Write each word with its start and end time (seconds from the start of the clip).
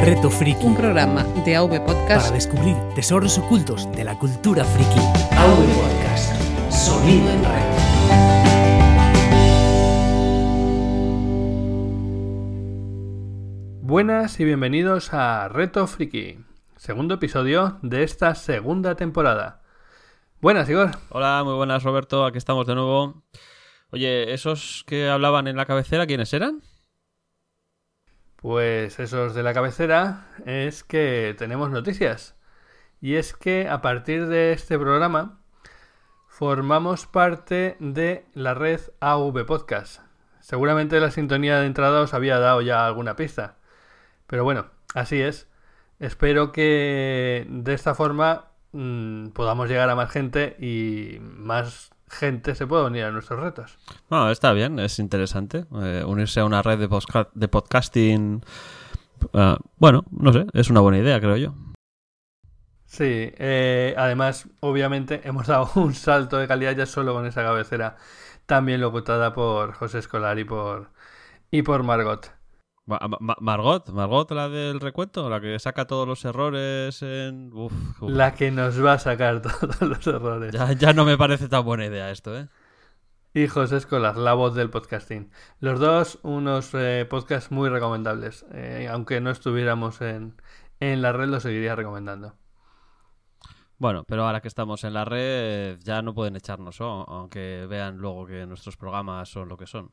Reto 0.00 0.30
Friki. 0.30 0.64
Un 0.64 0.74
programa 0.74 1.24
de 1.44 1.56
AV 1.56 1.84
Podcast 1.84 2.28
para 2.28 2.34
descubrir 2.34 2.74
tesoros 2.94 3.36
ocultos 3.36 3.86
de 3.92 4.02
la 4.02 4.18
cultura 4.18 4.64
friki. 4.64 4.98
AV 5.36 5.74
Podcast. 5.74 6.32
Sonido 6.72 7.30
en 7.30 7.44
red. 7.44 7.60
Buenas 13.82 14.40
y 14.40 14.44
bienvenidos 14.44 15.12
a 15.12 15.48
Reto 15.48 15.86
Friki, 15.86 16.38
segundo 16.76 17.16
episodio 17.16 17.78
de 17.82 18.02
esta 18.02 18.34
segunda 18.34 18.94
temporada. 18.94 19.60
Buenas, 20.40 20.66
Igor. 20.70 20.92
Hola, 21.10 21.42
muy 21.44 21.54
buenas, 21.54 21.82
Roberto. 21.82 22.24
Aquí 22.24 22.38
estamos 22.38 22.66
de 22.66 22.74
nuevo. 22.74 23.22
Oye, 23.90 24.32
¿esos 24.32 24.82
que 24.86 25.10
hablaban 25.10 25.46
en 25.46 25.56
la 25.56 25.66
cabecera, 25.66 26.06
quiénes 26.06 26.32
eran? 26.32 26.62
Pues 28.40 28.98
esos 28.98 29.34
de 29.34 29.42
la 29.42 29.52
cabecera 29.52 30.26
es 30.46 30.82
que 30.82 31.34
tenemos 31.36 31.70
noticias. 31.70 32.36
Y 32.98 33.16
es 33.16 33.34
que 33.34 33.68
a 33.68 33.82
partir 33.82 34.28
de 34.28 34.52
este 34.52 34.78
programa 34.78 35.40
formamos 36.26 37.06
parte 37.06 37.76
de 37.80 38.24
la 38.32 38.54
red 38.54 38.80
AV 39.00 39.44
Podcast. 39.44 40.00
Seguramente 40.40 41.00
la 41.00 41.10
sintonía 41.10 41.60
de 41.60 41.66
entrada 41.66 42.00
os 42.00 42.14
había 42.14 42.38
dado 42.38 42.62
ya 42.62 42.86
alguna 42.86 43.14
pista. 43.14 43.56
Pero 44.26 44.42
bueno, 44.42 44.68
así 44.94 45.20
es. 45.20 45.46
Espero 45.98 46.50
que 46.50 47.46
de 47.46 47.74
esta 47.74 47.94
forma 47.94 48.52
mmm, 48.72 49.28
podamos 49.28 49.68
llegar 49.68 49.90
a 49.90 49.96
más 49.96 50.10
gente 50.10 50.56
y 50.58 51.18
más 51.20 51.90
gente 52.10 52.54
se 52.54 52.66
pueda 52.66 52.84
unir 52.84 53.04
a 53.04 53.10
nuestros 53.10 53.40
retos. 53.40 53.78
Bueno, 54.08 54.30
está 54.30 54.52
bien, 54.52 54.78
es 54.78 54.98
interesante. 54.98 55.64
Eh, 55.80 56.04
unirse 56.06 56.40
a 56.40 56.44
una 56.44 56.60
red 56.60 56.78
de 56.78 57.48
podcasting. 57.48 58.42
eh, 59.32 59.56
bueno, 59.78 60.04
no 60.10 60.32
sé, 60.32 60.46
es 60.52 60.68
una 60.70 60.80
buena 60.80 60.98
idea, 60.98 61.20
creo 61.20 61.36
yo. 61.36 61.54
Sí, 62.84 63.04
eh, 63.04 63.94
además, 63.96 64.48
obviamente, 64.58 65.20
hemos 65.24 65.46
dado 65.46 65.70
un 65.76 65.94
salto 65.94 66.38
de 66.38 66.48
calidad 66.48 66.76
ya 66.76 66.86
solo 66.86 67.14
con 67.14 67.24
esa 67.24 67.42
cabecera, 67.42 67.96
también 68.46 68.80
locutada 68.80 69.32
por 69.32 69.72
José 69.72 69.98
Escolar 70.00 70.38
y 70.40 70.44
por, 70.44 70.90
y 71.52 71.62
por 71.62 71.84
Margot. 71.84 72.39
Ma- 72.98 73.16
Ma- 73.20 73.36
Margot, 73.40 73.88
Margot, 73.90 74.30
la 74.32 74.48
del 74.48 74.80
recuento, 74.80 75.28
la 75.30 75.40
que 75.40 75.58
saca 75.58 75.86
todos 75.86 76.06
los 76.08 76.24
errores 76.24 77.02
en. 77.02 77.50
Uf, 77.54 77.72
uf. 78.02 78.10
La 78.10 78.34
que 78.34 78.50
nos 78.50 78.84
va 78.84 78.94
a 78.94 78.98
sacar 78.98 79.40
todos 79.42 79.80
los 79.82 80.06
errores. 80.06 80.52
Ya, 80.52 80.72
ya 80.72 80.92
no 80.92 81.04
me 81.04 81.16
parece 81.16 81.48
tan 81.48 81.64
buena 81.64 81.86
idea 81.86 82.10
esto, 82.10 82.36
¿eh? 82.36 82.48
Y 83.32 83.46
José 83.46 83.76
Escolar, 83.76 84.16
la 84.16 84.34
voz 84.34 84.54
del 84.54 84.70
podcasting. 84.70 85.30
Los 85.60 85.78
dos, 85.78 86.18
unos 86.22 86.70
eh, 86.74 87.06
podcasts 87.08 87.52
muy 87.52 87.68
recomendables. 87.68 88.44
Eh, 88.52 88.88
aunque 88.90 89.20
no 89.20 89.30
estuviéramos 89.30 90.00
en, 90.00 90.34
en 90.80 91.00
la 91.00 91.12
red, 91.12 91.28
lo 91.28 91.38
seguiría 91.38 91.76
recomendando. 91.76 92.34
Bueno, 93.78 94.04
pero 94.06 94.26
ahora 94.26 94.40
que 94.42 94.48
estamos 94.48 94.84
en 94.84 94.92
la 94.92 95.04
red, 95.06 95.78
ya 95.82 96.02
no 96.02 96.12
pueden 96.14 96.36
echarnos, 96.36 96.78
¿no? 96.80 97.02
aunque 97.04 97.66
vean 97.68 97.96
luego 97.96 98.26
que 98.26 98.46
nuestros 98.46 98.76
programas 98.76 99.28
son 99.30 99.48
lo 99.48 99.56
que 99.56 99.66
son. 99.66 99.90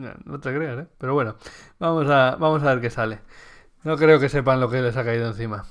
No, 0.00 0.14
no 0.24 0.40
te 0.40 0.54
creas, 0.54 0.78
¿eh? 0.78 0.86
Pero 0.96 1.12
bueno, 1.12 1.36
vamos 1.78 2.08
a, 2.08 2.36
vamos 2.36 2.62
a 2.62 2.74
ver 2.74 2.80
qué 2.80 2.88
sale. 2.88 3.20
No 3.84 3.96
creo 3.96 4.18
que 4.18 4.30
sepan 4.30 4.58
lo 4.58 4.70
que 4.70 4.80
les 4.80 4.96
ha 4.96 5.04
caído 5.04 5.28
encima. 5.28 5.64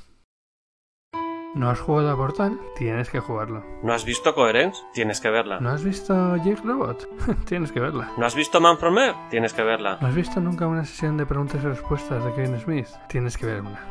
¿No 1.56 1.72
has 1.72 1.80
jugado 1.80 2.12
a 2.12 2.16
Portal? 2.16 2.60
Tienes 2.78 3.10
que 3.10 3.20
jugarlo. 3.20 3.66
¿No 3.82 3.92
has 3.92 4.06
visto 4.06 4.36
Coherence? 4.36 4.80
Tienes 4.94 5.20
que 5.20 5.32
verla. 5.32 5.60
¿No 5.60 5.72
has 5.72 5.84
visto 5.84 6.36
Jake 6.38 6.62
Robot? 6.64 7.10
Tienes 7.46 7.72
que 7.72 7.80
verla. 7.80 8.12
¿No 8.18 8.26
has 8.28 8.36
visto 8.36 8.62
Man 8.62 8.78
from 8.78 9.00
Earth? 9.00 9.18
Tienes 9.32 9.54
que 9.54 9.64
verla. 9.64 9.98
¿No 10.00 10.08
has 10.08 10.16
visto 10.16 10.40
nunca 10.40 10.68
una 10.68 10.86
sesión 10.86 11.18
de 11.18 11.26
preguntas 11.26 11.64
y 11.64 11.68
respuestas 11.68 12.24
de 12.24 12.34
Kevin 12.34 12.60
Smith? 12.60 12.88
Tienes 13.08 13.36
que 13.36 13.48
ver 13.48 13.62
una. 13.62 13.84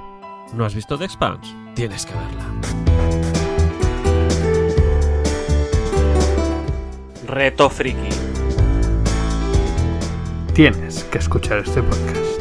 ¿No 0.54 0.64
has 0.64 0.74
visto 0.74 0.96
The 0.96 1.04
Expanse? 1.06 1.52
Tienes 1.74 2.06
que 2.06 2.14
verla. 2.14 2.44
Reto 7.26 7.68
Friki. 7.68 8.27
Tienes 10.58 11.04
que 11.04 11.18
escuchar 11.18 11.58
este 11.58 11.84
podcast. 11.84 12.40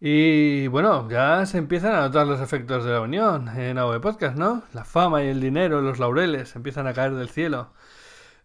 Y 0.00 0.68
bueno, 0.68 1.06
ya 1.10 1.44
se 1.44 1.58
empiezan 1.58 1.94
a 1.94 2.00
notar 2.00 2.26
los 2.26 2.40
efectos 2.40 2.82
de 2.82 2.92
la 2.92 3.02
unión 3.02 3.46
en 3.58 3.76
AV 3.76 4.00
Podcast, 4.00 4.38
¿no? 4.38 4.62
La 4.72 4.86
fama 4.86 5.22
y 5.22 5.28
el 5.28 5.38
dinero, 5.38 5.82
los 5.82 5.98
laureles 5.98 6.56
empiezan 6.56 6.86
a 6.86 6.94
caer 6.94 7.12
del 7.12 7.28
cielo. 7.28 7.74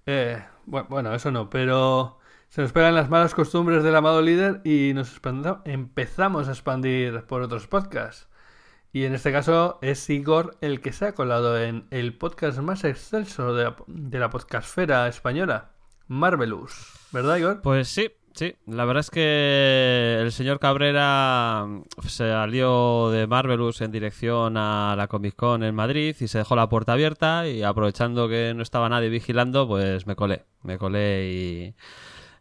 Eh, 0.06 0.44
bu- 0.68 0.86
bueno, 0.90 1.16
eso 1.16 1.32
no, 1.32 1.50
pero 1.50 2.20
se 2.50 2.62
nos 2.62 2.74
pegan 2.74 2.96
las 2.96 3.10
malas 3.10 3.34
costumbres 3.34 3.82
del 3.82 3.96
amado 3.96 4.22
líder 4.22 4.60
y 4.66 4.92
nos 4.94 5.18
empezamos 5.64 6.50
a 6.50 6.52
expandir 6.52 7.24
por 7.28 7.42
otros 7.42 7.68
podcasts. 7.68 8.28
Y 8.92 9.06
en 9.06 9.16
este 9.16 9.32
caso 9.32 9.80
es 9.82 10.10
Igor 10.10 10.58
el 10.60 10.82
que 10.82 10.92
se 10.92 11.06
ha 11.06 11.14
colado 11.14 11.58
en 11.58 11.88
el 11.92 12.18
podcast 12.18 12.60
más 12.60 12.84
excelso 12.84 13.56
de 13.56 13.64
la, 13.64 13.78
de 13.88 14.20
la 14.20 14.30
podcastfera 14.30 15.08
española, 15.08 15.72
Marvelous. 16.10 17.01
¿Verdad, 17.12 17.38
Igor? 17.38 17.62
Pues 17.62 17.90
sí, 17.90 18.10
sí. 18.34 18.56
La 18.66 18.86
verdad 18.86 19.02
es 19.02 19.10
que 19.10 20.20
el 20.22 20.32
señor 20.32 20.60
Cabrera 20.60 21.68
salió 22.08 23.10
de 23.10 23.28
Marvelous 23.28 23.82
en 23.82 23.92
dirección 23.92 24.56
a 24.56 24.96
la 24.96 25.08
Comic 25.08 25.36
Con 25.36 25.64
en 25.64 25.76
Madrid 25.76 26.16
y 26.20 26.28
se 26.28 26.38
dejó 26.38 26.56
la 26.56 26.70
puerta 26.70 26.94
abierta 26.94 27.48
y 27.48 27.64
aprovechando 27.64 28.30
que 28.30 28.54
no 28.56 28.64
estaba 28.64 28.88
nadie 28.88 29.10
vigilando, 29.10 29.68
pues 29.68 30.08
me 30.08 30.16
colé. 30.16 30.46
Me 30.64 30.78
colé 30.78 31.32
y 31.32 31.76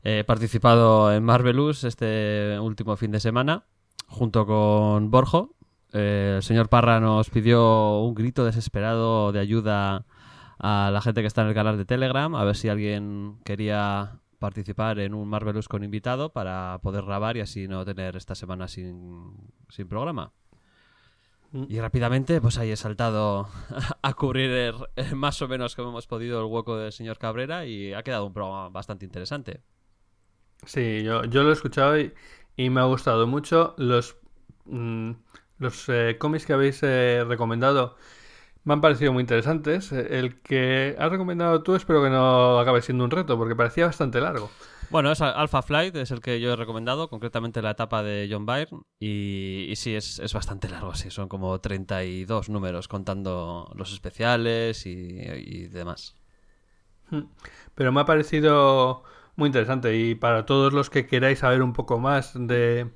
he 0.04 0.25
participado 0.25 1.12
en 1.12 1.25
Marvelous 1.25 1.84
este 1.84 2.58
último 2.60 2.97
fin 2.97 3.10
de 3.10 3.20
semana 3.20 3.64
junto 4.06 4.47
con 4.47 5.10
Borjo. 5.10 5.54
Eh, 5.92 6.34
el 6.37 6.42
señor 6.42 6.69
Parra 6.69 7.00
nos 7.00 7.31
pidió 7.31 8.00
un 8.00 8.14
grito 8.14 8.44
desesperado 8.44 9.32
de 9.32 9.41
ayuda 9.41 10.06
a 10.58 10.91
la 10.92 11.00
gente 11.00 11.22
que 11.22 11.26
está 11.26 11.42
en 11.42 11.48
el 11.48 11.54
canal 11.54 11.78
de 11.78 11.87
Telegram, 11.87 12.34
a 12.34 12.44
ver 12.44 12.54
si 12.54 12.69
alguien 12.69 13.38
quería 13.44 14.19
participar 14.41 14.99
en 14.99 15.15
un 15.15 15.28
Marvelous 15.28 15.69
con 15.69 15.84
invitado 15.84 16.33
para 16.33 16.81
poder 16.83 17.05
grabar 17.05 17.37
y 17.37 17.41
así 17.41 17.69
no 17.69 17.84
tener 17.84 18.17
esta 18.17 18.34
semana 18.34 18.67
sin, 18.67 19.37
sin 19.69 19.87
programa. 19.87 20.33
Y 21.53 21.81
rápidamente, 21.81 22.41
pues 22.41 22.59
ahí 22.59 22.71
he 22.71 22.77
saltado 22.77 23.49
a 24.03 24.15
cubrir 24.15 24.75
más 25.15 25.43
o 25.43 25.49
menos 25.49 25.77
como 25.77 25.91
hemos 25.91 26.06
podido 26.06 26.41
el 26.41 26.47
hueco 26.47 26.77
del 26.77 26.93
señor 26.93 27.19
Cabrera 27.19 27.67
y 27.67 27.93
ha 27.93 28.03
quedado 28.03 28.25
un 28.25 28.33
programa 28.33 28.69
bastante 28.69 29.05
interesante. 29.05 29.61
Sí, 30.65 31.03
yo, 31.03 31.25
yo 31.25 31.43
lo 31.43 31.50
he 31.50 31.53
escuchado 31.53 31.99
y, 31.99 32.12
y 32.56 32.71
me 32.71 32.81
ha 32.81 32.84
gustado 32.84 33.27
mucho. 33.27 33.75
Los, 33.79 34.17
mm, 34.65 35.11
los 35.59 35.89
eh, 35.89 36.17
cómics 36.19 36.47
que 36.47 36.53
habéis 36.53 36.83
eh, 36.83 37.25
recomendado 37.27 37.97
me 38.65 38.75
han 38.75 38.81
parecido 38.81 39.12
muy 39.12 39.22
interesantes. 39.22 39.93
Eh, 39.93 40.19
El 40.19 40.41
que 40.43 40.97
has 40.98 41.10
recomendado 41.10 41.62
tú 41.62 41.75
espero 41.75 42.03
que 42.03 42.10
no 42.10 42.59
acabe 42.59 42.82
siendo 42.82 43.04
un 43.04 43.10
reto 43.10 43.37
porque 43.38 43.56
parecía 43.56 43.87
bastante 43.87 44.21
largo. 44.21 44.50
Bueno, 44.88 45.12
es 45.12 45.21
Alpha 45.21 45.62
Flight, 45.62 45.94
es 45.97 46.10
el 46.10 46.21
que 46.21 46.41
yo 46.41 46.53
he 46.53 46.56
recomendado, 46.56 47.09
concretamente 47.09 47.62
la 47.62 47.70
etapa 47.72 48.03
de 48.03 48.28
John 48.31 48.44
Byrne. 48.44 48.82
Y, 48.99 49.66
y 49.70 49.76
sí, 49.76 49.94
es, 49.94 50.19
es 50.19 50.34
bastante 50.34 50.69
largo, 50.69 50.94
sí, 50.94 51.10
son 51.10 51.28
como 51.28 51.60
32 51.60 52.49
números 52.49 52.88
contando 52.88 53.70
los 53.76 53.93
especiales 53.93 54.87
y, 54.87 54.91
y 54.91 55.69
demás. 55.69 56.16
Pero 57.75 57.93
me 57.93 58.00
ha 58.00 58.04
parecido 58.04 59.03
muy 59.37 59.47
interesante 59.49 59.97
y 59.97 60.15
para 60.15 60.47
todos 60.47 60.72
los 60.72 60.91
que 60.91 61.06
queráis 61.06 61.41
saber 61.41 61.62
un 61.62 61.72
poco 61.72 61.99
más 61.99 62.32
de 62.34 62.91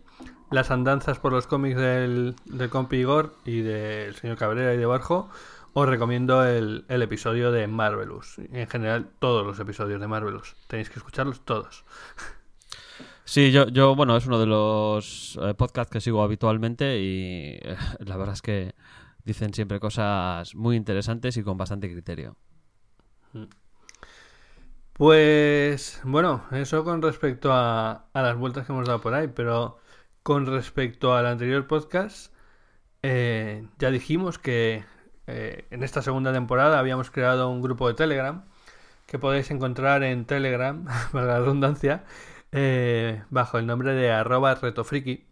las 0.54 0.70
andanzas 0.70 1.18
por 1.18 1.32
los 1.32 1.46
cómics 1.46 1.76
del, 1.76 2.36
del 2.46 2.70
compi 2.70 2.96
Igor 2.98 3.34
y 3.44 3.60
del 3.60 4.14
señor 4.14 4.38
Cabrera 4.38 4.72
y 4.72 4.76
de 4.76 4.86
Barjo, 4.86 5.28
os 5.72 5.88
recomiendo 5.88 6.44
el, 6.44 6.84
el 6.88 7.02
episodio 7.02 7.50
de 7.50 7.66
Marvelous. 7.66 8.38
En 8.52 8.68
general, 8.68 9.10
todos 9.18 9.44
los 9.44 9.58
episodios 9.58 10.00
de 10.00 10.06
Marvelous. 10.06 10.54
Tenéis 10.68 10.88
que 10.88 11.00
escucharlos 11.00 11.44
todos. 11.44 11.84
Sí, 13.24 13.50
yo, 13.50 13.68
yo 13.68 13.96
bueno, 13.96 14.16
es 14.16 14.26
uno 14.26 14.38
de 14.38 14.46
los 14.46 15.38
eh, 15.42 15.54
podcasts 15.54 15.90
que 15.90 16.00
sigo 16.00 16.22
habitualmente 16.22 17.00
y 17.00 17.58
eh, 17.60 17.76
la 17.98 18.16
verdad 18.16 18.34
es 18.34 18.42
que 18.42 18.74
dicen 19.24 19.52
siempre 19.52 19.80
cosas 19.80 20.54
muy 20.54 20.76
interesantes 20.76 21.36
y 21.36 21.42
con 21.42 21.56
bastante 21.56 21.90
criterio. 21.90 22.36
Pues 24.92 26.00
bueno, 26.04 26.44
eso 26.52 26.84
con 26.84 27.02
respecto 27.02 27.52
a, 27.52 28.06
a 28.12 28.22
las 28.22 28.36
vueltas 28.36 28.66
que 28.66 28.72
hemos 28.72 28.86
dado 28.86 29.00
por 29.00 29.14
ahí, 29.14 29.26
pero 29.26 29.78
con 30.24 30.46
respecto 30.46 31.14
al 31.14 31.26
anterior 31.26 31.66
podcast, 31.66 32.32
eh, 33.02 33.68
ya 33.78 33.90
dijimos 33.90 34.38
que 34.38 34.84
eh, 35.26 35.66
en 35.70 35.82
esta 35.82 36.00
segunda 36.00 36.32
temporada 36.32 36.78
habíamos 36.78 37.10
creado 37.10 37.50
un 37.50 37.60
grupo 37.60 37.88
de 37.88 37.94
Telegram 37.94 38.44
que 39.06 39.18
podéis 39.18 39.50
encontrar 39.50 40.02
en 40.02 40.24
Telegram, 40.24 40.86
para 41.12 41.26
la 41.26 41.38
redundancia, 41.40 42.04
eh, 42.52 43.22
bajo 43.30 43.58
el 43.58 43.66
nombre 43.66 43.92
de 43.92 44.12
arroba 44.12 44.54
retofriki. 44.54 45.26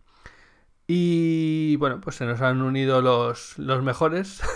Y 0.87 1.77
bueno, 1.77 2.01
pues 2.03 2.17
se 2.17 2.27
nos 2.27 2.43
han 2.43 2.61
unido 2.63 3.01
los, 3.03 3.59
los 3.59 3.83
mejores. 3.83 4.43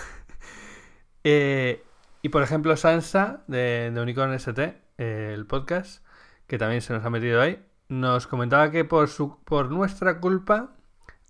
Y 2.21 2.29
por 2.29 2.41
ejemplo, 2.41 2.75
Sansa 2.77 3.43
de, 3.47 3.93
Unicorn 3.95 4.33
ST, 4.33 4.81
el 4.97 5.45
podcast, 5.45 6.03
que 6.47 6.57
también 6.57 6.81
se 6.81 6.93
nos 6.93 7.05
ha 7.05 7.09
metido 7.09 7.41
ahí, 7.41 7.63
nos 7.89 8.27
comentaba 8.27 8.71
que 8.71 8.85
por, 8.85 9.07
su, 9.07 9.37
por 9.43 9.71
nuestra 9.71 10.19
culpa 10.19 10.75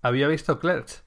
había 0.02 0.28
visto 0.28 0.58
Clerks 0.58 1.04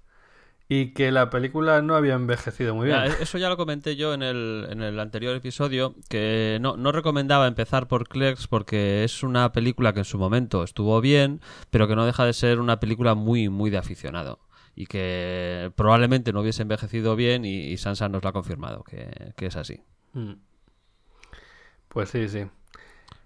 y 0.73 0.93
que 0.93 1.11
la 1.11 1.29
película 1.29 1.81
no 1.81 1.95
había 1.95 2.13
envejecido 2.13 2.73
muy 2.73 2.87
bien. 2.87 2.97
Ya, 2.97 3.05
eso 3.21 3.37
ya 3.37 3.49
lo 3.49 3.57
comenté 3.57 3.97
yo 3.97 4.13
en 4.13 4.23
el, 4.23 4.67
en 4.69 4.81
el 4.81 5.01
anterior 5.01 5.35
episodio, 5.35 5.95
que 6.07 6.59
no, 6.61 6.77
no 6.77 6.93
recomendaba 6.93 7.47
empezar 7.47 7.89
por 7.89 8.07
Clerks 8.07 8.47
porque 8.47 9.03
es 9.03 9.21
una 9.21 9.51
película 9.51 9.91
que 9.91 9.99
en 9.99 10.05
su 10.05 10.17
momento 10.17 10.63
estuvo 10.63 11.01
bien, 11.01 11.41
pero 11.71 11.89
que 11.89 11.97
no 11.97 12.05
deja 12.05 12.23
de 12.23 12.31
ser 12.31 12.61
una 12.61 12.79
película 12.79 13.15
muy, 13.15 13.49
muy 13.49 13.69
de 13.69 13.79
aficionado. 13.79 14.39
Y 14.73 14.85
que 14.85 15.73
probablemente 15.75 16.31
no 16.31 16.39
hubiese 16.39 16.61
envejecido 16.61 17.17
bien 17.17 17.43
y, 17.43 17.65
y 17.65 17.75
Sansa 17.75 18.07
nos 18.07 18.23
lo 18.23 18.29
ha 18.29 18.33
confirmado, 18.33 18.85
que, 18.85 19.33
que 19.35 19.47
es 19.47 19.57
así. 19.57 19.83
Mm. 20.13 20.35
Pues 21.89 22.09
sí, 22.09 22.29
sí. 22.29 22.45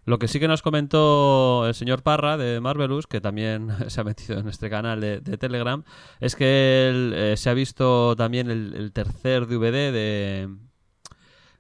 Lo 0.06 0.19
que 0.19 0.28
sí 0.28 0.40
que 0.40 0.48
nos 0.48 0.62
comentó 0.62 1.66
el 1.68 1.74
señor 1.74 2.04
Parra 2.04 2.38
de 2.38 2.60
Marvelous, 2.62 3.07
que 3.07 3.22
también 3.22 3.69
se 3.90 4.02
ha 4.02 4.04
metido 4.04 4.40
en 4.40 4.48
este 4.48 4.69
canal 4.69 5.02
de, 5.02 5.19
de 5.19 5.38
Telegram, 5.38 5.84
es 6.19 6.36
que 6.36 6.90
él 6.90 7.13
eh, 7.16 7.38
se 7.38 7.50
ha 7.50 7.54
visto 7.54 8.16
también 8.16 8.50
el, 8.52 8.74
el 8.75 8.92
tercer 8.92 9.48
DVD 9.48 9.92
de, 9.92 10.50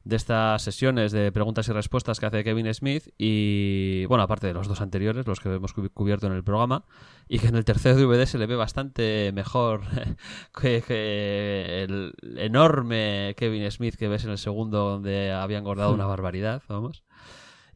de 0.03 0.15
estas 0.15 0.61
sesiones 0.61 1.11
de 1.11 1.31
preguntas 1.31 1.67
y 1.67 1.71
respuestas 1.71 2.19
que 2.19 2.27
hace 2.27 2.43
Kevin 2.43 2.71
Smith 2.71 3.09
y, 3.17 4.05
bueno, 4.05 4.23
aparte 4.23 4.45
de 4.45 4.53
los 4.53 4.67
dos 4.67 4.79
anteriores, 4.81 5.25
los 5.25 5.39
que 5.39 5.51
hemos 5.55 5.75
cubi- 5.75 5.89
cubierto 5.91 6.27
en 6.27 6.33
el 6.33 6.43
programa, 6.43 6.85
y 7.27 7.39
que 7.39 7.47
en 7.47 7.55
el 7.55 7.65
tercer 7.65 7.95
DVD 7.95 8.25
se 8.27 8.37
le 8.37 8.45
ve 8.45 8.55
bastante 8.55 9.31
mejor 9.33 9.81
que, 10.61 10.83
que 10.87 11.83
el 11.83 12.13
enorme 12.37 13.33
Kevin 13.37 13.71
Smith 13.71 13.95
que 13.95 14.07
ves 14.07 14.23
en 14.25 14.29
el 14.29 14.37
segundo 14.37 14.91
donde 14.91 15.31
había 15.31 15.57
engordado 15.57 15.91
una 15.95 16.05
barbaridad, 16.05 16.61
vamos. 16.69 17.01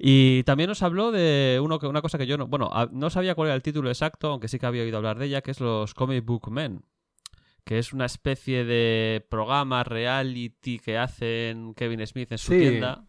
Y 0.01 0.43
también 0.43 0.69
nos 0.69 0.81
habló 0.81 1.11
de 1.11 1.59
uno 1.61 1.77
que, 1.77 1.85
una 1.85 2.01
cosa 2.01 2.17
que 2.17 2.25
yo 2.25 2.37
no, 2.37 2.47
bueno, 2.47 2.71
no 2.91 3.09
sabía 3.09 3.35
cuál 3.35 3.49
era 3.49 3.55
el 3.55 3.61
título 3.61 3.89
exacto, 3.89 4.29
aunque 4.31 4.47
sí 4.47 4.57
que 4.57 4.65
había 4.65 4.83
oído 4.83 4.95
hablar 4.97 5.19
de 5.19 5.25
ella, 5.25 5.41
que 5.41 5.51
es 5.51 5.59
los 5.59 5.93
Comic 5.93 6.23
Book 6.23 6.49
Men, 6.49 6.85
que 7.65 7.79
es 7.79 7.91
una 7.91 8.05
especie 8.05 8.63
de 8.63 9.25
programa 9.29 9.83
reality 9.83 10.79
que 10.79 10.97
hacen 10.97 11.73
Kevin 11.73 12.07
Smith 12.07 12.31
en 12.31 12.37
su 12.37 12.53
Sí. 12.53 12.59
tienda. 12.59 13.03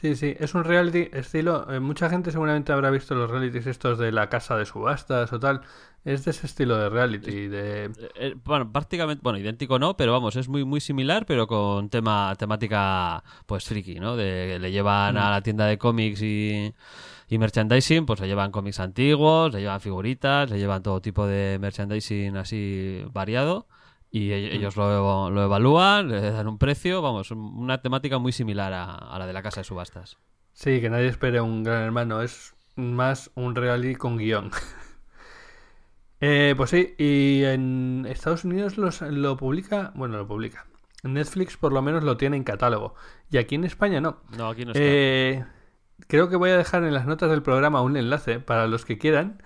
Sí, 0.00 0.14
sí, 0.14 0.36
es 0.38 0.54
un 0.54 0.62
reality 0.62 1.08
estilo. 1.12 1.66
eh, 1.72 1.80
mucha 1.80 2.08
gente 2.08 2.30
seguramente 2.30 2.70
habrá 2.72 2.90
visto 2.90 3.16
los 3.16 3.28
realities 3.28 3.66
estos 3.66 3.98
de 3.98 4.12
la 4.12 4.28
casa 4.28 4.56
de 4.56 4.64
subastas 4.64 5.32
o 5.32 5.40
tal. 5.40 5.62
Es 6.04 6.24
de 6.24 6.30
ese 6.30 6.46
estilo 6.46 6.76
de 6.78 6.88
reality. 6.88 7.48
De... 7.48 7.84
Eh, 7.86 7.90
eh, 8.14 8.34
bueno, 8.44 8.72
prácticamente, 8.72 9.20
bueno, 9.22 9.38
idéntico 9.38 9.78
no, 9.78 9.96
pero 9.96 10.12
vamos, 10.12 10.36
es 10.36 10.48
muy 10.48 10.64
muy 10.64 10.80
similar, 10.80 11.26
pero 11.26 11.46
con 11.46 11.90
tema 11.90 12.34
temática 12.38 13.22
pues 13.46 13.64
friki, 13.66 14.00
¿no? 14.00 14.16
De 14.16 14.58
le 14.58 14.70
llevan 14.70 15.16
Mm. 15.16 15.18
a 15.18 15.30
la 15.30 15.42
tienda 15.42 15.66
de 15.66 15.76
cómics 15.76 16.22
y, 16.22 16.72
y 17.28 17.38
merchandising, 17.38 18.06
pues 18.06 18.20
le 18.20 18.26
llevan 18.26 18.52
cómics 18.52 18.80
antiguos, 18.80 19.52
le 19.52 19.60
llevan 19.60 19.80
figuritas, 19.80 20.48
le 20.50 20.58
llevan 20.58 20.82
todo 20.82 21.00
tipo 21.02 21.26
de 21.26 21.58
merchandising 21.60 22.36
así 22.38 23.02
variado 23.12 23.66
y 24.10 24.30
e- 24.30 24.54
ellos 24.54 24.76
lo, 24.76 25.28
lo 25.28 25.42
evalúan, 25.44 26.08
le 26.08 26.30
dan 26.30 26.48
un 26.48 26.56
precio, 26.58 27.02
vamos, 27.02 27.30
un- 27.32 27.58
una 27.58 27.82
temática 27.82 28.18
muy 28.18 28.32
similar 28.32 28.72
a, 28.72 28.94
a 28.94 29.18
la 29.18 29.26
de 29.26 29.32
la 29.34 29.42
casa 29.42 29.60
de 29.60 29.64
subastas. 29.64 30.16
Sí, 30.54 30.80
que 30.80 30.88
nadie 30.88 31.08
espere 31.08 31.40
un 31.42 31.62
gran 31.64 31.82
hermano. 31.82 32.22
Es 32.22 32.54
más 32.76 33.30
un 33.34 33.54
reality 33.54 33.94
con 33.96 34.16
guion. 34.16 34.50
Eh, 36.20 36.54
pues 36.56 36.70
sí, 36.70 36.94
y 36.98 37.44
en 37.44 38.06
Estados 38.08 38.44
Unidos 38.44 38.76
los- 38.76 39.00
lo 39.02 39.36
publica. 39.36 39.92
Bueno, 39.94 40.16
lo 40.16 40.26
publica. 40.26 40.66
Netflix 41.04 41.56
por 41.56 41.72
lo 41.72 41.80
menos 41.80 42.02
lo 42.02 42.16
tiene 42.16 42.36
en 42.36 42.44
catálogo. 42.44 42.94
Y 43.30 43.36
aquí 43.38 43.54
en 43.54 43.64
España 43.64 44.00
no. 44.00 44.18
No, 44.36 44.48
aquí 44.48 44.64
no 44.64 44.72
está. 44.72 44.82
Eh, 44.82 45.44
creo 46.08 46.28
que 46.28 46.36
voy 46.36 46.50
a 46.50 46.56
dejar 46.58 46.82
en 46.84 46.92
las 46.94 47.06
notas 47.06 47.30
del 47.30 47.42
programa 47.42 47.82
un 47.82 47.96
enlace 47.96 48.40
para 48.40 48.66
los 48.66 48.84
que 48.84 48.98
quieran. 48.98 49.40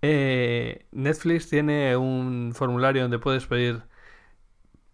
Eh, 0.00 0.86
Netflix 0.92 1.48
tiene 1.50 1.96
un 1.96 2.52
formulario 2.54 3.02
donde 3.02 3.18
puedes 3.18 3.46
pedir 3.46 3.82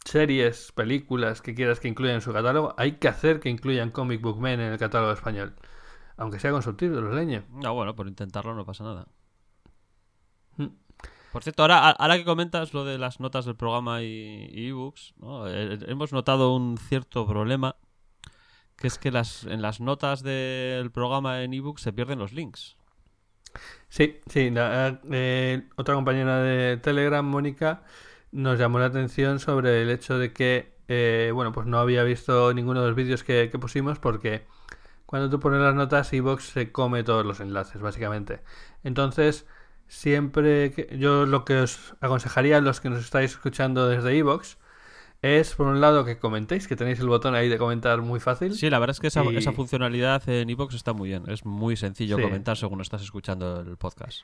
series, 0.05 0.73
películas 0.73 1.43
que 1.43 1.55
quieras 1.55 1.79
que 1.81 1.88
incluyan 1.88 2.17
en 2.17 2.21
su 2.23 2.32
catálogo. 2.32 2.75
Hay 2.77 2.93
que 2.93 3.09
hacer 3.09 3.38
que 3.41 3.49
incluyan 3.50 3.91
Comic 3.91 4.21
Book 4.21 4.41
Men 4.41 4.61
en 4.61 4.73
el 4.73 4.79
catálogo 4.79 5.12
español. 5.12 5.55
Aunque 6.17 6.38
sea 6.38 6.50
con 6.50 6.62
subtítulos, 6.62 7.15
leño. 7.15 7.44
No, 7.50 7.75
bueno, 7.75 7.94
por 7.94 8.06
intentarlo 8.09 8.55
no 8.55 8.65
pasa 8.65 8.85
nada. 8.85 9.06
Por 11.32 11.43
cierto, 11.44 11.62
ahora, 11.62 11.91
ahora 11.91 12.17
que 12.19 12.25
comentas 12.25 12.75
lo 12.75 12.85
de 12.85 12.99
las 12.99 13.21
notas 13.21 13.44
del 13.44 13.55
programa 13.56 14.03
y, 14.03 14.50
ebooks, 14.69 15.15
¿no? 15.19 15.47
Eh, 15.49 15.79
hemos 15.87 16.12
notado 16.12 16.55
un 16.55 16.77
cierto 16.77 17.27
problema, 17.27 17.77
que 18.77 18.88
es 18.88 18.99
que 18.99 19.11
las, 19.12 19.44
en 19.44 19.62
las 19.62 19.81
notas 19.81 20.23
del 20.23 20.91
programa 20.91 21.43
en 21.43 21.55
ebooks 21.55 21.82
se 21.82 21.93
pierden 21.93 22.19
los 22.19 22.32
links. 22.32 22.77
Sí, 23.88 24.19
sí. 24.27 24.50
la- 24.50 25.00
eh, 25.11 25.69
otra 25.77 25.94
compañera 25.94 26.38
de 26.43 26.77
Telegram, 26.79 27.25
Mónica, 27.25 27.82
nos 28.32 28.59
llamó 28.59 28.79
la 28.79 28.87
atención 28.87 29.38
sobre 29.38 29.82
el 29.82 29.91
hecho 29.91 30.19
de 30.19 30.32
que, 30.32 30.75
eh, 30.88 31.31
bueno, 31.35 31.53
pues 31.53 31.67
no 31.67 31.79
había 31.79 32.03
visto 32.05 32.53
ninguno 32.55 32.81
de 32.81 32.88
los 32.88 32.97
vídeos 32.97 33.23
que, 33.25 33.50
que 33.50 33.59
pusimos 33.59 33.99
porque 33.99 34.47
cuando 35.06 35.29
tú 35.31 35.41
pones 35.41 35.61
las 35.61 35.75
notas, 35.75 36.12
Evox 36.12 36.44
se 36.44 36.71
come 36.71 37.03
todos 37.03 37.27
los 37.27 37.41
enlaces, 37.41 37.81
básicamente. 37.82 38.43
Entonces, 38.85 39.47
siempre 39.91 40.71
que 40.71 40.97
yo 40.99 41.27
lo 41.27 41.45
que 41.45 41.57
os 41.59 41.95
aconsejaría 42.01 42.57
a 42.59 42.61
los 42.61 42.81
que 42.81 42.89
nos 42.91 43.01
estáis 43.05 43.33
escuchando 43.33 43.89
desde 43.89 44.17
Evox 44.17 44.57
es, 45.23 45.55
por 45.55 45.67
un 45.67 45.83
lado, 45.83 46.07
que 46.07 46.19
comentéis, 46.19 46.67
que 46.69 46.77
tenéis 46.77 47.01
el 47.01 47.09
botón 47.09 47.35
ahí 47.35 47.49
de 47.51 47.59
comentar 47.59 48.01
muy 48.01 48.21
fácil. 48.21 48.55
Sí, 48.55 48.71
la 48.71 48.79
verdad 48.79 48.95
es 48.97 49.01
que 49.01 49.09
esa, 49.09 49.23
Y- 49.25 49.37
esa 49.37 49.53
funcionalidad 49.53 50.27
en 50.31 50.49
ebooks 50.49 50.75
está 50.75 50.95
muy 50.95 51.11
bien. 51.11 51.25
Es 51.29 51.45
muy 51.45 51.77
sencillo 51.77 52.17
Sí. 52.17 52.23
comentar 52.23 52.57
según 52.57 52.81
estás 52.81 53.03
escuchando 53.03 53.61
el 53.61 53.77
podcast. 53.77 54.21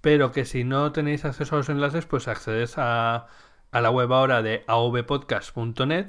pero 0.00 0.30
que 0.32 0.44
si 0.44 0.62
no 0.64 0.92
tenéis 0.92 1.24
acceso 1.24 1.56
a 1.56 1.58
los 1.58 1.68
enlaces, 1.68 2.06
pues 2.06 2.28
accedes 2.28 2.78
a, 2.78 3.26
a 3.72 3.80
la 3.80 3.90
web 3.90 4.12
ahora 4.12 4.42
de 4.42 4.62
avpodcast.net 4.68 6.06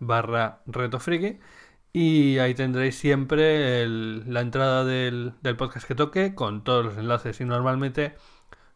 barra 0.00 0.62
retofriki 0.66 1.38
y 1.92 2.38
ahí 2.38 2.54
tendréis 2.54 2.96
siempre 2.98 3.82
el- 3.82 4.32
la 4.32 4.40
entrada 4.40 4.84
del, 4.84 5.34
del 5.42 5.56
podcast 5.56 5.86
que 5.86 5.94
toque 5.94 6.34
con 6.34 6.62
todos 6.64 6.84
los 6.84 6.96
enlaces 6.98 7.40
y 7.40 7.44
normalmente 7.44 8.14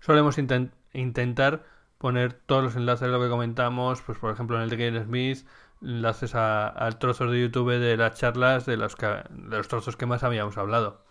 solemos 0.01 0.39
inten- 0.39 0.73
intentar 0.93 1.65
poner 1.99 2.33
todos 2.33 2.65
los 2.65 2.77
enlaces 2.77 3.07
de 3.09 3.13
lo 3.13 3.21
que 3.23 3.29
comentamos, 3.29 4.03
pues 4.03 4.19
por 4.19 4.33
ejemplo 4.33 4.57
en 4.57 4.63
el 4.65 4.71
de 4.71 4.77
Kevin 4.77 5.05
Smith, 5.05 5.47
enlaces 5.83 6.35
a, 6.35 6.87
a 6.87 6.91
trozos 6.93 7.31
de 7.31 7.41
YouTube 7.41 7.79
de 7.79 7.97
las 7.97 8.19
charlas 8.19 8.67
de 8.67 8.77
los, 8.77 8.97
que- 8.97 9.07
de 9.07 9.57
los 9.57 9.69
trozos 9.69 9.97
que 9.97 10.07
más 10.07 10.23
habíamos 10.25 10.57
hablado. 10.59 11.05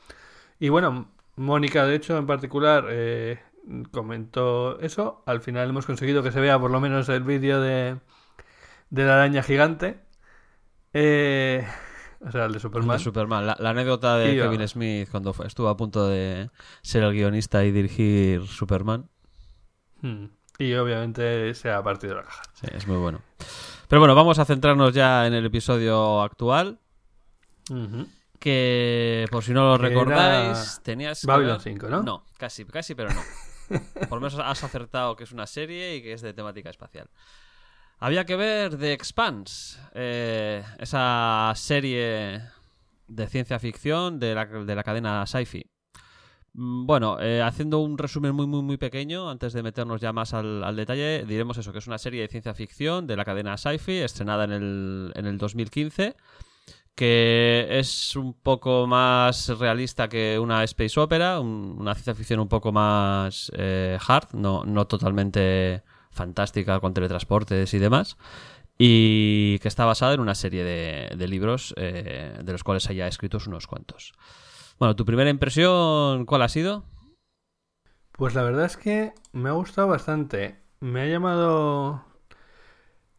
Y 0.59 0.69
bueno, 0.69 1.12
Mónica, 1.36 1.86
de 1.86 1.95
hecho, 1.95 2.18
en 2.18 2.27
particular, 2.27 2.86
eh, 2.89 3.39
comentó 3.92 4.80
eso. 4.80 5.23
Al 5.25 5.42
final 5.42 5.69
hemos 5.69 5.85
conseguido 5.85 6.23
que 6.23 6.31
se 6.31 6.40
vea 6.42 6.59
por 6.59 6.71
lo 6.71 6.80
menos 6.81 7.09
el 7.09 7.23
vídeo 7.23 7.61
de, 7.61 7.97
de 8.90 9.06
la 9.06 9.16
araña 9.16 9.44
gigante. 9.44 10.02
Eh, 10.94 11.66
o 12.23 12.31
sea, 12.31 12.45
el 12.45 12.54
de 12.54 12.59
Superman. 12.59 12.97
De 12.97 13.04
Superman. 13.04 13.45
La, 13.47 13.57
la 13.59 13.69
anécdota 13.71 14.18
de 14.18 14.35
Kevin 14.35 14.68
Smith 14.68 15.09
cuando 15.09 15.33
fue- 15.33 15.47
estuvo 15.47 15.68
a 15.69 15.78
punto 15.78 16.07
de 16.07 16.49
ser 16.81 17.04
el 17.04 17.13
guionista 17.13 17.63
y 17.66 17.71
dirigir 17.71 18.45
Superman. 18.47 19.09
Hmm. 20.01 20.25
Y 20.59 20.73
obviamente 20.75 21.54
se 21.56 21.71
ha 21.71 21.81
partido 21.81 22.16
la 22.16 22.23
caja. 22.23 22.44
Sí, 22.54 22.68
es 22.71 22.87
muy 22.87 22.97
bueno. 22.97 23.21
Pero 23.87 23.99
bueno, 23.99 24.13
vamos 24.16 24.37
a 24.40 24.45
centrarnos 24.45 24.94
ya 24.94 25.25
en 25.28 25.33
el 25.33 25.45
episodio 25.45 26.21
actual. 26.21 26.80
Que 28.40 29.28
por 29.31 29.44
si 29.44 29.54
no 29.54 29.69
lo 29.71 29.78
Que 29.81 29.90
recordáis, 29.90 30.57
era 30.75 30.83
tenías. 30.83 31.21
que 31.21 31.28
Babylon 31.28 31.54
ver- 31.57 31.61
5, 31.61 31.90
¿no? 31.90 32.04
No, 32.04 32.25
casi, 32.37 32.66
casi, 32.66 32.95
pero 32.95 33.09
no. 33.13 33.21
Por 34.09 34.13
lo 34.13 34.19
menos 34.19 34.35
has 34.40 34.63
acertado 34.63 35.16
que 35.16 35.23
es 35.23 35.31
una 35.31 35.47
serie 35.47 35.95
y 35.95 36.01
que 36.01 36.13
es 36.13 36.21
de 36.21 36.33
temática 36.33 36.69
espacial. 36.69 37.07
Había 38.03 38.25
que 38.25 38.35
ver 38.35 38.77
The 38.77 38.93
Expanse, 38.93 39.77
eh, 39.93 40.63
esa 40.79 41.53
serie 41.55 42.41
de 43.07 43.27
ciencia 43.27 43.59
ficción 43.59 44.19
de 44.19 44.33
la, 44.33 44.45
de 44.45 44.75
la 44.75 44.83
cadena 44.83 45.25
Sci-Fi. 45.27 45.63
Mm, 46.53 46.85
Bueno, 46.87 47.17
eh, 47.21 47.41
haciendo 47.43 47.77
un 47.79 47.99
resumen 47.99 48.33
muy, 48.33 48.47
muy, 48.47 48.63
muy 48.63 48.77
pequeño, 48.77 49.29
antes 49.29 49.53
de 49.53 49.61
meternos 49.61 50.01
ya 50.01 50.13
más 50.13 50.33
al, 50.33 50.63
al 50.63 50.75
detalle, 50.75 51.25
diremos 51.27 51.57
eso, 51.59 51.71
que 51.71 51.77
es 51.79 51.85
una 51.87 51.99
serie 51.99 52.21
de 52.21 52.27
ciencia 52.27 52.55
ficción 52.55 53.05
de 53.05 53.15
la 53.15 53.23
cadena 53.23 53.55
Sci-Fi, 53.57 53.99
estrenada 53.99 54.45
en 54.45 54.51
el, 54.51 55.11
en 55.15 55.25
el 55.27 55.37
2015, 55.37 56.15
que 56.95 57.67
es 57.69 58.15
un 58.15 58.33
poco 58.33 58.87
más 58.87 59.47
realista 59.59 60.09
que 60.09 60.39
una 60.39 60.63
space 60.63 60.99
opera, 60.99 61.39
un- 61.39 61.75
una 61.79 61.93
ciencia 61.93 62.15
ficción 62.15 62.39
un 62.39 62.47
poco 62.49 62.71
más 62.71 63.51
eh, 63.55 63.97
hard, 64.07 64.33
no, 64.33 64.63
no 64.65 64.87
totalmente 64.87 65.83
fantástica 66.21 66.80
con 66.80 66.94
teletransportes 66.94 67.73
y 67.73 67.80
demás, 67.80 68.18
y 68.78 69.57
que 69.59 69.68
está 69.68 69.85
basada 69.85 70.13
en 70.13 70.19
una 70.19 70.35
serie 70.35 70.63
de, 70.63 71.16
de 71.16 71.28
libros 71.28 71.73
eh, 71.78 72.37
de 72.44 72.51
los 72.51 72.63
cuales 72.63 72.90
haya 72.90 73.07
escritos 73.07 73.47
unos 73.47 73.66
cuantos. 73.68 74.13
Bueno, 74.80 74.95
¿tu 74.95 75.04
primera 75.06 75.30
impresión 75.30 76.25
cuál 76.25 76.42
ha 76.44 76.49
sido? 76.49 76.83
Pues 78.13 78.35
la 78.35 78.44
verdad 78.44 78.66
es 78.66 78.78
que 78.78 79.13
me 79.31 79.49
ha 79.49 79.54
gustado 79.54 79.87
bastante. 79.87 80.59
Me 80.80 81.01
ha 81.01 81.06
llamado... 81.07 82.04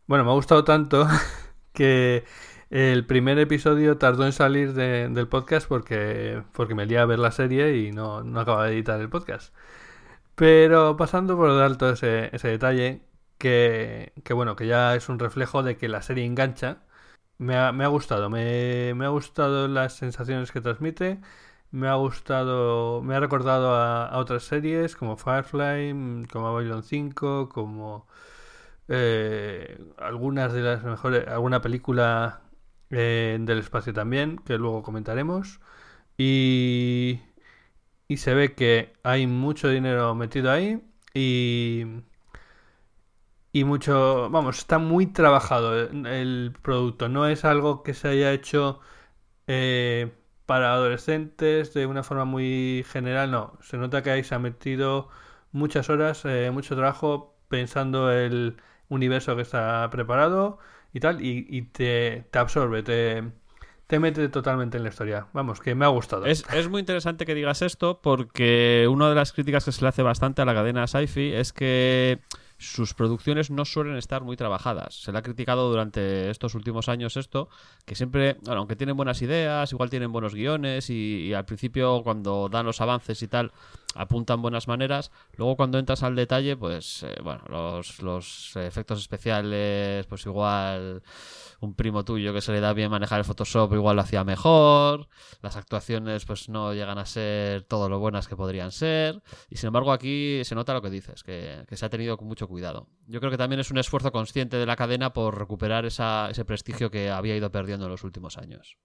Bueno, 0.06 0.24
me 0.24 0.30
ha 0.30 0.34
gustado 0.34 0.62
tanto 0.64 1.06
que 1.72 2.24
el 2.70 3.06
primer 3.06 3.38
episodio 3.38 3.98
tardó 3.98 4.24
en 4.26 4.32
salir 4.32 4.72
de- 4.74 5.08
del 5.08 5.28
podcast 5.28 5.68
porque, 5.68 6.42
porque 6.52 6.74
me 6.74 6.86
lié 6.86 6.98
a 6.98 7.06
ver 7.06 7.18
la 7.18 7.30
serie 7.30 7.78
y 7.78 7.92
no, 7.92 8.22
no 8.24 8.40
acababa 8.40 8.66
de 8.66 8.74
editar 8.74 9.00
el 9.00 9.08
podcast. 9.08 9.54
Pero 10.34 10.96
pasando 10.96 11.36
por 11.36 11.50
alto 11.50 11.90
ese, 11.90 12.34
ese 12.34 12.48
detalle, 12.48 13.02
que, 13.38 14.12
bueno, 14.34 14.56
que 14.56 14.66
ya 14.66 14.94
es 14.94 15.08
un 15.08 15.18
reflejo 15.18 15.62
de 15.62 15.76
que 15.76 15.88
la 15.88 16.02
serie 16.02 16.24
engancha. 16.24 16.82
Me 17.38 17.56
ha, 17.56 17.70
gustado, 17.88 18.30
me, 18.30 18.94
me 18.94 19.06
ha 19.06 19.08
gustado 19.10 19.68
las 19.68 19.94
sensaciones 19.94 20.52
que 20.52 20.60
transmite. 20.60 21.20
Me 21.72 21.88
ha 21.88 21.94
gustado, 21.96 23.02
me 23.02 23.16
ha 23.16 23.20
recordado 23.20 23.74
a, 23.74 24.06
a 24.06 24.18
otras 24.18 24.44
series 24.44 24.96
como 24.96 25.16
Firefly, 25.16 25.94
mm, 25.94 26.24
como 26.26 26.52
Babylon 26.54 26.82
5, 26.84 27.48
como 27.50 28.06
eh, 28.88 29.78
algunas 29.98 30.52
de 30.52 30.60
las 30.62 30.82
mejores, 30.84 31.26
alguna 31.28 31.60
película 31.62 32.42
eh, 32.90 33.38
del 33.40 33.58
espacio 33.58 33.92
también, 33.94 34.38
que 34.38 34.58
luego 34.58 34.82
comentaremos. 34.82 35.60
Y, 36.18 37.20
y 38.12 38.18
se 38.18 38.34
ve 38.34 38.54
que 38.54 38.92
hay 39.04 39.26
mucho 39.26 39.68
dinero 39.68 40.14
metido 40.14 40.50
ahí 40.50 40.82
y, 41.14 41.84
y 43.52 43.64
mucho, 43.64 44.28
vamos, 44.30 44.58
está 44.58 44.78
muy 44.78 45.06
trabajado 45.06 45.78
el, 45.78 46.54
producto. 46.62 47.08
No 47.08 47.26
es 47.26 47.44
algo 47.44 47.82
que 47.82 47.94
se 47.94 48.08
haya 48.08 48.32
hecho 48.32 48.80
eh, 49.46 50.12
para 50.46 50.72
adolescentes 50.74 51.74
de 51.74 51.86
una 51.86 52.02
forma 52.02 52.24
muy 52.24 52.84
general, 52.88 53.30
no. 53.30 53.58
Se 53.62 53.76
nota 53.78 54.02
que 54.02 54.10
ahí 54.10 54.24
se 54.24 54.34
ha 54.34 54.38
metido 54.38 55.08
muchas 55.52 55.90
horas, 55.90 56.24
eh, 56.24 56.50
mucho 56.52 56.76
trabajo 56.76 57.36
pensando 57.48 58.10
el 58.12 58.56
universo 58.88 59.36
que 59.36 59.42
está 59.42 59.88
preparado 59.90 60.58
y 60.92 61.00
tal, 61.00 61.22
y, 61.22 61.46
y 61.48 61.62
te, 61.62 62.26
te 62.30 62.38
absorbe, 62.38 62.82
te, 62.82 63.32
te 63.92 63.98
mete 63.98 64.26
totalmente 64.30 64.78
en 64.78 64.84
la 64.84 64.88
historia. 64.88 65.26
Vamos, 65.34 65.60
que 65.60 65.74
me 65.74 65.84
ha 65.84 65.88
gustado. 65.88 66.24
Es, 66.24 66.46
es 66.54 66.66
muy 66.66 66.80
interesante 66.80 67.26
que 67.26 67.34
digas 67.34 67.60
esto 67.60 68.00
porque 68.00 68.88
una 68.90 69.10
de 69.10 69.14
las 69.14 69.34
críticas 69.34 69.66
que 69.66 69.72
se 69.72 69.82
le 69.82 69.88
hace 69.88 70.02
bastante 70.02 70.40
a 70.40 70.46
la 70.46 70.54
cadena 70.54 70.86
Sci-Fi 70.86 71.34
es 71.34 71.52
que 71.52 72.20
sus 72.62 72.94
producciones 72.94 73.50
no 73.50 73.64
suelen 73.64 73.96
estar 73.96 74.22
muy 74.22 74.36
trabajadas. 74.36 74.94
Se 74.94 75.12
le 75.12 75.18
ha 75.18 75.22
criticado 75.22 75.68
durante 75.68 76.30
estos 76.30 76.54
últimos 76.54 76.88
años 76.88 77.16
esto, 77.16 77.48
que 77.84 77.94
siempre, 77.94 78.38
bueno, 78.42 78.60
aunque 78.60 78.76
tienen 78.76 78.96
buenas 78.96 79.20
ideas, 79.20 79.72
igual 79.72 79.90
tienen 79.90 80.12
buenos 80.12 80.34
guiones 80.34 80.88
y, 80.88 81.34
al 81.34 81.44
principio 81.44 82.02
cuando 82.02 82.48
dan 82.48 82.66
los 82.66 82.80
avances 82.80 83.22
y 83.22 83.28
tal, 83.28 83.52
apuntan 83.94 84.40
buenas 84.40 84.68
maneras. 84.68 85.10
Luego 85.36 85.56
cuando 85.56 85.78
entras 85.78 86.02
al 86.02 86.16
detalle, 86.16 86.56
pues, 86.56 87.02
eh, 87.02 87.16
bueno, 87.22 87.42
los, 87.48 88.00
los 88.00 88.56
efectos 88.56 89.00
especiales, 89.00 90.06
pues 90.06 90.24
igual 90.26 91.02
un 91.62 91.74
primo 91.74 92.04
tuyo 92.04 92.34
que 92.34 92.40
se 92.40 92.52
le 92.52 92.60
da 92.60 92.72
bien 92.72 92.90
manejar 92.90 93.20
el 93.20 93.24
Photoshop 93.24 93.72
igual 93.74 93.96
lo 93.96 94.02
hacía 94.02 94.24
mejor. 94.24 95.08
Las 95.42 95.56
actuaciones 95.56 96.24
pues 96.24 96.48
no 96.48 96.74
llegan 96.74 96.98
a 96.98 97.06
ser 97.06 97.62
todo 97.62 97.88
lo 97.88 98.00
buenas 98.00 98.26
que 98.26 98.36
podrían 98.36 98.72
ser. 98.72 99.22
Y 99.48 99.56
sin 99.56 99.68
embargo 99.68 99.92
aquí 99.92 100.42
se 100.44 100.54
nota 100.56 100.74
lo 100.74 100.82
que 100.82 100.90
dices, 100.90 101.22
que, 101.22 101.64
que 101.68 101.76
se 101.76 101.86
ha 101.86 101.88
tenido 101.88 102.16
mucho 102.18 102.48
cuidado. 102.52 102.88
Yo 103.08 103.18
creo 103.18 103.32
que 103.32 103.38
también 103.38 103.58
es 103.60 103.70
un 103.72 103.78
esfuerzo 103.78 104.12
consciente 104.12 104.56
de 104.56 104.66
la 104.66 104.76
cadena 104.76 105.12
por 105.12 105.36
recuperar 105.36 105.84
esa, 105.84 106.30
ese 106.30 106.44
prestigio 106.44 106.90
que 106.90 107.10
había 107.10 107.36
ido 107.36 107.50
perdiendo 107.50 107.86
en 107.86 107.90
los 107.90 108.04
últimos 108.04 108.38
años. 108.38 108.78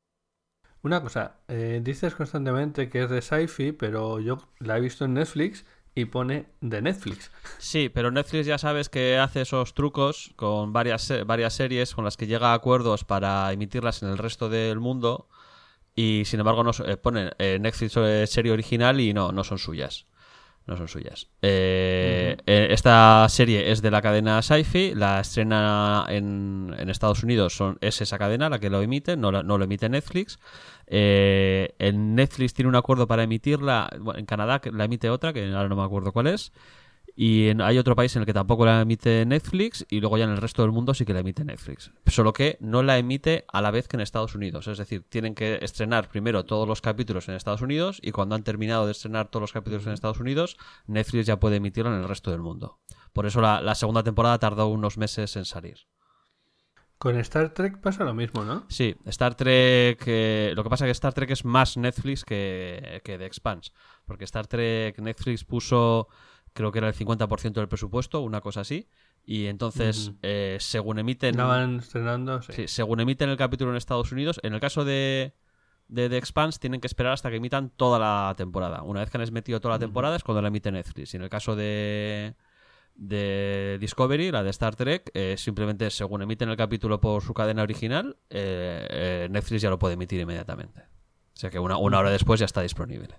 Una 0.81 1.01
cosa, 1.01 1.37
eh, 1.47 1.81
dices 1.83 2.15
constantemente 2.15 2.89
que 2.89 3.03
es 3.03 3.09
de 3.09 3.21
sci-fi, 3.21 3.71
pero 3.73 4.19
yo 4.19 4.37
la 4.59 4.77
he 4.77 4.81
visto 4.81 5.05
en 5.05 5.13
Netflix 5.15 5.65
y 5.95 6.05
pone 6.05 6.45
de 6.61 6.81
Netflix. 6.81 7.31
Sí, 7.57 7.89
pero 7.89 8.11
Netflix 8.11 8.45
ya 8.45 8.57
sabes 8.57 8.87
que 8.89 9.17
hace 9.17 9.41
esos 9.41 9.73
trucos 9.73 10.31
con 10.35 10.73
varias, 10.73 11.11
varias 11.25 11.53
series 11.53 11.93
con 11.95 12.05
las 12.05 12.17
que 12.17 12.27
llega 12.27 12.51
a 12.51 12.53
acuerdos 12.53 13.03
para 13.03 13.51
emitirlas 13.51 14.03
en 14.03 14.09
el 14.09 14.17
resto 14.17 14.49
del 14.49 14.79
mundo 14.79 15.27
y 15.95 16.23
sin 16.25 16.39
embargo 16.39 16.63
no 16.63 16.73
so- 16.73 16.87
eh, 16.87 16.97
ponen 16.97 17.31
eh, 17.39 17.57
Netflix 17.59 17.93
serie 18.31 18.51
original 18.51 18.99
y 18.99 19.13
no, 19.13 19.31
no 19.31 19.43
son 19.43 19.57
suyas. 19.57 20.05
No 20.67 20.75
son 20.75 20.89
suyas. 20.89 21.27
Eh, 21.41 22.35
eh, 22.45 22.67
esta 22.71 23.25
serie 23.29 23.71
es 23.71 23.81
de 23.81 23.89
la 23.89 24.01
cadena 24.01 24.41
Sci-Fi, 24.41 24.95
la 24.95 25.21
estrena 25.21 26.05
en, 26.09 26.75
en 26.77 26.89
Estados 26.89 27.23
Unidos, 27.23 27.55
son, 27.55 27.77
es 27.79 28.01
esa 28.01 28.17
cadena 28.17 28.49
la 28.49 28.59
que 28.59 28.69
lo 28.69 28.81
emite, 28.81 29.15
no, 29.15 29.31
la- 29.31 29.43
no 29.43 29.57
lo 29.57 29.63
emite 29.63 29.87
Netflix. 29.87 30.39
Eh, 30.87 31.73
en 31.79 32.15
Netflix 32.15 32.53
tiene 32.53 32.67
un 32.67 32.75
acuerdo 32.75 33.07
para 33.07 33.23
emitirla, 33.23 33.89
bueno, 34.01 34.19
en 34.19 34.25
Canadá 34.25 34.59
la 34.73 34.83
emite 34.85 35.09
otra, 35.09 35.31
que 35.31 35.45
ahora 35.53 35.69
no 35.69 35.77
me 35.77 35.83
acuerdo 35.83 36.11
cuál 36.11 36.27
es. 36.27 36.51
Y 37.19 37.47
en- 37.47 37.61
hay 37.61 37.79
otro 37.79 37.95
país 37.95 38.15
en 38.15 38.21
el 38.21 38.25
que 38.27 38.33
tampoco 38.33 38.63
la 38.63 38.79
emite 38.81 39.25
Netflix 39.25 39.83
y 39.89 39.99
luego 40.01 40.19
ya 40.19 40.25
en 40.25 40.29
el 40.29 40.37
resto 40.37 40.61
del 40.61 40.71
mundo 40.71 40.93
sí 40.93 41.03
que 41.03 41.13
la 41.13 41.21
emite 41.21 41.43
Netflix. 41.43 41.89
Solo 42.05 42.31
que 42.31 42.57
no 42.61 42.83
la 42.83 42.99
emite 42.99 43.43
a 43.51 43.59
la 43.63 43.71
vez 43.71 43.87
que 43.87 43.97
en 43.97 44.01
Estados 44.01 44.35
Unidos. 44.35 44.67
Es 44.67 44.77
decir, 44.77 45.03
tienen 45.09 45.33
que 45.33 45.57
estrenar 45.63 46.09
primero 46.09 46.45
todos 46.45 46.67
los 46.67 46.79
capítulos 46.79 47.27
en 47.27 47.33
Estados 47.33 47.63
Unidos 47.63 47.99
y 48.03 48.11
cuando 48.11 48.35
han 48.35 48.43
terminado 48.43 48.85
de 48.85 48.91
estrenar 48.91 49.29
todos 49.31 49.41
los 49.41 49.51
capítulos 49.51 49.87
en 49.87 49.93
Estados 49.93 50.19
Unidos, 50.19 50.57
Netflix 50.85 51.25
ya 51.25 51.39
puede 51.39 51.55
emitirlo 51.55 51.91
en 51.91 52.01
el 52.01 52.07
resto 52.07 52.29
del 52.29 52.41
mundo. 52.41 52.77
Por 53.13 53.25
eso 53.25 53.41
la, 53.41 53.61
la 53.61 53.73
segunda 53.73 54.03
temporada 54.03 54.37
tardó 54.37 54.67
unos 54.67 54.99
meses 54.99 55.35
en 55.37 55.45
salir. 55.45 55.79
Con 56.99 57.15
Star 57.17 57.53
Trek 57.53 57.79
pasa 57.79 58.03
lo 58.03 58.13
mismo, 58.15 58.43
¿no? 58.43 58.65
Sí, 58.69 58.95
Star 59.05 59.35
Trek. 59.35 60.03
eh, 60.07 60.53
lo 60.55 60.63
que 60.63 60.69
pasa 60.69 60.85
es 60.85 60.87
que 60.89 60.91
Star 60.93 61.13
Trek 61.13 61.29
es 61.29 61.45
más 61.45 61.77
Netflix 61.77 62.23
que, 62.25 63.01
que 63.03 63.19
The 63.19 63.25
Expanse. 63.25 63.71
Porque 64.05 64.23
Star 64.25 64.47
Trek 64.47 64.97
Netflix 64.99 65.43
puso, 65.43 66.07
creo 66.57 66.71
que 66.71 66.79
era 66.79 66.89
el 66.89 66.93
50% 66.93 67.53
del 67.53 67.69
presupuesto, 67.69 68.21
una 68.21 68.41
cosa 68.41 68.61
así. 68.61 68.89
Y 69.25 69.45
entonces, 69.45 70.11
eh, 70.23 70.57
según 70.59 70.99
emiten. 70.99 71.37
Van 71.37 71.77
estrenando, 71.77 72.41
sí. 72.41 72.51
sí, 72.53 72.67
según 72.67 72.99
emiten 72.99 73.29
el 73.29 73.37
capítulo 73.37 73.71
en 73.71 73.77
Estados 73.77 74.11
Unidos, 74.11 74.39
en 74.43 74.53
el 74.53 74.59
caso 74.59 74.83
de, 74.83 75.33
de 75.87 76.09
The 76.09 76.17
Expanse, 76.17 76.59
tienen 76.59 76.81
que 76.81 76.87
esperar 76.87 77.13
hasta 77.13 77.29
que 77.29 77.37
emitan 77.37 77.69
toda 77.69 77.99
la 77.99 78.33
temporada. 78.35 78.81
Una 78.83 79.01
vez 79.01 79.09
que 79.09 79.17
han 79.17 79.27
emitido 79.27 79.61
toda 79.61 79.75
la 79.75 79.79
temporada 79.79 80.15
es 80.15 80.23
cuando 80.23 80.41
la 80.41 80.47
emite 80.49 80.71
Netflix. 80.71 81.13
Y 81.13 81.17
en 81.17 81.23
el 81.23 81.29
caso 81.29 81.55
de 81.55 82.35
de 82.97 83.77
Discovery, 83.79 84.31
la 84.31 84.43
de 84.43 84.49
Star 84.49 84.75
Trek, 84.75 85.11
eh, 85.13 85.35
simplemente 85.37 85.89
según 85.91 86.23
emiten 86.23 86.49
el 86.49 86.57
capítulo 86.57 86.99
por 86.99 87.21
su 87.21 87.33
cadena 87.33 87.61
original, 87.61 88.17
eh, 88.29 88.87
eh, 88.89 89.27
Netflix 89.29 89.61
ya 89.61 89.69
lo 89.69 89.79
puede 89.79 89.93
emitir 89.93 90.19
inmediatamente. 90.19 90.81
O 90.81 91.39
sea 91.39 91.51
que 91.51 91.59
una, 91.59 91.77
una 91.77 91.99
hora 91.99 92.09
después 92.09 92.39
ya 92.39 92.47
está 92.47 92.61
disponible. 92.61 93.15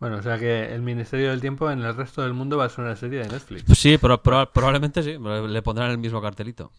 Bueno, 0.00 0.18
o 0.18 0.22
sea 0.22 0.38
que 0.38 0.72
el 0.74 0.82
Ministerio 0.82 1.30
del 1.30 1.40
Tiempo 1.40 1.70
en 1.70 1.80
el 1.80 1.94
resto 1.96 2.22
del 2.22 2.32
mundo 2.32 2.56
va 2.56 2.66
a 2.66 2.68
ser 2.68 2.84
una 2.84 2.94
serie 2.94 3.20
de 3.20 3.28
Netflix. 3.28 3.64
Sí, 3.76 3.98
pero, 3.98 4.22
proba- 4.22 4.50
probablemente 4.52 5.02
sí, 5.02 5.16
le 5.18 5.62
pondrán 5.62 5.90
el 5.90 5.98
mismo 5.98 6.22
cartelito. 6.22 6.70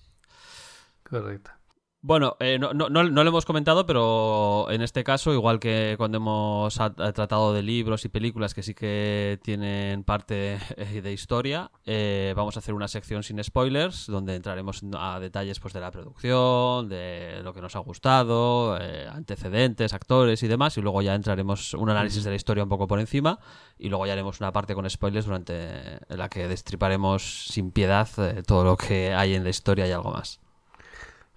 Correcto. 1.03 1.51
Bueno, 2.01 2.37
eh, 2.39 2.57
no, 2.57 2.73
no, 2.73 2.87
no, 2.89 3.03
no 3.03 3.23
lo 3.25 3.29
hemos 3.29 3.43
comentado, 3.45 3.85
pero 3.85 4.71
en 4.71 4.81
este 4.81 5.03
caso, 5.03 5.33
igual 5.33 5.59
que 5.59 5.95
cuando 5.97 6.15
hemos 6.19 6.79
ha- 6.79 6.85
ha 6.97 7.11
tratado 7.11 7.51
de 7.51 7.61
libros 7.61 8.05
y 8.05 8.09
películas 8.09 8.53
que 8.53 8.63
sí 8.63 8.73
que 8.73 9.37
tienen 9.43 10.05
parte 10.05 10.59
de 11.03 11.11
historia, 11.11 11.71
eh, 11.85 12.33
vamos 12.37 12.55
a 12.55 12.59
hacer 12.59 12.73
una 12.73 12.87
sección 12.87 13.21
sin 13.21 13.43
spoilers, 13.43 14.07
donde 14.07 14.35
entraremos 14.35 14.81
a 14.97 15.19
detalles 15.19 15.59
pues, 15.59 15.73
de 15.73 15.81
la 15.81 15.91
producción, 15.91 16.87
de 16.87 17.41
lo 17.43 17.53
que 17.53 17.59
nos 17.59 17.75
ha 17.75 17.79
gustado, 17.79 18.77
eh, 18.79 19.05
antecedentes, 19.11 19.93
actores 19.93 20.41
y 20.41 20.47
demás, 20.47 20.77
y 20.77 20.81
luego 20.81 21.01
ya 21.01 21.15
entraremos 21.15 21.73
un 21.73 21.89
análisis 21.89 22.23
de 22.23 22.29
la 22.29 22.37
historia 22.37 22.63
un 22.63 22.69
poco 22.69 22.87
por 22.87 23.01
encima, 23.01 23.39
y 23.77 23.89
luego 23.89 24.05
ya 24.07 24.13
haremos 24.13 24.39
una 24.39 24.53
parte 24.53 24.73
con 24.73 24.89
spoilers 24.89 25.25
durante 25.25 25.97
en 26.07 26.17
la 26.17 26.29
que 26.29 26.47
destriparemos 26.47 27.47
sin 27.49 27.71
piedad 27.71 28.07
eh, 28.19 28.41
todo 28.47 28.63
lo 28.63 28.77
que 28.77 29.13
hay 29.13 29.33
en 29.35 29.43
la 29.43 29.49
historia 29.49 29.85
y 29.85 29.91
algo 29.91 30.11
más. 30.11 30.39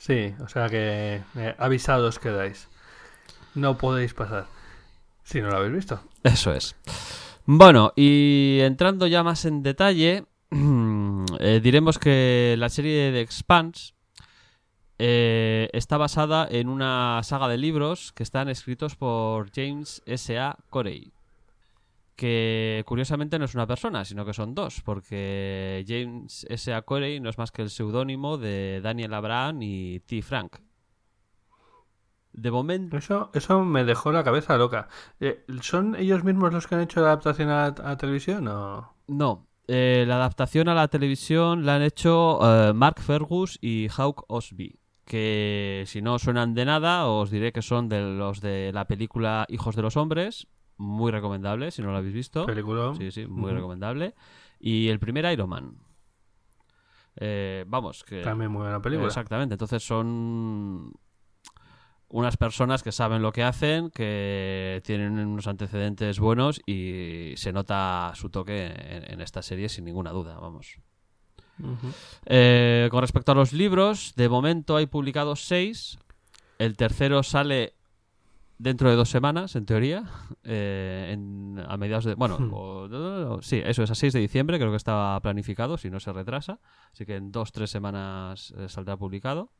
Sí, 0.02 0.35
o 0.40 0.49
sea 0.49 0.68
que 0.68 1.23
eh, 1.37 1.54
avisados 1.59 2.18
quedáis. 2.18 2.68
No 3.54 3.78
podéis 3.78 4.14
pasar. 4.14 4.47
Si 5.23 5.40
no 5.40 5.49
lo 5.49 5.59
habéis 5.59 5.75
visto. 5.75 6.00
Eso 6.25 6.52
es. 6.52 6.75
Bueno, 7.44 7.92
y 7.94 8.59
entrando 8.62 9.06
ya 9.06 9.23
más 9.23 9.44
en 9.44 9.62
detalle, 9.62 10.25
eh, 11.38 11.61
diremos 11.62 12.00
que 12.00 12.56
la 12.59 12.68
serie 12.68 13.12
de 13.12 13.21
Expanse 13.21 13.94
eh, 14.99 15.68
está 15.73 15.99
basada 15.99 16.49
en 16.50 16.68
una 16.68 17.21
saga 17.23 17.47
de 17.47 17.59
libros 17.59 18.11
que 18.11 18.25
están 18.25 18.49
escritos 18.49 18.97
por 18.97 19.52
James 19.54 20.02
S.A. 20.06 20.59
Corey. 20.68 21.12
Que 22.23 22.85
curiosamente 22.87 23.37
no 23.37 23.47
es 23.47 23.57
una 23.57 23.67
persona, 23.67 24.05
sino 24.05 24.25
que 24.25 24.33
son 24.33 24.55
dos, 24.55 24.81
porque 24.85 25.85
James 25.88 26.47
S.A. 26.49 26.83
Corey 26.83 27.19
no 27.19 27.29
es 27.29 27.37
más 27.37 27.50
que 27.50 27.62
el 27.62 27.69
seudónimo 27.69 28.38
de 28.38 28.81
Daniel 28.81 29.14
Abraham 29.14 29.59
y 29.62 29.99
T. 30.07 30.23
Frank. 30.23 30.59
De 32.33 32.52
momento. 32.52 32.97
Eso, 32.97 33.33
eso 33.35 33.64
me 33.64 33.83
dejó 33.83 34.12
la 34.12 34.23
cabeza 34.23 34.57
loca. 34.57 34.87
Eh, 35.19 35.45
¿Son 35.62 35.97
ellos 35.97 36.23
mismos 36.23 36.52
los 36.52 36.69
que 36.69 36.76
han 36.76 36.83
hecho 36.83 37.00
la 37.00 37.09
adaptación 37.09 37.49
a, 37.49 37.64
a 37.64 37.97
televisión 37.97 38.47
o...? 38.47 38.95
No, 39.09 39.49
eh, 39.67 40.05
la 40.07 40.14
adaptación 40.14 40.69
a 40.69 40.75
la 40.75 40.87
televisión 40.87 41.67
la 41.67 41.75
han 41.75 41.83
hecho 41.83 42.38
eh, 42.41 42.73
Mark 42.73 43.00
Fergus 43.00 43.59
y 43.61 43.88
Hawk 43.88 44.26
Osby. 44.29 44.79
Que 45.05 45.83
si 45.88 46.02
no 46.02 46.21
suenan 46.21 46.55
de 46.55 46.67
nada, 46.67 47.09
os 47.09 47.33
diré 47.33 47.50
que 47.50 47.62
son 47.62 47.88
de 47.88 48.00
los 48.00 48.41
de 48.41 48.71
la 48.73 48.87
película 48.87 49.45
Hijos 49.49 49.75
de 49.75 49.83
los 49.83 49.97
Hombres. 49.97 50.47
Muy 50.83 51.12
recomendable, 51.12 51.71
si 51.71 51.81
no 51.81 51.93
lo 51.93 51.99
habéis 51.99 52.15
visto. 52.15 52.45
Película. 52.45 52.93
Sí, 52.99 53.12
sí, 53.12 53.27
muy 53.27 53.53
recomendable. 53.53 54.15
Y 54.59 54.89
el 54.89 54.99
primer 54.99 55.33
Iron 55.33 55.49
Man. 55.49 55.77
Eh, 57.17 57.65
vamos, 57.69 58.03
que. 58.03 58.23
También 58.23 58.51
muy 58.51 58.62
buena 58.62 58.83
película. 58.83 59.07
Exactamente, 59.07 59.55
entonces 59.55 59.83
son 59.85 60.93
unas 62.09 62.37
personas 62.37 62.83
que 62.83 62.91
saben 62.91 63.23
lo 63.23 63.33
que 63.33 63.45
hacen, 63.45 63.91
que 63.91 64.83
tienen 64.85 65.19
unos 65.19 65.47
antecedentes 65.47 66.19
buenos 66.19 66.61
y 66.67 67.35
se 67.37 67.53
nota 67.53 68.12
su 68.15 68.29
toque 68.29 68.67
en, 68.67 69.12
en 69.12 69.21
esta 69.21 69.41
serie 69.41 69.69
sin 69.69 69.85
ninguna 69.85 70.11
duda, 70.11 70.39
vamos. 70.39 70.79
Eh, 72.27 72.89
con 72.91 73.03
respecto 73.03 73.33
a 73.33 73.35
los 73.35 73.53
libros, 73.53 74.15
de 74.17 74.29
momento 74.29 74.77
hay 74.77 74.87
publicados 74.87 75.45
seis. 75.45 75.99
El 76.59 76.77
tercero 76.77 77.23
sale 77.23 77.75
dentro 78.59 78.88
de 78.90 78.97
dos 78.97 79.09
semanas, 79.11 79.56
en 79.56 79.66
teoría. 79.66 80.04
eh, 80.44 81.11
en- 81.12 81.62
a 81.68 81.76
mediados 81.76 82.04
de. 82.04 82.14
Bueno, 82.14 82.37
o- 82.52 83.38
sí, 83.42 83.61
eso 83.64 83.82
es 83.82 83.90
a 83.90 83.94
6 83.94 84.12
de 84.12 84.21
diciembre, 84.21 84.59
creo 84.59 84.71
que 84.71 84.76
estaba 84.76 85.18
planificado, 85.21 85.76
si 85.78 85.90
no 85.90 86.00
se 86.00 86.12
retrasa. 86.12 86.59
Así 86.92 87.04
que 87.06 87.16
en 87.16 87.30
dos, 87.32 87.52
tres 87.52 87.71
semanas 87.71 88.52
eh, 88.59 88.68
saldrá 88.68 88.97
publicado. 88.97 89.50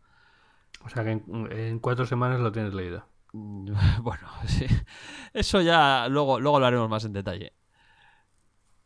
O 0.85 0.89
sea 0.89 1.05
que 1.05 1.11
en, 1.13 1.23
en 1.53 1.79
cuatro 1.79 2.07
semanas 2.07 2.41
lo 2.41 2.51
tienes 2.53 2.75
leído. 2.75 3.05
Bueno, 4.03 4.29
sí. 4.47 4.67
Eso 5.33 5.61
ya 5.63 6.07
luego, 6.09 6.39
luego 6.41 6.61
lo 6.61 6.67
haremos 6.67 6.89
más 6.89 7.05
en 7.05 7.13
detalle. 7.13 7.53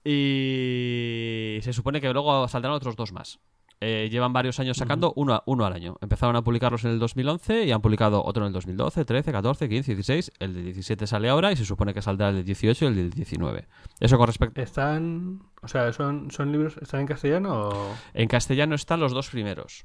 Y 0.04 1.58
se 1.62 1.72
supone 1.72 2.00
que 2.00 2.12
luego 2.12 2.46
saldrán 2.48 2.74
otros 2.74 2.94
dos 2.96 3.12
más. 3.12 3.40
Eh, 3.80 4.08
llevan 4.10 4.32
varios 4.32 4.58
años 4.58 4.78
sacando 4.78 5.12
uno, 5.16 5.34
a- 5.34 5.42
uno 5.44 5.66
al 5.66 5.72
año. 5.74 5.96
Empezaron 6.00 6.34
a 6.34 6.42
publicarlos 6.42 6.84
en 6.84 6.92
el 6.92 6.98
2011 6.98 7.64
y 7.64 7.72
han 7.72 7.82
publicado 7.82 8.24
otro 8.24 8.42
en 8.44 8.46
el 8.48 8.52
2012, 8.54 9.04
13, 9.04 9.32
14, 9.32 9.68
15, 9.68 9.94
16. 9.94 10.32
El 10.38 10.54
de 10.54 10.62
17 10.62 11.06
sale 11.06 11.28
ahora 11.28 11.52
y 11.52 11.56
se 11.56 11.64
supone 11.66 11.92
que 11.92 12.00
saldrá 12.00 12.30
el 12.30 12.36
del 12.36 12.44
18 12.46 12.84
y 12.84 12.88
el 12.88 12.94
del 12.96 13.10
19. 13.10 13.68
Eso 14.00 14.16
con 14.16 14.26
respecto... 14.28 14.60
¿Están. 14.62 15.42
O 15.60 15.68
sea, 15.68 15.92
son, 15.92 16.30
son 16.30 16.52
libros. 16.52 16.78
¿Están 16.80 17.00
en 17.00 17.06
castellano 17.06 17.68
o.? 17.68 17.94
En 18.14 18.28
castellano 18.28 18.74
están 18.74 18.98
los 19.00 19.12
dos 19.12 19.28
primeros. 19.28 19.84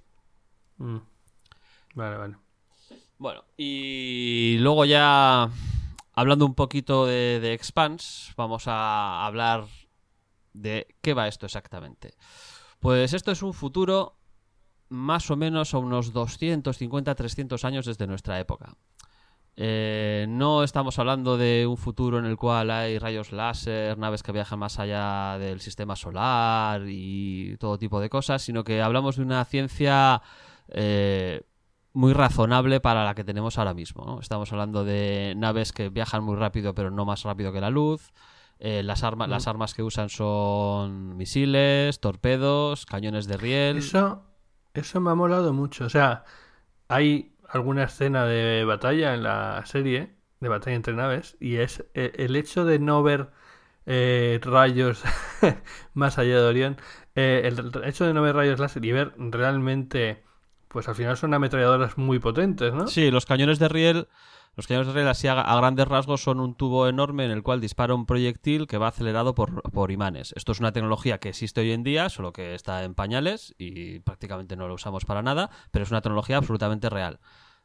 Mm. 0.77 0.98
Vale, 1.95 2.17
vale. 2.17 2.36
Bueno, 3.17 3.43
y 3.57 4.57
luego 4.62 4.86
ya 4.86 5.50
hablando 6.13 6.45
un 6.45 6.55
poquito 6.55 7.05
de, 7.05 7.39
de 7.41 7.53
Expanse, 7.53 8.31
vamos 8.38 8.63
a 8.67 9.25
hablar 9.25 9.65
de 10.53 10.88
qué 11.01 11.13
va 11.13 11.27
esto 11.27 11.45
exactamente. 11.45 12.13
Pues 12.81 13.13
esto 13.13 13.31
es 13.31 13.43
un 13.43 13.53
futuro 13.53 14.17
más 14.89 15.29
o 15.29 15.38
menos 15.38 15.75
a 15.75 15.77
unos 15.77 16.13
250, 16.13 17.13
300 17.13 17.63
años 17.63 17.85
desde 17.85 18.07
nuestra 18.07 18.39
época. 18.39 18.75
Eh, 19.55 20.25
no 20.27 20.63
estamos 20.63 20.97
hablando 20.97 21.38
de 21.38 21.67
un 21.67 21.77
futuro 21.77 22.17
en 22.17 22.25
el 22.25 22.38
cual 22.38 22.71
hay 22.71 22.97
rayos 22.97 23.31
láser, 23.33 24.00
naves 24.00 24.23
que 24.23 24.31
viajan 24.31 24.57
más 24.57 24.79
allá 24.79 25.38
del 25.38 25.61
sistema 25.61 25.95
solar 25.95 26.81
y 26.88 27.55
todo 27.57 27.77
tipo 27.77 28.00
de 28.00 28.09
cosas, 28.09 28.41
sino 28.41 28.63
que 28.63 28.81
hablamos 28.81 29.17
de 29.17 29.21
una 29.21 29.45
ciencia 29.45 30.23
eh, 30.69 31.43
muy 31.93 32.13
razonable 32.13 32.79
para 32.79 33.05
la 33.05 33.13
que 33.13 33.23
tenemos 33.23 33.59
ahora 33.59 33.75
mismo. 33.75 34.19
Estamos 34.19 34.51
hablando 34.53 34.83
de 34.83 35.35
naves 35.38 35.71
que 35.71 35.89
viajan 35.89 36.23
muy 36.23 36.35
rápido, 36.35 36.73
pero 36.73 36.89
no 36.89 37.05
más 37.05 37.21
rápido 37.21 37.53
que 37.53 37.61
la 37.61 37.69
luz. 37.69 38.11
Eh, 38.63 38.83
las, 38.83 39.03
armas 39.03 39.27
las 39.27 39.47
armas 39.47 39.73
que 39.73 39.81
usan 39.81 40.09
son 40.09 41.17
misiles, 41.17 41.99
torpedos, 41.99 42.85
cañones 42.85 43.27
de 43.27 43.37
riel. 43.37 43.77
Eso, 43.77 44.23
eso 44.75 45.01
me 45.01 45.09
ha 45.09 45.15
molado 45.15 45.51
mucho. 45.51 45.85
O 45.85 45.89
sea, 45.89 46.25
hay 46.87 47.33
alguna 47.49 47.85
escena 47.85 48.25
de 48.25 48.63
batalla 48.63 49.15
en 49.15 49.23
la 49.23 49.63
serie, 49.65 50.11
de 50.39 50.49
batalla 50.49 50.75
entre 50.75 50.93
naves, 50.93 51.37
y 51.39 51.57
es 51.57 51.85
eh, 51.93 52.11
el 52.17 52.35
hecho 52.35 52.63
de 52.63 52.79
no 52.79 53.03
ver 53.03 53.31
eh, 53.85 54.39
rayos 54.43 55.03
más 55.93 56.17
allá 56.17 56.39
de 56.39 56.47
Orión, 56.47 56.77
eh, 57.15 57.41
el 57.45 57.83
hecho 57.83 58.05
de 58.05 58.13
no 58.13 58.21
ver 58.21 58.35
rayos 58.35 58.59
láser 58.59 58.85
y 58.85 58.91
ver 58.91 59.13
realmente, 59.17 60.23
pues 60.67 60.87
al 60.87 60.95
final 60.95 61.17
son 61.17 61.33
ametralladoras 61.33 61.97
muy 61.97 62.19
potentes, 62.19 62.73
¿no? 62.73 62.87
Sí, 62.87 63.11
los 63.11 63.25
cañones 63.25 63.59
de 63.59 63.69
riel. 63.69 64.07
Los 64.55 64.67
cañones 64.67 64.93
de 64.93 65.10
así 65.10 65.27
a, 65.27 65.39
a 65.39 65.55
grandes 65.58 65.88
rasgos 65.88 66.22
son 66.22 66.39
un 66.39 66.55
tubo 66.55 66.88
enorme 66.88 67.25
en 67.25 67.31
el 67.31 67.41
cual 67.41 67.62
dispara 67.62 67.93
un 67.96 68.05
proyectil 68.05 68.67
que 68.67 68.77
va 68.77 68.89
acelerado 68.89 69.34
por, 69.34 69.62
por 69.72 69.91
imanes. 69.91 70.34
Esto 70.36 70.51
es 70.51 70.60
una 70.60 70.74
tecnología 70.74 71.20
que 71.20 71.29
existe 71.29 71.62
hoy 71.62 71.72
en 71.72 71.84
día, 71.84 72.10
solo 72.10 72.34
que 72.34 72.53
está 72.53 72.84
en 72.84 72.93
pañales 72.93 73.55
y 73.57 74.00
prácticamente 74.01 74.55
no 74.57 74.68
lo 74.68 74.74
usamos 74.75 75.05
para 75.05 75.22
nada, 75.22 75.50
pero 75.72 75.83
es 75.83 75.92
una 75.92 76.01
tecnología 76.01 76.37
absolutamente 76.37 76.90
real. 76.90 77.20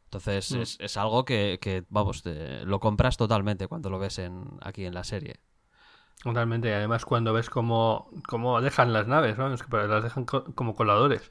Entonces 0.05 0.55
Mm. 0.55 0.63
es, 0.63 0.77
es 0.81 0.97
algo 0.97 1.25
que, 1.25 1.59
que, 1.61 1.85
vamos, 1.89 2.23
te- 2.23 2.65
lo 2.65 2.79
compras 2.81 3.17
totalmente 3.17 3.67
cuando 3.67 3.91
lo 3.91 3.99
ves 3.99 4.19
en, 4.21 4.45
aquí 4.63 4.85
en 4.85 4.95
la 4.95 5.03
serie. 5.05 5.41
Totalmente, 6.23 6.69
y 6.69 6.73
además 6.73 7.05
cuando 7.05 7.33
ves 7.33 7.51
cómo, 7.51 8.11
cómo 8.27 8.61
dejan 8.61 8.93
las 8.93 9.07
naves, 9.07 9.39
¿no? 9.39 9.53
Es 9.53 9.63
que 9.63 9.77
las 9.77 10.03
dejan 10.03 10.25
co- 10.25 10.45
como 10.55 10.75
coladores. 10.75 11.31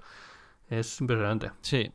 Es 0.70 1.00
impresionante. 1.00 1.52
Sí. 1.62 1.92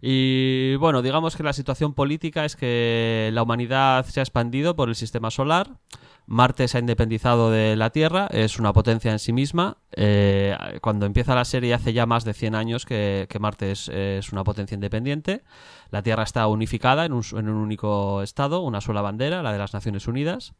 Y 0.00 0.76
bueno, 0.76 1.02
digamos 1.02 1.36
que 1.36 1.42
la 1.42 1.52
situación 1.52 1.94
política 1.94 2.44
es 2.44 2.56
que 2.56 3.30
la 3.32 3.42
humanidad 3.42 4.06
se 4.06 4.20
ha 4.20 4.22
expandido 4.22 4.76
por 4.76 4.88
el 4.88 4.94
sistema 4.94 5.30
solar. 5.30 5.78
Marte 6.26 6.68
se 6.68 6.78
ha 6.78 6.80
independizado 6.80 7.50
de 7.50 7.76
la 7.76 7.90
Tierra, 7.90 8.28
es 8.30 8.58
una 8.58 8.72
potencia 8.72 9.12
en 9.12 9.18
sí 9.18 9.34
misma. 9.34 9.76
Eh, 9.92 10.56
cuando 10.80 11.04
empieza 11.04 11.34
la 11.34 11.44
serie 11.44 11.74
hace 11.74 11.92
ya 11.92 12.06
más 12.06 12.24
de 12.24 12.32
100 12.32 12.54
años 12.54 12.86
que, 12.86 13.26
que 13.28 13.38
Marte 13.38 13.72
es, 13.72 13.88
es 13.88 14.32
una 14.32 14.42
potencia 14.42 14.74
independiente. 14.74 15.42
La 15.90 16.02
Tierra 16.02 16.22
está 16.22 16.46
unificada 16.46 17.04
en 17.04 17.12
un, 17.12 17.22
en 17.32 17.48
un 17.50 17.56
único 17.56 18.22
estado, 18.22 18.62
una 18.62 18.80
sola 18.80 19.02
bandera, 19.02 19.42
la 19.42 19.52
de 19.52 19.58
las 19.58 19.74
Naciones 19.74 20.08
Unidas. 20.08 20.54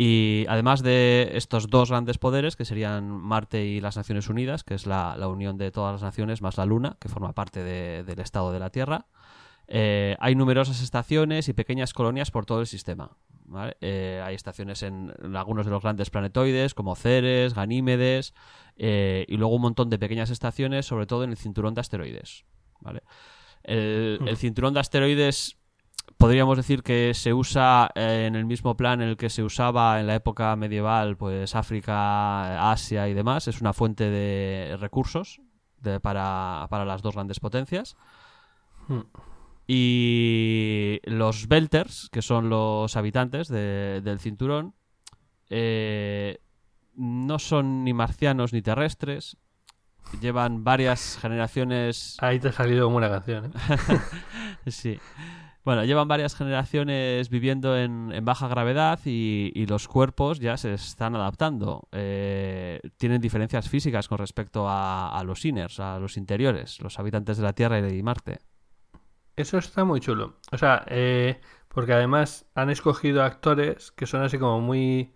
Y 0.00 0.46
además 0.48 0.82
de 0.84 1.30
estos 1.34 1.68
dos 1.68 1.90
grandes 1.90 2.18
poderes, 2.18 2.54
que 2.54 2.64
serían 2.64 3.10
Marte 3.10 3.64
y 3.66 3.80
las 3.80 3.96
Naciones 3.96 4.28
Unidas, 4.28 4.62
que 4.62 4.74
es 4.74 4.86
la, 4.86 5.16
la 5.16 5.26
unión 5.26 5.58
de 5.58 5.72
todas 5.72 5.92
las 5.92 6.02
naciones, 6.02 6.40
más 6.40 6.56
la 6.56 6.66
Luna, 6.66 6.96
que 7.00 7.08
forma 7.08 7.32
parte 7.32 7.64
de- 7.64 8.04
del 8.04 8.20
estado 8.20 8.52
de 8.52 8.60
la 8.60 8.70
Tierra, 8.70 9.06
eh, 9.66 10.16
hay 10.20 10.34
numerosas 10.36 10.80
estaciones 10.82 11.48
y 11.48 11.52
pequeñas 11.52 11.92
colonias 11.92 12.30
por 12.30 12.46
todo 12.46 12.60
el 12.60 12.66
sistema. 12.68 13.10
¿vale? 13.44 13.76
Eh, 13.80 14.22
hay 14.24 14.34
estaciones 14.36 14.82
en, 14.84 15.12
en 15.22 15.34
algunos 15.36 15.66
de 15.66 15.72
los 15.72 15.82
grandes 15.82 16.10
planetoides, 16.10 16.74
como 16.74 16.94
Ceres, 16.94 17.54
Ganímedes, 17.54 18.34
eh, 18.76 19.24
y 19.28 19.36
luego 19.36 19.56
un 19.56 19.62
montón 19.62 19.90
de 19.90 19.98
pequeñas 19.98 20.30
estaciones, 20.30 20.86
sobre 20.86 21.06
todo 21.06 21.24
en 21.24 21.30
el 21.30 21.36
cinturón 21.36 21.74
de 21.74 21.80
asteroides. 21.80 22.44
¿vale? 22.80 23.02
El, 23.64 24.20
el 24.26 24.36
cinturón 24.36 24.74
de 24.74 24.80
asteroides 24.80 25.57
podríamos 26.18 26.56
decir 26.56 26.82
que 26.82 27.14
se 27.14 27.32
usa 27.32 27.90
eh, 27.94 28.24
en 28.26 28.34
el 28.36 28.44
mismo 28.44 28.76
plan 28.76 29.00
en 29.00 29.08
el 29.08 29.16
que 29.16 29.30
se 29.30 29.42
usaba 29.42 30.00
en 30.00 30.06
la 30.08 30.16
época 30.16 30.54
medieval, 30.56 31.16
pues 31.16 31.54
África, 31.54 32.70
Asia 32.70 33.08
y 33.08 33.14
demás. 33.14 33.48
Es 33.48 33.60
una 33.60 33.72
fuente 33.72 34.10
de 34.10 34.76
recursos 34.78 35.40
de- 35.80 36.00
para, 36.00 36.66
para 36.70 36.84
las 36.84 37.02
dos 37.02 37.14
grandes 37.14 37.40
potencias. 37.40 37.96
Hmm. 38.88 39.02
Y 39.66 40.98
los 41.04 41.46
Belters, 41.46 42.08
que 42.10 42.22
son 42.22 42.48
los 42.48 42.96
habitantes 42.96 43.48
de- 43.48 44.00
del 44.02 44.18
cinturón, 44.18 44.74
eh, 45.50 46.38
no 46.94 47.38
son 47.38 47.84
ni 47.84 47.92
marcianos 47.92 48.52
ni 48.52 48.60
terrestres. 48.62 49.36
Llevan 50.22 50.64
varias 50.64 51.18
generaciones 51.20 52.16
Ahí 52.20 52.38
te 52.40 52.48
ha 52.48 52.52
salido 52.52 52.86
como 52.86 52.96
una 52.96 53.10
canción, 53.10 53.44
¿eh? 53.46 53.50
Sí. 54.70 54.98
Bueno, 55.64 55.84
llevan 55.84 56.08
varias 56.08 56.34
generaciones 56.34 57.28
viviendo 57.28 57.76
en, 57.76 58.10
baja 58.24 58.48
gravedad 58.48 59.00
y, 59.04 59.66
los 59.66 59.86
cuerpos 59.86 60.40
ya 60.40 60.56
se 60.56 60.72
están 60.72 61.14
adaptando. 61.14 61.88
Eh, 61.92 62.80
tienen 62.96 63.20
diferencias 63.20 63.68
físicas 63.68 64.08
con 64.08 64.18
respecto 64.18 64.68
a, 64.68 65.10
a 65.10 65.24
los 65.24 65.44
inners, 65.44 65.78
a 65.78 65.98
los 65.98 66.16
interiores, 66.16 66.80
los 66.80 66.98
habitantes 66.98 67.36
de 67.36 67.42
la 67.42 67.52
Tierra 67.52 67.78
y 67.78 67.82
de 67.82 68.02
Marte. 68.02 68.38
Eso 69.38 69.58
está 69.58 69.84
muy 69.84 70.00
chulo. 70.00 70.34
O 70.50 70.58
sea, 70.58 70.84
eh, 70.88 71.40
porque 71.68 71.92
además 71.92 72.46
han 72.56 72.70
escogido 72.70 73.22
actores 73.22 73.92
que 73.92 74.04
son 74.04 74.22
así 74.22 74.36
como 74.36 74.60
muy 74.60 75.12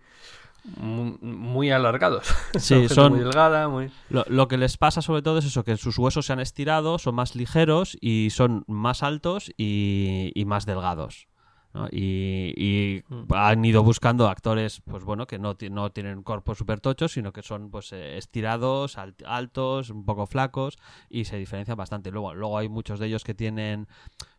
muy, 0.77 1.17
muy 1.21 1.71
alargados. 1.71 2.27
Sí, 2.57 2.87
son- 2.89 3.11
muy 3.13 3.19
delgada, 3.19 3.67
muy 3.67 3.89
Lo, 4.09 4.23
lo 4.27 4.47
que 4.47 4.57
les 4.57 4.77
pasa 4.77 5.01
sobre 5.01 5.21
todo 5.21 5.39
es 5.39 5.45
eso, 5.45 5.63
que 5.63 5.75
sus 5.77 5.97
huesos 5.97 6.25
se 6.27 6.33
han 6.33 6.39
estirado, 6.39 6.99
son 6.99 7.15
más 7.15 7.35
ligeros 7.35 7.97
y 7.99 8.29
son 8.31 8.63
más 8.67 9.03
altos 9.03 9.51
y, 9.57 10.31
y 10.35 10.45
más 10.45 10.65
delgados. 10.65 11.27
¿no? 11.73 11.87
Y, 11.91 12.53
y 12.55 13.03
han 13.33 13.65
ido 13.65 13.81
buscando 13.81 14.29
actores, 14.29 14.81
pues 14.85 15.03
bueno, 15.03 15.25
que 15.25 15.39
no, 15.39 15.57
no 15.71 15.91
tienen 15.91 16.21
cuerpos 16.21 16.59
súper 16.59 16.79
tochos, 16.79 17.13
sino 17.13 17.33
que 17.33 17.41
son 17.41 17.71
pues 17.71 17.91
eh, 17.93 18.19
estirados, 18.19 18.99
alt- 18.99 19.23
altos, 19.25 19.89
un 19.89 20.05
poco 20.05 20.27
flacos 20.27 20.77
y 21.09 21.25
se 21.25 21.37
diferencian 21.37 21.75
bastante. 21.75 22.11
Luego, 22.11 22.35
luego 22.35 22.59
hay 22.59 22.69
muchos 22.69 22.99
de 22.99 23.07
ellos 23.07 23.23
que 23.23 23.33
tienen 23.33 23.87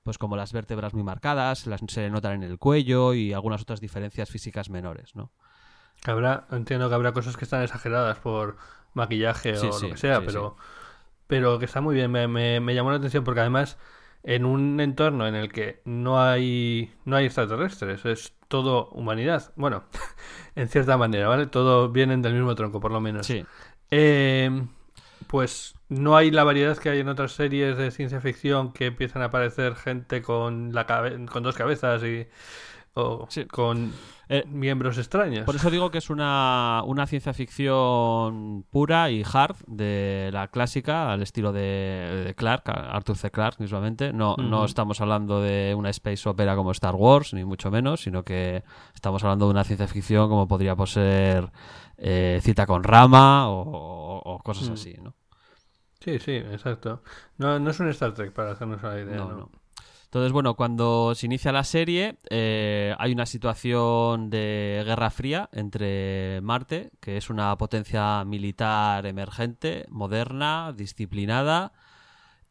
pues 0.05 0.17
como 0.19 0.37
las 0.37 0.53
vértebras 0.53 0.95
muy 0.95 1.03
marcadas, 1.03 1.67
las, 1.67 1.81
se 1.89 2.09
notan 2.09 2.35
en 2.35 2.43
el 2.45 2.59
cuello 2.61 3.15
y 3.15 3.33
algunas 3.33 3.63
otras 3.63 3.81
diferencias 3.81 4.31
físicas 4.31 4.71
menores, 4.71 5.17
¿no? 5.17 5.33
Habrá, 6.05 6.47
entiendo 6.51 6.89
que 6.89 6.95
habrá 6.95 7.13
cosas 7.13 7.37
que 7.37 7.45
están 7.45 7.63
exageradas 7.63 8.19
por 8.19 8.57
maquillaje 8.95 9.59
Sí, 9.59 9.59
o 9.59 9.79
sí, 9.79 9.81
lo 9.81 9.91
que 9.91 9.97
sea, 9.97 10.25
sí, 10.27 10.27
pero, 10.27 10.57
pero 11.27 11.59
que 11.59 11.65
está 11.67 11.81
muy 11.81 11.95
bien. 11.95 12.11
Me, 12.13 12.29
me- 12.29 12.61
me 12.61 12.75
llamó 12.75 12.91
la 12.91 12.97
atención 12.99 13.25
porque 13.25 13.41
además 13.41 13.79
en 14.23 14.45
un 14.47 14.81
entorno 14.81 15.27
en 15.29 15.35
el 15.35 15.53
que 15.53 15.83
no 15.85 16.23
hay 16.23 16.93
no 17.05 17.17
hay 17.17 17.27
extraterrestres, 17.27 18.05
es 18.07 18.35
todo 18.49 18.89
humanidad. 18.91 19.53
Bueno, 19.57 19.85
en 20.57 20.69
cierta 20.69 20.97
manera, 20.97 21.29
¿vale? 21.29 21.47
Todos 21.47 21.93
vienen 21.93 22.23
del 22.23 22.35
mismo 22.35 22.55
tronco, 22.55 22.81
por 22.81 22.93
lo 22.93 23.01
menos. 23.01 23.27
Sí. 23.27 23.47
Eh, 23.91 24.51
pues 25.27 25.75
no 25.89 26.17
hay 26.17 26.31
la 26.31 26.45
variedad 26.45 26.77
que 26.79 26.91
hay 26.91 27.01
en 27.01 27.09
otras 27.09 27.33
series 27.33 27.77
de 27.77 27.91
ciencia 27.91 28.21
ficción 28.21 28.73
que 28.73 28.87
empiezan 28.87 29.23
a 29.23 29.27
aparecer 29.27 29.75
gente 29.77 30.23
con 30.23 30.73
la 30.75 30.87
con 31.31 31.43
dos 31.43 31.57
cabezas 31.57 32.03
y 32.05 32.27
o 32.95 33.27
Sí. 33.29 33.45
con 33.47 33.93
Eh, 34.27 34.43
miembros 34.49 34.97
extraños. 34.97 35.45
Por 35.45 35.55
eso 35.57 35.71
digo 35.71 35.91
que 35.91 35.99
es 35.99 36.09
una, 36.09 36.83
una 36.87 37.07
ciencia 37.07 37.35
ficción 37.35 38.65
pura 38.71 39.11
y 39.11 39.23
hard 39.31 39.57
de 39.67 40.31
la 40.33 40.49
clásica, 40.49 41.13
al 41.13 41.21
estilo 41.23 41.53
de, 41.53 42.23
de 42.25 42.35
Clark, 42.35 42.63
Arthur 42.71 43.17
C. 43.19 43.31
Clarke 43.31 43.61
mismamente. 43.63 44.13
No, 44.15 44.35
no 44.37 44.65
estamos 44.65 45.01
hablando 45.03 45.43
de 45.43 45.75
una 45.77 45.91
space 45.91 46.27
opera 46.27 46.57
como 46.57 46.71
Star 46.71 46.95
Wars, 46.95 47.35
ni 47.35 47.45
mucho 47.45 47.71
menos, 47.71 48.01
sino 48.03 48.23
que 48.25 48.65
estamos 48.95 49.23
hablando 49.25 49.45
de 49.45 49.51
una 49.51 49.65
ciencia 49.65 49.87
ficción 49.89 50.29
como 50.31 50.49
podría 50.49 50.75
ser 50.87 51.51
eh, 51.99 52.41
Cita 52.43 52.67
con 52.67 52.83
Rama 52.83 53.49
o, 53.51 53.61
o- 53.61 54.23
o 54.35 54.39
cosas 54.39 54.71
Mm. 54.71 54.73
así, 54.73 54.95
¿no? 55.03 55.15
Sí, 56.01 56.19
sí, 56.19 56.33
exacto. 56.33 57.03
No, 57.39 57.59
no 57.59 57.71
es 57.71 57.79
un 57.81 57.89
Star 57.91 58.13
Trek 58.15 58.33
para 58.33 58.53
hacernos 58.53 58.83
una 58.83 58.99
idea. 58.99 59.17
No, 59.17 59.29
¿no? 59.29 59.37
no. 59.37 59.51
Entonces, 60.15 60.31
bueno, 60.31 60.55
cuando 60.55 61.13
se 61.17 61.27
inicia 61.27 61.51
la 61.51 61.65
serie, 61.65 62.19
eh, 62.31 62.95
hay 63.01 63.11
una 63.11 63.27
situación 63.27 64.31
de 64.31 64.85
guerra 64.87 65.11
fría 65.11 65.49
entre 65.51 66.41
Marte, 66.41 66.93
que 67.01 67.17
es 67.17 67.31
una 67.31 67.59
potencia 67.59 68.25
militar 68.25 69.07
emergente, 69.07 69.87
moderna, 69.89 70.73
disciplinada 70.73 71.73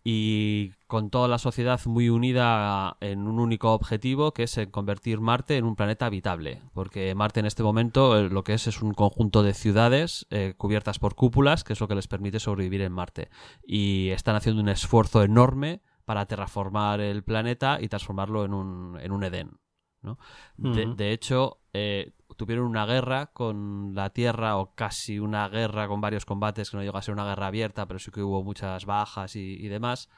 y 0.04 0.72
con 0.88 1.10
toda 1.10 1.30
la 1.30 1.38
sociedad 1.38 1.80
muy 1.86 2.10
unida 2.10 2.98
en 3.00 3.28
un 3.28 3.40
único 3.40 3.72
objetivo, 3.72 4.34
que 4.34 4.44
es 4.44 4.60
convertir 4.70 5.22
Marte 5.22 5.56
en 5.56 5.64
un 5.64 5.78
planeta 5.78 6.08
habitable. 6.08 6.60
Porque 6.74 7.16
Marte 7.16 7.40
en 7.40 7.46
este 7.46 7.64
momento 7.64 8.20
eh, 8.20 8.30
lo 8.30 8.44
que 8.44 8.56
es 8.56 8.68
es 8.68 8.82
un 8.82 8.94
conjunto 8.94 9.42
de 9.42 9.54
ciudades 9.54 10.28
eh, 10.32 10.54
cubiertas 10.58 11.00
por 11.00 11.16
cúpulas, 11.16 11.64
que 11.64 11.72
es 11.72 11.80
lo 11.80 11.88
que 11.88 11.96
les 11.96 12.10
permite 12.10 12.42
sobrevivir 12.42 12.82
en 12.82 12.92
Marte. 12.92 13.30
Y 13.66 14.10
están 14.10 14.36
haciendo 14.36 14.62
un 14.62 14.68
esfuerzo 14.68 15.24
enorme 15.24 15.80
para 16.06 16.26
terraformar 16.26 17.00
el 17.00 17.24
planeta 17.24 17.80
y 17.82 17.88
transformarlo 17.88 18.46
en 18.46 18.54
un, 18.54 19.00
en 19.00 19.12
un 19.12 19.24
Edén. 19.24 19.60
¿no? 20.02 20.18
de, 20.58 21.12
hecho, 21.14 21.62
eh, 21.72 22.12
tuvieron 22.36 22.66
una 22.66 22.86
guerra 22.86 23.28
con 23.28 23.94
la 23.96 24.10
Tierra, 24.10 24.58
o 24.58 24.76
casi 24.76 25.20
una 25.20 25.48
guerra 25.48 25.88
con 25.88 26.02
varios 26.02 26.26
combates, 26.26 26.70
que 26.70 26.78
no 26.78 26.84
llegó 26.84 26.98
a 26.98 27.02
ser 27.02 27.14
una 27.14 27.26
guerra 27.26 27.48
abierta, 27.48 27.88
pero 27.88 28.00
sí 28.00 28.12
que 28.12 28.22
hubo 28.22 28.44
muchas 28.44 28.86
bajas 28.86 29.36
y, 29.36 29.56
y 29.60 29.68
demás. 29.70 30.10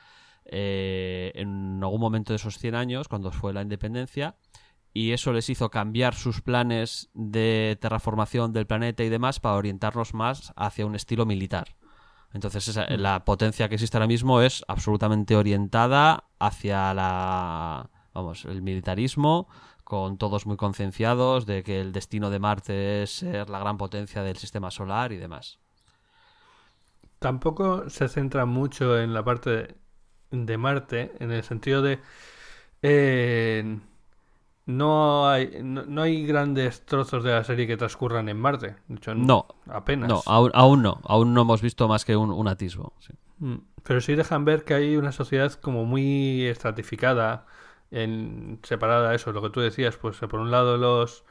eh, 0.45 1.31
en 1.35 1.79
algún 1.83 2.01
momento 2.01 2.33
de 2.33 2.37
esos 2.37 2.57
100 2.59 2.75
años, 2.75 3.07
cuando 3.07 3.31
fue 3.31 3.53
la 3.53 3.61
independencia, 3.61 4.35
y 4.93 5.11
eso 5.11 5.33
les 5.33 5.49
hizo 5.49 5.69
cambiar 5.69 6.15
sus 6.15 6.41
planes 6.41 7.09
de 7.13 7.77
terraformación 7.81 8.53
del 8.53 8.65
planeta 8.65 9.03
y 9.03 9.09
demás 9.09 9.39
para 9.41 9.55
orientarnos 9.55 10.13
más 10.13 10.53
hacia 10.55 10.85
un 10.85 10.95
estilo 10.95 11.25
militar. 11.25 11.75
Entonces 12.35 12.67
esa- 12.67 12.87
la 12.97 13.25
potencia 13.25 13.67
que 13.69 13.75
existe 13.75 13.97
ahora 13.97 14.07
mismo 14.15 14.41
es 14.41 14.63
absolutamente 14.67 15.35
orientada 15.35 16.25
hacia 16.39 16.93
la 16.93 17.89
vamos, 18.13 18.45
el 18.45 18.61
militarismo, 18.61 19.47
con 19.83 20.17
todos 20.17 20.45
muy 20.45 20.57
concienciados 20.57 21.45
de 21.45 21.63
que 21.63 21.81
el 21.81 21.91
destino 21.91 22.29
de 22.29 22.39
Marte 22.39 23.03
es 23.03 23.11
ser 23.11 23.49
la 23.49 23.59
gran 23.59 23.77
potencia 23.77 24.23
del 24.23 24.37
sistema 24.37 24.71
solar 24.71 25.11
y 25.11 25.17
demás. 25.17 25.59
Tampoco 27.19 27.89
se 27.89 28.07
centra 28.07 28.45
mucho 28.45 28.99
en 28.99 29.13
la 29.13 29.23
parte 29.23 29.49
de, 29.49 29.75
de 30.31 30.57
Marte, 30.57 31.11
en 31.19 31.31
el 31.31 31.43
sentido 31.43 31.81
de 31.81 31.99
eh, 32.81 33.79
no 34.65 35.27
hay 35.29 35.59
no, 35.63 35.85
no 35.85 36.01
hay 36.01 36.25
grandes 36.25 36.85
trozos 36.85 37.23
de 37.23 37.31
la 37.31 37.43
serie 37.43 37.67
que 37.67 37.77
transcurran 37.77 38.29
en 38.29 38.37
Marte. 38.39 38.75
De 38.87 38.95
hecho, 38.95 39.13
No, 39.15 39.47
apenas. 39.67 40.09
no, 40.09 40.23
aún, 40.25 40.51
aún 40.53 40.81
no, 40.81 41.01
aún 41.03 41.33
no 41.33 41.41
hemos 41.41 41.61
visto 41.61 41.87
más 41.87 42.05
que 42.05 42.15
un, 42.15 42.31
un 42.31 42.47
atisbo. 42.47 42.93
sí. 42.99 43.13
Mm, 43.39 43.57
Pero 43.83 43.99
sí 44.01 44.15
dejan 44.15 44.45
ver 44.45 44.63
que 44.63 44.73
hay 44.73 44.95
una 44.97 45.11
sociedad 45.11 45.51
como 45.53 45.85
muy 45.85 46.45
estratificada, 46.45 47.45
en, 47.91 48.59
separada 48.63 49.13
eso, 49.13 49.31
lo 49.33 49.41
que 49.41 49.49
tú 49.49 49.59
decías, 49.59 49.97
pues 49.97 50.17
por 50.19 50.39
un 50.39 50.51
lado 50.51 50.77
los, 50.77 51.25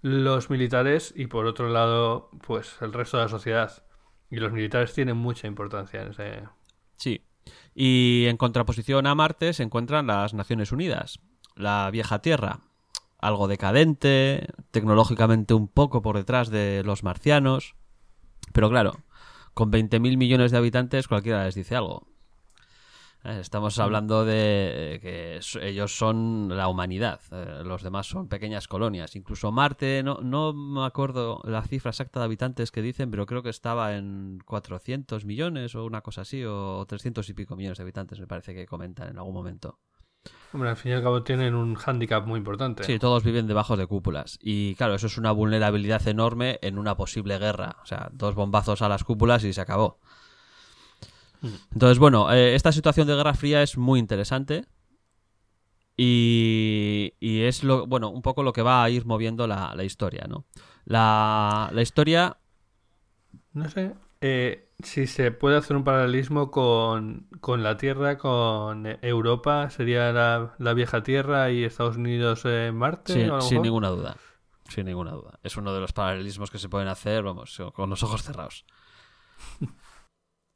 los 0.00 0.48
militares 0.48 1.12
y 1.16 1.26
por 1.26 1.46
otro 1.46 1.68
lado 1.68 2.30
pues 2.46 2.76
el 2.80 2.92
resto 2.92 3.16
de 3.18 3.24
la 3.24 3.28
sociedad. 3.28 3.82
Y 4.30 4.36
los 4.36 4.52
militares 4.52 4.94
tienen 4.94 5.16
mucha 5.16 5.48
importancia 5.48 6.02
en 6.02 6.10
ese... 6.12 6.42
Sí. 6.96 7.26
Y 7.74 8.26
en 8.28 8.36
contraposición 8.36 9.06
a 9.08 9.14
Marte 9.16 9.52
se 9.52 9.64
encuentran 9.64 10.06
las 10.06 10.34
Naciones 10.34 10.70
Unidas, 10.70 11.18
la 11.56 11.90
vieja 11.90 12.20
Tierra, 12.20 12.60
algo 13.20 13.48
decadente, 13.48 14.48
tecnológicamente 14.70 15.54
un 15.54 15.68
poco 15.68 16.02
por 16.02 16.16
detrás 16.16 16.50
de 16.50 16.82
los 16.84 17.02
marcianos, 17.02 17.74
pero 18.52 18.68
claro, 18.68 18.92
con 19.54 19.70
20.000 19.70 20.16
millones 20.16 20.50
de 20.50 20.58
habitantes 20.58 21.08
cualquiera 21.08 21.44
les 21.44 21.54
dice 21.54 21.76
algo. 21.76 22.06
Eh, 23.22 23.38
Estamos 23.40 23.78
hablando 23.78 24.24
de 24.24 24.94
eh, 24.94 25.00
que 25.00 25.40
ellos 25.60 25.96
son 25.96 26.48
la 26.56 26.68
humanidad, 26.68 27.20
eh, 27.30 27.62
los 27.64 27.82
demás 27.82 28.06
son 28.06 28.28
pequeñas 28.28 28.66
colonias. 28.66 29.14
Incluso 29.14 29.52
Marte, 29.52 30.02
no, 30.02 30.20
no 30.22 30.54
me 30.54 30.86
acuerdo 30.86 31.42
la 31.44 31.62
cifra 31.62 31.90
exacta 31.90 32.20
de 32.20 32.24
habitantes 32.24 32.70
que 32.70 32.80
dicen, 32.80 33.10
pero 33.10 33.26
creo 33.26 33.42
que 33.42 33.50
estaba 33.50 33.96
en 33.96 34.38
400 34.46 35.26
millones 35.26 35.74
o 35.74 35.84
una 35.84 36.00
cosa 36.00 36.22
así, 36.22 36.42
o 36.44 36.84
300 36.86 37.28
y 37.28 37.34
pico 37.34 37.56
millones 37.56 37.78
de 37.78 37.82
habitantes, 37.82 38.18
me 38.18 38.26
parece 38.26 38.54
que 38.54 38.66
comentan 38.66 39.08
en 39.08 39.18
algún 39.18 39.34
momento. 39.34 39.78
Hombre, 40.52 40.70
al 40.70 40.76
fin 40.76 40.92
y 40.92 40.94
al 40.94 41.02
cabo 41.02 41.22
tienen 41.22 41.54
un 41.54 41.76
hándicap 41.76 42.26
muy 42.26 42.38
importante. 42.38 42.82
Sí, 42.82 42.98
todos 42.98 43.22
viven 43.22 43.46
debajo 43.46 43.76
de 43.76 43.86
cúpulas. 43.86 44.38
Y 44.42 44.74
claro, 44.74 44.94
eso 44.94 45.06
es 45.06 45.16
una 45.16 45.30
vulnerabilidad 45.30 46.06
enorme 46.08 46.58
en 46.62 46.76
una 46.78 46.96
posible 46.96 47.38
guerra. 47.38 47.76
O 47.82 47.86
sea, 47.86 48.10
dos 48.12 48.34
bombazos 48.34 48.82
a 48.82 48.88
las 48.88 49.04
cúpulas 49.04 49.44
y 49.44 49.52
se 49.52 49.60
acabó. 49.60 50.00
Entonces, 51.72 51.98
bueno, 51.98 52.32
eh, 52.32 52.54
esta 52.54 52.72
situación 52.72 53.06
de 53.06 53.14
Guerra 53.14 53.34
Fría 53.34 53.62
es 53.62 53.78
muy 53.78 54.00
interesante. 54.00 54.66
Y, 55.96 57.14
y 57.20 57.42
es 57.42 57.62
lo, 57.62 57.86
bueno, 57.86 58.08
un 58.08 58.22
poco 58.22 58.42
lo 58.42 58.52
que 58.52 58.62
va 58.62 58.82
a 58.82 58.90
ir 58.90 59.06
moviendo 59.06 59.46
la, 59.46 59.74
la 59.76 59.84
historia, 59.84 60.26
¿no? 60.28 60.46
La, 60.84 61.70
la 61.72 61.82
historia. 61.82 62.38
No 63.52 63.68
sé 63.68 63.94
eh, 64.20 64.69
si 64.84 65.06
se 65.06 65.30
puede 65.32 65.56
hacer 65.56 65.76
un 65.76 65.84
paralelismo 65.84 66.50
con, 66.50 67.28
con 67.40 67.62
la 67.62 67.76
Tierra, 67.76 68.18
con 68.18 68.86
eh, 68.86 68.98
Europa, 69.02 69.70
sería 69.70 70.12
la, 70.12 70.54
la 70.58 70.74
vieja 70.74 71.02
Tierra 71.02 71.50
y 71.50 71.64
Estados 71.64 71.96
Unidos 71.96 72.44
en 72.44 72.76
Marte. 72.76 73.30
Sin, 73.38 73.62
mejor. 73.62 73.62
ninguna 73.62 73.88
duda. 73.90 74.16
Sin 74.68 74.86
ninguna 74.86 75.12
duda. 75.12 75.38
Es 75.42 75.56
uno 75.56 75.74
de 75.74 75.80
los 75.80 75.92
paralelismos 75.92 76.50
que 76.50 76.58
se 76.58 76.68
pueden 76.68 76.88
hacer, 76.88 77.22
vamos, 77.22 77.58
con 77.74 77.90
los 77.90 78.02
ojos 78.02 78.22
cerrados. 78.22 78.64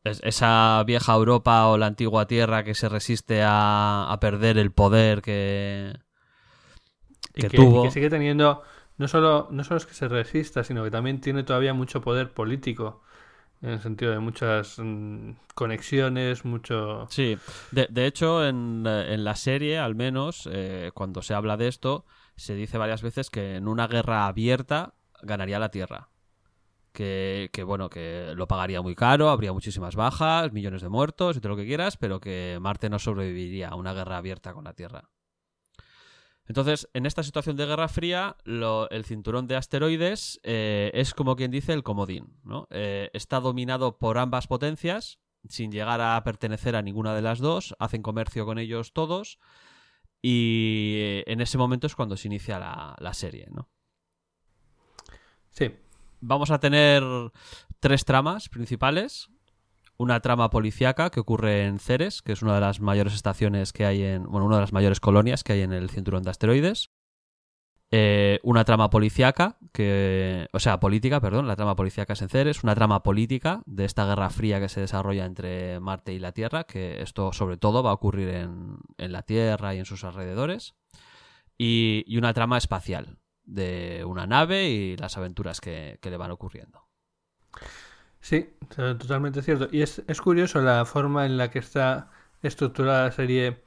Es- 0.04 0.20
esa 0.22 0.82
vieja 0.86 1.14
Europa 1.14 1.66
o 1.68 1.78
la 1.78 1.86
antigua 1.86 2.26
Tierra 2.26 2.62
que 2.64 2.74
se 2.74 2.88
resiste 2.88 3.42
a, 3.42 4.06
a 4.12 4.20
perder 4.20 4.58
el 4.58 4.70
poder 4.72 5.22
que, 5.22 5.94
Y 7.34 7.42
que 7.42 7.48
que, 7.48 7.58
tuvo. 7.58 7.74
y 7.74 7.80
que 7.80 7.90
sigue 7.90 8.10
teniendo, 8.10 8.62
no 8.96 9.08
solo, 9.08 9.48
no 9.50 9.64
solo 9.64 9.78
es 9.78 9.86
que 9.86 9.94
se 9.94 10.08
resista, 10.08 10.62
sino 10.64 10.84
que 10.84 10.90
también 10.90 11.20
tiene 11.20 11.42
todavía 11.42 11.74
mucho 11.74 12.00
poder 12.00 12.32
político, 12.32 13.02
en 13.64 13.70
el 13.70 13.80
sentido 13.80 14.12
de 14.12 14.18
muchas 14.18 14.78
mm, 14.78 15.30
conexiones, 15.54 16.44
mucho... 16.44 17.06
Sí, 17.08 17.38
de, 17.70 18.06
hecho 18.06 18.46
en, 18.46 18.86
en 18.86 19.24
la 19.24 19.34
serie 19.36 19.78
al 19.78 19.94
menos, 19.94 20.46
eh, 20.52 20.90
cuando 20.92 21.22
se 21.22 21.32
habla 21.32 21.56
de 21.56 21.68
esto, 21.68 22.04
se 22.36 22.54
dice 22.54 22.76
varias 22.76 23.00
veces 23.00 23.30
que 23.30 23.56
en 23.56 23.66
una 23.66 23.86
guerra 23.86 24.26
abierta 24.26 24.94
ganaría 25.22 25.58
la 25.58 25.70
Tierra. 25.70 26.10
Que, 26.92 27.48
que, 27.52 27.64
bueno, 27.64 27.88
que 27.88 28.34
lo 28.36 28.46
pagaría 28.46 28.82
muy 28.82 28.94
caro, 28.94 29.30
habría 29.30 29.52
muchísimas 29.52 29.96
bajas, 29.96 30.52
millones 30.52 30.82
de 30.82 30.90
muertos 30.90 31.36
y 31.36 31.40
todo 31.40 31.50
lo 31.50 31.56
que 31.56 31.66
quieras, 31.66 31.96
pero 31.96 32.20
que 32.20 32.58
Marte 32.60 32.90
no 32.90 32.98
sobreviviría 32.98 33.70
a 33.70 33.76
una 33.76 33.94
guerra 33.94 34.18
abierta 34.18 34.52
con 34.52 34.64
la 34.64 34.74
Tierra. 34.74 35.08
Entonces, 36.46 36.88
en 36.92 37.06
esta 37.06 37.22
situación 37.22 37.56
de 37.56 37.66
guerra 37.66 37.88
fría, 37.88 38.36
lo- 38.44 38.88
el 38.90 39.04
cinturón 39.04 39.46
de 39.46 39.56
asteroides 39.56 40.40
eh, 40.42 40.90
es 40.94 41.14
como 41.14 41.36
quien 41.36 41.50
dice 41.50 41.72
el 41.72 41.82
comodín. 41.82 42.38
¿no? 42.44 42.66
Eh, 42.70 43.10
está 43.14 43.40
dominado 43.40 43.96
por 43.98 44.18
ambas 44.18 44.46
potencias, 44.46 45.18
sin 45.48 45.72
llegar 45.72 46.00
a 46.00 46.22
pertenecer 46.24 46.76
a 46.76 46.82
ninguna 46.82 47.14
de 47.14 47.22
las 47.22 47.38
dos, 47.38 47.74
hacen 47.78 48.02
comercio 48.02 48.44
con 48.46 48.58
ellos 48.58 48.92
todos, 48.92 49.38
y 50.22 50.94
eh, 50.96 51.24
en 51.26 51.40
ese 51.40 51.58
momento 51.58 51.86
es 51.86 51.94
cuando 51.94 52.16
se 52.16 52.28
inicia 52.28 52.58
la, 52.58 52.94
la 52.98 53.14
serie. 53.14 53.46
¿no? 53.50 53.68
Sí, 55.50 55.70
Vamos 56.26 56.50
a 56.50 56.58
tener 56.58 57.02
tres 57.80 58.06
tramas 58.06 58.48
principales. 58.48 59.28
Una 59.96 60.20
trama 60.20 60.50
policíaca 60.50 61.10
que 61.10 61.20
ocurre 61.20 61.66
en 61.66 61.78
Ceres, 61.78 62.20
que 62.22 62.32
es 62.32 62.42
una 62.42 62.54
de 62.54 62.60
las 62.60 62.80
mayores 62.80 63.14
estaciones 63.14 63.72
que 63.72 63.86
hay 63.86 64.02
en. 64.02 64.24
Bueno, 64.24 64.46
una 64.46 64.56
de 64.56 64.62
las 64.62 64.72
mayores 64.72 65.00
colonias 65.00 65.44
que 65.44 65.52
hay 65.52 65.62
en 65.62 65.72
el 65.72 65.88
cinturón 65.88 66.22
de 66.24 66.30
asteroides. 66.30 66.90
Eh, 67.90 68.40
una 68.42 68.64
trama 68.64 68.90
policíaca, 68.90 69.56
que. 69.72 70.48
O 70.52 70.58
sea, 70.58 70.80
política, 70.80 71.20
perdón. 71.20 71.46
La 71.46 71.54
trama 71.54 71.76
policíaca 71.76 72.14
es 72.14 72.22
en 72.22 72.28
Ceres. 72.28 72.64
Una 72.64 72.74
trama 72.74 73.04
política 73.04 73.62
de 73.66 73.84
esta 73.84 74.04
guerra 74.04 74.30
fría 74.30 74.58
que 74.58 74.68
se 74.68 74.80
desarrolla 74.80 75.26
entre 75.26 75.78
Marte 75.78 76.12
y 76.12 76.18
la 76.18 76.32
Tierra, 76.32 76.64
que 76.64 77.00
esto 77.00 77.32
sobre 77.32 77.56
todo 77.56 77.84
va 77.84 77.90
a 77.90 77.94
ocurrir 77.94 78.30
en, 78.30 78.78
en 78.98 79.12
la 79.12 79.22
Tierra 79.22 79.76
y 79.76 79.78
en 79.78 79.84
sus 79.84 80.02
alrededores. 80.02 80.74
Y, 81.56 82.02
y 82.08 82.18
una 82.18 82.34
trama 82.34 82.58
espacial 82.58 83.20
de 83.44 84.04
una 84.04 84.26
nave 84.26 84.68
y 84.70 84.96
las 84.96 85.16
aventuras 85.16 85.60
que, 85.60 85.98
que 86.02 86.10
le 86.10 86.16
van 86.16 86.32
ocurriendo. 86.32 86.88
Sí, 88.24 88.48
totalmente 88.74 89.42
cierto. 89.42 89.68
Y 89.70 89.82
es, 89.82 90.02
es 90.08 90.20
curioso 90.22 90.62
la 90.62 90.86
forma 90.86 91.26
en 91.26 91.36
la 91.36 91.50
que 91.50 91.58
está 91.58 92.10
estructurada 92.42 93.04
la 93.04 93.12
serie. 93.12 93.62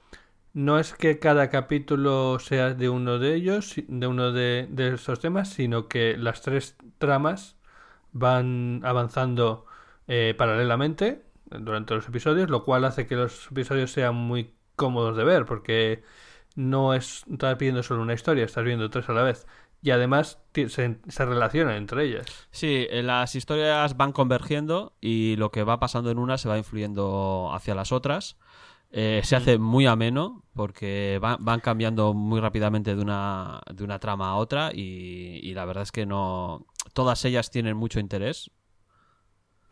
No 0.54 0.80
es 0.80 0.94
que 0.94 1.20
cada 1.20 1.50
capítulo 1.52 2.40
sea 2.40 2.74
de 2.74 2.90
uno 2.90 3.20
de 3.20 3.36
ellos, 3.36 3.76
de 3.88 4.08
uno 4.08 4.32
de, 4.32 4.68
de 4.72 4.96
esos 4.96 5.20
temas, 5.20 5.50
sino 5.50 5.88
que 5.88 6.18
las 6.18 6.42
tres 6.42 6.76
tramas 6.98 7.58
van 8.14 8.82
avanzando 8.86 9.66
eh, 10.08 10.36
paralelamente 10.38 11.24
durante 11.52 11.96
los 11.96 12.08
episodios, 12.08 12.50
lo 12.50 12.64
cual 12.66 12.86
hace 12.86 13.08
que 13.08 13.16
los 13.16 13.48
episodios 13.52 13.92
sean 13.92 14.16
muy 14.16 14.56
cómodos 14.76 15.18
de 15.18 15.24
ver, 15.26 15.46
porque 15.46 16.04
no 16.56 16.94
es 16.96 17.24
estar 17.32 17.58
viendo 17.58 17.84
solo 17.84 18.02
una 18.02 18.14
historia, 18.14 18.46
estás 18.46 18.64
viendo 18.66 18.90
tres 18.90 19.10
a 19.10 19.14
la 19.14 19.24
vez. 19.24 19.48
Y 19.88 19.92
además 19.92 20.38
se, 20.54 20.68
se, 20.68 21.26
relacionan 21.26 21.76
entre 21.76 22.04
ellas. 22.04 22.26
Sí, 22.52 22.88
eh, 22.90 23.04
las 23.04 23.36
historias 23.36 23.96
van 23.96 24.12
convergiendo 24.12 24.98
y 25.00 25.38
lo 25.38 25.50
que 25.50 25.64
va 25.64 25.80
pasando 25.80 26.12
en 26.12 26.20
una 26.20 26.38
se 26.38 26.50
va 26.50 26.58
influyendo 26.58 27.52
hacia 27.54 27.74
las 27.74 27.94
otras. 27.94 28.38
Eh, 28.92 29.22
se 29.24 29.38
hace 29.38 29.58
muy 29.58 29.86
ameno 29.86 30.44
porque 30.54 31.20
van, 31.22 31.38
van, 31.40 31.62
cambiando 31.62 32.14
muy 32.14 32.42
rápidamente 32.42 32.98
de 32.98 33.02
una, 33.02 33.62
de 33.74 33.82
una 33.86 33.98
trama 34.00 34.32
a 34.32 34.36
otra 34.36 34.72
y, 34.74 35.40
y, 35.42 35.54
la 35.54 35.64
verdad 35.64 35.84
es 35.84 35.94
que 35.94 36.06
no 36.06 36.66
todas 36.92 37.24
ellas 37.24 37.50
tienen 37.50 37.78
mucho 37.78 38.02
interés. 38.02 38.52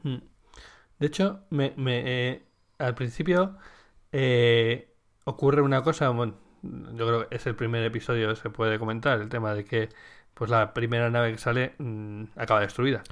Hmm. 0.01 0.19
De 0.97 1.07
hecho, 1.07 1.41
me, 1.49 1.73
me 1.75 2.03
eh, 2.05 2.45
al 2.77 2.95
principio 2.95 3.57
eh, 4.13 4.95
ocurre 5.25 5.61
una 5.61 5.83
cosa, 5.83 6.07
bueno, 6.11 6.35
yo 6.93 7.07
creo 7.07 7.27
que 7.27 7.35
es 7.35 7.45
el 7.47 7.55
primer 7.55 7.83
episodio 7.83 8.29
que 8.29 8.35
se 8.35 8.49
puede 8.49 8.79
comentar, 8.79 9.21
el 9.21 9.29
tema 9.29 9.53
de 9.53 9.65
que 9.65 9.89
pues 10.33 10.49
la 10.49 10.73
primera 10.73 11.09
nave 11.09 11.31
que 11.31 11.37
sale 11.37 11.75
mmm, 11.77 12.23
acaba 12.35 12.61
destruida. 12.61 13.03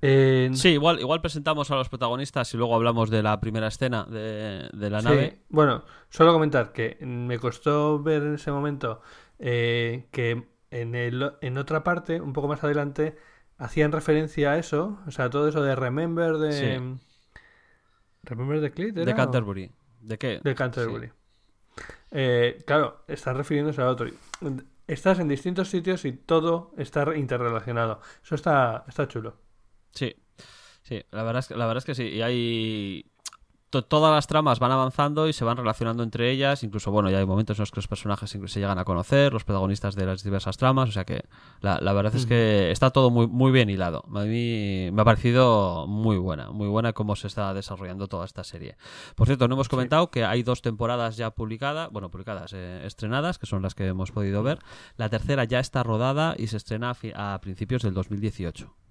Eh, 0.00 0.50
sí, 0.52 0.68
igual, 0.68 1.00
igual 1.00 1.20
presentamos 1.20 1.70
a 1.70 1.74
los 1.74 1.88
protagonistas 1.88 2.54
y 2.54 2.56
luego 2.56 2.76
hablamos 2.76 3.10
de 3.10 3.22
la 3.22 3.40
primera 3.40 3.66
escena 3.66 4.04
de, 4.04 4.68
de 4.72 4.90
la 4.90 5.00
sí, 5.00 5.06
nave. 5.06 5.40
Bueno, 5.48 5.82
solo 6.08 6.32
comentar 6.32 6.72
que 6.72 6.98
me 7.00 7.38
costó 7.38 8.00
ver 8.00 8.22
en 8.22 8.34
ese 8.34 8.52
momento 8.52 9.00
eh, 9.40 10.06
que 10.12 10.46
en, 10.70 10.94
el, 10.94 11.32
en 11.40 11.58
otra 11.58 11.82
parte, 11.82 12.20
un 12.20 12.32
poco 12.32 12.46
más 12.46 12.62
adelante, 12.62 13.16
hacían 13.56 13.90
referencia 13.90 14.52
a 14.52 14.58
eso, 14.58 15.00
o 15.06 15.10
sea, 15.10 15.30
todo 15.30 15.48
eso 15.48 15.62
de 15.62 15.74
Remember 15.74 16.36
de... 16.36 16.52
Sí. 16.52 17.00
¿Remember 18.22 18.60
de 18.60 18.70
Clit? 18.70 18.94
De 18.94 19.14
Canterbury. 19.14 19.72
¿De 20.00 20.18
qué? 20.18 20.40
De 20.44 20.54
Canterbury. 20.54 21.08
Sí. 21.08 21.12
Eh, 22.10 22.62
claro, 22.66 23.04
están 23.08 23.36
refiriéndose 23.36 23.82
a 23.82 23.88
otro. 23.88 24.08
Estás 24.86 25.18
en 25.18 25.28
distintos 25.28 25.68
sitios 25.68 26.04
y 26.04 26.12
todo 26.12 26.72
está 26.76 27.14
interrelacionado. 27.16 28.00
Eso 28.22 28.34
está, 28.34 28.84
está 28.88 29.06
chulo. 29.06 29.36
Sí, 29.92 30.14
sí, 30.82 31.02
la 31.10 31.22
verdad 31.22 31.40
es 31.40 31.48
que, 31.48 31.56
la 31.56 31.66
verdad 31.66 31.78
es 31.78 31.84
que 31.84 31.94
sí. 31.94 32.04
Y 32.04 32.22
hay. 32.22 33.10
To 33.70 33.82
todas 33.82 34.14
las 34.14 34.26
tramas 34.26 34.60
van 34.60 34.72
avanzando 34.72 35.28
y 35.28 35.34
se 35.34 35.44
van 35.44 35.56
relacionando 35.58 36.02
entre 36.02 36.30
ellas. 36.30 36.62
Incluso, 36.62 36.90
bueno, 36.90 37.10
ya 37.10 37.18
hay 37.18 37.26
momentos 37.26 37.58
en 37.58 37.62
los 37.62 37.70
que 37.70 37.76
los 37.76 37.88
personajes 37.88 38.30
se 38.30 38.60
llegan 38.60 38.78
a 38.78 38.84
conocer, 38.84 39.32
los 39.32 39.44
protagonistas 39.44 39.94
de 39.94 40.06
las 40.06 40.22
diversas 40.22 40.56
tramas. 40.56 40.88
O 40.88 40.92
sea 40.92 41.04
que 41.04 41.24
la, 41.60 41.78
la 41.80 41.92
verdad 41.92 42.14
es 42.14 42.24
que 42.24 42.70
está 42.70 42.90
todo 42.90 43.10
muy, 43.10 43.26
muy 43.26 43.52
bien 43.52 43.68
hilado. 43.68 44.04
A 44.14 44.20
mí 44.20 44.90
me 44.90 45.02
ha 45.02 45.04
parecido 45.04 45.86
muy 45.86 46.16
buena, 46.16 46.50
muy 46.50 46.68
buena 46.68 46.94
cómo 46.94 47.14
se 47.14 47.26
está 47.26 47.52
desarrollando 47.52 48.08
toda 48.08 48.24
esta 48.24 48.42
serie. 48.42 48.76
Por 49.14 49.26
cierto, 49.26 49.48
no 49.48 49.54
hemos 49.54 49.68
comentado 49.68 50.04
sí. 50.04 50.10
que 50.12 50.24
hay 50.24 50.42
dos 50.42 50.62
temporadas 50.62 51.16
ya 51.16 51.30
publicadas, 51.30 51.90
bueno, 51.90 52.10
publicadas, 52.10 52.52
eh, 52.54 52.86
estrenadas, 52.86 53.38
que 53.38 53.46
son 53.46 53.62
las 53.62 53.74
que 53.74 53.86
hemos 53.86 54.12
podido 54.12 54.42
ver. 54.42 54.60
La 54.96 55.08
tercera 55.10 55.44
ya 55.44 55.60
está 55.60 55.82
rodada 55.82 56.34
y 56.38 56.46
se 56.46 56.56
estrena 56.56 56.96
a, 57.14 57.34
a 57.34 57.40
principios 57.40 57.82
del 57.82 57.92
2018. 57.94 58.87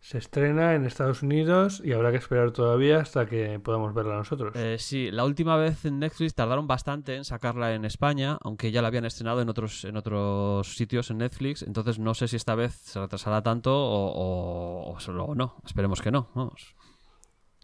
Se 0.00 0.16
estrena 0.16 0.74
en 0.74 0.86
Estados 0.86 1.22
Unidos 1.22 1.82
y 1.84 1.92
habrá 1.92 2.10
que 2.12 2.18
esperar 2.18 2.52
todavía 2.52 3.00
hasta 3.00 3.26
que 3.26 3.58
podamos 3.58 3.92
verla 3.94 4.16
nosotros. 4.16 4.54
Eh, 4.54 4.76
sí, 4.78 5.10
la 5.10 5.24
última 5.24 5.56
vez 5.56 5.84
en 5.84 5.98
Netflix 5.98 6.34
tardaron 6.34 6.66
bastante 6.66 7.16
en 7.16 7.24
sacarla 7.24 7.74
en 7.74 7.84
España, 7.84 8.38
aunque 8.42 8.70
ya 8.70 8.80
la 8.80 8.88
habían 8.88 9.04
estrenado 9.04 9.42
en 9.42 9.48
otros, 9.48 9.84
en 9.84 9.96
otros 9.96 10.76
sitios 10.76 11.10
en 11.10 11.18
Netflix. 11.18 11.62
Entonces 11.62 11.98
no 11.98 12.14
sé 12.14 12.28
si 12.28 12.36
esta 12.36 12.54
vez 12.54 12.74
se 12.74 13.00
retrasará 13.00 13.42
tanto 13.42 13.74
o, 13.74 14.12
o, 14.12 14.94
o 14.94 15.00
solo 15.00 15.34
no. 15.34 15.56
Esperemos 15.66 16.00
que 16.00 16.12
no. 16.12 16.28
Vamos. 16.34 16.74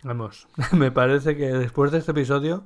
Vamos, 0.03 0.47
me 0.73 0.91
parece 0.91 1.37
que 1.37 1.47
después 1.47 1.93
de 1.93 1.99
este 1.99 2.11
episodio 2.11 2.65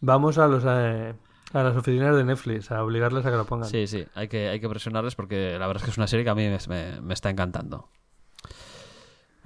vamos 0.00 0.38
a 0.38 0.48
los... 0.48 0.64
Eh... 0.66 1.14
A 1.54 1.62
las 1.62 1.74
oficinas 1.74 2.14
de 2.14 2.24
Netflix, 2.24 2.70
a 2.70 2.84
obligarles 2.84 3.24
a 3.24 3.30
que 3.30 3.36
lo 3.38 3.46
pongan. 3.46 3.70
Sí, 3.70 3.86
sí, 3.86 4.04
hay 4.14 4.28
que, 4.28 4.50
hay 4.50 4.60
que 4.60 4.68
presionarles 4.68 5.14
porque 5.14 5.58
la 5.58 5.66
verdad 5.66 5.80
es 5.80 5.84
que 5.84 5.90
es 5.92 5.96
una 5.96 6.06
serie 6.06 6.22
que 6.22 6.28
a 6.28 6.34
mí 6.34 6.46
me, 6.46 6.58
me, 6.68 7.00
me 7.00 7.14
está 7.14 7.30
encantando. 7.30 7.88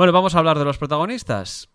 Bueno, 0.03 0.15
vamos 0.15 0.35
a 0.35 0.41
hablar 0.41 0.59
de 0.59 0.65
los 0.65 0.79
protagonistas. 0.79 1.69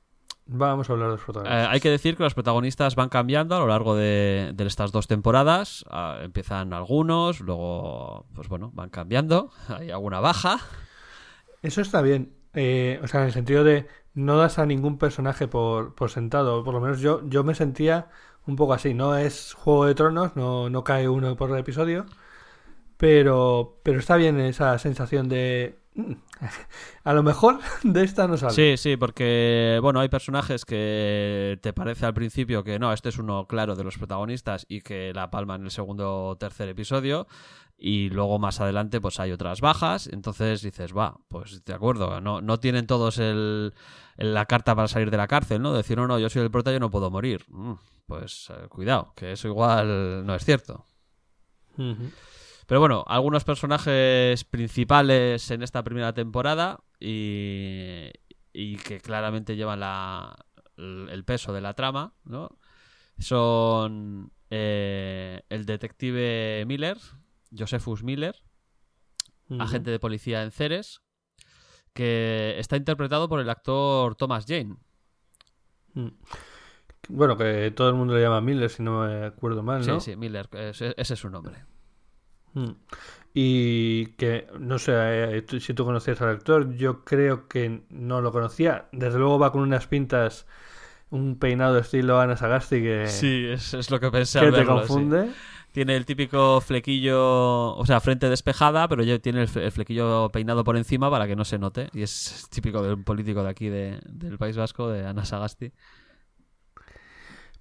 Vamos 0.48 0.90
a 0.90 0.92
hablar 0.92 1.08
de 1.08 1.14
los 1.14 1.24
protagonistas. 1.24 1.64
Eh, 1.64 1.70
hay 1.72 1.80
que 1.80 1.90
decir 1.90 2.18
que 2.18 2.24
los 2.24 2.34
protagonistas 2.34 2.96
van 2.96 3.08
cambiando 3.08 3.56
a 3.56 3.60
lo 3.60 3.68
largo 3.68 3.96
de, 3.96 4.52
de 4.54 4.68
estas 4.68 4.92
dos 4.92 5.08
temporadas. 5.08 5.86
Uh, 5.90 6.26
empiezan 6.26 6.74
algunos, 6.74 7.40
luego, 7.40 8.26
pues 8.36 8.50
bueno, 8.50 8.72
van 8.74 8.90
cambiando. 8.90 9.52
Hay 9.70 9.92
alguna 9.92 10.20
baja. 10.20 10.60
Eso 11.62 11.80
está 11.80 12.02
bien. 12.02 12.34
Eh, 12.54 13.00
o 13.02 13.08
sea, 13.08 13.22
en 13.22 13.28
el 13.28 13.32
sentido 13.32 13.64
de 13.64 13.88
no 14.14 14.36
das 14.36 14.60
a 14.60 14.66
ningún 14.66 14.98
personaje 14.98 15.48
por, 15.48 15.96
por 15.96 16.10
sentado. 16.10 16.66
Por 16.66 16.74
lo 16.74 16.82
menos 16.82 17.00
yo, 17.00 17.22
yo 17.30 17.46
me 17.46 17.56
sentía 17.56 18.10
un 18.46 18.58
poco 18.58 18.74
así. 18.74 18.94
No 18.94 19.16
es 19.16 19.54
Juego 19.54 19.86
de 19.86 19.96
Tronos, 19.96 20.36
no, 20.36 20.70
no 20.70 20.84
cae 20.84 21.08
uno 21.08 21.38
por 21.38 21.50
el 21.52 21.60
episodio. 21.60 22.06
Pero, 22.98 23.80
pero 23.84 24.00
está 24.00 24.18
bien 24.18 24.38
esa 24.42 24.78
sensación 24.80 25.30
de 25.30 25.80
a 27.04 27.14
lo 27.14 27.24
mejor 27.24 27.60
de 27.84 28.04
esta 28.04 28.28
no 28.28 28.38
sale. 28.38 28.54
Sí, 28.54 28.78
sí, 28.78 28.98
porque 28.98 29.80
bueno, 29.82 30.00
hay 30.00 30.10
personajes 30.10 30.66
que 30.66 31.60
te 31.62 31.74
parece 31.74 32.06
al 32.06 32.14
principio 32.14 32.64
que 32.64 32.80
no, 32.80 32.94
este 32.94 33.10
es 33.10 33.18
uno 33.18 33.48
claro 33.48 33.76
de 33.76 33.84
los 33.84 33.98
protagonistas 33.98 34.66
y 34.70 34.82
que 34.82 35.14
la 35.14 35.32
palma 35.32 35.56
en 35.56 35.64
el 35.64 35.72
segundo 35.72 36.26
o 36.28 36.38
tercer 36.38 36.70
episodio 36.70 37.28
y 37.78 38.10
luego 38.10 38.40
más 38.40 38.60
adelante 38.60 39.00
pues 39.00 39.20
hay 39.20 39.32
otras 39.32 39.62
bajas, 39.62 40.08
entonces 40.08 40.62
dices, 40.62 40.96
va, 40.98 41.20
pues 41.28 41.64
de 41.64 41.74
acuerdo, 41.74 42.20
no, 42.22 42.42
no 42.42 42.60
tienen 42.60 42.88
todos 42.88 43.20
el, 43.20 43.74
la 44.18 44.46
carta 44.46 44.76
para 44.76 44.88
salir 44.88 45.12
de 45.12 45.18
la 45.18 45.28
cárcel, 45.28 45.62
¿no? 45.62 45.74
Decir, 45.74 45.98
no, 45.98 46.08
no, 46.08 46.18
yo 46.18 46.30
soy 46.30 46.42
el 46.42 46.52
prota, 46.52 46.72
yo 46.72 46.80
no 46.80 46.90
puedo 46.90 47.12
morir. 47.12 47.46
Mm, 47.50 47.74
pues 48.08 48.50
eh, 48.50 48.68
cuidado, 48.68 49.14
que 49.16 49.34
eso 49.34 49.48
igual 49.48 50.26
no 50.26 50.34
es 50.34 50.44
cierto. 50.44 50.86
Uh 51.78 51.84
-huh. 51.84 52.12
Pero 52.68 52.82
bueno, 52.82 53.04
algunos 53.08 53.46
personajes 53.46 54.44
principales 54.44 55.50
en 55.52 55.64
esta 55.64 55.84
primera 55.84 56.14
temporada 56.14 56.82
y, 57.00 58.12
y 58.52 58.76
que 58.76 59.00
claramente 59.00 59.56
llevan 59.56 59.80
la, 59.80 60.36
el 60.76 61.24
peso 61.24 61.54
de 61.54 61.62
la 61.62 61.74
trama, 61.74 62.14
¿no? 62.26 62.60
Son 63.20 64.32
eh, 64.50 65.42
el 65.50 65.66
detective 65.66 66.66
Miller, 66.68 66.98
Josephus 67.58 68.04
Miller, 68.04 68.36
uh 69.50 69.56
-huh. 69.56 69.64
agente 69.64 69.90
de 69.90 70.00
policía 70.00 70.44
en 70.44 70.52
Ceres, 70.52 71.02
que 71.94 72.56
está 72.60 72.76
interpretado 72.76 73.30
por 73.30 73.40
el 73.40 73.50
actor 73.50 74.16
Thomas 74.16 74.46
Jane. 74.46 74.76
Mm. 75.94 76.10
Bueno, 77.10 77.38
que 77.38 77.72
todo 77.72 77.88
el 77.88 77.96
mundo 77.96 78.14
le 78.14 78.22
llama 78.22 78.42
Miller, 78.42 78.70
si 78.70 78.84
no 78.84 79.06
me 79.06 79.26
acuerdo 79.26 79.64
mal, 79.64 79.88
¿no? 79.88 80.02
Sí, 80.02 80.12
sí, 80.12 80.18
Miller, 80.18 80.50
ese, 80.52 80.94
ese 80.98 81.14
es 81.14 81.20
su 81.20 81.30
nombre. 81.30 81.64
Mm. 82.54 82.72
Y 83.34 84.08
que, 84.18 84.48
no 84.60 84.80
sé 84.80 84.94
eh, 84.96 85.46
si 85.60 85.74
tú 85.74 85.86
conocías 85.86 86.22
al 86.22 86.30
actor, 86.30 86.76
yo 86.76 87.04
creo 87.04 87.48
que 87.48 87.82
no 87.90 88.22
lo 88.22 88.32
conocía. 88.32 88.88
Desde 88.92 89.20
luego 89.20 89.38
va 89.38 89.52
con 89.52 89.62
unas 89.62 89.86
pintas, 89.86 90.48
un 91.12 91.38
peinado 91.38 91.78
estilo 91.78 92.20
Ana 92.20 92.36
Sagasti 92.36 92.82
que... 92.82 93.08
Sí, 93.08 93.46
es, 93.46 93.76
es 93.76 93.92
lo 93.92 94.00
que 94.00 94.10
pensé. 94.10 94.40
Que 94.40 94.50
verlo, 94.50 94.60
te 94.60 94.66
confunde. 94.66 95.28
Sí. 95.28 95.34
Tiene 95.78 95.96
el 95.96 96.08
típico 96.08 96.60
flequillo, 96.60 97.76
o 97.76 97.86
sea, 97.86 98.00
frente 98.00 98.30
despejada, 98.30 98.88
pero 98.88 99.04
ya 99.04 99.20
tiene 99.20 99.42
el, 99.42 99.48
flequillo 99.48 100.30
peinado 100.30 100.64
por 100.64 100.76
encima 100.76 101.12
para 101.12 101.28
que 101.28 101.36
no 101.36 101.46
se 101.46 101.60
note. 101.60 101.90
Y 101.94 102.02
es 102.02 102.48
típico 102.50 102.82
de 102.82 102.94
un 102.94 103.04
político 103.04 103.44
de 103.44 103.50
aquí, 103.52 103.70
de, 103.70 104.00
del 104.08 104.40
País 104.40 104.58
Vasco, 104.58 104.90
de 104.90 105.06
Ana 105.06 105.24
Sagasti. 105.24 105.72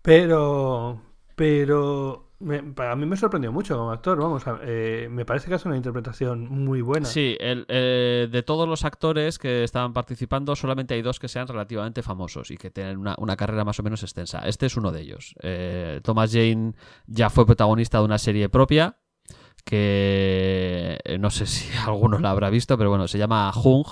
Pero, 0.01 1.03
pero 1.35 2.26
me, 2.39 2.61
mí 2.63 3.07
me 3.07 3.17
sorprendió 3.17 3.51
mucho 3.51 3.77
como 3.77 3.91
actor, 3.91 4.19
vamos, 4.19 4.43
eh, 4.63 5.09
me 5.11 5.25
parece 5.25 5.49
que 5.49 5.55
hace 5.55 5.69
una 5.69 5.77
interpretación 5.77 6.49
muy 6.49 6.83
buena. 6.83 7.07
Sí, 7.07 7.37
el, 7.41 7.65
eh, 7.69 8.29
de 8.31 8.43
todos 8.43 8.69
los 8.69 8.85
actores 8.85 9.39
que 9.39 9.65
estaban 9.65 9.93
participando, 9.93 10.55
solamente 10.55 10.95
hay 10.95 11.03
dos 11.03 11.19
que 11.19 11.29
sean 11.29 11.49
relativamente 11.49 12.03
famosos 12.03 12.51
y 12.51 12.57
que 12.57 12.71
tienen 12.71 12.99
una, 12.99 13.15
una 13.19 13.37
carrera 13.37 13.65
más 13.65 13.81
o 13.81 13.83
menos 13.83 14.03
extensa. 14.03 14.41
Este 14.41 14.67
es 14.67 14.77
uno 14.77 14.93
de 14.93 15.01
ellos. 15.01 15.35
Eh, 15.43 16.01
Thomas 16.03 16.33
Jane 16.33 16.75
ya 17.07 17.31
fue 17.31 17.47
protagonista 17.47 17.99
de 17.99 18.05
una 18.05 18.19
serie 18.19 18.49
propia 18.49 18.97
que 19.65 20.99
eh, 21.05 21.19
no 21.19 21.31
sé 21.31 21.47
si 21.47 21.71
alguno 21.87 22.19
la 22.19 22.31
habrá 22.31 22.51
visto, 22.51 22.77
pero 22.77 22.91
bueno, 22.91 23.09
se 23.09 23.19
llama 23.19 23.51
Jung 23.53 23.87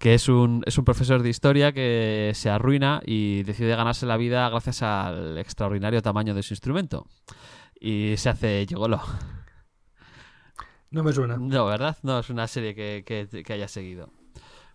que 0.00 0.14
es 0.14 0.30
un, 0.30 0.62
es 0.64 0.78
un 0.78 0.86
profesor 0.86 1.22
de 1.22 1.28
historia 1.28 1.72
que 1.72 2.32
se 2.34 2.48
arruina 2.48 3.02
y 3.04 3.42
decide 3.42 3.76
ganarse 3.76 4.06
la 4.06 4.16
vida 4.16 4.48
gracias 4.48 4.82
al 4.82 5.36
extraordinario 5.36 6.00
tamaño 6.00 6.34
de 6.34 6.42
su 6.42 6.54
instrumento. 6.54 7.06
Y 7.78 8.14
se 8.16 8.30
hace 8.30 8.64
Yogolo. 8.64 9.02
No 10.90 11.02
me 11.02 11.12
suena. 11.12 11.36
No, 11.36 11.66
¿verdad? 11.66 11.98
No, 12.02 12.18
es 12.18 12.30
una 12.30 12.46
serie 12.46 12.74
que, 12.74 13.04
que, 13.06 13.42
que 13.44 13.52
haya 13.52 13.68
seguido. 13.68 14.10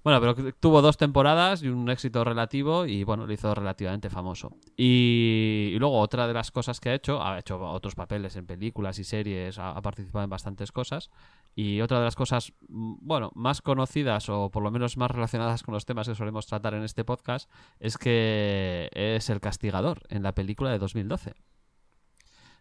Bueno, 0.06 0.22
pero 0.22 0.54
tuvo 0.60 0.82
dos 0.84 0.98
temporadas 0.98 1.64
y 1.64 1.68
un 1.68 1.90
éxito 1.90 2.24
relativo 2.24 2.86
y 2.86 3.04
bueno, 3.04 3.26
lo 3.26 3.34
hizo 3.34 3.54
relativamente 3.56 4.10
famoso. 4.12 4.52
Y, 4.78 5.72
y 5.74 5.80
luego 5.80 6.00
otra 6.00 6.28
de 6.28 6.34
las 6.36 6.52
cosas 6.52 6.80
que 6.80 6.90
ha 6.90 6.94
hecho, 6.94 7.24
ha 7.24 7.40
hecho 7.40 7.60
otros 7.60 7.96
papeles 7.96 8.36
en 8.36 8.46
películas 8.46 9.00
y 9.00 9.04
series, 9.04 9.58
ha, 9.58 9.72
ha 9.72 9.82
participado 9.82 10.24
en 10.24 10.30
bastantes 10.30 10.72
cosas. 10.72 11.10
Y 11.56 11.82
otra 11.82 11.98
de 11.98 12.06
las 12.06 12.16
cosas, 12.16 12.54
mm, 12.70 12.98
bueno, 13.02 13.32
más 13.34 13.64
conocidas 13.64 14.30
o 14.30 14.52
por 14.52 14.62
lo 14.62 14.70
menos 14.70 14.96
más 14.96 15.10
relacionadas 15.10 15.64
con 15.64 15.74
los 15.74 15.86
temas 15.86 16.08
que 16.08 16.14
solemos 16.14 16.46
tratar 16.46 16.76
en 16.76 16.84
este 16.84 17.04
podcast 17.04 17.50
es 17.80 17.98
que 17.98 18.90
es 18.94 19.30
el 19.32 19.40
castigador 19.42 20.02
en 20.10 20.22
la 20.22 20.36
película 20.36 20.70
de 20.70 20.78
2012. 20.78 21.34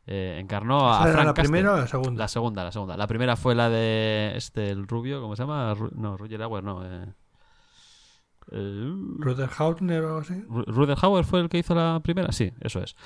Eh, 0.06 0.38
encarnó 0.40 0.90
a 0.92 1.00
¿Esa 1.00 1.04
era 1.04 1.12
Frank 1.12 1.26
la 1.26 1.34
primera 1.34 1.74
o 1.74 1.76
la 1.76 1.86
segunda? 1.88 2.18
La 2.22 2.28
segunda, 2.28 2.64
la 2.64 2.72
segunda. 2.72 2.96
La 2.96 3.06
primera 3.06 3.36
fue 3.36 3.54
la 3.54 3.68
de 3.68 4.32
este, 4.34 4.70
el 4.70 4.86
rubio, 4.88 5.20
¿cómo 5.20 5.36
se 5.36 5.42
llama? 5.42 5.74
Ru- 5.74 5.92
no, 5.92 6.16
Roger 6.16 6.40
Hauer, 6.42 6.64
no. 6.64 6.82
Eh, 6.84 7.06
eh, 8.52 8.92
Ruther 9.18 9.48
Hauer 9.56 9.76
o 9.82 10.06
algo 10.08 10.18
así. 10.18 10.34
Ru- 10.48 10.64
Ruther 10.66 10.96
Hauer 11.00 11.24
fue 11.24 11.40
el 11.40 11.48
que 11.48 11.58
hizo 11.58 11.74
la 11.74 12.00
primera, 12.02 12.32
sí, 12.32 12.52
eso 12.60 12.80
es. 12.82 12.96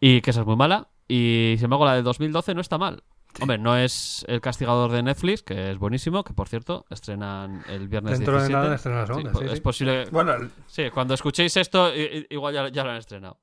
Y 0.00 0.20
que 0.20 0.30
esa 0.30 0.40
es 0.40 0.46
muy 0.46 0.56
mala. 0.56 0.88
Y 1.08 1.54
sin 1.56 1.64
embargo, 1.64 1.84
la 1.84 1.94
de 1.94 2.02
2012 2.02 2.54
no 2.54 2.60
está 2.60 2.78
mal. 2.78 3.02
Hombre, 3.40 3.56
no 3.56 3.76
es 3.78 4.24
El 4.28 4.40
Castigador 4.42 4.90
de 4.92 5.02
Netflix, 5.02 5.42
que 5.42 5.70
es 5.70 5.78
buenísimo, 5.78 6.22
que 6.22 6.34
por 6.34 6.48
cierto, 6.48 6.84
estrenan 6.90 7.62
el 7.66 7.88
viernes 7.88 8.18
Dentro 8.18 8.34
de 8.34 8.48
17. 8.48 8.52
nada 8.62 8.74
estrenan 8.74 9.00
la 9.00 9.06
segunda, 9.06 9.32
Sí, 9.32 9.38
sí, 9.38 9.44
es 9.46 9.52
sí. 9.54 9.60
posible. 9.60 10.04
Bueno, 10.10 10.32
Sí, 10.66 10.90
cuando 10.92 11.14
escuchéis 11.14 11.56
esto, 11.56 11.90
igual 12.28 12.52
ya, 12.54 12.68
ya 12.68 12.84
lo 12.84 12.90
han 12.90 12.96
estrenado. 12.98 13.38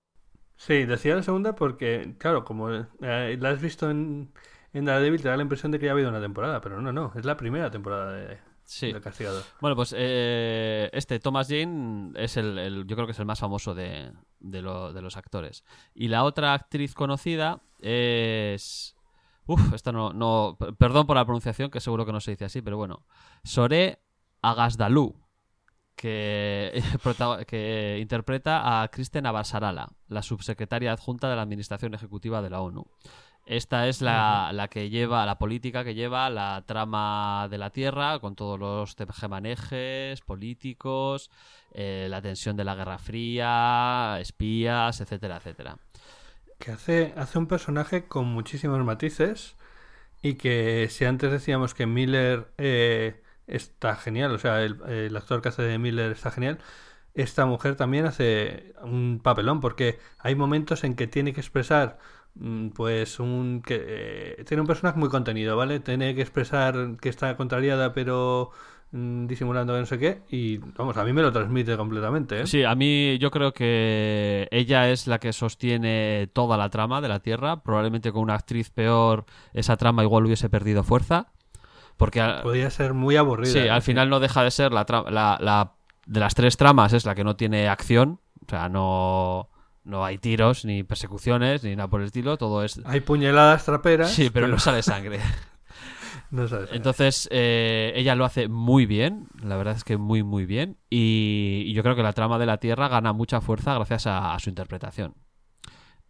sí, 0.58 0.86
decía 0.86 1.16
la 1.16 1.24
segunda 1.24 1.56
porque, 1.56 2.16
claro, 2.20 2.44
como 2.44 2.70
eh, 2.72 3.38
la 3.40 3.50
has 3.50 3.62
visto 3.62 3.90
en, 3.90 4.32
en 4.74 4.86
Daredevil, 4.86 5.22
te 5.24 5.30
da 5.30 5.38
la 5.38 5.44
impresión 5.44 5.72
de 5.72 5.80
que 5.80 5.86
ya 5.86 5.92
ha 5.92 5.96
habido 5.96 6.10
una 6.10 6.22
temporada, 6.22 6.62
pero 6.62 6.80
no, 6.82 6.92
no, 6.94 7.12
es 7.16 7.26
la 7.26 7.36
primera 7.38 7.72
temporada 7.72 8.12
de, 8.14 8.38
Sí. 8.70 8.94
Castigador. 8.94 9.44
Bueno, 9.62 9.76
pues 9.76 9.96
eh, 9.98 10.90
este 10.94 11.20
Thomas 11.20 11.48
Jane 11.50 12.12
es 12.16 12.38
el, 12.38 12.58
el- 12.60 12.86
yo 12.86 12.96
creo 12.96 13.08
que 13.08 13.14
es 13.14 13.20
el 13.20 13.26
más 13.26 13.40
famoso 13.40 13.74
de, 13.74 14.12
de, 14.40 14.62
lo- 14.62 14.94
de 14.94 15.02
los 15.02 15.18
actores. 15.18 15.64
Y 15.96 16.08
la 16.08 16.24
otra 16.24 16.54
actriz 16.54 16.94
conocida 16.94 17.62
es... 17.80 18.96
Uf, 19.48 19.74
esta 19.74 19.92
no, 19.92 20.58
Perdón 20.78 21.08
por 21.08 21.16
la 21.16 21.26
pronunciación, 21.26 21.72
que 21.72 21.80
seguro 21.80 22.06
que 22.06 22.12
no 22.12 22.20
se 22.22 22.30
dice 22.32 22.46
así, 22.46 22.62
pero 22.62 22.78
bueno. 22.78 23.04
Sore 23.44 23.98
que, 25.96 26.82
prota- 27.04 27.44
que 27.46 27.98
interpreta 28.00 28.82
a 28.84 28.88
Kristen 28.90 29.26
Abasarala, 29.26 29.90
la 30.08 30.22
subsecretaria 30.22 30.92
adjunta 30.94 31.30
de 31.30 31.36
la 31.36 31.42
Administración 31.42 31.94
Ejecutiva 31.96 32.42
de 32.42 32.50
la 32.52 32.62
ONU. 32.62 32.86
Esta 33.50 33.88
es 33.88 34.04
la, 34.04 34.52
la 34.54 34.68
que 34.68 34.92
lleva, 34.92 35.26
la 35.26 35.40
política 35.40 35.84
que 35.84 35.96
lleva 35.96 36.30
la 36.30 36.64
trama 36.68 37.48
de 37.50 37.58
la 37.58 37.72
Tierra, 37.72 38.20
con 38.20 38.36
todos 38.36 38.60
los 38.60 38.96
tejemanejes 38.96 40.22
políticos, 40.22 41.32
eh, 41.74 42.06
la 42.12 42.22
tensión 42.22 42.56
de 42.56 42.64
la 42.64 42.76
Guerra 42.76 43.00
Fría, 43.00 44.20
espías, 44.20 45.02
etcétera, 45.02 45.38
etcétera. 45.38 45.80
Que 46.60 46.74
hace, 46.74 47.12
hace 47.18 47.40
un 47.40 47.48
personaje 47.48 48.06
con 48.06 48.28
muchísimos 48.28 48.86
matices 48.86 49.56
y 50.22 50.36
que 50.36 50.88
si 50.92 51.06
antes 51.06 51.32
decíamos 51.32 51.74
que 51.74 51.88
Miller 51.88 52.52
eh, 52.60 53.24
está 53.48 53.96
genial, 53.96 54.32
o 54.32 54.38
sea, 54.38 54.62
el, 54.62 54.80
el 54.88 55.18
actor 55.18 55.42
que 55.42 55.50
hace 55.50 55.64
de 55.64 55.80
Miller 55.80 56.12
está 56.12 56.30
genial, 56.30 56.60
esta 57.16 57.48
mujer 57.48 57.76
también 57.76 58.06
hace 58.06 58.76
un 58.84 59.20
papelón 59.24 59.60
porque 59.60 59.98
hay 60.20 60.36
momentos 60.36 60.84
en 60.84 60.96
que 60.96 61.08
tiene 61.08 61.34
que 61.34 61.42
expresar 61.42 61.98
pues 62.74 63.20
un 63.20 63.62
que 63.66 63.84
eh, 64.40 64.44
tiene 64.46 64.62
un 64.62 64.68
personaje 64.68 64.98
muy 65.00 65.10
contenido, 65.10 65.58
¿vale? 65.58 65.80
Tiene 65.80 66.16
que 66.16 66.22
expresar 66.22 66.98
que 67.02 67.10
está 67.10 67.36
contrariada 67.36 67.94
pero 67.94 68.52
mm, 68.92 69.28
disimulando 69.28 69.74
que 69.74 69.80
no 69.80 69.86
sé 69.86 70.00
qué 70.00 70.22
y 70.30 70.58
vamos, 70.58 70.96
a 70.98 71.04
mí 71.04 71.12
me 71.14 71.22
lo 71.22 71.32
transmite 71.32 71.76
completamente, 71.76 72.42
¿eh? 72.42 72.48
Sí, 72.48 72.64
a 72.64 72.76
mí 72.76 73.18
yo 73.20 73.30
creo 73.32 73.52
que 73.54 74.48
ella 74.52 74.90
es 74.90 75.06
la 75.08 75.20
que 75.20 75.34
sostiene 75.34 76.30
toda 76.34 76.56
la 76.58 76.70
trama 76.70 77.02
de 77.02 77.10
la 77.10 77.20
Tierra. 77.20 77.62
Probablemente 77.62 78.12
con 78.12 78.22
una 78.24 78.36
actriz 78.36 78.70
peor 78.70 79.26
esa 79.54 79.76
trama 79.78 80.04
igual 80.04 80.26
hubiese 80.26 80.50
perdido 80.50 80.84
fuerza. 80.84 81.28
Porque 81.98 82.24
Podría 82.44 82.70
ser 82.70 82.94
muy 82.94 83.18
aburrida. 83.18 83.52
Sí, 83.52 83.60
¿eh? 83.60 83.70
al 83.70 83.82
final 83.82 84.10
no 84.10 84.22
deja 84.22 84.42
de 84.44 84.52
ser 84.52 84.72
la, 84.72 84.86
la, 85.10 85.38
la- 85.42 85.74
de 86.06 86.20
las 86.22 86.34
tres 86.34 86.56
tramas 86.56 86.94
es 86.94 87.06
la 87.06 87.14
que 87.14 87.24
no 87.26 87.36
tiene 87.36 87.68
acción, 87.68 88.20
o 88.48 88.50
sea, 88.50 88.68
no, 88.70 89.50
no 89.84 90.06
hay 90.06 90.18
tiros 90.18 90.66
ni 90.66 90.84
persecuciones 90.84 91.64
ni 91.64 91.76
nada 91.76 91.88
por 91.90 92.02
el 92.02 92.08
estilo, 92.08 92.38
todo 92.38 92.64
es 92.64 92.80
Hay 92.86 93.02
puñaladas 93.02 93.66
traperas. 93.66 94.12
sí, 94.12 94.30
pero 94.30 94.48
no 94.48 94.60
sale 94.60 94.84
sangre. 94.84 95.20
no 96.32 96.48
sabes. 96.48 96.70
Entonces 96.74 97.28
eh, 97.32 97.92
ella 97.96 98.16
lo 98.16 98.26
hace 98.26 98.48
muy 98.48 98.86
bien, 98.86 99.28
la 99.44 99.56
verdad 99.58 99.76
es 99.76 99.84
que 99.84 99.98
muy 99.98 100.24
muy 100.24 100.46
bien 100.46 100.78
y, 100.90 101.64
y 101.66 101.74
yo 101.74 101.84
creo 101.84 101.96
que 101.96 102.04
la 102.04 102.14
trama 102.14 102.38
de 102.38 102.46
la 102.46 102.58
Tierra 102.58 102.88
gana 102.88 103.14
mucha 103.14 103.42
fuerza 103.42 103.74
gracias 103.76 104.08
a, 104.08 104.34
a 104.34 104.40
su 104.40 104.50
interpretación. 104.50 105.16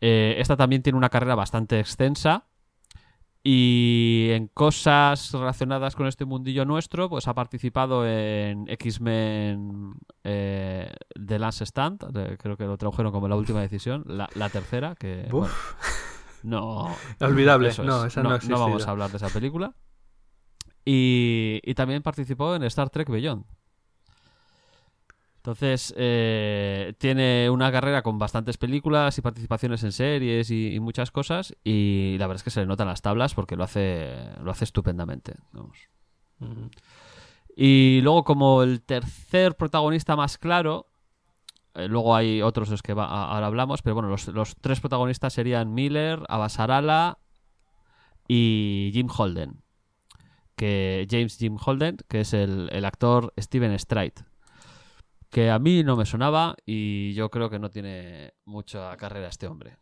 Eh, 0.01 0.35
esta 0.39 0.55
también 0.55 0.81
tiene 0.81 0.97
una 0.97 1.09
carrera 1.09 1.35
bastante 1.35 1.79
extensa 1.79 2.45
y 3.51 4.29
en 4.29 4.45
cosas 4.45 5.31
relacionadas 5.31 5.95
con 5.95 6.05
este 6.05 6.23
mundillo 6.23 6.65
nuestro, 6.65 7.09
pues 7.09 7.27
ha 7.27 7.33
participado 7.33 8.05
en 8.07 8.69
X-Men 8.69 9.95
eh, 10.23 10.93
The 11.25 11.39
Last 11.39 11.63
Stand, 11.63 12.37
creo 12.37 12.55
que 12.55 12.65
lo 12.65 12.77
tradujeron 12.77 13.11
como 13.11 13.27
la 13.27 13.35
última 13.35 13.61
decisión, 13.61 14.03
la, 14.05 14.29
la 14.35 14.49
tercera, 14.49 14.93
que 14.93 15.25
bueno, 15.31 15.51
no... 16.43 16.95
Olvidable. 17.21 17.69
eso 17.69 17.83
No, 17.83 18.05
esa 18.05 18.21
no 18.21 18.59
vamos 18.59 18.85
a 18.85 18.91
hablar 18.91 19.09
de 19.09 19.17
esa 19.17 19.29
película. 19.29 19.73
Y, 20.85 21.59
y 21.63 21.73
también 21.73 22.03
participó 22.03 22.53
en 22.53 22.61
Star 22.61 22.91
Trek 22.91 23.09
Beyond. 23.09 23.45
Entonces, 25.39 25.93
eh, 25.97 26.93
tiene 26.97 27.49
una 27.49 27.71
carrera 27.71 28.01
con 28.01 28.19
bastantes 28.19 28.57
películas 28.57 29.17
y 29.17 29.21
participaciones 29.21 29.83
en 29.85 29.93
series 29.93 30.51
y, 30.51 30.75
y 30.75 30.79
muchas 30.81 31.11
cosas. 31.11 31.55
Y 31.63 32.17
la 32.19 32.27
verdad 32.27 32.41
es 32.41 32.43
que 32.43 32.49
se 32.49 32.59
le 32.59 32.65
notan 32.65 32.87
las 32.87 33.01
tablas 33.01 33.33
porque 33.33 33.55
lo 33.55 33.63
hace, 33.63 34.15
lo 34.43 34.51
hace 34.51 34.65
estupendamente. 34.65 35.35
vamos. 35.53 35.77
Y 37.55 37.99
luego, 38.03 38.23
como 38.23 38.63
el 38.63 38.81
tercer 38.81 39.55
protagonista 39.55 40.15
más 40.15 40.37
claro, 40.37 40.87
eh, 41.73 41.87
luego 41.87 42.15
hay 42.15 42.41
otros 42.41 42.69
de 42.69 42.73
los 42.73 42.81
que 42.81 42.93
va- 42.93 43.05
a- 43.07 43.33
ahora 43.33 43.47
hablamos, 43.47 43.81
pero 43.81 43.95
bueno, 43.95 44.09
los, 44.09 44.27
los 44.27 44.55
tres 44.57 44.79
protagonistas 44.79 45.33
serían 45.33 45.73
Miller, 45.73 46.21
Abasarala 46.29 47.17
y 48.27 48.91
Jim 48.93 49.07
Holden. 49.15 49.61
Que 50.55 51.07
James 51.09 51.37
Jim 51.37 51.57
Holden, 51.63 51.97
que 52.09 52.21
es 52.21 52.33
el, 52.33 52.69
el 52.73 52.83
actor 52.85 53.33
Steven 53.39 53.77
Strait. 53.79 54.19
Que 55.29 55.49
a 55.51 55.59
mí 55.59 55.83
no 55.83 55.95
me 55.95 56.05
sonaba 56.05 56.55
y 56.65 57.13
yo 57.13 57.29
creo 57.29 57.49
que 57.49 57.59
no 57.59 57.69
tiene 57.69 58.33
mucha 58.45 58.95
carrera 58.97 59.27
este 59.27 59.47
hombre. 59.47 59.77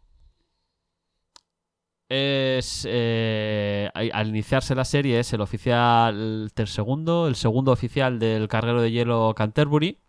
Es 2.10 2.88
eh, 2.90 3.90
al 3.94 4.28
iniciarse 4.30 4.76
la 4.76 4.86
serie 4.86 5.20
es 5.20 5.34
el 5.34 5.42
oficial 5.42 6.50
el 6.56 6.68
segundo, 6.68 7.28
el 7.28 7.36
segundo 7.36 7.72
oficial 7.72 8.18
del 8.20 8.48
carguero 8.48 8.82
de 8.82 8.92
hielo 8.92 9.34
Canterbury. 9.36 10.00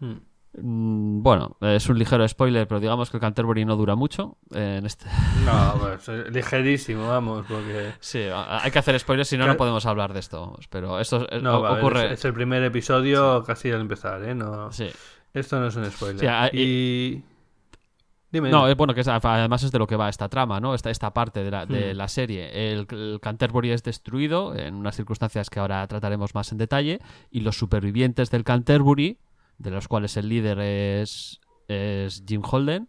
Mm. 0.00 0.33
Mm, 0.60 1.22
Bueno, 1.22 1.56
es 1.60 1.88
un 1.88 1.98
ligero 1.98 2.26
spoiler, 2.28 2.66
pero 2.68 2.80
digamos 2.80 3.10
que 3.10 3.16
el 3.16 3.20
Canterbury 3.20 3.64
no 3.64 3.76
dura 3.76 3.94
mucho. 3.96 4.36
eh, 4.54 4.76
en 4.78 4.86
este... 4.86 5.06
No, 5.44 5.74
pues 5.80 6.08
eh, 6.08 6.24
ligerísimo, 6.30 7.08
vamos, 7.08 7.44
porque. 7.48 7.92
Sí, 8.00 8.20
hay 8.30 8.70
que 8.70 8.78
hacer 8.78 8.98
spoilers, 8.98 9.28
si 9.28 9.36
no, 9.36 9.46
no 9.46 9.56
podemos 9.56 9.84
hablar 9.86 10.12
de 10.12 10.20
esto. 10.20 10.40
vamos, 10.40 10.68
Pero 10.68 11.00
esto 11.00 11.26
eh, 11.30 11.40
No, 11.40 11.62
ver, 11.62 11.72
ocurre. 11.78 12.06
es, 12.06 12.12
es 12.12 12.24
el 12.24 12.34
primer 12.34 12.62
episodio 12.62 13.42
casi 13.44 13.70
al 13.70 13.80
empezar, 13.80 14.22
¿eh? 14.24 14.34
No, 14.34 14.70
Sí. 14.72 14.88
Esto 15.32 15.58
no 15.58 15.66
es 15.66 15.74
un 15.76 15.90
spoiler. 15.90 16.20
Sí, 16.20 16.26
ah, 16.28 16.48
y. 16.52 17.22
Dime. 18.30 18.50
No, 18.50 18.66
es 18.68 18.76
bueno 18.76 18.94
que 18.94 19.00
es- 19.00 19.08
además 19.08 19.62
es 19.62 19.70
de 19.72 19.78
lo 19.78 19.86
que 19.86 19.94
va 19.96 20.08
esta 20.08 20.28
trama, 20.28 20.58
¿no? 20.60 20.74
Esta, 20.74 20.90
esta 20.90 21.12
parte 21.12 21.42
de 21.44 21.50
la, 21.50 21.66
de 21.66 21.92
Hmm. 21.92 21.96
la 21.96 22.08
serie. 22.08 22.72
El, 22.72 22.86
el 22.90 23.18
Canterbury 23.20 23.70
es 23.70 23.82
destruido 23.84 24.56
en 24.56 24.74
unas 24.74 24.96
circunstancias 24.96 25.50
que 25.50 25.60
ahora 25.60 25.86
trataremos 25.86 26.34
más 26.34 26.50
en 26.52 26.58
detalle. 26.58 27.00
Y 27.30 27.40
los 27.40 27.56
supervivientes 27.58 28.30
del 28.30 28.42
Canterbury, 28.44 29.18
de 29.58 29.70
los 29.70 29.88
cuales 29.88 30.16
el 30.16 30.28
líder 30.28 30.58
es, 30.60 31.40
es 31.68 32.22
Jim 32.26 32.42
Holden, 32.48 32.88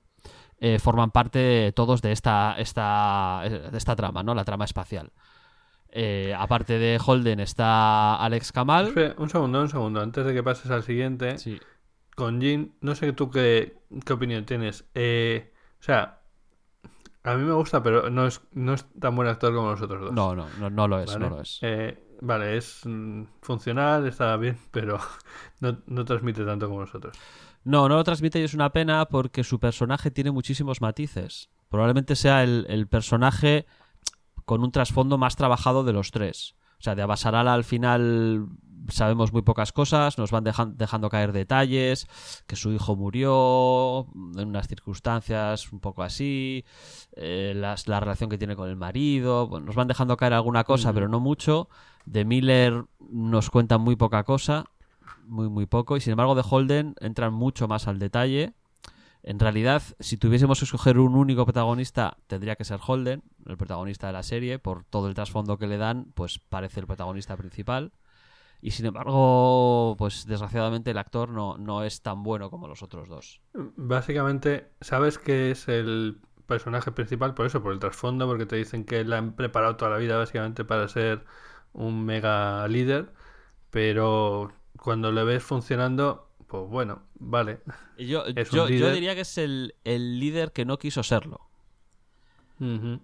eh, 0.59 0.79
forman 0.79 1.11
parte 1.11 1.71
todos 1.75 2.01
de 2.01 2.11
esta, 2.11 2.55
esta, 2.57 3.41
de 3.45 3.77
esta 3.77 3.95
trama, 3.95 4.23
¿no? 4.23 4.33
La 4.33 4.45
trama 4.45 4.65
espacial. 4.65 5.11
Eh, 5.89 6.33
aparte 6.37 6.77
de 6.77 6.99
Holden 7.03 7.39
está 7.39 8.15
Alex 8.17 8.51
Kamal. 8.51 8.93
Un 9.17 9.29
segundo, 9.29 9.61
un 9.61 9.69
segundo. 9.69 10.01
Antes 10.01 10.25
de 10.25 10.33
que 10.33 10.43
pases 10.43 10.69
al 10.71 10.83
siguiente, 10.83 11.37
Sí. 11.37 11.59
con 12.15 12.41
Jin, 12.41 12.75
no 12.81 12.95
sé 12.95 13.13
tú 13.13 13.29
qué, 13.29 13.77
qué 14.05 14.13
opinión 14.13 14.45
tienes. 14.45 14.85
Eh, 14.93 15.53
o 15.79 15.83
sea, 15.83 16.19
a 17.23 17.35
mí 17.35 17.43
me 17.43 17.53
gusta, 17.53 17.81
pero 17.81 18.09
no 18.09 18.27
es, 18.27 18.41
no 18.51 18.73
es 18.73 18.85
tan 18.99 19.15
buen 19.15 19.27
actor 19.27 19.53
como 19.53 19.71
los 19.71 19.81
otros 19.81 20.01
dos. 20.01 20.11
No, 20.13 20.35
no, 20.35 20.47
no, 20.59 20.69
no 20.69 20.87
lo 20.87 20.99
es, 20.99 21.07
¿vale? 21.13 21.19
no 21.29 21.35
lo 21.35 21.41
es. 21.41 21.59
Eh, 21.61 21.97
vale, 22.21 22.57
es 22.57 22.81
mm, 22.85 23.23
funcional, 23.41 24.07
está 24.07 24.35
bien, 24.37 24.57
pero 24.71 24.99
no, 25.59 25.77
no 25.87 26.05
transmite 26.05 26.45
tanto 26.45 26.67
como 26.67 26.81
los 26.81 26.95
otros. 26.95 27.17
No, 27.63 27.89
no 27.89 27.95
lo 27.95 28.03
transmite 28.03 28.39
y 28.39 28.43
es 28.43 28.53
una 28.53 28.71
pena 28.71 29.05
porque 29.05 29.43
su 29.43 29.59
personaje 29.59 30.11
tiene 30.11 30.31
muchísimos 30.31 30.81
matices. 30.81 31.49
Probablemente 31.69 32.15
sea 32.15 32.43
el, 32.43 32.65
el 32.69 32.87
personaje 32.87 33.65
con 34.45 34.63
un 34.63 34.71
trasfondo 34.71 35.17
más 35.17 35.35
trabajado 35.35 35.83
de 35.83 35.93
los 35.93 36.11
tres. 36.11 36.55
O 36.79 36.83
sea, 36.83 36.93
de 36.93 37.01
Abasarala 37.01 37.53
al 37.55 37.63
final 37.63 38.45
sabemos 38.89 39.33
muy 39.33 39.41
pocas 39.41 39.71
cosas, 39.71 40.19
nos 40.19 40.29
van 40.29 40.43
dejan- 40.43 40.75
dejando 40.77 41.09
caer 41.09 41.31
detalles, 41.31 42.07
que 42.45 42.55
su 42.55 42.71
hijo 42.71 42.95
murió 42.95 44.05
en 44.37 44.47
unas 44.49 44.67
circunstancias 44.67 45.71
un 45.73 45.79
poco 45.79 46.03
así, 46.03 46.63
eh, 47.15 47.53
las- 47.55 47.87
la 47.87 47.99
relación 47.99 48.29
que 48.29 48.37
tiene 48.37 48.55
con 48.55 48.69
el 48.69 48.75
marido, 48.75 49.47
bueno, 49.47 49.65
nos 49.65 49.75
van 49.75 49.87
dejando 49.87 50.17
caer 50.17 50.33
alguna 50.33 50.63
cosa, 50.65 50.93
pero 50.93 51.07
no 51.09 51.19
mucho. 51.19 51.67
De 52.05 52.25
Miller 52.25 52.85
nos 52.99 53.49
cuentan 53.49 53.81
muy 53.81 53.95
poca 53.95 54.23
cosa, 54.23 54.65
muy 55.25 55.49
muy 55.49 55.65
poco, 55.65 55.97
y 55.97 56.01
sin 56.01 56.11
embargo 56.11 56.35
de 56.35 56.43
Holden 56.47 56.95
entran 56.99 57.33
mucho 57.33 57.67
más 57.67 57.87
al 57.87 57.99
detalle. 57.99 58.53
En 59.23 59.39
realidad, 59.39 59.81
si 59.99 60.17
tuviésemos 60.17 60.59
que 60.59 60.65
escoger 60.65 60.99
un 60.99 61.15
único 61.15 61.45
protagonista, 61.45 62.17
tendría 62.27 62.55
que 62.55 62.63
ser 62.63 62.79
Holden, 62.85 63.23
el 63.47 63.57
protagonista 63.57 64.05
de 64.07 64.13
la 64.13 64.21
serie, 64.21 64.59
por 64.59 64.83
todo 64.83 65.07
el 65.07 65.15
trasfondo 65.15 65.57
que 65.57 65.65
le 65.65 65.77
dan, 65.77 66.11
pues 66.13 66.37
parece 66.37 66.79
el 66.79 66.85
protagonista 66.85 67.35
principal. 67.35 67.91
Y 68.61 68.71
sin 68.71 68.85
embargo, 68.85 69.95
pues 69.97 70.25
desgraciadamente 70.27 70.91
el 70.91 70.97
actor 70.97 71.29
no, 71.29 71.57
no 71.57 71.83
es 71.83 72.01
tan 72.01 72.23
bueno 72.23 72.49
como 72.51 72.67
los 72.67 72.83
otros 72.83 73.07
dos. 73.09 73.41
Básicamente, 73.53 74.71
sabes 74.81 75.17
que 75.17 75.51
es 75.51 75.67
el 75.67 76.19
personaje 76.45 76.91
principal 76.91 77.33
por 77.33 77.47
eso, 77.47 77.61
por 77.61 77.73
el 77.73 77.79
trasfondo, 77.79 78.27
porque 78.27 78.45
te 78.45 78.55
dicen 78.55 78.85
que 78.85 79.03
la 79.03 79.17
han 79.17 79.35
preparado 79.35 79.75
toda 79.75 79.91
la 79.91 79.97
vida 79.97 80.17
básicamente 80.17 80.65
para 80.65 80.87
ser 80.87 81.25
un 81.75 82.05
mega 82.05 82.67
líder, 82.67 83.11
pero 83.69 84.51
cuando 84.77 85.11
le 85.11 85.23
ves 85.23 85.43
funcionando, 85.43 86.29
pues 86.47 86.67
bueno, 86.69 87.03
vale. 87.15 87.59
Yo, 87.97 88.27
yo, 88.51 88.69
yo 88.69 88.91
diría 88.91 89.15
que 89.15 89.21
es 89.21 89.37
el, 89.37 89.75
el 89.83 90.19
líder 90.19 90.51
que 90.51 90.65
no 90.65 90.77
quiso 90.77 91.03
serlo. 91.03 91.41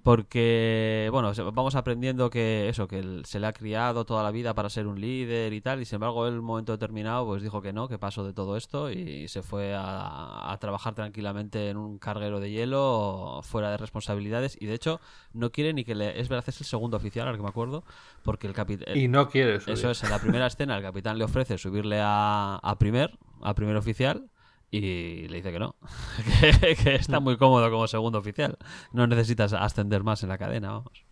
Porque, 0.03 1.09
bueno, 1.11 1.31
vamos 1.53 1.75
aprendiendo 1.75 2.29
que 2.29 2.69
eso, 2.69 2.87
que 2.87 2.99
él 2.99 3.23
se 3.25 3.39
le 3.39 3.47
ha 3.47 3.53
criado 3.53 4.05
toda 4.05 4.23
la 4.23 4.31
vida 4.31 4.53
para 4.53 4.69
ser 4.69 4.87
un 4.87 5.01
líder 5.01 5.51
y 5.53 5.61
tal, 5.61 5.81
y 5.81 5.85
sin 5.85 5.95
embargo, 5.95 6.25
él 6.27 6.33
en 6.33 6.39
un 6.39 6.45
momento 6.45 6.71
determinado, 6.71 7.25
pues 7.25 7.43
dijo 7.43 7.61
que 7.61 7.73
no, 7.73 7.87
que 7.87 7.99
pasó 7.99 8.23
de 8.23 8.33
todo 8.33 8.55
esto 8.55 8.91
y 8.91 9.27
se 9.27 9.41
fue 9.41 9.73
a, 9.75 10.51
a 10.51 10.57
trabajar 10.59 10.95
tranquilamente 10.95 11.69
en 11.69 11.77
un 11.77 11.97
carguero 11.97 12.39
de 12.39 12.51
hielo 12.51 13.41
fuera 13.43 13.71
de 13.71 13.77
responsabilidades. 13.77 14.57
Y 14.59 14.67
de 14.67 14.75
hecho, 14.75 15.01
no 15.33 15.51
quiere 15.51 15.73
ni 15.73 15.83
que 15.83 15.95
le. 15.95 16.19
Es 16.19 16.29
verdad, 16.29 16.45
es 16.47 16.59
el 16.59 16.67
segundo 16.67 16.97
oficial, 16.97 17.27
al 17.27 17.35
que 17.35 17.43
me 17.43 17.49
acuerdo, 17.49 17.83
porque 18.23 18.47
el 18.47 18.53
capitán. 18.53 18.97
Y 18.97 19.07
no 19.07 19.27
quieres. 19.27 19.67
Eso 19.67 19.91
es, 19.91 20.03
en 20.03 20.09
la 20.09 20.19
primera 20.19 20.47
escena 20.47 20.77
el 20.77 20.83
capitán 20.83 21.17
le 21.17 21.25
ofrece 21.25 21.57
subirle 21.57 21.99
a, 22.01 22.55
a 22.55 22.77
primer, 22.77 23.17
a 23.41 23.53
primer 23.53 23.75
oficial, 23.75 24.29
y 24.71 25.27
le 25.27 25.37
dice 25.37 25.51
que 25.51 25.59
no, 25.59 25.75
que, 26.61 26.75
que 26.75 26.95
está 26.95 27.19
muy 27.19 27.37
cómodo 27.37 27.69
como 27.69 27.87
segundo 27.87 28.19
oficial. 28.19 28.57
No 28.93 29.05
necesitas 29.07 29.53
ascender 29.53 30.03
más 30.03 30.23
en 30.23 30.29
la 30.29 30.37
cadena, 30.37 30.71
vamos. 30.71 31.05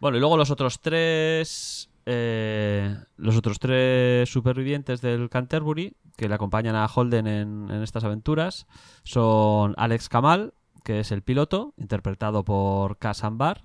Bueno, 0.00 0.16
y 0.16 0.20
luego 0.20 0.36
los 0.36 0.50
otros 0.50 0.80
tres. 0.80 1.90
eh, 2.06 2.96
los 3.16 3.36
otros 3.36 3.58
tres 3.58 4.28
supervivientes 4.30 5.00
del 5.00 5.28
Canterbury 5.28 5.94
que 6.16 6.28
le 6.28 6.34
acompañan 6.34 6.74
a 6.74 6.86
Holden 6.86 7.26
en, 7.26 7.70
en 7.70 7.82
estas 7.82 8.04
aventuras 8.04 8.66
son 9.04 9.74
Alex 9.76 10.08
Kamal, 10.08 10.54
que 10.84 11.00
es 11.00 11.12
el 11.12 11.22
piloto, 11.22 11.74
interpretado 11.76 12.44
por 12.44 12.98
Cas 12.98 13.24
Ambar, 13.24 13.62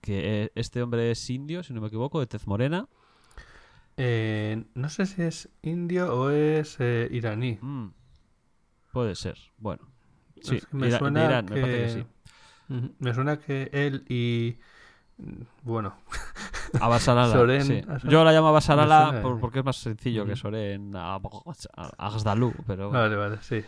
que 0.00 0.44
eh, 0.44 0.52
este 0.54 0.82
hombre 0.82 1.10
es 1.10 1.28
indio, 1.30 1.62
si 1.62 1.72
no 1.74 1.80
me 1.80 1.88
equivoco, 1.88 2.20
de 2.20 2.26
tez 2.26 2.46
morena. 2.46 2.88
Eh, 3.96 4.64
no 4.74 4.88
sé 4.88 5.06
si 5.06 5.22
es 5.22 5.48
indio 5.62 6.14
o 6.14 6.30
es 6.30 6.76
eh, 6.80 7.08
iraní. 7.10 7.58
Mm, 7.60 7.88
puede 8.92 9.14
ser, 9.14 9.38
bueno. 9.58 9.88
Sí, 10.42 10.56
Es 10.56 10.66
que 10.66 10.76
me 10.76 10.86
Ira- 10.88 10.92
de 10.92 10.98
suena 10.98 11.24
Irán, 11.24 11.46
que... 11.46 11.88
sí. 11.88 12.06
Me 12.98 13.14
suena 13.14 13.38
que 13.38 13.70
él 13.72 14.04
y... 14.08 14.56
Bueno, 15.62 15.96
Abasarala. 16.80 17.32
Soren, 17.32 17.62
sí. 17.64 17.80
Yo 18.08 18.22
la 18.22 18.32
llamo 18.32 18.48
por- 19.22 19.36
eh. 19.36 19.38
porque 19.40 19.60
es 19.60 19.64
más 19.64 19.76
sencillo 19.76 20.26
que. 20.26 20.36
Soren 20.36 20.92
Agdalu, 20.94 22.52
pero 22.66 22.90
bueno. 22.90 23.00
vale, 23.00 23.16
vale, 23.16 23.38
sí. 23.40 23.64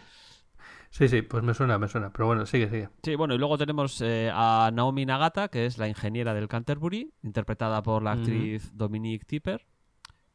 Sí, 0.90 1.08
sí, 1.08 1.22
pues 1.22 1.42
me 1.42 1.54
suena, 1.54 1.78
me 1.78 1.88
suena. 1.88 2.10
Pero 2.10 2.26
bueno, 2.26 2.44
sigue, 2.44 2.68
sigue. 2.68 2.88
Sí, 3.02 3.14
bueno, 3.14 3.34
y 3.34 3.38
luego 3.38 3.56
tenemos 3.56 4.00
eh, 4.02 4.30
a 4.32 4.70
Naomi 4.74 5.06
Nagata, 5.06 5.48
que 5.48 5.64
es 5.66 5.78
la 5.78 5.88
ingeniera 5.88 6.34
del 6.34 6.48
Canterbury, 6.48 7.12
interpretada 7.22 7.82
por 7.82 8.02
la 8.02 8.12
actriz 8.12 8.70
Dominique 8.74 9.24
Tipper, 9.24 9.66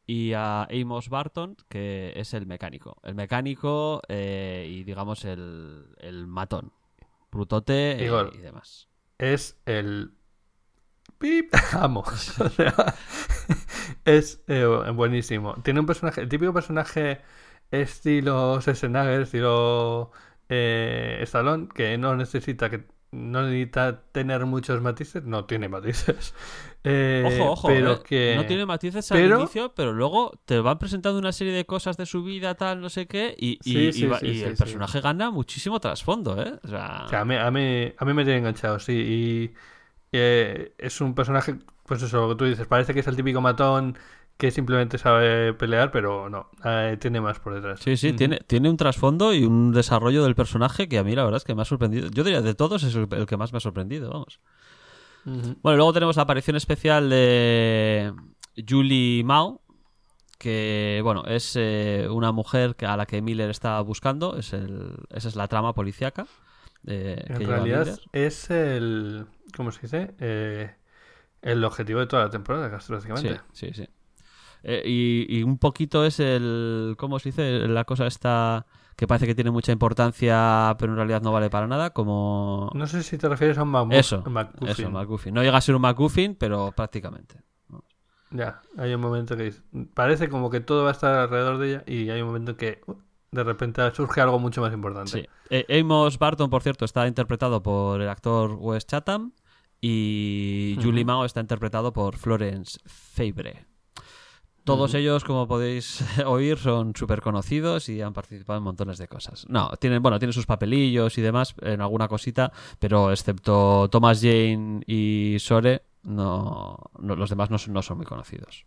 y 0.06 0.32
a 0.34 0.64
Amos 0.64 1.08
Barton, 1.08 1.56
que 1.68 2.12
es 2.16 2.34
el 2.34 2.46
mecánico. 2.46 2.96
El 3.02 3.14
mecánico 3.14 4.02
eh, 4.08 4.66
y, 4.70 4.84
digamos, 4.84 5.24
el, 5.24 5.94
el 5.98 6.26
matón. 6.26 6.72
Brutote 7.30 8.04
eh, 8.04 8.30
y 8.34 8.38
demás. 8.38 8.88
Es 9.18 9.60
el... 9.66 10.12
¡Pip! 11.18 11.52
Amo. 11.72 12.04
O 12.40 12.48
sea, 12.48 12.94
es 14.04 14.42
eh, 14.46 14.64
buenísimo. 14.94 15.54
Tiene 15.62 15.80
un 15.80 15.86
personaje, 15.86 16.22
el 16.22 16.28
típico 16.28 16.52
personaje 16.52 17.20
estilo 17.70 18.60
Schwarzenegger, 18.60 19.22
estilo 19.22 20.12
eh, 20.48 21.18
Stallone, 21.22 21.68
que 21.68 21.98
no 21.98 22.16
necesita 22.16 22.70
que 22.70 22.86
no 23.14 23.42
necesita 23.42 24.02
tener 24.12 24.44
muchos 24.46 24.80
matices, 24.82 25.24
no 25.24 25.44
tiene 25.44 25.68
matices. 25.68 26.34
Eh, 26.86 27.24
Ojo, 27.40 27.52
ojo, 27.52 27.68
pero 27.68 27.92
eh, 27.94 28.02
que 28.04 28.34
no 28.36 28.44
tiene 28.44 28.66
matices 28.66 29.10
al 29.10 29.16
pero- 29.18 29.38
inicio, 29.40 29.72
pero 29.74 29.94
luego 29.94 30.38
te 30.44 30.60
van 30.60 30.78
presentando 30.78 31.18
una 31.18 31.32
serie 31.32 31.54
de 31.54 31.64
cosas 31.64 31.96
de 31.96 32.04
su 32.04 32.22
vida, 32.22 32.56
tal, 32.56 32.82
no 32.82 32.90
sé 32.90 33.06
qué, 33.06 33.34
y, 33.38 33.52
y- 33.64 33.72
Sí, 33.72 33.78
y 33.78 33.92
sí, 33.94 34.06
va- 34.06 34.18
sí, 34.18 34.26
y 34.26 34.34
sí, 34.40 34.42
el 34.44 34.54
personaje 34.54 35.00
gana 35.00 35.30
muchísimo 35.30 35.80
trasfondo, 35.80 36.38
¿eh? 36.42 36.58
O 36.62 36.68
sea, 36.68 37.04
O 37.06 37.08
sea, 37.08 37.20
a 37.22 37.24
mí, 37.24 37.36
a 37.36 37.50
mí, 37.50 37.90
a 37.96 38.04
mí 38.04 38.12
me 38.12 38.22
tiene 38.24 38.40
enganchado, 38.40 38.78
sí. 38.78 38.92
Y 38.92 39.54
eh, 40.12 40.74
es 40.76 41.00
un 41.00 41.14
personaje, 41.14 41.54
pues 41.86 42.02
eso, 42.02 42.20
lo 42.20 42.28
que 42.28 42.34
tú 42.34 42.44
dices, 42.44 42.66
parece 42.66 42.92
que 42.92 43.00
es 43.00 43.06
el 43.06 43.16
típico 43.16 43.40
matón 43.40 43.96
que 44.36 44.50
simplemente 44.50 44.98
sabe 44.98 45.54
pelear, 45.54 45.90
pero 45.90 46.28
no, 46.28 46.50
eh, 46.64 46.96
tiene 47.00 47.20
más 47.20 47.38
por 47.38 47.54
detrás. 47.54 47.80
Sí, 47.80 47.96
sí, 47.96 48.12
tiene, 48.12 48.38
tiene 48.46 48.68
un 48.68 48.76
trasfondo 48.76 49.32
y 49.32 49.44
un 49.44 49.72
desarrollo 49.72 50.24
del 50.24 50.34
personaje 50.34 50.88
que 50.88 50.98
a 50.98 51.04
mí 51.04 51.14
la 51.14 51.24
verdad 51.24 51.38
es 51.38 51.44
que 51.44 51.54
me 51.54 51.62
ha 51.62 51.64
sorprendido. 51.64 52.08
Yo 52.10 52.24
diría 52.24 52.42
de 52.42 52.54
todos 52.54 52.82
es 52.82 52.94
el, 52.94 53.06
el 53.10 53.26
que 53.26 53.36
más 53.36 53.52
me 53.52 53.58
ha 53.58 53.60
sorprendido, 53.60 54.10
vamos. 54.10 54.40
Bueno, 55.24 55.76
luego 55.78 55.92
tenemos 55.94 56.16
la 56.16 56.22
aparición 56.24 56.56
especial 56.56 57.08
de 57.08 58.12
Julie 58.68 59.24
Mao, 59.24 59.62
que 60.38 61.00
bueno, 61.02 61.24
es 61.26 61.54
eh, 61.56 62.06
una 62.10 62.30
mujer 62.32 62.74
que- 62.76 62.84
a 62.86 62.96
la 62.96 63.06
que 63.06 63.22
Miller 63.22 63.48
está 63.48 63.80
buscando, 63.80 64.36
es 64.36 64.52
el, 64.52 64.96
esa 65.10 65.28
es 65.28 65.36
la 65.36 65.48
trama 65.48 65.72
policíaca. 65.74 66.26
eh, 66.86 67.24
En 67.28 67.46
realidad 67.46 67.98
es 68.12 68.50
el, 68.50 69.26
¿cómo 69.56 69.72
se 69.72 69.82
dice? 69.82 70.14
Eh, 70.20 70.74
el 71.40 71.64
objetivo 71.64 72.00
de 72.00 72.06
toda 72.06 72.24
la 72.24 72.30
temporada, 72.30 72.70
casi 72.70 72.88
Sí, 72.88 72.92
básicamente. 72.92 73.40
sí, 73.52 73.70
sí. 73.72 73.88
Eh, 74.66 74.82
y, 74.86 75.26
y 75.38 75.42
un 75.42 75.58
poquito 75.58 76.04
es 76.06 76.18
el. 76.20 76.94
¿Cómo 76.96 77.18
se 77.18 77.28
dice? 77.28 77.68
La 77.68 77.84
cosa 77.84 78.06
esta 78.06 78.64
que 78.96 79.06
parece 79.06 79.26
que 79.26 79.34
tiene 79.34 79.50
mucha 79.50 79.72
importancia, 79.72 80.74
pero 80.78 80.92
en 80.92 80.96
realidad 80.96 81.20
no 81.20 81.32
vale 81.32 81.50
para 81.50 81.66
nada, 81.66 81.90
como. 81.90 82.70
No 82.74 82.86
sé 82.86 83.02
si 83.02 83.18
te 83.18 83.28
refieres 83.28 83.58
a 83.58 83.62
un 83.64 83.72
mamu- 83.72 83.94
Eso, 83.94 84.22
MacGuffin. 84.26 84.68
eso, 84.68 84.90
MacGuffin. 84.90 85.34
No 85.34 85.42
llega 85.42 85.58
a 85.58 85.60
ser 85.60 85.74
un 85.74 85.82
MacGuffin, 85.82 86.34
pero 86.36 86.72
prácticamente. 86.74 87.42
Ya, 88.30 88.62
hay 88.78 88.92
un 88.94 89.00
momento 89.00 89.36
que 89.36 89.52
parece 89.94 90.28
como 90.28 90.48
que 90.50 90.60
todo 90.60 90.82
va 90.82 90.88
a 90.88 90.92
estar 90.92 91.14
alrededor 91.14 91.58
de 91.58 91.68
ella 91.70 91.84
y 91.86 92.10
hay 92.10 92.20
un 92.20 92.26
momento 92.28 92.56
que 92.56 92.80
de 93.30 93.44
repente 93.44 93.82
surge 93.94 94.20
algo 94.20 94.38
mucho 94.38 94.60
más 94.60 94.72
importante. 94.72 95.10
Sí. 95.10 95.26
Eh, 95.50 95.80
Amos 95.80 96.18
Barton, 96.18 96.48
por 96.50 96.62
cierto, 96.62 96.84
está 96.84 97.06
interpretado 97.06 97.62
por 97.62 98.00
el 98.00 98.08
actor 98.08 98.56
Wes 98.58 98.86
Chatham 98.86 99.32
y 99.80 100.78
Julie. 100.82 101.04
Mao 101.04 101.24
está 101.24 101.40
interpretado 101.40 101.92
por 101.92 102.16
Florence 102.16 102.78
Fabre. 102.86 103.66
Todos 104.64 104.94
ellos, 104.94 105.24
como 105.24 105.46
podéis 105.46 106.02
oír, 106.26 106.56
son 106.58 106.94
súper 106.96 107.20
conocidos 107.20 107.88
y 107.90 108.00
han 108.00 108.12
participado 108.14 108.56
en 108.58 108.64
montones 108.64 108.96
de 108.98 109.08
cosas. 109.08 109.44
No, 109.48 109.70
tienen, 109.78 110.02
bueno, 110.02 110.18
tienen 110.18 110.32
sus 110.32 110.46
papelillos 110.46 111.18
y 111.18 111.22
demás 111.22 111.54
en 111.60 111.80
alguna 111.82 112.08
cosita, 112.08 112.50
pero 112.78 113.10
excepto 113.12 113.88
Thomas 113.90 114.20
Jane 114.22 114.80
y 114.86 115.36
Sore, 115.38 115.82
no, 116.04 116.78
no- 116.98 117.14
los 117.16 117.28
demás 117.30 117.50
no, 117.50 117.58
son- 117.58 117.74
no 117.74 117.82
son 117.82 117.98
muy 117.98 118.06
conocidos. 118.06 118.64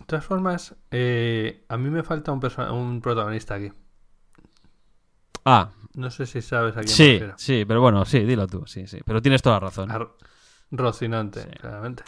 De 0.00 0.04
todas 0.06 0.24
formas, 0.24 0.74
eh, 0.90 1.64
a 1.68 1.76
mí 1.76 1.88
me 1.90 2.02
falta 2.02 2.32
un, 2.32 2.40
un 2.72 3.00
protagonista 3.00 3.54
aquí. 3.54 3.70
Ah, 5.44 5.70
No 5.94 6.10
sé 6.10 6.26
si 6.26 6.42
sabes 6.42 6.76
a 6.76 6.80
quién 6.80 6.88
sí, 6.88 7.20
sí, 7.36 7.64
pero 7.64 7.80
bueno, 7.80 8.04
sí, 8.04 8.20
dilo 8.20 8.46
tú, 8.48 8.64
sí, 8.66 8.86
sí. 8.88 8.98
Pero 9.04 9.22
tienes 9.22 9.42
toda 9.42 9.56
la 9.56 9.60
razón. 9.60 9.90
A 9.92 10.00
Rocinante, 10.72 11.42
Sí. 11.42 11.48
claramente. 11.60 12.02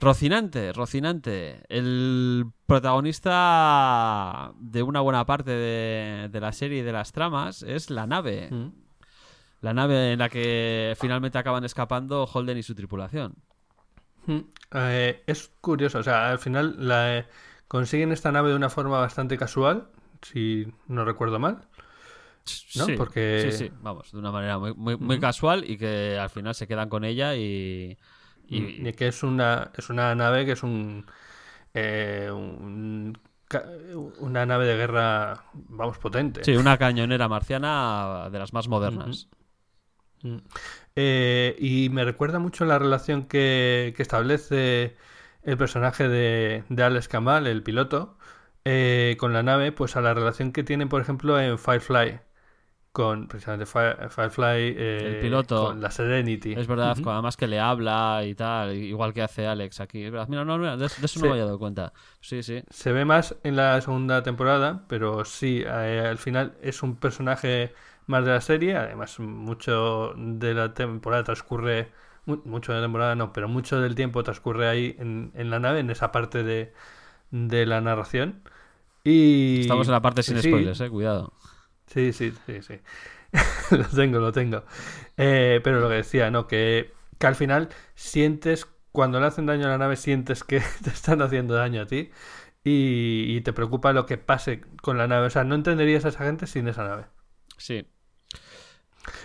Rocinante, 0.00 0.72
Rocinante, 0.72 1.62
el 1.68 2.46
protagonista 2.66 4.52
de 4.58 4.82
una 4.82 5.00
buena 5.00 5.26
parte 5.26 5.50
de, 5.50 6.28
de 6.30 6.40
la 6.40 6.52
serie 6.52 6.78
y 6.78 6.82
de 6.82 6.92
las 6.92 7.12
tramas 7.12 7.62
es 7.62 7.90
la 7.90 8.06
nave. 8.06 8.48
Mm. 8.50 8.72
La 9.60 9.74
nave 9.74 10.12
en 10.12 10.18
la 10.20 10.30
que 10.30 10.96
finalmente 10.98 11.36
acaban 11.36 11.64
escapando 11.64 12.24
Holden 12.24 12.56
y 12.56 12.62
su 12.62 12.74
tripulación. 12.74 13.34
Mm. 14.26 14.38
Eh, 14.72 15.22
es 15.26 15.50
curioso, 15.60 15.98
o 15.98 16.02
sea, 16.02 16.30
al 16.30 16.38
final 16.38 16.76
la, 16.78 17.18
eh, 17.18 17.26
consiguen 17.68 18.10
esta 18.12 18.32
nave 18.32 18.48
de 18.50 18.56
una 18.56 18.70
forma 18.70 18.98
bastante 19.00 19.36
casual, 19.36 19.88
si 20.22 20.66
no 20.88 21.04
recuerdo 21.04 21.38
mal. 21.38 21.66
¿No? 22.74 22.86
Sí, 22.86 22.94
Porque- 22.96 23.48
sí, 23.50 23.66
sí, 23.66 23.72
vamos, 23.82 24.12
de 24.12 24.18
una 24.18 24.32
manera 24.32 24.58
muy, 24.58 24.72
muy, 24.72 24.96
muy 24.96 25.16
Ujú. 25.16 25.20
casual 25.20 25.68
y 25.68 25.76
que 25.76 26.18
al 26.18 26.30
final 26.30 26.54
se 26.54 26.66
quedan 26.66 26.88
con 26.88 27.04
ella 27.04 27.36
y... 27.36 27.98
y- 28.50 28.88
Y 28.88 28.92
que 28.92 29.08
es 29.08 29.22
una, 29.22 29.70
es 29.76 29.88
una 29.90 30.14
nave 30.14 30.44
que 30.44 30.52
es 30.52 30.62
un... 30.62 31.06
eh, 31.74 32.30
un- 32.32 33.16
una 34.20 34.46
nave 34.46 34.64
de 34.66 34.76
guerra, 34.76 35.42
vamos, 35.54 35.98
potente. 35.98 36.44
Sí, 36.44 36.54
una 36.56 36.78
cañonera 36.78 37.26
marciana 37.28 38.28
de 38.30 38.38
las 38.38 38.52
más 38.52 38.68
modernas. 38.68 39.28
Mm. 40.22 40.36
Eh, 40.96 41.56
y 41.58 41.88
me 41.90 42.04
recuerda 42.04 42.38
mucho 42.38 42.64
la 42.64 42.78
relación 42.78 43.24
que, 43.26 43.92
que 43.96 44.02
establece 44.02 44.96
el 45.42 45.56
personaje 45.56 46.08
de, 46.08 46.64
de 46.68 46.82
Alex 46.82 47.08
Kamal, 47.08 47.46
el 47.46 47.62
piloto, 47.62 48.18
eh, 48.64 49.16
con 49.18 49.32
la 49.32 49.42
nave, 49.42 49.72
pues 49.72 49.96
a 49.96 50.00
la 50.02 50.14
relación 50.14 50.52
que 50.52 50.62
tienen, 50.62 50.88
por 50.88 51.00
ejemplo, 51.00 51.40
en 51.40 51.58
Firefly, 51.58 52.20
con 52.92 53.28
precisamente 53.28 53.66
Fire- 53.66 54.08
Firefly, 54.10 54.74
eh, 54.76 54.98
El 55.16 55.20
piloto. 55.20 55.66
con 55.66 55.80
la 55.80 55.90
Serenity. 55.90 56.54
Es 56.54 56.66
verdad, 56.66 56.96
además 57.04 57.36
que 57.36 57.46
le 57.46 57.60
habla 57.60 58.22
y 58.26 58.34
tal, 58.34 58.74
igual 58.74 59.12
que 59.14 59.22
hace 59.22 59.46
Alex 59.46 59.80
aquí. 59.80 60.02
Es 60.02 60.10
verdad. 60.10 60.26
Mira, 60.28 60.44
no, 60.44 60.58
mira, 60.58 60.76
de, 60.76 60.80
de 60.80 60.86
eso 60.86 61.06
Sí. 61.06 61.18
no 61.20 61.26
me 61.26 61.30
había 61.32 61.44
dado 61.44 61.58
cuenta. 61.58 61.92
Sí, 62.20 62.42
sí. 62.42 62.62
Se 62.68 62.92
ve 62.92 63.04
más 63.04 63.36
en 63.44 63.56
la 63.56 63.80
segunda 63.80 64.22
temporada, 64.22 64.84
pero 64.88 65.24
sí, 65.24 65.62
eh, 65.64 66.06
al 66.08 66.18
final 66.18 66.54
es 66.62 66.82
un 66.82 66.96
personaje 66.96 67.72
más 68.06 68.24
de 68.24 68.30
la 68.32 68.40
serie. 68.40 68.76
Además, 68.76 69.20
mucho 69.20 70.12
de 70.16 70.54
la 70.54 70.74
temporada 70.74 71.22
transcurre, 71.22 71.92
mu- 72.26 72.42
mucho 72.44 72.72
de 72.72 72.78
la 72.80 72.84
temporada 72.84 73.14
no, 73.14 73.32
pero 73.32 73.48
mucho 73.48 73.80
del 73.80 73.94
tiempo 73.94 74.22
transcurre 74.24 74.68
ahí 74.68 74.96
en, 74.98 75.30
en 75.34 75.50
la 75.50 75.60
nave, 75.60 75.78
en 75.80 75.90
esa 75.90 76.10
parte 76.10 76.42
de, 76.42 76.72
de 77.30 77.66
la 77.66 77.80
narración. 77.80 78.42
Y 79.04 79.60
Estamos 79.60 79.86
en 79.88 79.92
la 79.92 80.02
parte 80.02 80.22
sin 80.22 80.38
sí, 80.38 80.48
spoilers, 80.48 80.80
eh, 80.80 80.90
cuidado. 80.90 81.32
Sí, 81.92 82.12
sí, 82.12 82.32
sí, 82.46 82.62
sí. 82.62 82.74
lo 83.76 83.84
tengo, 83.88 84.18
lo 84.20 84.32
tengo. 84.32 84.64
Eh, 85.16 85.60
pero 85.64 85.80
lo 85.80 85.88
que 85.88 85.96
decía, 85.96 86.30
¿no? 86.30 86.46
Que, 86.46 86.92
que 87.18 87.26
al 87.26 87.34
final 87.36 87.68
sientes, 87.94 88.66
cuando 88.92 89.20
le 89.20 89.26
hacen 89.26 89.46
daño 89.46 89.66
a 89.66 89.70
la 89.70 89.78
nave, 89.78 89.96
sientes 89.96 90.44
que 90.44 90.60
te 90.84 90.90
están 90.90 91.22
haciendo 91.22 91.54
daño 91.54 91.82
a 91.82 91.86
ti 91.86 92.10
y, 92.64 93.36
y 93.36 93.40
te 93.42 93.52
preocupa 93.52 93.92
lo 93.92 94.06
que 94.06 94.18
pase 94.18 94.62
con 94.82 94.98
la 94.98 95.08
nave. 95.08 95.26
O 95.26 95.30
sea, 95.30 95.44
no 95.44 95.54
entenderías 95.56 96.04
a 96.04 96.08
esa 96.10 96.24
gente 96.24 96.46
sin 96.46 96.68
esa 96.68 96.84
nave. 96.84 97.06
Sí. 97.58 97.86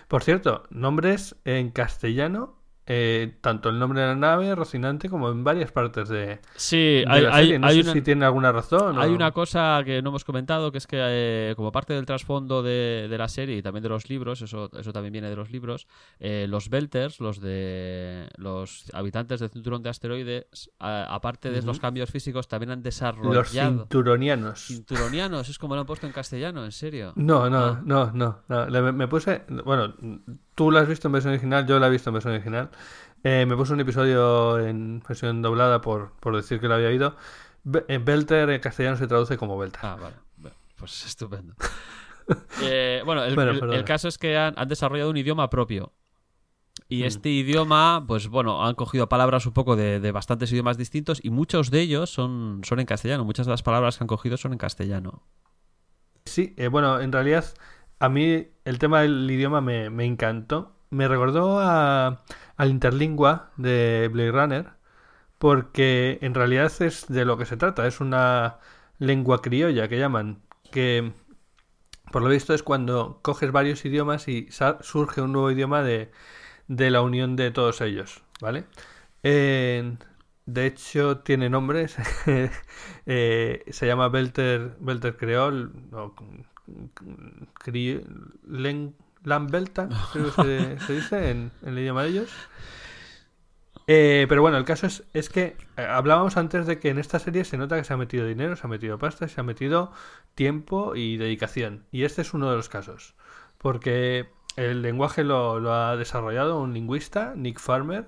Por 0.08 0.24
cierto, 0.24 0.64
nombres 0.70 1.36
en 1.46 1.72
castellano, 1.72 2.56
eh, 2.88 3.36
tanto 3.42 3.70
el 3.70 3.80
nombre 3.80 4.02
de 4.02 4.08
la 4.08 4.16
nave, 4.16 4.54
Rocinante, 4.56 5.10
como 5.10 5.30
en 5.32 5.44
varias 5.44 5.72
partes 5.72 6.08
de, 6.10 6.40
Sí, 6.56 6.78
de 6.78 7.06
hay, 7.08 7.22
la 7.24 7.34
serie. 7.36 7.60
No 7.60 7.68
hay 7.68 7.76
sé 7.78 7.82
una, 7.84 7.94
si 7.94 8.02
tiene 8.02 8.26
alguna 8.26 8.52
razón. 8.52 9.00
hay 9.00 9.12
o- 9.12 9.16
una 9.16 9.32
cosa 9.32 9.82
que 9.84 10.02
no 10.02 10.10
hemos 10.10 10.24
comentado, 10.24 10.72
que 10.72 10.78
es 10.78 10.86
que 10.88 10.98
eh, 11.02 11.54
como 11.56 11.72
parte 11.72 11.94
del 11.94 12.06
trasfondo 12.06 12.62
de, 12.64 13.08
de 13.10 13.18
la 13.18 13.28
serie 13.28 13.58
y 13.58 13.62
también 13.62 13.82
de 13.84 13.90
los 13.90 14.10
libros, 14.10 14.42
eso, 14.42 14.70
eso 14.78 14.94
también 14.94 15.14
viene 15.14 15.30
de 15.30 15.36
los 15.36 15.50
libros, 15.52 15.88
eh, 16.20 16.46
los 16.50 16.70
Belters, 16.70 17.20
los 17.20 17.42
de 17.42 18.28
los 18.38 18.86
habitantes 18.94 19.40
del 19.40 19.50
cinturón 19.50 19.82
de 19.84 19.90
asteroides, 19.90 20.70
a- 20.80 21.14
aparte 21.14 21.50
de 21.52 21.62
los 21.64 21.80
cambios 21.80 22.12
físicos, 22.12 22.48
también 22.48 22.72
han 22.72 22.80
Los 22.80 22.84
desarrollado... 22.84 23.80
cinturonianos. 23.80 24.66
Cinturonianos, 24.68 25.50
es 25.50 25.58
como 25.58 25.74
lo 25.76 25.82
han 25.82 25.88
puesto 25.88 26.06
en 26.08 26.14
castellano, 26.14 26.64
en 26.66 26.72
serio. 26.72 27.14
No, 27.16 27.50
no, 27.50 27.66
Ah. 27.66 27.82
no, 27.84 28.12
no. 28.14 28.94
me 28.94 29.08
puse. 29.08 29.42
Bueno, 29.66 29.96
tú 30.56 30.72
la 30.72 30.82
has 30.82 30.88
visto 30.88 31.08
en 31.08 31.12
versión 31.14 31.34
original, 31.34 31.68
yo 31.68 31.80
la 31.80 31.88
he 31.88 31.90
visto 31.90 32.10
en 32.10 32.14
versión 32.16 32.34
original. 32.34 32.70
Eh, 33.24 33.46
me 33.48 33.56
puse 33.56 33.74
un 33.74 33.80
episodio 33.80 34.60
en 34.60 35.02
versión 35.08 35.42
doblada 35.42 35.82
por, 35.82 36.12
por 36.20 36.36
decir 36.36 36.60
que 36.60 36.68
lo 36.68 36.76
había 36.76 36.88
oído. 36.88 37.16
Eh, 37.88 38.00
Belter 38.04 38.50
en 38.52 38.62
castellano 38.62 38.98
se 38.98 39.08
traduce 39.08 39.38
como 39.38 39.58
Belter. 39.58 39.80
Ah, 39.84 39.98
vale. 40.00 40.16
Pues 40.78 41.06
estupendo. 41.06 41.54
Eh, 42.64 43.04
bueno, 43.06 43.24
el, 43.24 43.36
Bueno, 43.36 43.52
el- 43.52 43.60
perdona. 43.60 43.78
el 43.78 43.86
caso 43.86 44.08
es 44.08 44.18
que 44.18 44.36
han, 44.36 44.56
han 44.58 44.68
desarrollado 44.68 45.12
un 45.12 45.18
idioma 45.18 45.48
propio. 45.52 45.94
Y 46.90 47.04
Mm. 47.04 47.06
este 47.06 47.30
idioma, 47.30 48.04
pues 48.08 48.28
bueno, 48.30 48.66
han 48.66 48.74
cogido 48.74 49.08
palabras 49.08 49.46
un 49.46 49.54
poco 49.54 49.76
de, 49.76 50.00
de 50.00 50.12
bastantes 50.12 50.52
idiomas 50.52 50.76
distintos 50.76 51.20
y 51.24 51.30
muchos 51.30 51.70
de 51.70 51.82
ellos 51.82 52.10
son, 52.10 52.62
son 52.64 52.80
en 52.80 52.88
castellano. 52.88 53.26
Muchas 53.26 53.46
de 53.46 53.52
las 53.52 53.62
palabras 53.62 53.98
que 54.00 54.04
han 54.04 54.08
cogido 54.08 54.38
son 54.38 54.54
en 54.54 54.58
castellano. 54.58 55.22
Sí, 56.26 56.56
eh, 56.58 56.68
bueno, 56.68 57.00
en 57.00 57.12
realidad 57.12 57.46
a 58.00 58.10
mí 58.10 58.48
el 58.66 58.80
tema 58.80 59.02
del 59.02 59.30
idioma 59.30 59.62
me, 59.62 60.06
encantó. 60.06 60.76
Me 60.90 61.08
recordó 61.08 61.60
a, 61.60 62.24
al 62.58 62.70
Interlingua 62.70 63.52
de 63.58 64.10
Blade 64.12 64.32
Runner, 64.32 64.66
porque 65.40 66.20
en 66.22 66.34
realidad 66.34 66.72
es 66.82 67.08
de 67.08 67.26
lo 67.26 67.38
que 67.38 67.46
se 67.46 67.58
trata. 67.58 67.88
Es 67.88 68.00
una 68.02 68.60
lengua 69.00 69.42
criolla 69.42 69.88
que 69.88 70.00
llaman, 70.00 70.42
que 70.72 71.14
por 72.12 72.22
lo 72.22 72.30
visto 72.30 72.54
es 72.54 72.64
cuando 72.64 73.20
coges 73.22 73.52
varios 73.52 73.84
idiomas 73.86 74.28
y 74.28 74.48
surge 74.82 75.22
un 75.22 75.34
nuevo 75.34 75.52
idioma 75.52 75.84
de, 75.84 76.12
de 76.68 76.92
la 76.92 77.02
unión 77.02 77.36
de 77.36 77.52
todos 77.52 77.82
ellos, 77.82 78.24
¿vale? 78.42 78.66
De 80.46 80.66
hecho, 80.68 81.20
tiene 81.20 81.50
nombres. 81.50 81.98
Eh, 83.08 83.64
se 83.70 83.86
llama 83.86 84.10
Belter, 84.10 84.78
Belter 84.80 85.16
Creol, 85.16 85.72
Lambelta, 89.24 89.90
creo 90.14 90.34
que 90.36 90.78
se, 90.86 90.94
dice 90.94 91.32
en, 91.32 91.52
en 91.62 91.70
el 91.70 91.80
idioma 91.80 92.04
de 92.04 92.10
ellos. 92.10 92.32
Eh, 93.88 94.26
pero 94.30 94.42
bueno, 94.42 94.58
el 94.58 94.66
caso 94.66 94.88
es, 94.88 95.04
es 95.14 95.30
que 95.30 95.58
eh, 95.78 95.82
hablábamos 95.84 96.38
antes 96.38 96.66
de 96.66 96.80
que 96.80 96.90
en 96.90 96.98
esta 96.98 97.20
serie 97.20 97.46
se 97.46 97.58
nota 97.58 97.76
que 97.76 97.84
se 97.84 97.94
ha 97.94 97.98
metido 97.98 98.26
dinero, 98.26 98.56
se 98.56 98.66
ha 98.66 98.70
metido 98.70 98.98
pasta, 98.98 99.28
se 99.28 99.40
ha 99.40 99.44
metido 99.44 99.92
tiempo 100.34 100.96
y 100.96 101.18
dedicación. 101.18 101.86
Y 101.92 102.04
este 102.04 102.22
es 102.22 102.34
uno 102.34 102.50
de 102.50 102.58
los 102.58 102.70
casos. 102.70 103.16
Porque 103.58 104.30
el 104.56 104.82
lenguaje 104.82 105.24
lo, 105.24 105.60
lo 105.60 105.74
ha 105.74 105.96
desarrollado 105.98 106.60
un 106.60 106.74
lingüista, 106.74 107.34
Nick 107.36 107.60
Farmer, 107.60 108.08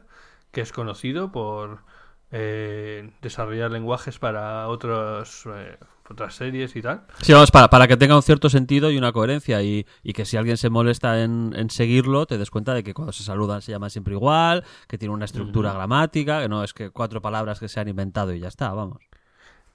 que 0.51 0.61
es 0.61 0.71
conocido 0.71 1.31
por 1.31 1.83
eh, 2.31 3.11
desarrollar 3.21 3.71
lenguajes 3.71 4.19
para 4.19 4.67
otros, 4.67 5.45
eh, 5.47 5.77
otras 6.09 6.35
series 6.35 6.75
y 6.75 6.81
tal. 6.81 7.03
Sí, 7.21 7.33
vamos, 7.33 7.51
para, 7.51 7.69
para 7.69 7.87
que 7.87 7.97
tenga 7.97 8.15
un 8.15 8.23
cierto 8.23 8.49
sentido 8.49 8.91
y 8.91 8.97
una 8.97 9.11
coherencia 9.11 9.61
y, 9.61 9.85
y 10.03 10.13
que 10.13 10.25
si 10.25 10.37
alguien 10.37 10.57
se 10.57 10.69
molesta 10.69 11.23
en, 11.23 11.53
en 11.55 11.69
seguirlo, 11.69 12.25
te 12.25 12.37
des 12.37 12.49
cuenta 12.49 12.73
de 12.73 12.83
que 12.83 12.93
cuando 12.93 13.11
se 13.11 13.23
saludan 13.23 13.61
se 13.61 13.71
llaman 13.71 13.89
siempre 13.89 14.13
igual, 14.13 14.63
que 14.87 14.97
tiene 14.97 15.13
una 15.13 15.25
estructura 15.25 15.73
gramática, 15.73 16.41
que 16.41 16.49
no 16.49 16.63
es 16.63 16.73
que 16.73 16.89
cuatro 16.89 17.21
palabras 17.21 17.59
que 17.59 17.67
se 17.67 17.79
han 17.79 17.87
inventado 17.87 18.33
y 18.33 18.39
ya 18.39 18.47
está, 18.47 18.71
vamos. 18.73 19.01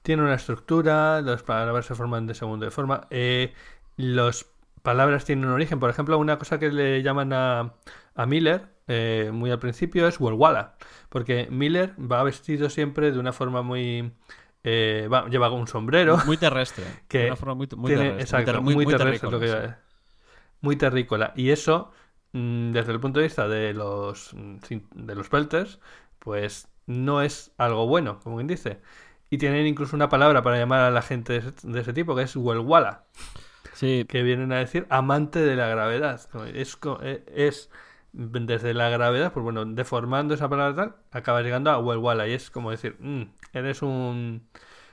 Tiene 0.03 0.22
una 0.22 0.35
estructura, 0.35 1.20
las 1.20 1.45
palabras 1.45 1.87
se 1.87 1.95
forman 1.95 2.26
de 2.26 2.35
segunda 2.35 2.68
forma. 2.72 3.07
Eh, 3.11 3.55
las 3.97 4.47
palabras 4.83 5.24
tienen 5.24 5.45
un 5.45 5.53
origen. 5.53 5.78
Por 5.78 5.91
ejemplo, 5.91 6.18
una 6.18 6.39
cosa 6.39 6.59
que 6.59 6.72
le 6.72 7.03
llaman 7.05 7.33
a, 7.33 7.74
a 8.16 8.26
Miller 8.26 8.66
eh, 8.89 9.30
muy 9.33 9.53
al 9.53 9.61
principio 9.61 10.09
es 10.09 10.18
Walwala. 10.18 10.74
Porque 11.09 11.47
Miller 11.53 11.95
va 12.01 12.24
vestido 12.24 12.68
siempre 12.68 13.12
de 13.12 13.18
una 13.20 13.33
forma 13.33 13.62
muy... 13.62 14.12
eh, 14.65 15.09
va- 15.13 15.29
lleva 15.29 15.51
un 15.51 15.67
sombrero. 15.67 16.19
Muy 16.27 16.37
terrestre. 16.37 16.85
Que 17.09 17.19
de 17.19 17.27
una 17.27 17.37
forma 17.37 17.55
muy, 17.55 17.69
muy 17.77 17.89
tiene- 17.89 18.11
terrestre. 18.11 18.41
exacto, 18.41 18.63
muy, 18.63 18.75
terrestre, 18.87 19.29
terrícola, 19.29 19.31
lo 19.33 19.41
que 19.41 19.49
sí. 19.69 19.75
Muy 20.61 20.77
terrícola. 20.77 21.33
Y 21.37 21.51
eso, 21.51 21.91
mm, 22.33 22.73
desde 22.73 22.93
el 22.93 23.01
punto 23.01 23.19
de 23.21 23.25
vista 23.27 23.49
de 23.49 23.73
los, 23.75 24.33
mm, 24.35 24.57
de 24.95 25.15
los 25.15 25.29
pelters, 25.29 25.81
pues 26.19 26.69
no 26.87 27.23
es 27.23 27.53
algo 27.59 27.87
bueno, 27.87 28.21
como 28.21 28.37
quien 28.37 28.47
dice. 28.47 28.81
Y 29.31 29.39
tienen 29.39 29.67
incluso 29.67 29.97
una 29.97 30.09
palabra 30.09 30.43
para 30.43 30.59
llamar 30.59 30.81
a 30.81 30.91
la 30.91 31.03
gente 31.03 31.33
de 31.33 31.39
ese, 31.41 31.53
de 31.63 31.81
ese 31.81 31.93
tipo, 31.93 32.15
que 32.15 32.23
es 32.23 32.37
Welwala, 32.37 33.05
Sí, 33.75 34.05
que 34.09 34.23
vienen 34.23 34.53
a 34.53 34.59
decir 34.59 34.87
amante 34.91 35.41
de 35.41 35.57
la 35.57 35.67
gravedad. 35.67 36.21
Es, 36.55 36.79
e- 37.03 37.25
es 37.35 37.71
desde 38.13 38.75
la 38.75 38.91
gravedad, 38.91 39.33
pues 39.33 39.43
bueno, 39.43 39.65
deformando 39.65 40.35
esa 40.35 40.49
palabra 40.49 40.75
tal, 40.77 40.97
acaba 41.11 41.41
llegando 41.43 41.71
a 41.71 41.79
Welwala. 41.79 42.29
Y 42.29 42.33
es 42.35 42.51
como 42.51 42.71
decir, 42.71 42.97
"Mm, 43.01 43.23
eres 43.53 43.83
un, 43.83 44.47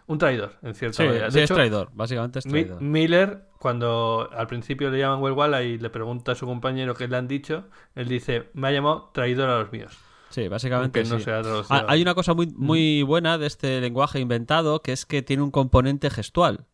un 0.08 0.18
traidor, 0.18 0.56
en 0.62 0.76
cierta 0.76 0.98
sí, 0.98 1.04
manera. 1.08 1.32
Sí, 1.32 1.40
es 1.40 1.50
traidor, 1.50 1.90
básicamente 1.94 2.40
es 2.40 2.46
Mi- 2.46 2.52
traidor. 2.64 2.82
Miller, 2.82 3.46
cuando 3.60 4.30
al 4.32 4.48
principio 4.48 4.90
le 4.90 5.00
llaman 5.00 5.22
Welwala 5.22 5.64
y 5.64 5.78
le 5.78 5.90
pregunta 5.90 6.32
a 6.34 6.36
su 6.36 6.46
compañero 6.46 6.96
qué 6.96 7.08
le 7.08 7.18
han 7.18 7.28
dicho, 7.28 7.66
él 7.96 8.08
dice, 8.08 8.50
me 8.54 8.68
ha 8.68 8.72
llamado 8.72 9.12
traidor 9.14 9.50
a 9.50 9.60
los 9.60 9.72
míos. 9.72 9.98
Sí, 10.30 10.48
básicamente 10.48 11.04
no 11.06 11.18
sí. 11.18 11.26
sea. 11.26 11.42
Ah, 11.70 11.86
Hay 11.88 12.02
una 12.02 12.14
cosa 12.14 12.34
muy, 12.34 12.48
muy 12.48 13.02
buena 13.02 13.38
de 13.38 13.48
este 13.48 13.82
lenguaje 13.82 14.20
inventado, 14.20 14.82
que 14.82 14.92
es 14.92 15.06
que 15.06 15.22
tiene 15.24 15.42
un 15.42 15.52
componente 15.52 16.10
gestual. 16.10 16.66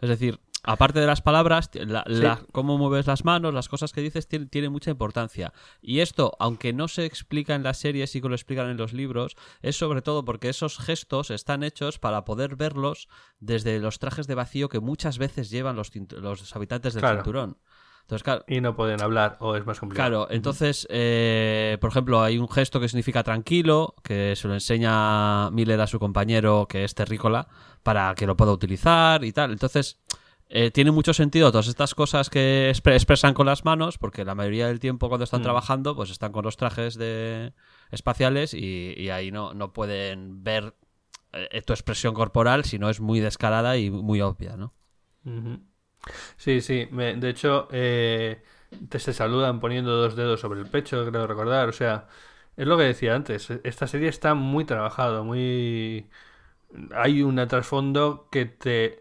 Es 0.00 0.08
decir, 0.08 0.40
aparte 0.62 1.00
de 1.00 1.06
las 1.06 1.22
palabras, 1.22 1.70
la- 1.74 2.04
Sí. 2.06 2.14
la- 2.22 2.42
cómo 2.52 2.76
mueves 2.78 3.06
las 3.06 3.24
manos, 3.24 3.54
las 3.54 3.68
cosas 3.68 3.92
que 3.92 4.00
dices, 4.00 4.28
tiene, 4.28 4.46
tiene 4.46 4.68
mucha 4.68 4.90
importancia. 4.90 5.52
Y 5.80 6.00
esto, 6.00 6.32
aunque 6.38 6.72
no 6.72 6.88
se 6.88 7.04
explica 7.06 7.54
en 7.54 7.62
la 7.62 7.74
serie, 7.74 8.06
sí 8.06 8.20
que 8.20 8.28
lo 8.28 8.34
explican 8.34 8.68
en 8.68 8.76
los 8.76 8.92
libros, 8.92 9.36
es 9.62 9.76
sobre 9.76 10.02
todo 10.02 10.24
porque 10.24 10.48
esos 10.48 10.78
gestos 10.78 11.30
están 11.30 11.62
hechos 11.62 11.98
para 11.98 12.24
poder 12.24 12.56
verlos 12.56 13.08
desde 13.38 13.78
los 13.78 13.98
trajes 13.98 14.26
de 14.26 14.34
vacío 14.34 14.68
que 14.68 14.80
muchas 14.80 15.18
veces 15.18 15.50
llevan 15.50 15.76
los, 15.76 15.90
los 16.10 16.56
habitantes 16.56 16.94
del 16.94 17.00
Claro. 17.02 17.16
cinturón. 17.18 17.56
Entonces, 18.02 18.24
claro, 18.24 18.44
Y 18.48 18.60
no 18.60 18.74
pueden 18.74 19.00
hablar 19.02 19.36
o 19.38 19.54
es 19.54 19.64
más 19.64 19.78
complicado. 19.78 20.08
Claro, 20.26 20.34
entonces, 20.34 20.84
eh, 20.90 21.78
por 21.80 21.90
ejemplo, 21.90 22.20
hay 22.22 22.38
un 22.38 22.48
gesto 22.48 22.80
que 22.80 22.88
significa 22.88 23.22
tranquilo, 23.22 23.94
que 24.02 24.34
se 24.34 24.48
lo 24.48 24.54
enseña 24.54 25.48
Miller 25.52 25.80
a 25.80 25.86
su 25.86 26.00
compañero, 26.00 26.66
que 26.68 26.82
es 26.82 26.94
terrícola, 26.96 27.46
para 27.84 28.14
que 28.16 28.26
lo 28.26 28.36
pueda 28.36 28.50
utilizar 28.50 29.22
y 29.24 29.30
tal. 29.32 29.52
Entonces, 29.52 29.98
eh, 30.50 30.70
tiene 30.70 30.90
mucho 30.90 31.14
sentido 31.14 31.50
todas 31.52 31.68
estas 31.68 31.94
cosas 31.94 32.30
que 32.30 32.70
expre- 32.70 32.94
expresan 32.94 33.34
con 33.34 33.46
las 33.46 33.64
manos, 33.64 33.98
porque 33.98 34.24
la 34.24 34.34
mayoría 34.34 34.66
del 34.68 34.80
tiempo 34.80 35.08
cuando 35.08 35.24
están 35.24 35.40
Mm. 35.40 35.44
trabajando, 35.44 35.96
pues 35.96 36.10
están 36.10 36.32
con 36.32 36.44
los 36.44 36.56
trajes 36.56 36.96
de 36.96 37.52
espaciales 37.90 38.54
y, 38.54 38.94
y 38.96 39.10
ahí 39.10 39.30
no, 39.30 39.54
no 39.54 39.72
pueden 39.72 40.44
ver 40.44 40.74
eh, 41.32 41.62
tu 41.62 41.72
expresión 41.72 42.14
corporal, 42.14 42.64
si 42.64 42.78
no 42.78 42.90
es 42.90 43.00
muy 43.00 43.20
descarada 43.20 43.76
y 43.78 43.90
muy 43.90 44.20
obvia, 44.20 44.56
¿no? 44.56 44.74
Sí, 46.36 46.60
sí. 46.60 46.88
me- 46.90 47.14
de 47.14 47.28
hecho, 47.30 47.68
eh, 47.72 48.42
te 48.88 48.98
se 48.98 49.12
saludan 49.12 49.60
poniendo 49.60 49.96
dos 49.96 50.16
dedos 50.16 50.40
sobre 50.40 50.60
el 50.60 50.66
pecho, 50.68 51.04
creo 51.06 51.26
recordar. 51.26 51.68
O 51.68 51.72
sea, 51.72 52.08
es 52.56 52.66
lo 52.66 52.76
que 52.76 52.84
decía 52.84 53.14
antes. 53.14 53.50
Esta 53.64 53.86
serie 53.86 54.08
está 54.08 54.34
muy 54.34 54.64
trabajado, 54.64 55.24
muy... 55.24 56.08
Hay 56.94 57.22
un 57.22 57.36
trasfondo 57.48 58.28
que 58.30 58.46
te... 58.46 59.00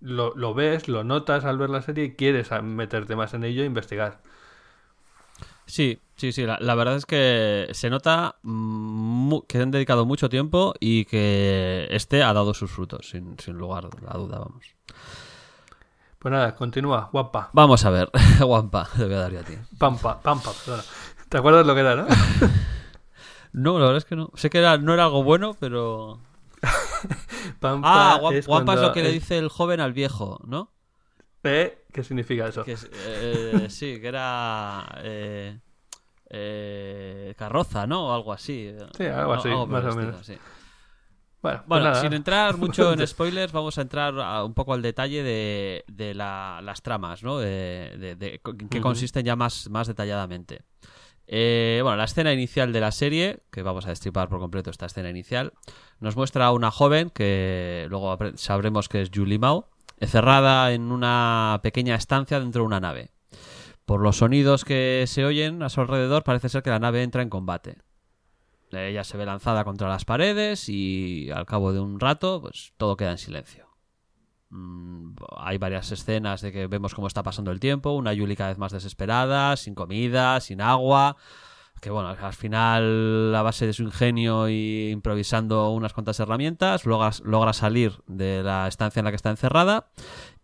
Lo, 0.00 0.34
lo 0.34 0.54
ves, 0.54 0.88
lo 0.88 1.04
notas 1.04 1.44
al 1.44 1.58
ver 1.58 1.70
la 1.70 1.82
serie 1.82 2.04
y 2.04 2.14
quieres 2.14 2.50
meterte 2.62 3.16
más 3.16 3.34
en 3.34 3.44
ello 3.44 3.62
e 3.62 3.66
investigar. 3.66 4.20
Sí, 5.66 6.00
sí, 6.16 6.32
sí. 6.32 6.44
La, 6.46 6.58
la 6.60 6.74
verdad 6.74 6.96
es 6.96 7.06
que 7.06 7.68
se 7.72 7.90
nota 7.90 8.36
que 9.48 9.58
han 9.58 9.70
dedicado 9.70 10.06
mucho 10.06 10.28
tiempo 10.28 10.74
y 10.80 11.04
que 11.04 11.86
este 11.90 12.22
ha 12.22 12.32
dado 12.32 12.54
sus 12.54 12.70
frutos, 12.70 13.08
sin, 13.10 13.38
sin 13.38 13.56
lugar 13.56 13.88
a 14.06 14.18
duda, 14.18 14.38
vamos. 14.38 14.64
Pues 16.18 16.32
nada, 16.32 16.54
continúa, 16.56 17.10
guapa. 17.12 17.50
Vamos 17.52 17.84
a 17.84 17.90
ver, 17.90 18.10
Guampa, 18.40 18.88
te 18.96 19.04
voy 19.04 19.14
a 19.14 19.18
dar 19.18 19.32
yo 19.32 19.40
a 19.40 19.44
ti. 19.44 19.54
Pampa, 19.78 20.20
pampa, 20.20 20.50
perdona. 20.52 20.82
¿Te 21.28 21.38
acuerdas 21.38 21.64
lo 21.64 21.74
que 21.74 21.80
era, 21.80 21.94
no? 21.96 22.06
No, 23.52 23.78
la 23.78 23.86
verdad 23.86 23.96
es 23.96 24.04
que 24.04 24.14
no. 24.14 24.30
Sé 24.34 24.50
que 24.50 24.58
era, 24.58 24.76
no 24.76 24.92
era 24.92 25.04
algo 25.04 25.24
bueno, 25.24 25.56
pero... 25.58 26.20
Pampa 27.60 28.14
Ah, 28.14 28.18
Guam- 28.20 28.34
es 28.34 28.46
Guampa 28.46 28.74
es 28.74 28.80
lo 28.80 28.92
que 28.92 29.02
le 29.02 29.12
dice 29.12 29.38
el 29.38 29.48
joven 29.48 29.80
al 29.80 29.92
viejo, 29.92 30.40
¿no? 30.46 30.72
¿Eh? 31.44 31.84
¿Qué 31.92 32.02
significa 32.04 32.48
eso? 32.48 32.64
Que 32.64 32.72
es- 32.72 32.90
eh, 32.92 33.66
sí, 33.70 34.00
que 34.00 34.08
era... 34.08 34.86
eh, 35.02 35.58
eh, 36.30 37.34
carroza, 37.38 37.86
¿no? 37.86 38.08
O 38.08 38.14
algo 38.14 38.32
así. 38.32 38.72
Sí, 38.96 39.04
algo 39.06 39.32
así, 39.34 39.48
más 39.48 39.84
o 39.84 39.88
estilo, 39.88 39.94
menos. 39.96 40.26
sí. 40.26 40.36
Bueno, 41.40 41.58
pues 41.68 41.68
Bueno, 41.68 41.94
sin 41.94 42.12
entrar 42.12 42.56
mucho 42.58 42.92
en 42.92 43.06
spoilers, 43.06 43.52
vamos 43.52 43.78
a 43.78 43.82
entrar 43.82 44.18
a- 44.18 44.44
un 44.44 44.54
poco 44.54 44.74
al 44.74 44.82
detalle 44.82 45.22
de, 45.22 45.84
de 45.86 46.12
la- 46.14 46.60
las 46.62 46.82
tramas, 46.82 47.22
¿no? 47.22 47.38
De, 47.38 48.16
de- 48.18 48.40
Ujú. 48.44 48.80
consisten 48.80 49.24
ya 49.24 49.36
más, 49.36 49.70
más 49.70 49.86
detalladamente. 49.86 50.62
Eh, 51.30 51.80
bueno, 51.82 51.98
la 51.98 52.04
escena 52.04 52.32
inicial 52.32 52.72
de 52.72 52.80
la 52.80 52.90
serie, 52.90 53.40
que 53.52 53.62
vamos 53.62 53.84
a 53.84 53.90
destripar 53.90 54.30
por 54.30 54.40
completo 54.40 54.70
esta 54.70 54.86
escena 54.86 55.10
inicial, 55.10 55.52
nos 56.00 56.16
muestra 56.16 56.46
a 56.46 56.52
una 56.52 56.70
joven 56.70 57.10
que 57.10 57.86
luego 57.90 58.16
sabremos 58.36 58.88
que 58.88 59.02
es 59.02 59.10
Julie 59.14 59.38
Mao, 59.38 59.68
encerrada 60.00 60.72
en 60.72 60.90
una 60.90 61.60
pequeña 61.62 61.96
estancia 61.96 62.40
dentro 62.40 62.62
de 62.62 62.66
una 62.66 62.80
nave. 62.80 63.10
Por 63.84 64.00
los 64.00 64.16
sonidos 64.16 64.64
que 64.64 65.04
se 65.06 65.26
oyen 65.26 65.62
a 65.62 65.68
su 65.68 65.82
alrededor, 65.82 66.24
parece 66.24 66.48
ser 66.48 66.62
que 66.62 66.70
la 66.70 66.78
nave 66.78 67.02
entra 67.02 67.22
en 67.22 67.28
combate. 67.28 67.76
Ella 68.70 69.04
se 69.04 69.16
ve 69.18 69.26
lanzada 69.26 69.64
contra 69.64 69.88
las 69.88 70.06
paredes 70.06 70.68
y 70.68 71.30
al 71.30 71.46
cabo 71.46 71.72
de 71.74 71.80
un 71.80 72.00
rato, 72.00 72.40
pues 72.40 72.72
todo 72.78 72.96
queda 72.96 73.12
en 73.12 73.18
silencio. 73.18 73.67
Mm, 74.50 75.14
hay 75.36 75.58
varias 75.58 75.92
escenas 75.92 76.40
de 76.40 76.52
que 76.52 76.66
vemos 76.66 76.94
cómo 76.94 77.06
está 77.06 77.22
pasando 77.22 77.50
el 77.50 77.60
tiempo, 77.60 77.92
una 77.92 78.12
Yuli 78.12 78.36
cada 78.36 78.50
vez 78.50 78.58
más 78.58 78.72
desesperada, 78.72 79.56
sin 79.56 79.74
comida, 79.74 80.40
sin 80.40 80.60
agua, 80.60 81.16
que 81.80 81.90
bueno, 81.90 82.08
al 82.08 82.32
final 82.32 83.34
a 83.34 83.42
base 83.42 83.66
de 83.66 83.72
su 83.72 83.82
ingenio 83.82 84.48
y 84.48 84.90
improvisando 84.90 85.70
unas 85.70 85.92
cuantas 85.92 86.18
herramientas, 86.20 86.86
logra, 86.86 87.10
logra 87.24 87.52
salir 87.52 88.00
de 88.06 88.42
la 88.42 88.68
estancia 88.68 89.00
en 89.00 89.04
la 89.04 89.10
que 89.10 89.16
está 89.16 89.30
encerrada 89.30 89.90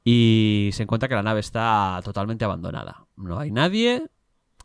y 0.05 0.71
se 0.75 0.83
encuentra 0.83 1.09
que 1.09 1.15
la 1.15 1.23
nave 1.23 1.41
está 1.41 2.01
totalmente 2.05 2.45
abandonada. 2.45 3.07
No 3.17 3.39
hay 3.39 3.51
nadie 3.51 4.11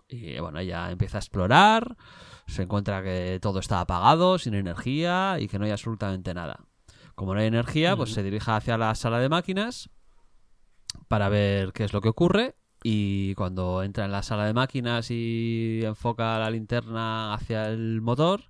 y 0.09 0.39
bueno, 0.39 0.59
ella 0.59 0.91
empieza 0.91 1.17
a 1.17 1.21
explorar, 1.21 1.95
se 2.47 2.63
encuentra 2.63 3.03
que 3.03 3.39
todo 3.41 3.59
está 3.59 3.79
apagado, 3.79 4.37
sin 4.37 4.55
energía 4.55 5.37
y 5.39 5.47
que 5.47 5.59
no 5.59 5.65
hay 5.65 5.71
absolutamente 5.71 6.33
nada. 6.33 6.65
Como 7.20 7.34
no 7.34 7.41
hay 7.41 7.47
energía, 7.47 7.97
pues 7.97 8.13
se 8.13 8.24
dirige 8.24 8.49
hacia 8.49 8.78
la 8.78 8.95
sala 8.95 9.20
de 9.20 9.28
máquinas 9.28 9.89
para 11.09 11.28
ver 11.28 11.74
qué 11.74 11.84
es 11.84 11.91
lo 11.91 11.99
que 11.99 12.07
ocurre 12.07 12.55
y 12.82 13.36
cuando 13.36 13.84
entra 13.84 14.05
en 14.05 14.13
la 14.13 14.24
sala 14.24 14.45
de 14.45 14.53
máquinas 14.53 15.11
y 15.11 15.82
enfoca 15.84 16.39
la 16.39 16.49
linterna 16.49 17.34
hacia 17.34 17.67
el 17.67 17.99
motor, 17.99 18.43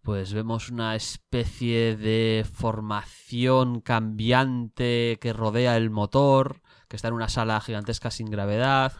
pues 0.00 0.32
vemos 0.32 0.70
una 0.70 0.96
especie 0.96 1.94
de 1.94 2.46
formación 2.50 3.82
cambiante 3.82 5.18
que 5.20 5.34
rodea 5.34 5.76
el 5.76 5.90
motor, 5.90 6.62
que 6.88 6.96
está 6.96 7.08
en 7.08 7.14
una 7.14 7.28
sala 7.28 7.60
gigantesca 7.60 8.10
sin 8.10 8.30
gravedad. 8.30 8.94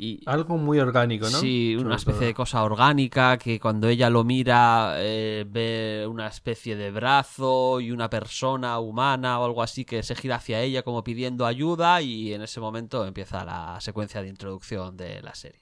Y, 0.00 0.22
Algo 0.26 0.56
muy 0.56 0.78
orgánico, 0.78 1.28
¿no? 1.28 1.40
Sí, 1.40 1.74
una 1.74 1.96
especie 1.96 2.28
de 2.28 2.34
cosa 2.34 2.62
orgánica 2.62 3.36
que 3.36 3.58
cuando 3.58 3.88
ella 3.88 4.08
lo 4.08 4.22
mira 4.22 4.94
eh, 4.98 5.44
ve 5.48 6.06
una 6.08 6.28
especie 6.28 6.76
de 6.76 6.92
brazo 6.92 7.80
y 7.80 7.90
una 7.90 8.08
persona 8.08 8.78
humana 8.78 9.40
o 9.40 9.44
algo 9.44 9.60
así 9.60 9.84
que 9.84 10.04
se 10.04 10.14
gira 10.14 10.36
hacia 10.36 10.60
ella 10.60 10.84
como 10.84 11.02
pidiendo 11.02 11.46
ayuda 11.46 12.00
y 12.00 12.32
en 12.32 12.42
ese 12.42 12.60
momento 12.60 13.04
empieza 13.04 13.44
la 13.44 13.80
secuencia 13.80 14.22
de 14.22 14.28
introducción 14.28 14.96
de 14.96 15.20
la 15.20 15.34
serie. 15.34 15.60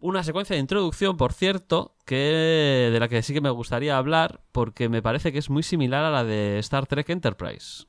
Una 0.00 0.24
secuencia 0.24 0.54
de 0.54 0.60
introducción, 0.60 1.16
por 1.16 1.32
cierto, 1.32 1.94
que 2.04 2.90
de 2.92 2.98
la 2.98 3.06
que 3.06 3.22
sí 3.22 3.34
que 3.34 3.40
me 3.40 3.50
gustaría 3.50 3.96
hablar 3.96 4.40
porque 4.50 4.88
me 4.88 5.00
parece 5.00 5.30
que 5.30 5.38
es 5.38 5.48
muy 5.48 5.62
similar 5.62 6.04
a 6.04 6.10
la 6.10 6.24
de 6.24 6.58
Star 6.58 6.88
Trek 6.88 7.08
Enterprise. 7.08 7.86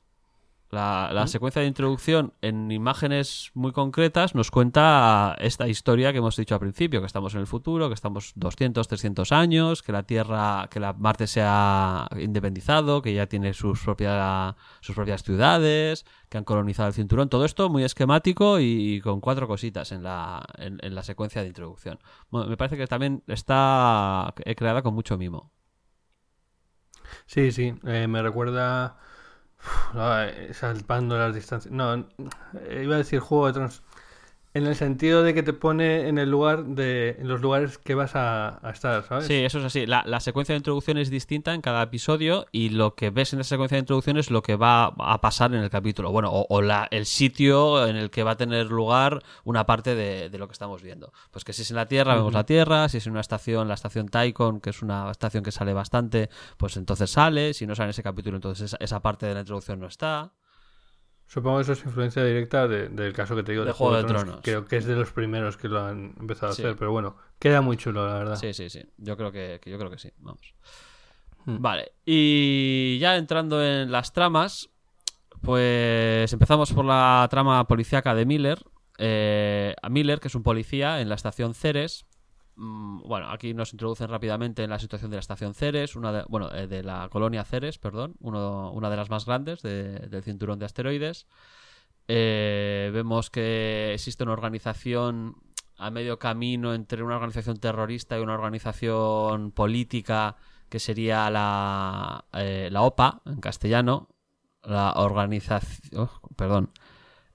La, 0.70 1.10
la 1.14 1.26
secuencia 1.26 1.62
de 1.62 1.68
introducción 1.68 2.34
en 2.42 2.70
imágenes 2.70 3.50
muy 3.54 3.72
concretas 3.72 4.34
nos 4.34 4.50
cuenta 4.50 5.34
esta 5.40 5.66
historia 5.66 6.12
que 6.12 6.18
hemos 6.18 6.36
dicho 6.36 6.54
al 6.54 6.60
principio, 6.60 7.00
que 7.00 7.06
estamos 7.06 7.34
en 7.34 7.40
el 7.40 7.46
futuro, 7.46 7.88
que 7.88 7.94
estamos 7.94 8.32
200, 8.36 8.86
300 8.86 9.32
años, 9.32 9.82
que 9.82 9.92
la 9.92 10.02
Tierra, 10.02 10.68
que 10.70 10.78
la 10.78 10.92
Marte 10.92 11.26
se 11.26 11.40
ha 11.42 12.06
independizado, 12.18 13.00
que 13.00 13.14
ya 13.14 13.26
tiene 13.26 13.54
sus, 13.54 13.80
propia- 13.82 14.56
sus 14.80 14.94
propias 14.94 15.22
ciudades, 15.22 16.04
que 16.28 16.36
han 16.36 16.44
colonizado 16.44 16.88
el 16.88 16.94
cinturón. 16.94 17.30
Todo 17.30 17.46
esto 17.46 17.70
muy 17.70 17.82
esquemático 17.84 18.60
y 18.60 19.00
con 19.00 19.20
cuatro 19.20 19.48
cositas 19.48 19.90
en 19.92 20.02
la, 20.02 20.44
en, 20.58 20.78
en 20.82 20.94
la 20.94 21.02
secuencia 21.02 21.40
de 21.40 21.48
introducción. 21.48 21.98
Bueno, 22.30 22.48
me 22.50 22.58
parece 22.58 22.76
que 22.76 22.86
también 22.86 23.22
está 23.26 24.34
creada 24.56 24.82
con 24.82 24.92
mucho 24.94 25.16
mimo. 25.16 25.50
Sí, 27.26 27.52
sí, 27.52 27.74
eh, 27.86 28.06
me 28.08 28.22
recuerda 28.22 28.98
salpando 30.52 31.18
las 31.18 31.34
distancias. 31.34 31.72
No, 31.72 31.94
eh, 31.94 32.82
iba 32.84 32.94
a 32.94 32.98
decir 32.98 33.20
Juego 33.20 33.46
de 33.46 33.52
Tronos. 33.54 33.82
En 34.58 34.66
el 34.66 34.74
sentido 34.74 35.22
de 35.22 35.34
que 35.34 35.44
te 35.44 35.52
pone 35.52 36.08
en 36.08 36.18
el 36.18 36.28
lugar 36.30 36.64
de 36.64 37.10
en 37.20 37.28
los 37.28 37.40
lugares 37.40 37.78
que 37.78 37.94
vas 37.94 38.16
a, 38.16 38.58
a 38.66 38.70
estar, 38.72 39.04
¿sabes? 39.04 39.26
Sí, 39.26 39.34
eso 39.34 39.60
es 39.60 39.64
así. 39.64 39.86
La, 39.86 40.02
la 40.04 40.18
secuencia 40.18 40.52
de 40.52 40.56
introducción 40.56 40.98
es 40.98 41.10
distinta 41.10 41.54
en 41.54 41.60
cada 41.60 41.80
episodio 41.82 42.46
y 42.50 42.70
lo 42.70 42.96
que 42.96 43.10
ves 43.10 43.32
en 43.32 43.40
esa 43.40 43.50
secuencia 43.50 43.76
de 43.76 43.80
introducción 43.80 44.16
es 44.16 44.32
lo 44.32 44.42
que 44.42 44.56
va 44.56 44.86
a 44.98 45.20
pasar 45.20 45.54
en 45.54 45.62
el 45.62 45.70
capítulo. 45.70 46.10
Bueno, 46.10 46.30
o, 46.32 46.44
o 46.48 46.60
la, 46.60 46.88
el 46.90 47.06
sitio 47.06 47.86
en 47.86 47.94
el 47.94 48.10
que 48.10 48.24
va 48.24 48.32
a 48.32 48.36
tener 48.36 48.66
lugar 48.66 49.22
una 49.44 49.64
parte 49.64 49.94
de, 49.94 50.28
de 50.28 50.38
lo 50.38 50.48
que 50.48 50.52
estamos 50.54 50.82
viendo. 50.82 51.12
Pues 51.30 51.44
que 51.44 51.52
si 51.52 51.62
es 51.62 51.70
en 51.70 51.76
la 51.76 51.86
Tierra, 51.86 52.16
vemos 52.16 52.32
la 52.32 52.44
Tierra. 52.44 52.88
Si 52.88 52.96
es 52.96 53.06
en 53.06 53.12
una 53.12 53.20
estación, 53.20 53.68
la 53.68 53.74
estación 53.74 54.08
Taikon, 54.08 54.60
que 54.60 54.70
es 54.70 54.82
una 54.82 55.10
estación 55.10 55.44
que 55.44 55.52
sale 55.52 55.72
bastante, 55.72 56.30
pues 56.56 56.76
entonces 56.76 57.10
sale. 57.10 57.54
Si 57.54 57.64
no 57.64 57.76
sale 57.76 57.86
en 57.86 57.90
ese 57.90 58.02
capítulo, 58.02 58.36
entonces 58.36 58.64
esa, 58.64 58.76
esa 58.80 59.00
parte 59.00 59.26
de 59.26 59.34
la 59.34 59.40
introducción 59.40 59.78
no 59.78 59.86
está. 59.86 60.32
Supongo 61.28 61.58
que 61.58 61.62
eso 61.62 61.72
es 61.74 61.84
influencia 61.84 62.24
directa 62.24 62.66
de- 62.66 62.88
del 62.88 63.12
caso 63.12 63.36
que 63.36 63.42
te 63.42 63.52
digo 63.52 63.64
De 63.64 63.68
de, 63.68 63.74
Juego 63.74 63.96
de 63.96 64.04
Tronos. 64.04 64.40
Creo 64.42 64.64
que 64.64 64.78
es 64.78 64.86
de 64.86 64.96
los 64.96 65.12
primeros 65.12 65.56
que 65.58 65.68
lo 65.68 65.84
han 65.84 66.14
empezado 66.18 66.48
a 66.48 66.52
hacer, 66.52 66.74
pero 66.76 66.90
bueno, 66.90 67.16
queda 67.38 67.60
muy 67.60 67.76
chulo, 67.76 68.06
la 68.06 68.14
verdad. 68.14 68.36
Sí, 68.36 68.54
sí, 68.54 68.70
sí. 68.70 68.82
Yo 68.96 69.16
creo 69.16 69.30
que, 69.30 69.60
que 69.62 69.70
yo 69.70 69.78
creo 69.78 69.90
que 69.90 69.98
sí. 69.98 70.10
Vamos. 70.18 70.54
Hmm. 71.44 71.60
Vale. 71.60 71.92
Y 72.06 72.98
ya 72.98 73.16
entrando 73.16 73.62
en 73.62 73.92
las 73.92 74.12
tramas, 74.14 74.70
pues 75.42 76.32
empezamos 76.32 76.72
por 76.72 76.84
la 76.84 77.26
trama 77.30 77.66
policíaca 77.68 78.14
de 78.14 78.24
Miller. 78.26 78.58
Eh, 78.98 79.74
a 79.80 79.88
Miller, 79.88 80.20
que 80.20 80.28
es 80.28 80.34
un 80.34 80.42
policía 80.42 81.00
en 81.00 81.08
la 81.08 81.14
estación 81.14 81.54
Ceres. 81.54 82.06
Mm, 82.60 83.02
Bueno, 83.06 83.30
aquí 83.30 83.54
nos 83.54 83.72
introducen 83.72 84.08
rápidamente 84.08 84.64
en 84.64 84.70
la 84.70 84.78
situación 84.80 85.10
de 85.10 85.16
la 85.16 85.20
estación 85.20 85.54
Ceres, 85.54 85.94
una 85.96 86.12
de, 86.12 86.24
bueno, 86.28 86.52
eh, 86.52 86.66
de 86.66 86.82
la 86.82 87.08
colonia 87.08 87.44
Ceres, 87.44 87.78
perdón, 87.78 88.16
uno- 88.20 88.72
una 88.72 88.90
de 88.90 88.96
las 88.96 89.10
más 89.10 89.24
grandes 89.26 89.62
de- 89.62 90.00
del 90.08 90.22
cinturón 90.24 90.58
de 90.58 90.66
asteroides. 90.66 91.26
Eh, 92.08 92.90
vemos 92.92 93.30
que 93.30 93.92
existe 93.94 94.24
una 94.24 94.32
organización 94.32 95.36
a 95.76 95.90
medio 95.90 96.18
camino 96.18 96.74
entre 96.74 97.02
una 97.04 97.14
organización 97.16 97.58
terrorista 97.58 98.18
y 98.18 98.22
una 98.22 98.34
organización 98.34 99.52
política 99.52 100.36
que 100.68 100.80
sería 100.80 101.30
la, 101.30 102.24
eh, 102.32 102.68
la 102.72 102.82
OPA 102.82 103.22
en 103.26 103.40
castellano. 103.40 104.08
La 104.64 104.92
organización. 104.96 106.02
oh, 106.02 106.10
perdón. 106.36 106.70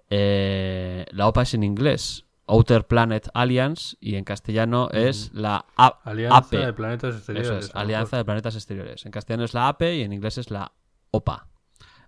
La 0.09 1.27
OPA 1.27 1.41
es 1.43 1.53
en 1.53 1.63
inglés. 1.63 2.25
Outer 2.45 2.85
Planet 2.85 3.29
Alliance 3.33 3.95
y 4.01 4.15
en 4.15 4.23
castellano 4.25 4.89
es 4.91 5.31
la 5.33 5.65
A- 5.77 5.99
Alianza 6.03 6.37
APE. 6.37 6.57
de 6.57 6.73
Planetas 6.73 7.15
Exteriores. 7.15 7.49
Eso 7.49 7.57
es, 7.59 7.75
Alianza 7.75 8.17
de 8.17 8.25
Planetas 8.25 8.55
Exteriores. 8.55 9.05
En 9.05 9.11
castellano 9.11 9.43
es 9.45 9.53
la 9.53 9.69
APE 9.69 9.95
y 9.97 10.01
en 10.01 10.11
inglés 10.13 10.37
es 10.37 10.51
la 10.51 10.71
OPA. 11.11 11.47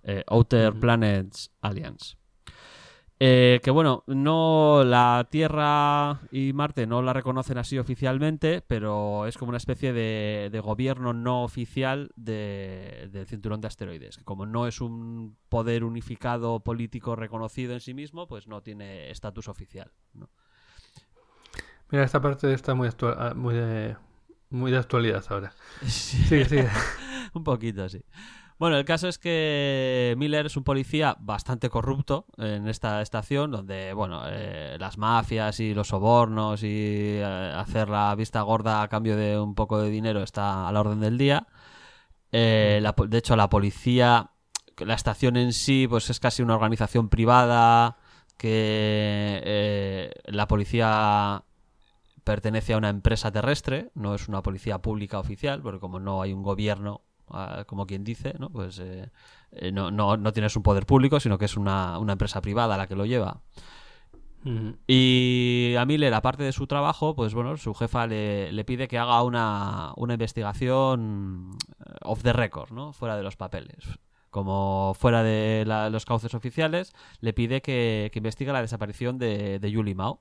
eh, 0.08 0.24
Outer 0.28 0.70
Ujú. 0.72 0.80
Planets 0.82 1.52
Alliance. 1.62 2.16
Eh, 3.18 3.62
que 3.64 3.72
bueno, 3.72 4.04
no 4.08 4.84
la 4.84 5.26
Tierra 5.32 6.20
y 6.32 6.52
Marte 6.52 6.86
no 6.86 7.02
la 7.02 7.14
reconocen 7.14 7.58
así 7.58 7.78
oficialmente, 7.80 8.62
pero 8.68 9.26
es 9.26 9.38
como 9.38 9.50
una 9.50 9.58
especie 9.58 9.94
de, 9.94 10.50
de 10.52 10.60
gobierno 10.60 11.14
no 11.14 11.44
oficial 11.44 12.12
de- 12.18 13.08
del 13.14 13.26
cinturón 13.26 13.62
de 13.62 13.68
asteroides. 13.68 14.18
Que 14.18 14.26
como 14.26 14.46
no 14.46 14.68
es 14.68 14.82
un 14.82 15.38
poder 15.48 15.86
unificado 15.86 16.60
político 16.60 17.16
reconocido 17.16 17.74
en 17.74 17.80
sí 17.80 17.94
mismo, 17.94 18.28
pues 18.28 18.48
no 18.48 18.62
tiene 18.62 19.10
estatus 19.12 19.48
oficial. 19.48 19.92
¿no? 20.14 20.30
Mira, 21.92 22.04
esta 22.04 22.22
parte 22.22 22.52
está 22.54 22.74
muy, 22.76 22.90
ah, 23.02 23.34
muy, 23.36 23.54
de, 23.54 23.96
muy 24.50 24.72
de 24.72 24.78
actualidad 24.78 25.24
ahora. 25.30 25.54
Sí, 25.88 26.44
sí. 26.46 26.58
un 27.34 27.44
poquito, 27.44 27.88
sí. 27.88 28.04
Bueno, 28.58 28.78
el 28.78 28.86
caso 28.86 29.10
es 29.10 29.18
que 29.18 30.16
Miller 30.18 30.46
es 30.46 30.56
un 30.56 30.64
policía 30.64 31.18
bastante 31.20 31.70
corrupto 31.70 32.26
en 32.38 32.70
esta 32.70 33.02
estación, 33.02 33.52
donde, 33.52 33.94
bueno, 33.94 34.22
eh, 34.28 34.78
las 34.80 34.98
mafias 34.98 35.60
y 35.60 35.74
los 35.74 35.90
sobornos 35.90 36.64
y 36.64 37.18
eh, 37.18 37.54
hacer 37.56 37.90
la 37.90 38.16
vista 38.16 38.42
gorda 38.44 38.82
a 38.82 38.88
cambio 38.88 39.18
de 39.18 39.38
un 39.38 39.56
poco 39.56 39.82
de 39.82 39.90
dinero 39.90 40.24
está 40.24 40.70
a 40.70 40.72
la 40.72 40.80
orden 40.80 41.02
del 41.02 41.18
día. 41.18 41.48
Eh, 42.32 42.84
de 43.08 43.18
hecho, 43.18 43.36
la 43.36 43.50
policía, 43.50 44.32
la 44.78 44.94
estación 44.94 45.38
en 45.38 45.54
sí, 45.54 45.88
pues 45.90 46.10
es 46.10 46.20
casi 46.20 46.42
una 46.42 46.56
organización 46.56 47.10
privada 47.10 47.98
que 48.38 49.42
eh, 49.46 50.12
la 50.26 50.48
policía 50.48 51.44
pertenece 52.26 52.74
a 52.74 52.78
una 52.78 52.90
empresa 52.90 53.32
terrestre, 53.32 53.92
no 53.94 54.16
es 54.16 54.28
una 54.28 54.42
policía 54.44 54.80
pública 54.80 55.20
oficial, 55.20 55.62
porque 55.62 55.80
como 55.80 56.00
no 56.00 56.22
hay 56.22 56.34
un 56.34 56.44
gobierno, 56.44 57.05
como 57.68 57.86
quien 57.88 58.04
dice, 58.04 58.36
¿no? 58.40 58.50
pues 58.50 58.80
eh, 58.80 59.10
eh, 59.52 59.72
no, 59.72 59.92
no, 59.92 60.18
no 60.18 60.32
tienes 60.34 60.56
un 60.56 60.64
poder 60.64 60.86
público, 60.86 61.20
sino 61.20 61.38
que 61.38 61.46
es 61.46 61.58
una, 61.58 61.98
una 62.00 62.14
empresa 62.14 62.42
privada 62.42 62.78
la 62.78 62.88
que 62.88 62.96
lo 62.96 63.06
lleva. 63.06 63.42
Ujú. 64.46 64.76
Y 64.86 65.74
a 65.78 65.86
Miller, 65.86 66.14
aparte 66.14 66.44
de 66.44 66.52
su 66.52 66.68
trabajo, 66.68 67.16
pues 67.16 67.34
bueno, 67.34 67.58
su 67.58 67.74
jefa 67.74 68.06
le, 68.06 68.52
le 68.52 68.64
pide 68.64 68.88
que 68.88 69.00
haga 69.00 69.24
una, 69.24 69.92
una 69.96 70.14
investigación 70.14 71.52
eh, 71.80 71.94
off 72.04 72.22
the 72.22 72.32
record, 72.34 72.72
¿no? 72.72 72.94
Fuera 72.94 73.18
de 73.18 73.24
los 73.24 73.36
papeles. 73.38 73.86
Como 74.30 74.94
fuera 75.00 75.24
de 75.24 75.64
la- 75.66 75.90
los 75.90 76.06
cauces 76.06 76.34
oficiales, 76.36 76.94
le 77.22 77.34
pide 77.34 77.62
que, 77.62 78.10
que 78.14 78.20
investigue 78.20 78.52
la 78.54 78.62
desaparición 78.62 79.18
de, 79.18 79.58
de 79.60 79.74
Julie 79.74 79.96
Mao, 79.96 80.20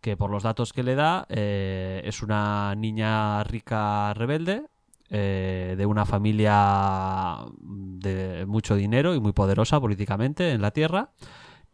que 0.00 0.16
por 0.16 0.30
los 0.30 0.42
datos 0.44 0.72
que 0.72 0.82
le 0.84 0.94
da 0.94 1.26
eh, 1.28 2.02
es 2.04 2.22
una 2.22 2.74
niña 2.76 3.42
rica 3.44 4.12
rebelde, 4.14 4.66
eh, 5.14 5.74
de 5.76 5.86
una 5.86 6.06
familia 6.06 7.36
de 7.60 8.46
mucho 8.46 8.74
dinero 8.74 9.14
y 9.14 9.20
muy 9.20 9.32
poderosa 9.32 9.78
políticamente 9.78 10.52
en 10.52 10.62
la 10.62 10.70
Tierra 10.70 11.10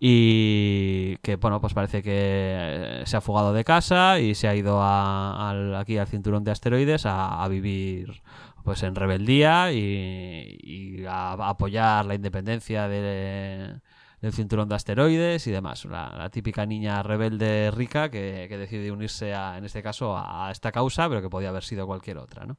y 0.01 1.16
que 1.18 1.36
bueno 1.36 1.61
pues 1.61 1.74
parece 1.74 2.03
que 2.03 3.03
se 3.05 3.16
ha 3.16 3.20
fugado 3.20 3.53
de 3.53 3.64
casa 3.64 4.20
y 4.20 4.34
se 4.34 4.49
ha 4.49 4.55
ido 4.55 4.80
a- 4.82 5.78
aquí 5.80 5.99
al 5.99 6.07
cinturón 6.07 6.45
de 6.45 6.51
asteroides 6.53 7.03
a, 7.07 7.47
vivir 7.49 8.22
pues 8.64 8.82
en 8.82 8.95
rebeldía 8.95 9.72
y, 9.72 11.05
a 11.09 11.32
apoyar 11.32 12.05
la 12.07 12.14
independencia 12.14 12.86
de- 12.89 13.80
del 14.21 14.33
cinturón 14.33 14.69
de 14.69 14.75
asteroides 14.75 15.47
y 15.47 15.51
demás 15.51 15.85
la, 15.85 16.14
la 16.16 16.31
típica 16.31 16.66
niña 16.66 17.03
rebelde 17.03 17.71
rica 17.71 18.11
que, 18.11 18.47
que 18.49 18.59
decide 18.59 18.91
unirse 18.91 19.35
a, 19.35 19.59
en 19.59 19.64
este 19.64 19.83
caso 19.83 20.16
a, 20.16 20.49
a 20.49 20.51
esta 20.51 20.73
causa 20.73 21.09
pero 21.09 21.23
que 21.23 21.31
podía 21.31 21.51
haber 21.51 21.64
sido 21.64 21.87
cualquier 21.87 22.19
otra 22.19 22.47
¿no? 22.47 22.59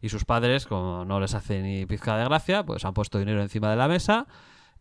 y 0.00 0.08
sus 0.08 0.24
padres 0.24 0.66
como 0.66 1.04
no 1.04 1.20
les 1.20 1.34
hace 1.34 1.62
ni 1.62 1.86
pizca 1.86 2.16
de 2.16 2.24
gracia 2.24 2.64
pues 2.64 2.84
han 2.84 2.94
puesto 2.94 3.18
dinero 3.18 3.40
encima 3.42 3.70
de 3.70 3.76
la 3.76 3.88
mesa 3.88 4.26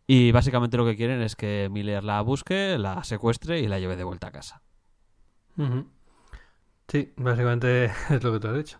y 0.08 0.32
básicamente 0.32 0.78
lo 0.78 0.86
que 0.86 0.96
quieren 0.96 1.22
es 1.22 1.36
que 1.36 1.68
Miller 1.70 2.02
la 2.02 2.22
busque, 2.22 2.78
la 2.78 3.04
secuestre 3.04 3.60
y 3.60 3.68
la 3.68 3.78
lleve 3.78 3.98
de 3.98 4.06
vuelta 4.06 4.28
a 4.28 4.32
casa. 4.32 4.62
Sí, 6.88 7.14
básicamente 7.18 7.86
es 8.10 8.24
lo 8.24 8.32
que 8.32 8.40
tú 8.40 8.48
has 8.48 8.56
dicho. 8.56 8.80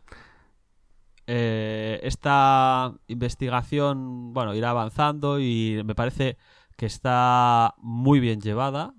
Eh, 1.30 2.00
esta 2.04 2.94
investigación, 3.08 4.34
bueno, 4.34 4.56
irá 4.56 4.70
avanzando 4.70 5.42
y 5.42 5.82
me 5.84 5.96
parece 5.96 6.38
que 6.78 6.86
está 6.86 7.76
muy 7.80 8.20
bien 8.20 8.40
llevada. 8.40 8.94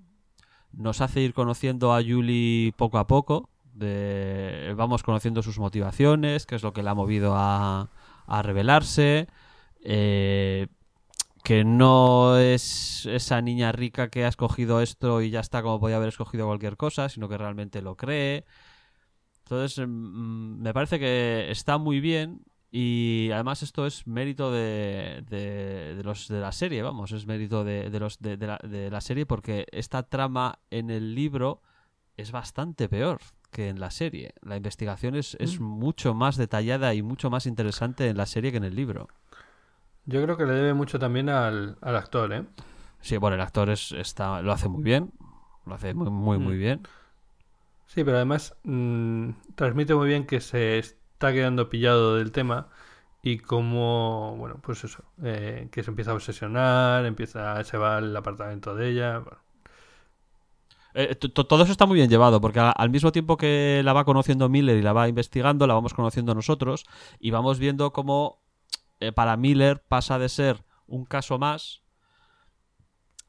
Nos 0.71 1.01
hace 1.01 1.21
ir 1.21 1.33
conociendo 1.33 1.93
a 1.93 2.03
Julie 2.03 2.73
poco 2.73 2.99
a 2.99 3.07
poco. 3.07 3.49
Vamos 4.75 5.03
conociendo 5.03 5.41
sus 5.41 5.57
motivaciones, 5.57 6.45
qué 6.45 6.55
es 6.55 6.63
lo 6.63 6.73
que 6.73 6.83
le 6.83 6.89
ha 6.89 6.93
movido 6.93 7.33
a, 7.35 7.89
a 8.27 8.41
rebelarse. 8.43 9.27
Eh, 9.81 10.67
que 11.43 11.63
no 11.63 12.37
es 12.37 13.05
esa 13.05 13.41
niña 13.41 13.71
rica 13.71 14.09
que 14.09 14.25
ha 14.25 14.27
escogido 14.27 14.81
esto 14.81 15.21
y 15.21 15.29
ya 15.29 15.39
está 15.39 15.61
como 15.61 15.79
podía 15.79 15.95
haber 15.95 16.09
escogido 16.09 16.47
cualquier 16.47 16.77
cosa, 16.77 17.09
sino 17.09 17.29
que 17.29 17.37
realmente 17.37 17.81
lo 17.81 17.95
cree. 17.95 18.45
Entonces, 19.45 19.87
mm, 19.87 20.61
me 20.61 20.73
parece 20.73 20.99
que 20.99 21.49
está 21.49 21.77
muy 21.77 22.01
bien 22.01 22.41
y 22.71 23.29
además 23.33 23.63
esto 23.63 23.85
es 23.85 24.05
mérito 24.07 24.51
de, 24.51 25.23
de, 25.29 25.95
de 25.95 26.03
los 26.03 26.27
de 26.27 26.39
la 26.39 26.51
serie, 26.51 26.81
vamos, 26.83 27.11
es 27.11 27.25
mérito 27.25 27.63
de, 27.63 27.89
de 27.89 27.99
los 27.99 28.19
de, 28.19 28.37
de 28.37 28.47
la, 28.47 28.59
de 28.63 28.89
la 28.91 29.01
serie 29.01 29.25
porque 29.25 29.65
esta 29.71 30.03
trama 30.03 30.59
en 30.69 30.89
el 30.89 31.15
libro 31.15 31.61
es 32.17 32.31
bastante 32.31 32.87
peor 32.89 33.19
que 33.51 33.69
en 33.69 33.79
la 33.79 33.89
serie. 33.89 34.33
La 34.41 34.57
investigación 34.57 35.15
es, 35.15 35.35
es 35.39 35.59
mucho 35.59 36.13
más 36.13 36.37
detallada 36.37 36.93
y 36.93 37.01
mucho 37.01 37.29
más 37.31 37.45
interesante 37.47 38.07
en 38.09 38.17
la 38.17 38.25
serie 38.27 38.51
que 38.51 38.57
en 38.57 38.65
el 38.65 38.75
libro. 38.75 39.07
Yo 40.05 40.21
creo 40.23 40.37
que 40.37 40.45
le 40.45 40.53
debe 40.53 40.73
mucho 40.73 40.99
también 40.99 41.29
al, 41.29 41.77
al 41.81 41.95
actor, 41.95 42.31
¿eh? 42.33 42.43
Sí, 43.01 43.17
bueno, 43.17 43.35
el 43.35 43.41
actor 43.41 43.69
es, 43.69 43.91
está, 43.93 44.41
lo 44.41 44.51
hace 44.51 44.67
muy 44.69 44.83
bien. 44.83 45.11
Lo 45.65 45.75
hace 45.75 45.93
muy, 45.93 46.09
muy, 46.09 46.37
muy 46.37 46.55
Mm. 46.55 46.59
bien. 46.59 46.81
Sí, 47.87 48.03
pero 48.03 48.17
además 48.17 48.55
mm, 48.63 49.29
transmite 49.55 49.95
muy 49.95 50.07
bien 50.07 50.25
que 50.25 50.41
se 50.41 50.77
está 51.19 51.33
quedando 51.33 51.69
pillado 51.69 52.15
del 52.15 52.31
tema 52.31 52.69
y 53.23 53.39
como, 53.39 54.35
bueno, 54.37 54.59
pues 54.63 54.83
eso, 54.85 55.03
eh, 55.23 55.67
que 55.71 55.83
se 55.83 55.91
empieza 55.91 56.11
a 56.11 56.15
obsesionar, 56.15 57.05
empieza, 57.05 57.63
se 57.65 57.77
va 57.77 57.97
al 57.97 58.15
apartamento 58.15 58.75
de 58.75 58.89
ella. 58.91 59.19
bueno. 59.19 59.39
Eh, 60.93 61.15
to- 61.15 61.29
to- 61.31 61.45
todo 61.45 61.63
eso 61.63 61.71
está 61.71 61.85
muy 61.85 61.95
bien 61.97 62.09
llevado, 62.09 62.41
porque 62.41 62.59
al 62.59 62.89
mismo 62.89 63.11
tiempo 63.11 63.37
que 63.37 63.81
la 63.83 63.93
va 63.93 64.05
conociendo 64.05 64.49
Miller 64.49 64.75
y 64.77 64.81
la 64.81 64.93
va 64.93 65.07
investigando, 65.07 65.67
la 65.67 65.75
vamos 65.75 65.93
conociendo 65.93 66.33
nosotros 66.33 66.85
y 67.19 67.29
vamos 67.31 67.59
viendo 67.59 67.93
cómo 67.93 68.41
eh, 68.99 69.11
para 69.11 69.37
Miller 69.37 69.83
pasa 69.87 70.17
de 70.19 70.29
ser 70.29 70.63
un 70.87 71.05
caso 71.05 71.37
más 71.37 71.83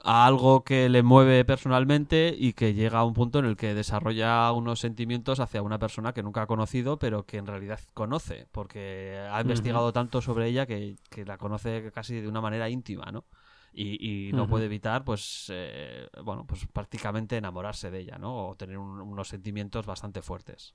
a 0.03 0.27
algo 0.27 0.65
que 0.65 0.89
le 0.89 1.03
mueve 1.03 1.45
personalmente 1.45 2.35
y 2.37 2.53
que 2.55 2.73
llega 2.75 3.01
a 3.01 3.05
un 3.05 3.13
punto 3.15 3.39
en 3.39 3.45
el 3.45 3.57
que 3.57 3.75
desarrolla 3.75 4.51
unos 4.53 4.81
sentimientos 4.81 5.41
hacia 5.41 5.63
una 5.63 5.79
persona 5.79 6.13
que 6.15 6.23
nunca 6.23 6.43
ha 6.43 6.47
conocido, 6.47 6.99
pero 6.99 7.25
que 7.27 7.37
en 7.39 7.47
realidad 7.47 7.81
conoce, 7.95 8.47
porque 8.53 9.19
ha 9.31 9.41
investigado 9.43 9.93
tanto 9.93 10.23
sobre 10.23 10.47
ella 10.47 10.67
que, 10.67 10.97
que 11.11 11.25
la 11.25 11.37
conoce 11.39 11.91
casi 11.93 12.21
de 12.21 12.29
una 12.29 12.41
manera 12.41 12.69
íntima, 12.71 13.07
¿no? 13.13 13.25
Y, 13.73 14.29
y 14.29 14.33
no 14.33 14.49
puede 14.49 14.65
evitar, 14.65 15.05
pues, 15.05 15.47
eh, 15.51 16.09
bueno, 16.25 16.45
pues 16.45 16.67
prácticamente 16.73 17.37
enamorarse 17.37 17.91
de 17.91 18.01
ella, 18.01 18.19
¿no? 18.19 18.49
O 18.49 18.57
tener 18.57 18.79
un- 18.79 19.01
unos 19.01 19.29
sentimientos 19.29 19.87
bastante 19.87 20.23
fuertes. 20.23 20.75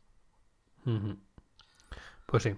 Pues 2.28 2.44
sí. 2.44 2.56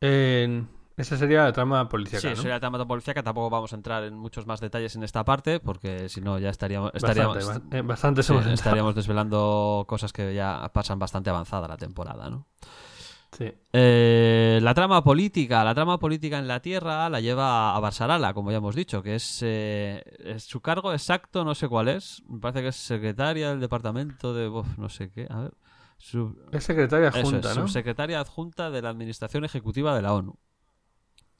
En- 0.00 0.68
esa 1.00 1.16
sería 1.16 1.44
la 1.44 1.52
trama 1.52 1.88
policíaca, 1.88 2.20
Sí, 2.22 2.28
¿no? 2.28 2.36
sería 2.36 2.54
el 2.56 2.60
tema 2.60 2.78
de 2.78 2.86
policía 2.86 3.14
que 3.14 3.22
tampoco 3.22 3.50
vamos 3.50 3.72
a 3.72 3.76
entrar 3.76 4.04
en 4.04 4.14
muchos 4.16 4.46
más 4.46 4.60
detalles 4.60 4.94
en 4.96 5.02
esta 5.02 5.24
parte, 5.24 5.58
porque 5.60 6.08
si 6.08 6.20
no 6.20 6.38
ya 6.38 6.50
estaríamos, 6.50 6.90
estaríamos, 6.94 7.36
Bastante, 7.86 8.20
eh, 8.20 8.24
sí, 8.24 8.32
entrado. 8.32 8.54
estaríamos 8.54 8.94
desvelando 8.94 9.84
cosas 9.88 10.12
que 10.12 10.34
ya 10.34 10.70
pasan 10.72 10.98
bastante 10.98 11.30
avanzada 11.30 11.66
la 11.68 11.76
temporada, 11.76 12.30
¿no? 12.30 12.46
Sí. 13.32 13.52
Eh, 13.72 14.58
la 14.60 14.74
trama 14.74 15.04
política, 15.04 15.62
la 15.62 15.72
trama 15.74 15.98
política 15.98 16.38
en 16.38 16.48
la 16.48 16.60
Tierra 16.60 17.08
la 17.08 17.20
lleva 17.20 17.76
a 17.76 17.78
Barsarala, 17.80 18.34
como 18.34 18.50
ya 18.50 18.56
hemos 18.56 18.74
dicho, 18.74 19.02
que 19.04 19.14
es, 19.14 19.38
eh, 19.42 20.02
es 20.18 20.42
su 20.42 20.60
cargo 20.60 20.92
exacto, 20.92 21.44
no 21.44 21.54
sé 21.54 21.68
cuál 21.68 21.86
es. 21.88 22.24
Me 22.28 22.40
parece 22.40 22.62
que 22.62 22.68
es 22.68 22.76
secretaria 22.76 23.50
del 23.50 23.60
departamento 23.60 24.34
de, 24.34 24.48
uf, 24.48 24.76
no 24.78 24.88
sé 24.88 25.10
qué, 25.12 25.28
a 25.30 25.42
ver, 25.42 25.54
Sub- 25.96 26.36
Es 26.50 26.64
secretaria 26.64 27.08
adjunta, 27.08 27.50
es, 27.50 27.56
¿no? 27.56 27.62
subsecretaria 27.68 28.18
adjunta 28.20 28.70
de 28.70 28.82
la 28.82 28.88
Administración 28.88 29.44
Ejecutiva 29.44 29.94
de 29.94 30.02
la 30.02 30.12
ONU. 30.14 30.36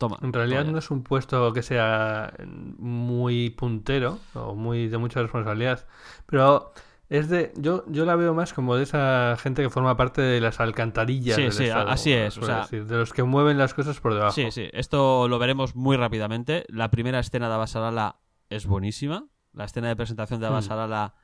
Toma. 0.01 0.17
En 0.23 0.33
realidad 0.33 0.63
toma 0.63 0.73
no 0.73 0.79
es 0.79 0.91
un 0.91 1.03
puesto 1.05 1.53
que 1.53 1.63
sea 1.63 2.33
muy 2.79 3.51
puntero 3.51 4.19
o 4.35 4.55
muy 4.55 4.89
de 4.89 4.97
mucha 4.99 5.21
responsabilidad, 5.21 5.87
pero 6.27 6.73
es 7.11 7.29
de 7.29 7.53
yo 7.57 7.85
yo 7.89 8.05
la 8.07 8.17
veo 8.17 8.33
más 8.33 8.55
como 8.55 8.77
de 8.77 8.85
esa 8.85 9.37
gente 9.39 9.63
que 9.63 9.69
forma 9.69 9.97
parte 9.97 10.23
de 10.23 10.41
las 10.41 10.59
alcantarillas 10.59 11.37
Sí, 11.37 11.43
del 11.43 11.53
sí, 11.53 11.65
Estado, 11.65 11.91
así 11.91 12.13
es, 12.13 12.35
suele 12.35 12.45
o 12.45 12.55
sea- 12.55 12.63
decir, 12.63 12.87
de 12.87 12.97
los 12.97 13.13
que 13.13 13.23
mueven 13.25 13.59
las 13.59 13.75
cosas 13.75 14.01
por 14.01 14.15
debajo. 14.15 14.33
Sí, 14.33 14.51
sí, 14.51 14.69
esto 14.73 15.29
lo 15.29 15.39
veremos 15.39 15.77
muy 15.77 15.97
rápidamente. 15.97 16.65
La 16.69 16.91
primera 16.91 17.19
escena 17.19 17.49
de 17.49 17.55
Abasarala 17.55 18.17
es 18.49 18.67
buenísima. 18.67 19.27
La 19.53 19.65
escena 19.65 19.89
de 19.89 19.97
presentación 19.97 20.41
de 20.41 20.47
Hmm. 20.47 20.53
Abasarala 20.53 21.15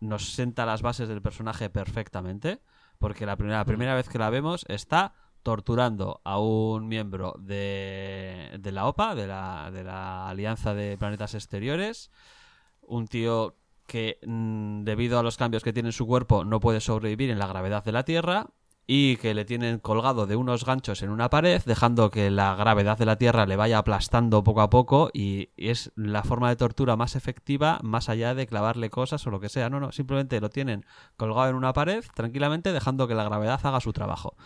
nos 0.00 0.32
senta 0.32 0.64
las 0.66 0.82
bases 0.82 1.08
del 1.08 1.22
personaje 1.22 1.70
perfectamente. 1.70 2.60
Porque 2.98 3.26
la 3.26 3.34
primera, 3.36 3.58
la 3.58 3.64
primera 3.64 3.94
vez 3.96 4.08
que 4.08 4.18
la 4.18 4.30
vemos 4.30 4.64
está 4.68 5.14
torturando 5.42 6.20
a 6.24 6.38
un 6.38 6.88
miembro 6.88 7.34
de, 7.38 8.60
la 8.62 8.86
OPA, 8.86 9.14
de 9.14 9.26
la, 9.26 9.70
de 9.72 9.84
la 9.84 10.28
Alianza 10.28 10.74
de 10.74 10.96
Planetas 10.96 11.34
Exteriores. 11.34 12.10
Un 12.82 13.08
tío 13.08 13.56
que 13.86 14.18
mm, 14.26 14.84
debido 14.84 15.18
a 15.18 15.22
los 15.22 15.36
cambios 15.36 15.62
que 15.62 15.72
tiene 15.72 15.90
en 15.90 15.92
su 15.92 16.06
cuerpo 16.06 16.44
no 16.44 16.60
puede 16.60 16.80
sobrevivir 16.80 17.30
en 17.30 17.38
la 17.38 17.46
gravedad 17.46 17.84
de 17.84 17.92
la 17.92 18.04
Tierra 18.04 18.48
y 18.86 19.16
que 19.16 19.34
le 19.34 19.44
tienen 19.44 19.78
colgado 19.78 20.26
de 20.26 20.36
unos 20.36 20.64
ganchos 20.64 21.02
en 21.02 21.10
una 21.10 21.30
pared, 21.30 21.62
dejando 21.64 22.10
que 22.10 22.30
la 22.30 22.54
gravedad 22.56 22.98
de 22.98 23.06
la 23.06 23.16
Tierra 23.16 23.46
le 23.46 23.56
vaya 23.56 23.78
aplastando 23.78 24.42
poco 24.42 24.60
a 24.60 24.70
poco 24.70 25.10
y 25.12 25.50
es 25.56 25.92
la 25.94 26.24
forma 26.24 26.48
de 26.48 26.56
tortura 26.56 26.96
más 26.96 27.14
efectiva 27.14 27.78
más 27.82 28.08
allá 28.08 28.34
de 28.34 28.46
clavarle 28.46 28.90
cosas 28.90 29.26
o 29.26 29.30
lo 29.30 29.40
que 29.40 29.48
sea. 29.48 29.70
No, 29.70 29.78
no, 29.78 29.92
simplemente 29.92 30.40
lo 30.40 30.50
tienen 30.50 30.84
colgado 31.16 31.48
en 31.50 31.56
una 31.56 31.72
pared 31.72 32.04
tranquilamente, 32.14 32.72
dejando 32.72 33.06
que 33.06 33.14
la 33.14 33.24
gravedad 33.24 33.60
haga 33.62 33.80
su 33.80 33.92
trabajo. 33.92 34.36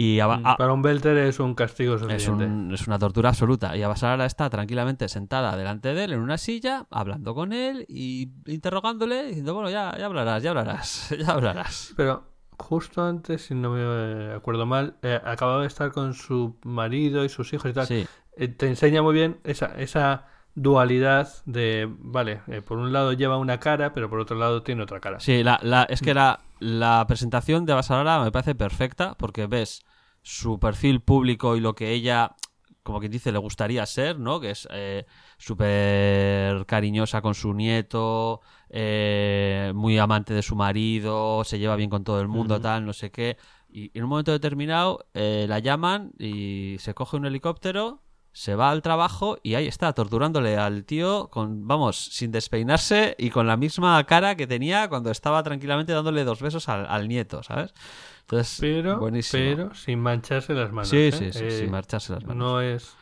Y 0.00 0.20
a- 0.20 0.26
a- 0.32 0.56
Para 0.56 0.72
un 0.74 0.80
Belter 0.80 1.16
es 1.18 1.40
un 1.40 1.54
castigo 1.56 1.96
es, 1.96 2.00
suficiente. 2.02 2.44
un- 2.44 2.72
es 2.72 2.86
una 2.86 3.00
tortura 3.00 3.30
absoluta. 3.30 3.76
Y 3.76 3.82
Abasarala 3.82 4.26
está 4.26 4.48
tranquilamente 4.48 5.08
sentada 5.08 5.56
delante 5.56 5.92
de 5.92 6.04
él 6.04 6.12
en 6.12 6.20
una 6.20 6.38
silla, 6.38 6.86
hablando 6.90 7.34
con 7.34 7.52
él 7.52 7.84
y 7.88 8.28
interrogándole, 8.46 9.24
diciendo, 9.24 9.54
bueno, 9.54 9.70
ya, 9.70 9.96
ya 9.98 10.06
hablarás, 10.06 10.40
ya 10.42 10.50
hablarás, 10.50 11.08
ya 11.18 11.32
hablarás. 11.32 11.94
Pero 11.96 12.22
justo 12.58 13.02
antes, 13.04 13.42
si 13.46 13.54
no 13.56 13.70
me 13.70 14.34
acuerdo 14.34 14.66
mal, 14.66 14.94
eh, 15.02 15.20
acababa 15.24 15.62
de 15.62 15.66
estar 15.66 15.90
con 15.90 16.14
su 16.14 16.56
marido 16.64 17.24
y 17.24 17.28
sus 17.28 17.52
hijos 17.52 17.68
y 17.70 17.74
tal. 17.74 17.86
Sí, 17.88 18.06
Eh, 18.36 18.46
te 18.46 18.68
enseña 18.68 19.02
muy 19.02 19.14
bien 19.14 19.38
esa, 19.42 19.66
esa 19.80 20.26
dualidad 20.54 21.28
de, 21.44 21.88
vale, 21.98 22.40
eh, 22.46 22.62
por 22.62 22.78
un 22.78 22.92
lado 22.92 23.12
lleva 23.14 23.36
una 23.36 23.58
cara, 23.58 23.92
pero 23.92 24.08
por 24.10 24.20
otro 24.20 24.36
lado 24.36 24.62
tiene 24.62 24.82
otra 24.82 25.00
cara. 25.00 25.18
sí 25.18 25.42
la, 25.42 25.58
la- 25.62 25.84
es 25.84 26.00
que 26.02 26.14
la, 26.14 26.38
la 26.60 27.04
presentación 27.06 27.64
de 27.66 27.72
Abasarala 27.72 28.22
me 28.22 28.32
parece 28.32 28.54
perfecta 28.54 29.14
porque 29.18 29.46
ves 29.46 29.84
su 30.22 30.58
perfil 30.58 31.00
público 31.00 31.56
y 31.56 31.60
lo 31.60 31.74
que 31.74 31.92
ella, 31.92 32.34
como 32.82 33.00
quien 33.00 33.12
dice, 33.12 33.32
le 33.32 33.38
gustaría 33.38 33.84
ser, 33.86 34.18
¿no? 34.18 34.40
Que 34.40 34.50
es 34.50 34.68
eh, 34.70 35.06
súper 35.38 36.66
cariñosa 36.66 37.22
con 37.22 37.34
su 37.34 37.54
nieto, 37.54 38.40
eh, 38.68 39.72
muy 39.74 39.98
amante 39.98 40.34
de 40.34 40.42
su 40.42 40.56
marido, 40.56 41.44
se 41.44 41.58
lleva 41.58 41.76
bien 41.76 41.90
con 41.90 42.04
todo 42.04 42.20
el 42.20 42.28
mundo, 42.28 42.60
tal, 42.60 42.84
no 42.84 42.92
sé 42.92 43.10
qué. 43.10 43.36
Y 43.70 43.96
en 43.96 44.04
un 44.04 44.10
momento 44.10 44.32
determinado 44.32 45.06
eh, 45.14 45.46
la 45.48 45.58
llaman 45.58 46.12
y 46.18 46.76
se 46.78 46.94
coge 46.94 47.16
un 47.16 47.26
helicóptero, 47.26 48.02
se 48.38 48.54
va 48.54 48.70
al 48.70 48.82
trabajo 48.82 49.36
y 49.42 49.56
ahí 49.56 49.66
está, 49.66 49.92
torturándole 49.94 50.56
al 50.56 50.84
tío 50.84 51.26
con, 51.28 51.66
vamos, 51.66 51.96
sin 51.96 52.30
despeinarse 52.30 53.16
y 53.18 53.30
con 53.30 53.48
la 53.48 53.56
misma 53.56 54.04
cara 54.04 54.36
que 54.36 54.46
tenía 54.46 54.88
cuando 54.88 55.10
estaba 55.10 55.42
tranquilamente 55.42 55.92
dándole 55.92 56.22
dos 56.22 56.40
besos 56.40 56.68
al, 56.68 56.86
al 56.86 57.08
nieto, 57.08 57.42
¿sabes? 57.42 57.74
Entonces, 58.20 58.58
Pero, 58.60 59.00
buenísimo. 59.00 59.42
pero 59.56 59.74
sin 59.74 59.98
mancharse 59.98 60.54
las 60.54 60.70
manos. 60.70 60.88
sí, 60.88 61.08
¿eh? 61.08 61.12
sí, 61.12 61.32
sí, 61.32 61.44
Eh, 61.46 61.50
sin 61.50 61.70
marcharse 61.72 62.12
las 62.12 62.24
manos. 62.24 62.36
No 62.36 62.60
es. 62.60 62.94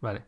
Vale. 0.00 0.22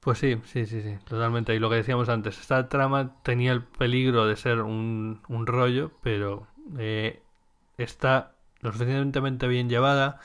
Pues 0.00 0.18
sí, 0.18 0.36
sí, 0.44 0.66
sí, 0.66 0.82
sí, 0.82 0.96
totalmente. 1.08 1.54
Y 1.54 1.60
lo 1.60 1.70
que 1.70 1.76
decíamos 1.76 2.08
antes, 2.08 2.40
esta 2.40 2.68
trama 2.68 3.22
tenía 3.22 3.52
el 3.52 3.62
peligro 3.62 4.26
de 4.26 4.34
ser 4.34 4.62
un, 4.62 5.22
un 5.28 5.46
rollo, 5.46 5.92
pero 6.02 6.48
eh, 6.76 7.22
está 7.76 8.32
lo 8.62 8.72
suficientemente 8.72 9.46
bien 9.46 9.68
llevada 9.68 10.18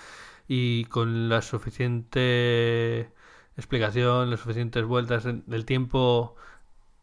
y 0.55 0.85
con 0.85 1.29
la 1.29 1.41
suficiente 1.41 3.09
explicación, 3.57 4.29
las 4.29 4.39
suficientes 4.39 4.83
vueltas 4.85 5.23
del 5.25 5.65
tiempo 5.65 6.35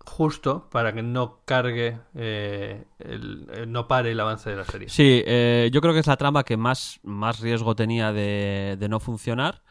justo 0.01 0.69
para 0.71 0.93
que 0.93 1.03
no 1.03 1.41
cargue, 1.45 1.99
eh, 2.15 2.85
el- 2.99 3.47
eh, 3.53 3.67
no 3.67 3.87
pare 3.89 4.13
el 4.13 4.21
avance 4.21 4.51
de 4.51 4.57
la 4.57 4.65
serie. 4.65 4.89
Sí, 4.89 5.23
eh, 5.27 5.69
yo 5.73 5.81
creo 5.81 5.93
que 5.93 6.01
es 6.01 6.07
la 6.07 6.17
trama 6.17 6.45
que 6.45 6.57
más, 6.57 7.01
más 7.03 7.41
riesgo 7.41 7.75
tenía 7.75 8.13
de, 8.13 8.77
de 8.79 8.89
no 8.89 9.01
funcionar. 9.01 9.63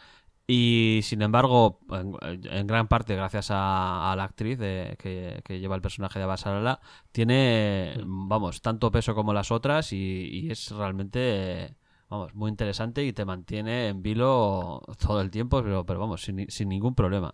Y 0.52 1.02
sin 1.04 1.22
embargo, 1.22 1.80
en, 1.92 2.16
en 2.52 2.66
gran 2.68 2.88
parte 2.88 3.16
gracias 3.16 3.52
a, 3.52 4.12
a 4.12 4.16
la 4.16 4.24
actriz 4.24 4.58
de- 4.58 4.96
que, 5.00 5.42
que 5.46 5.60
lleva 5.60 5.76
el 5.76 5.82
personaje 5.82 6.18
de 6.18 6.26
Abasarala, 6.26 6.80
tiene, 7.12 7.94
vamos, 8.04 8.62
tanto 8.62 8.92
peso 8.92 9.14
como 9.14 9.32
las 9.32 9.52
otras 9.52 9.94
y, 9.94 9.98
y 10.32 10.52
es 10.52 10.72
realmente, 10.72 11.76
vamos, 12.10 12.34
muy 12.36 12.50
interesante 12.50 13.04
y 13.04 13.14
te 13.14 13.26
mantiene 13.26 13.88
en 13.90 14.02
vilo 14.02 14.82
todo 15.00 15.22
el 15.22 15.30
tiempo, 15.30 15.62
pero, 15.64 15.84
vamos, 15.84 16.24
sin, 16.24 16.50
sin 16.50 16.70
ningún 16.70 16.96
problema. 16.96 17.32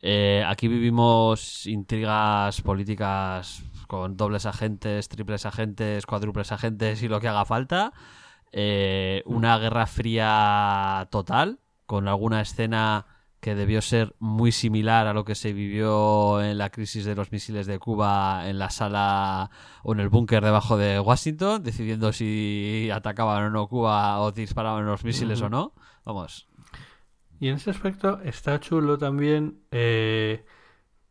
Eh, 0.00 0.44
aquí 0.46 0.68
vivimos 0.68 1.66
intrigas 1.66 2.62
políticas 2.62 3.64
con 3.88 4.16
dobles 4.16 4.46
agentes, 4.46 5.08
triples 5.08 5.44
agentes, 5.46 6.06
cuádruples 6.06 6.52
agentes 6.52 7.02
y 7.02 7.08
lo 7.08 7.20
que 7.20 7.28
haga 7.28 7.44
falta. 7.44 7.92
Eh, 8.52 9.22
una 9.26 9.58
guerra 9.58 9.86
fría 9.86 11.08
total, 11.10 11.58
con 11.86 12.06
alguna 12.06 12.40
escena 12.40 13.06
que 13.40 13.54
debió 13.54 13.80
ser 13.82 14.14
muy 14.18 14.52
similar 14.52 15.06
a 15.06 15.12
lo 15.12 15.24
que 15.24 15.34
se 15.34 15.52
vivió 15.52 16.42
en 16.42 16.58
la 16.58 16.70
crisis 16.70 17.04
de 17.04 17.14
los 17.14 17.30
misiles 17.32 17.66
de 17.66 17.78
Cuba 17.78 18.48
en 18.48 18.58
la 18.58 18.70
sala 18.70 19.50
o 19.82 19.92
en 19.92 20.00
el 20.00 20.08
búnker 20.08 20.42
debajo 20.44 20.76
de 20.76 20.98
Washington, 21.00 21.62
decidiendo 21.62 22.12
si 22.12 22.90
atacaban 22.92 23.44
o 23.44 23.50
no 23.50 23.68
Cuba 23.68 24.20
o 24.20 24.32
disparaban 24.32 24.86
los 24.86 25.04
misiles 25.04 25.40
o 25.42 25.48
no. 25.48 25.72
Vamos, 26.04 26.48
Y 27.40 27.48
en 27.48 27.56
ese 27.56 27.70
aspecto 27.70 28.20
está 28.22 28.58
chulo 28.60 28.98
también. 28.98 29.62
eh, 29.70 30.44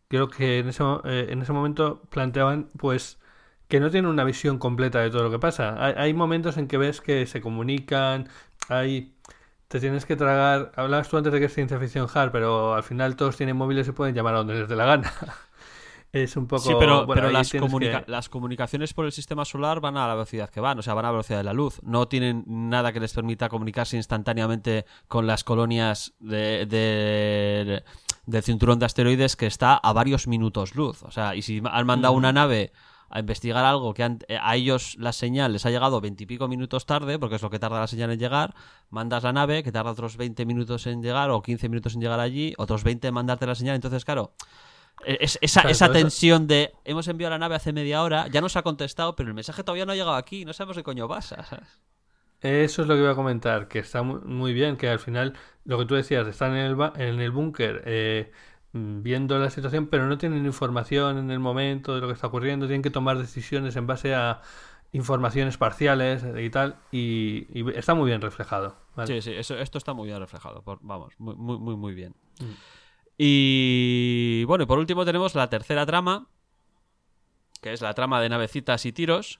creo 0.08 0.30
que 0.30 0.60
en 0.60 0.70
ese, 0.70 0.84
eh, 1.06 1.28
en 1.30 1.42
ese 1.42 1.54
momento 1.54 2.02
planteaban, 2.10 2.70
pues, 2.78 3.20
que 3.68 3.80
no 3.80 3.90
tienen 3.92 4.10
una 4.12 4.24
visión 4.24 4.58
completa 4.60 5.00
de 5.02 5.10
todo 5.10 5.24
lo 5.24 5.32
que 5.32 5.40
pasa. 5.40 5.76
Hay, 5.84 5.94
hay 5.98 6.14
momentos 6.14 6.58
en 6.58 6.68
que 6.68 6.78
ves 6.78 7.02
que 7.02 7.26
se 7.28 7.42
comunican, 7.42 8.30
hay. 8.70 9.17
Te 9.68 9.80
tienes 9.80 10.06
que 10.06 10.16
tragar. 10.16 10.72
Hablabas 10.76 11.10
tú 11.10 11.18
antes 11.18 11.34
de 11.34 11.40
que 11.40 11.46
es 11.46 11.54
ciencia 11.54 11.78
ficción 11.80 12.08
hard, 12.14 12.32
pero 12.32 12.74
al 12.76 12.84
final 12.84 13.16
todos 13.16 13.36
tienen 13.36 13.58
móviles 13.58 13.88
y 13.88 13.92
pueden 13.92 14.16
llamar 14.16 14.36
a 14.36 14.38
donde 14.38 14.54
les 14.56 14.70
dé 14.70 14.76
la 14.78 14.86
gana. 14.86 15.12
es 16.14 16.38
un 16.38 16.48
poco. 16.48 16.62
Sí, 16.64 16.74
pero, 16.80 17.06
bueno, 17.06 17.14
pero 17.16 17.28
ahí 17.28 17.34
las, 17.34 17.50
tienes 17.50 17.70
comunica- 17.70 18.06
que- 18.06 18.12
las 18.12 18.30
comunicaciones 18.30 18.94
por 18.94 19.06
el 19.06 19.12
sistema 19.12 19.44
solar 19.44 19.82
van 19.82 19.98
a 19.98 20.08
la 20.08 20.14
velocidad 20.16 20.50
que 20.50 20.62
van, 20.62 20.80
o 20.80 20.82
sea, 20.82 20.94
van 20.94 21.04
a 21.04 21.10
la 21.10 21.12
velocidad 21.12 21.40
de 21.40 21.44
la 21.44 21.54
luz. 21.54 21.82
No 21.84 22.08
tienen 22.08 22.46
nada 22.48 22.94
que 22.94 23.02
les 23.02 23.14
permita 23.14 23.50
comunicarse 23.50 23.98
instantáneamente 23.98 24.86
con 25.10 25.28
las 25.28 25.44
colonias 25.44 26.14
de, 26.20 26.66
de- 26.66 27.84
del 28.26 28.44
cinturón 28.44 28.80
de 28.80 28.86
asteroides 28.86 29.36
que 29.36 29.48
está 29.48 29.76
a 29.76 29.92
varios 29.94 30.28
minutos 30.28 30.76
luz. 30.76 31.04
O 31.04 31.12
sea, 31.12 31.36
y 31.36 31.42
si 31.42 31.62
han 31.70 31.86
mandado 31.86 32.14
una 32.14 32.32
nave 32.32 32.72
a 33.10 33.20
investigar 33.20 33.64
algo 33.66 33.94
que 33.94 34.04
han- 34.04 34.20
eh, 34.28 34.38
a 34.42 34.56
ellos 34.56 34.96
la 35.00 35.12
señal 35.14 35.54
les 35.54 35.66
ha 35.66 35.70
llegado 35.72 36.02
veintipico 36.02 36.48
minutos 36.48 36.86
tarde, 36.86 37.20
porque 37.20 37.36
es 37.36 37.42
lo 37.42 37.50
que 37.50 37.60
tarda 37.60 37.80
la 37.80 37.88
señal 37.88 38.12
en 38.12 38.20
llegar, 38.20 38.54
mandas 38.90 39.24
la 39.24 39.34
nave 39.34 39.64
que 39.64 39.72
tarda 39.72 39.92
otros 39.92 40.18
20 40.18 40.46
minutos 40.46 40.88
en 40.88 41.02
llegar 41.02 41.30
o 41.30 41.42
15 41.42 41.70
minutos 41.70 41.96
en 41.96 42.02
llegar 42.02 42.20
allí, 42.20 42.54
otros 42.58 42.84
20 42.84 43.08
en 43.08 43.14
mandarte 43.14 43.46
la 43.48 43.56
señal, 43.56 43.76
entonces 43.76 44.04
claro, 44.06 44.34
eh, 45.06 45.18
es- 45.22 45.38
esa, 45.42 45.62
Claro, 45.62 45.72
esa 45.72 45.86
eso- 45.86 45.94
tensión 45.94 46.48
de 46.48 46.74
hemos 46.84 47.08
enviado 47.08 47.32
la 47.32 47.40
nave 47.40 47.56
hace 47.56 47.72
media 47.74 48.02
hora, 48.04 48.28
ya 48.28 48.42
nos 48.42 48.56
ha 48.56 48.64
contestado, 48.64 49.16
pero 49.16 49.30
el 49.30 49.36
mensaje 49.36 49.64
todavía 49.64 49.86
no 49.86 49.92
ha 49.92 49.96
llegado 49.96 50.16
aquí, 50.16 50.44
no 50.46 50.54
sabemos 50.54 50.78
qué 50.78 50.84
coño 50.84 51.08
pasa, 51.08 51.44
¿sabes? 51.44 51.68
Eso 52.42 52.84
es 52.84 52.88
lo 52.88 52.94
que 52.94 53.02
iba 53.02 53.12
a 53.12 53.16
comentar, 53.16 53.68
que 53.68 53.80
está 53.80 54.04
mu- 54.04 54.20
muy 54.22 54.54
bien, 54.54 54.78
que 54.78 54.88
al 54.90 55.00
final, 55.00 55.34
lo 55.66 55.80
que 55.80 55.86
tú 55.86 55.96
decías, 55.96 56.28
están 56.28 56.56
en 56.56 56.66
el, 56.66 56.78
en 56.98 57.20
el 57.20 57.32
búnker 57.32 57.82
eh, 57.86 58.32
viendo 58.74 59.40
la 59.40 59.50
situación, 59.50 59.88
pero 59.88 60.08
no 60.08 60.18
tienen 60.18 60.46
información 60.46 61.18
en 61.18 61.32
el 61.32 61.40
momento 61.40 61.96
de 61.96 62.02
lo 62.02 62.08
que 62.08 62.14
está 62.14 62.28
ocurriendo, 62.28 62.68
tienen 62.68 62.82
que 62.84 62.90
tomar 62.92 63.18
decisiones 63.18 63.76
en 63.76 63.88
base 63.88 64.14
a 64.14 64.42
informaciones 64.92 65.58
parciales 65.58 66.24
y 66.40 66.50
tal, 66.50 66.76
y, 66.92 67.48
y 67.60 67.70
está 67.76 67.94
muy 67.96 68.08
bien 68.08 68.22
reflejado. 68.22 68.76
¿vale? 68.96 69.08
Sí, 69.08 69.22
sí, 69.22 69.36
eso, 69.38 69.58
esto 69.58 69.78
está 69.78 69.94
muy 69.94 70.08
bien 70.08 70.20
reflejado, 70.20 70.62
por- 70.62 70.80
vamos, 70.82 71.14
muy, 71.18 71.36
muy, 71.36 71.58
muy, 71.58 71.76
muy 71.76 71.94
bien. 71.94 72.14
Mm. 72.40 72.46
Y 73.18 74.44
bueno, 74.46 74.64
y 74.64 74.68
por 74.68 74.80
último 74.80 75.04
tenemos 75.06 75.34
la 75.36 75.50
tercera 75.50 75.86
trama, 75.86 76.28
que 77.62 77.74
es 77.74 77.82
la 77.82 77.94
trama 77.94 78.22
de 78.22 78.30
navecitas 78.30 78.86
y 78.86 78.92
tiros. 78.92 79.40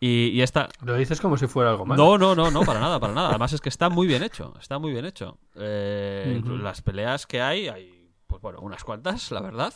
Y, 0.00 0.30
y 0.30 0.42
esta, 0.42 0.68
Lo 0.82 0.96
dices 0.96 1.20
como 1.20 1.36
si 1.36 1.46
fuera 1.46 1.70
algo 1.70 1.86
malo. 1.86 2.02
No, 2.02 2.18
no, 2.18 2.34
no, 2.34 2.50
no, 2.50 2.62
para 2.64 2.80
nada, 2.80 2.98
para 2.98 3.12
nada. 3.12 3.28
Además 3.28 3.52
es 3.52 3.60
que 3.60 3.68
está 3.68 3.88
muy 3.88 4.06
bien 4.08 4.22
hecho, 4.24 4.54
está 4.58 4.78
muy 4.78 4.90
bien 4.90 5.04
hecho. 5.04 5.38
Eh. 5.54 6.42
Las 6.44 6.82
peleas 6.82 7.26
que 7.26 7.40
hay, 7.40 7.68
hay, 7.68 8.01
pues 8.32 8.42
bueno, 8.42 8.58
unas 8.60 8.82
cuantas, 8.84 9.30
la 9.30 9.40
verdad. 9.40 9.72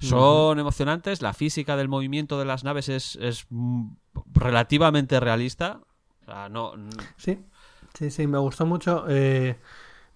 Son 0.00 0.58
emocionantes, 0.58 1.22
la 1.22 1.32
física 1.32 1.76
del 1.76 1.88
movimiento 1.88 2.36
de 2.38 2.44
las 2.44 2.64
naves 2.64 2.88
es, 2.88 3.14
es 3.16 3.46
relativamente 4.34 5.20
realista. 5.20 5.80
O 6.22 6.24
sea, 6.24 6.48
no, 6.48 6.74
n- 6.74 6.90
Sí, 7.16 7.38
sí, 7.94 8.10
sí, 8.10 8.26
me 8.26 8.38
gustó 8.38 8.66
mucho. 8.66 9.04
eh, 9.08 9.58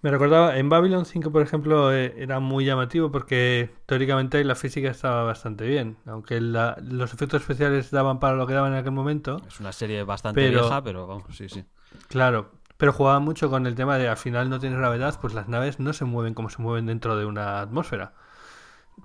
me 0.01 0.11
recordaba, 0.11 0.57
en 0.57 0.69
Babylon 0.69 1.05
5, 1.05 1.31
por 1.31 1.41
ejemplo, 1.41 1.91
eh, 1.93 2.13
era 2.17 2.39
muy 2.39 2.65
llamativo 2.65 3.11
porque 3.11 3.73
teóricamente 3.87 4.43
la 4.43 4.55
física 4.55 4.89
estaba 4.89 5.23
bastante 5.23 5.65
bien. 5.65 5.97
Aunque 6.05 6.39
la- 6.39 6.77
los 6.81 7.13
efectos 7.13 7.41
especiales 7.41 7.89
daban 7.89 8.19
para 8.19 8.35
lo 8.35 8.45
que 8.45 8.53
daban 8.53 8.73
en 8.73 8.79
aquel 8.79 8.91
momento. 8.91 9.41
es 9.47 9.59
una 9.59 9.71
serie 9.71 10.03
bastante 10.03 10.41
Pero- 10.41 10.61
vieja, 10.63 10.83
pero 10.83 11.07
vamos, 11.07 11.23
sí, 11.35 11.47
sí. 11.49 11.63
Claro, 12.09 12.51
pero 12.77 12.93
jugaba 12.93 13.19
mucho 13.19 13.49
con 13.49 13.67
el 13.67 13.75
tema 13.75 13.97
de 13.97 14.07
al 14.07 14.17
final 14.17 14.49
no 14.49 14.59
tienes 14.59 14.77
gravedad, 14.79 15.19
pues 15.21 15.33
las 15.33 15.47
naves 15.47 15.79
no 15.79 15.93
se 15.93 16.05
mueven 16.05 16.33
como 16.33 16.49
se 16.49 16.61
mueven 16.61 16.85
dentro 16.85 17.17
de 17.17 17.25
una 17.25 17.61
atmósfera. 17.61 18.13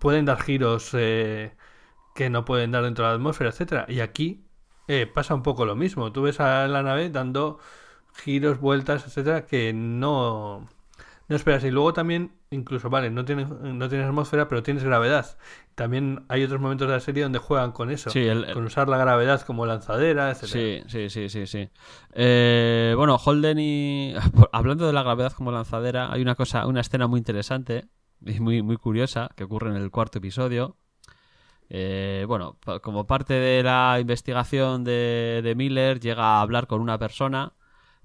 Pueden 0.01 0.25
dar 0.27 0.41
giros 0.43 0.91
eh, 0.95 1.57
que 2.15 2.31
no 2.31 2.45
pueden 2.45 2.73
dar 2.73 2.85
dentro 2.85 3.05
de 3.05 3.11
la 3.11 3.17
atmósfera, 3.17 3.51
etcétera. 3.51 3.87
Y 3.89 4.01
aquí 4.01 4.45
eh, 4.89 5.07
pasa 5.07 5.35
un 5.35 5.43
poco 5.43 5.65
lo 5.67 5.77
mismo. 5.77 6.13
Tú 6.13 6.23
ves 6.23 6.41
a 6.41 6.67
la 6.69 6.83
nave 6.83 7.11
dando 7.11 7.59
giros, 8.15 8.61
vueltas, 8.61 9.07
etcétera, 9.07 9.47
que 9.47 9.73
no, 9.73 10.69
No 11.33 11.37
esperas. 11.37 11.65
Y 11.65 11.71
luego 11.71 11.95
también, 11.95 12.33
incluso, 12.51 12.91
vale, 12.91 13.09
no 13.11 13.25
tienes, 13.25 13.49
no 13.49 13.89
tienes 13.89 14.07
atmósfera, 14.07 14.49
pero 14.49 14.63
tienes 14.63 14.85
gravedad. 14.85 15.39
También 15.75 16.25
hay 16.29 16.45
otros 16.45 16.61
momentos 16.61 16.87
de 16.89 16.93
la 16.93 17.01
serie 17.01 17.23
donde 17.23 17.39
juegan 17.39 17.73
con 17.73 17.91
eso. 17.91 18.11
Sí, 18.11 18.19
el- 18.21 18.45
el- 18.45 18.53
Con 18.53 18.65
usar 18.67 18.89
la 18.91 18.99
gravedad 18.99 19.41
como 19.41 19.65
lanzadera, 19.65 20.31
etc. 20.31 20.45
Sí, 20.45 20.83
sí, 20.89 21.09
sí, 21.09 21.29
sí, 21.31 21.47
sí. 21.47 21.69
Eh, 22.13 22.93
bueno, 22.97 23.17
Holden 23.17 23.59
y... 23.59 24.15
Hablando 24.53 24.87
de 24.87 24.93
la 24.93 25.03
gravedad 25.03 25.33
como 25.33 25.51
lanzadera, 25.53 26.13
hay 26.13 26.21
una 26.21 26.35
cosa, 26.35 26.67
una 26.67 26.83
escena 26.83 27.07
muy 27.07 27.17
interesante 27.19 27.87
y 28.25 28.39
muy, 28.39 28.61
muy 28.63 28.77
curiosa 28.77 29.31
que 29.35 29.45
ocurre 29.45 29.71
en 29.71 29.77
el 29.77 29.91
cuarto 29.91 30.19
episodio. 30.19 30.77
Eh, 31.71 32.25
bueno, 32.29 32.59
como 32.83 33.07
parte 33.07 33.33
de 33.33 33.63
la 33.63 33.97
investigación 33.99 34.85
de, 34.85 35.41
de 35.43 35.55
Miller, 35.55 35.99
llega 36.01 36.23
a 36.37 36.41
hablar 36.43 36.67
con 36.67 36.83
una 36.83 36.99
persona 36.99 37.55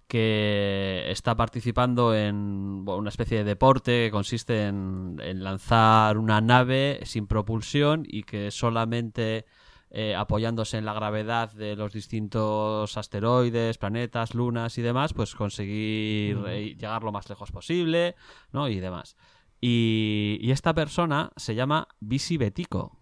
que 0.08 1.06
está 1.10 1.36
participando 1.36 2.16
en 2.16 2.86
bueno, 2.86 3.00
una 3.00 3.10
especie 3.10 3.40
de 3.40 3.44
deporte 3.44 4.06
que 4.06 4.12
consiste 4.12 4.66
en, 4.66 5.20
en 5.22 5.44
lanzar 5.44 6.18
una 6.18 6.40
nave 6.40 7.02
sin 7.04 7.28
propulsión 7.28 8.04
y 8.08 8.24
que 8.24 8.50
solamente 8.52 9.46
eh, 9.90 10.16
apoyándose 10.16 10.78
en 10.78 10.86
la 10.86 10.94
gravedad 10.94 11.52
de 11.54 11.76
los 11.76 11.94
distintos 11.94 12.98
asteroides, 12.98 13.78
planetas, 13.78 14.34
lunas 14.34 14.78
y 14.78 14.82
demás, 14.82 15.14
pues 15.14 15.36
conseguir 15.36 16.38
eh, 16.48 16.76
llegar 16.78 17.04
lo 17.04 17.12
más 17.12 17.30
lejos 17.30 17.52
posible, 17.52 18.16
¿no? 18.52 18.68
Y 18.68 18.80
demás. 18.80 19.16
Y, 19.62 20.38
y 20.42 20.52
esta 20.52 20.74
persona 20.74 21.32
se 21.36 21.56
llama 21.56 21.88
Visi 22.00 22.38
Betico. 22.38 23.00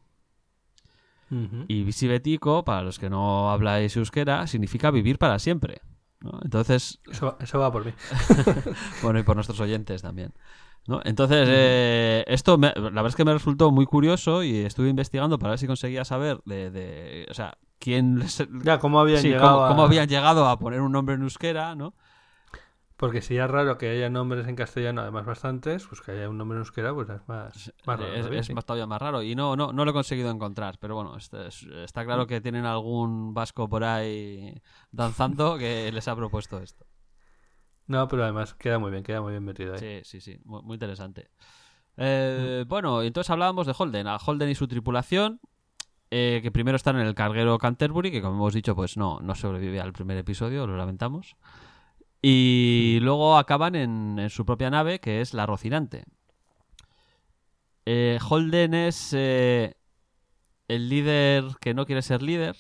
Ujú. 1.32 1.66
Y 1.68 1.84
Visi 1.84 2.08
Betico, 2.08 2.64
para 2.64 2.84
los 2.84 3.00
que 3.00 3.10
no 3.10 3.52
habláis 3.52 3.98
euskera, 3.98 4.46
significa 4.48 4.92
vivir 4.92 5.18
para 5.18 5.40
siempre. 5.40 5.82
¿No? 6.26 6.40
Entonces, 6.44 7.00
Eso, 7.10 7.28
va- 7.28 7.38
eso 7.40 7.60
va 7.60 7.72
por 7.72 7.86
mí. 7.86 7.94
bueno, 9.04 9.20
y 9.20 9.24
por 9.24 9.36
nuestros 9.36 9.60
oyentes 9.60 10.02
también. 10.02 10.34
¿no? 10.88 11.00
Entonces, 11.04 11.48
eh, 11.50 12.24
esto 12.28 12.58
me- 12.58 12.74
la 12.76 12.82
verdad 12.90 13.08
es 13.08 13.16
que 13.16 13.26
me 13.26 13.34
resultó 13.34 13.72
muy 13.72 13.86
curioso 13.86 14.44
y 14.44 14.58
estuve 14.58 14.90
investigando 14.90 15.40
para 15.40 15.52
ver 15.52 15.60
si 15.60 15.68
conseguía 15.68 16.06
saber 16.06 16.42
de, 16.46 16.70
de- 16.70 17.28
o 17.30 17.34
sea, 17.34 17.58
quién 17.80 18.20
les- 18.20 18.48
Ya, 18.64 18.78
¿cómo 18.80 19.00
habían 19.00 19.22
sí, 19.22 19.30
llegado 19.30 19.50
cómo, 19.54 19.66
a- 19.66 19.68
cómo 19.70 19.84
habían 19.84 20.08
llegado 20.08 20.48
a 20.48 20.60
poner 20.60 20.82
un 20.82 20.92
nombre 20.92 21.16
en 21.16 21.22
euskera, 21.24 21.74
¿no? 21.76 21.94
Porque 22.98 23.22
si 23.22 23.38
es 23.38 23.48
raro 23.50 23.78
que 23.78 23.90
haya 23.90 24.10
nombres 24.10 24.48
en 24.48 24.56
castellano, 24.56 25.02
además 25.02 25.26
bastantes, 25.26 25.86
pues 25.86 26.00
que 26.02 26.12
haya 26.12 26.30
un 26.30 26.38
nombre 26.38 26.56
en 26.56 26.60
euskera, 26.62 26.94
pues 26.94 27.10
es 27.10 27.28
más, 27.28 27.74
más 27.86 28.00
raro. 28.00 28.14
es, 28.34 28.50
más- 28.54 28.66
todavía 28.66 28.88
más 28.88 29.02
raro 29.02 29.22
y 29.22 29.36
no, 29.36 29.58
no, 29.58 29.74
no 29.74 29.84
lo 29.84 29.92
he 29.92 29.94
conseguido 29.94 30.32
encontrar, 30.32 30.78
pero 30.80 30.96
bueno, 30.96 31.18
está, 31.18 31.48
es- 31.48 31.64
está 31.64 32.06
claro 32.06 32.26
que 32.26 32.40
tienen 32.40 32.66
algún 32.66 33.34
vasco 33.34 33.68
por 33.68 33.84
ahí 33.84 34.62
danzando 34.92 35.58
que 35.58 35.92
les 35.92 36.08
ha 36.08 36.16
propuesto 36.16 36.60
esto. 36.60 36.86
No, 37.88 38.08
pero 38.08 38.24
además 38.24 38.54
queda 38.54 38.80
muy 38.80 38.92
bien, 38.92 39.04
queda 39.04 39.22
muy 39.22 39.32
bien 39.32 39.44
metido 39.44 39.74
ahí. 39.74 39.80
Sí, 39.80 40.00
sí, 40.04 40.22
sí, 40.22 40.40
muy, 40.46 40.62
muy 40.64 40.76
interesante. 40.76 41.30
Eh, 41.98 42.64
Bueno, 42.68 43.02
entonces 43.04 43.30
hablábamos 43.30 43.68
de 43.68 43.76
Holden, 43.78 44.08
a 44.08 44.18
Holden 44.18 44.50
y 44.50 44.56
su 44.56 44.68
tripulación, 44.68 45.40
eh, 46.12 46.40
que 46.42 46.52
primero 46.52 46.78
están 46.78 46.96
en 46.96 47.06
el 47.06 47.14
carguero 47.14 47.58
Canterbury, 47.58 48.10
que 48.12 48.22
como 48.22 48.36
hemos 48.36 48.54
dicho, 48.54 48.74
pues 48.76 48.96
no, 48.96 49.20
no 49.20 49.36
sobrevive 49.36 49.82
al 49.82 49.92
primer 49.94 50.18
episodio, 50.18 50.66
lo 50.66 50.78
lamentamos. 50.78 51.36
Y 52.28 52.98
luego 53.02 53.38
acaban 53.38 53.76
en, 53.76 54.32
su 54.32 54.48
propia 54.48 54.72
nave, 54.72 55.00
que 55.00 55.22
es 55.22 55.36
la 55.36 55.46
Rocinante. 55.46 56.06
Eh, 57.86 58.18
Holden 58.28 58.74
es 58.74 59.14
eh, 59.14 59.76
el 60.68 60.90
líder 60.90 61.44
que 61.62 61.76
no 61.76 61.86
quiere 61.86 62.02
ser 62.02 62.24
líder, 62.24 62.56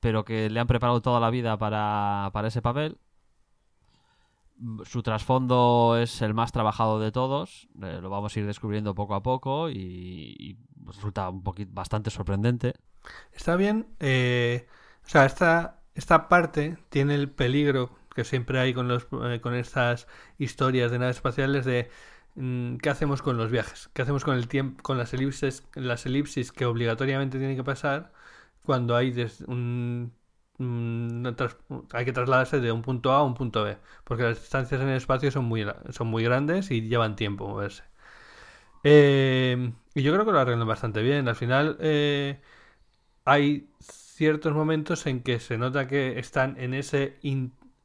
pero 0.00 0.24
que 0.24 0.50
le 0.50 0.58
han 0.58 0.66
preparado 0.66 1.00
toda 1.00 1.20
la 1.20 1.30
vida 1.30 1.56
para, 1.58 2.30
para 2.32 2.48
ese 2.48 2.60
papel 2.60 2.98
su 4.84 5.02
trasfondo 5.04 5.96
es 5.96 6.20
el 6.20 6.34
más 6.34 6.50
trabajado 6.50 6.98
de 6.98 7.12
todos, 7.12 7.68
eh, 7.82 8.00
lo 8.02 8.10
vamos 8.10 8.36
a 8.36 8.40
ir 8.40 8.46
descubriendo 8.46 8.96
poco 8.96 9.14
a 9.14 9.22
poco 9.22 9.70
y, 9.70 10.34
y 10.38 10.58
resulta 10.84 11.28
un 11.28 11.44
poquito 11.44 11.70
bastante 11.72 12.10
sorprendente. 12.10 12.74
Está 13.32 13.54
bien, 13.54 13.86
o 14.00 15.08
sea, 15.08 15.24
esta, 15.24 15.82
esta 15.94 16.28
parte 16.28 16.78
tiene 16.90 17.14
el 17.14 17.30
peligro 17.30 18.01
que 18.14 18.24
siempre 18.24 18.58
hay 18.60 18.74
con, 18.74 18.88
los, 18.88 19.06
eh, 19.24 19.40
con 19.40 19.54
estas 19.54 20.06
historias 20.38 20.90
de 20.90 20.98
naves 20.98 21.16
espaciales 21.16 21.64
de 21.64 21.90
mm, 22.34 22.76
qué 22.78 22.90
hacemos 22.90 23.22
con 23.22 23.36
los 23.36 23.50
viajes, 23.50 23.90
qué 23.94 24.02
hacemos 24.02 24.24
con 24.24 24.36
el 24.36 24.48
tiempo, 24.48 24.82
con 24.82 24.98
las 24.98 25.12
elipses, 25.14 25.66
las 25.74 26.06
elipsis 26.06 26.52
que 26.52 26.66
obligatoriamente 26.66 27.38
tienen 27.38 27.56
que 27.56 27.64
pasar 27.64 28.12
cuando 28.64 28.96
hay 28.96 29.12
tras- 31.36 31.56
hay 31.92 32.04
que 32.04 32.12
trasladarse 32.12 32.60
de 32.60 32.72
un 32.72 32.82
punto 32.82 33.12
A 33.12 33.18
a 33.18 33.22
un 33.24 33.34
punto 33.34 33.64
B, 33.64 33.78
porque 34.04 34.24
las 34.24 34.40
distancias 34.40 34.80
en 34.80 34.88
el 34.88 34.96
espacio 34.96 35.30
son 35.30 35.44
muy, 35.46 35.66
son 35.90 36.06
muy 36.08 36.22
grandes 36.24 36.70
y 36.70 36.82
llevan 36.82 37.16
tiempo 37.16 37.48
moverse. 37.48 37.82
Eh, 38.84 39.72
y 39.94 40.02
yo 40.02 40.12
creo 40.12 40.24
que 40.24 40.32
lo 40.32 40.40
arreglan 40.40 40.66
bastante 40.66 41.02
bien. 41.02 41.28
Al 41.28 41.36
final, 41.36 41.76
eh, 41.80 42.40
hay 43.24 43.70
ciertos 43.80 44.54
momentos 44.54 45.06
en 45.06 45.22
que 45.22 45.40
se 45.40 45.58
nota 45.58 45.88
que 45.88 46.18
están 46.18 46.58
en 46.60 46.74
ese 46.74 47.18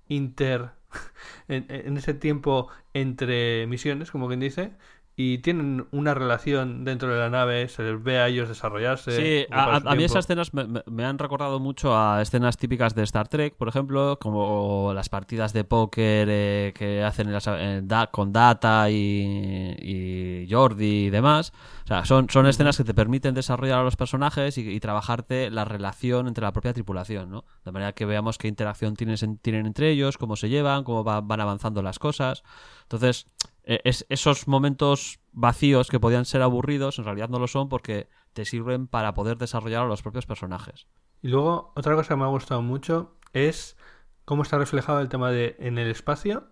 inter 0.09 0.71
en, 1.47 1.65
en 1.69 1.97
ese 1.97 2.13
tiempo 2.13 2.69
entre 2.93 3.67
misiones, 3.67 4.11
como 4.11 4.27
quien 4.27 4.39
dice, 4.39 4.73
y 5.19 5.39
tienen 5.39 5.87
una 5.91 6.13
relación 6.13 6.85
dentro 6.85 7.11
de 7.11 7.19
la 7.19 7.31
nave, 7.31 7.67
se 7.69 7.81
les 7.81 8.03
ve 8.03 8.19
a 8.19 8.27
ellos 8.27 8.47
desarrollarse. 8.49 9.11
Sí, 9.11 9.47
a, 9.51 9.77
a 9.77 9.95
mí 9.95 10.03
esas 10.03 10.25
escenas 10.25 10.51
me, 10.53 11.03
han 11.05 11.17
recordado 11.17 11.59
mucho 11.59 11.97
a 11.97 12.21
escenas 12.21 12.55
típicas 12.57 12.93
de 12.93 13.01
Star 13.01 13.27
Trek, 13.27 13.55
por 13.55 13.67
ejemplo, 13.67 14.19
como 14.21 14.91
las 14.93 15.09
partidas 15.09 15.53
de 15.53 15.63
póker 15.63 16.27
eh, 16.29 16.73
que 16.75 17.03
hacen 17.03 17.33
las- 17.33 17.49
Da- 17.83 18.07
con 18.11 18.31
Data 18.31 18.91
y, 18.91 19.75
y 19.81 20.47
Jordi 20.51 21.05
y 21.07 21.09
demás. 21.09 21.51
O 21.83 21.87
sea, 21.87 22.05
son, 22.05 22.29
son 22.29 22.45
escenas 22.45 22.77
que 22.77 22.83
te 22.83 22.93
permiten 22.93 23.33
desarrollar 23.33 23.79
a 23.79 23.83
los 23.83 23.95
personajes 23.95 24.57
y, 24.57 24.69
y 24.69 24.79
trabajarte 24.79 25.49
la 25.49 25.65
relación 25.65 26.27
entre 26.27 26.43
la 26.43 26.51
propia 26.51 26.73
tripulación, 26.73 27.31
¿no? 27.31 27.45
De 27.65 27.71
manera 27.71 27.93
que 27.93 28.05
veamos 28.05 28.37
qué 28.37 28.47
interacción 28.49 28.95
tienes 28.95 29.23
en- 29.23 29.37
tienen 29.39 29.65
entre 29.65 29.89
ellos, 29.89 30.17
cómo 30.17 30.35
se 30.35 30.49
llevan, 30.49 30.83
cómo 30.83 31.03
va- 31.03 31.21
van 31.21 31.41
avanzando 31.41 31.81
las 31.81 31.97
cosas. 31.97 32.43
Entonces, 32.87 33.27
es, 33.63 34.05
esos 34.09 34.47
momentos 34.47 35.19
vacíos 35.33 35.89
que 35.89 35.99
podían 35.99 36.25
ser 36.25 36.41
aburridos, 36.41 36.99
en 36.99 37.05
realidad 37.05 37.29
no 37.29 37.39
lo 37.39 37.47
son 37.47 37.69
porque 37.69 38.07
te 38.33 38.45
sirven 38.45 38.87
para 38.87 39.13
poder 39.13 39.37
desarrollar 39.37 39.83
a 39.83 39.87
los 39.87 40.01
propios 40.01 40.25
personajes. 40.25 40.87
Y 41.21 41.27
luego, 41.27 41.73
otra 41.75 41.95
cosa 41.95 42.09
que 42.09 42.15
me 42.15 42.23
ha 42.23 42.27
gustado 42.27 42.61
mucho 42.61 43.15
es 43.33 43.77
cómo 44.25 44.43
está 44.43 44.57
reflejado 44.57 45.01
el 45.01 45.09
tema 45.09 45.31
de 45.31 45.55
en 45.59 45.77
el 45.77 45.89
espacio, 45.89 46.47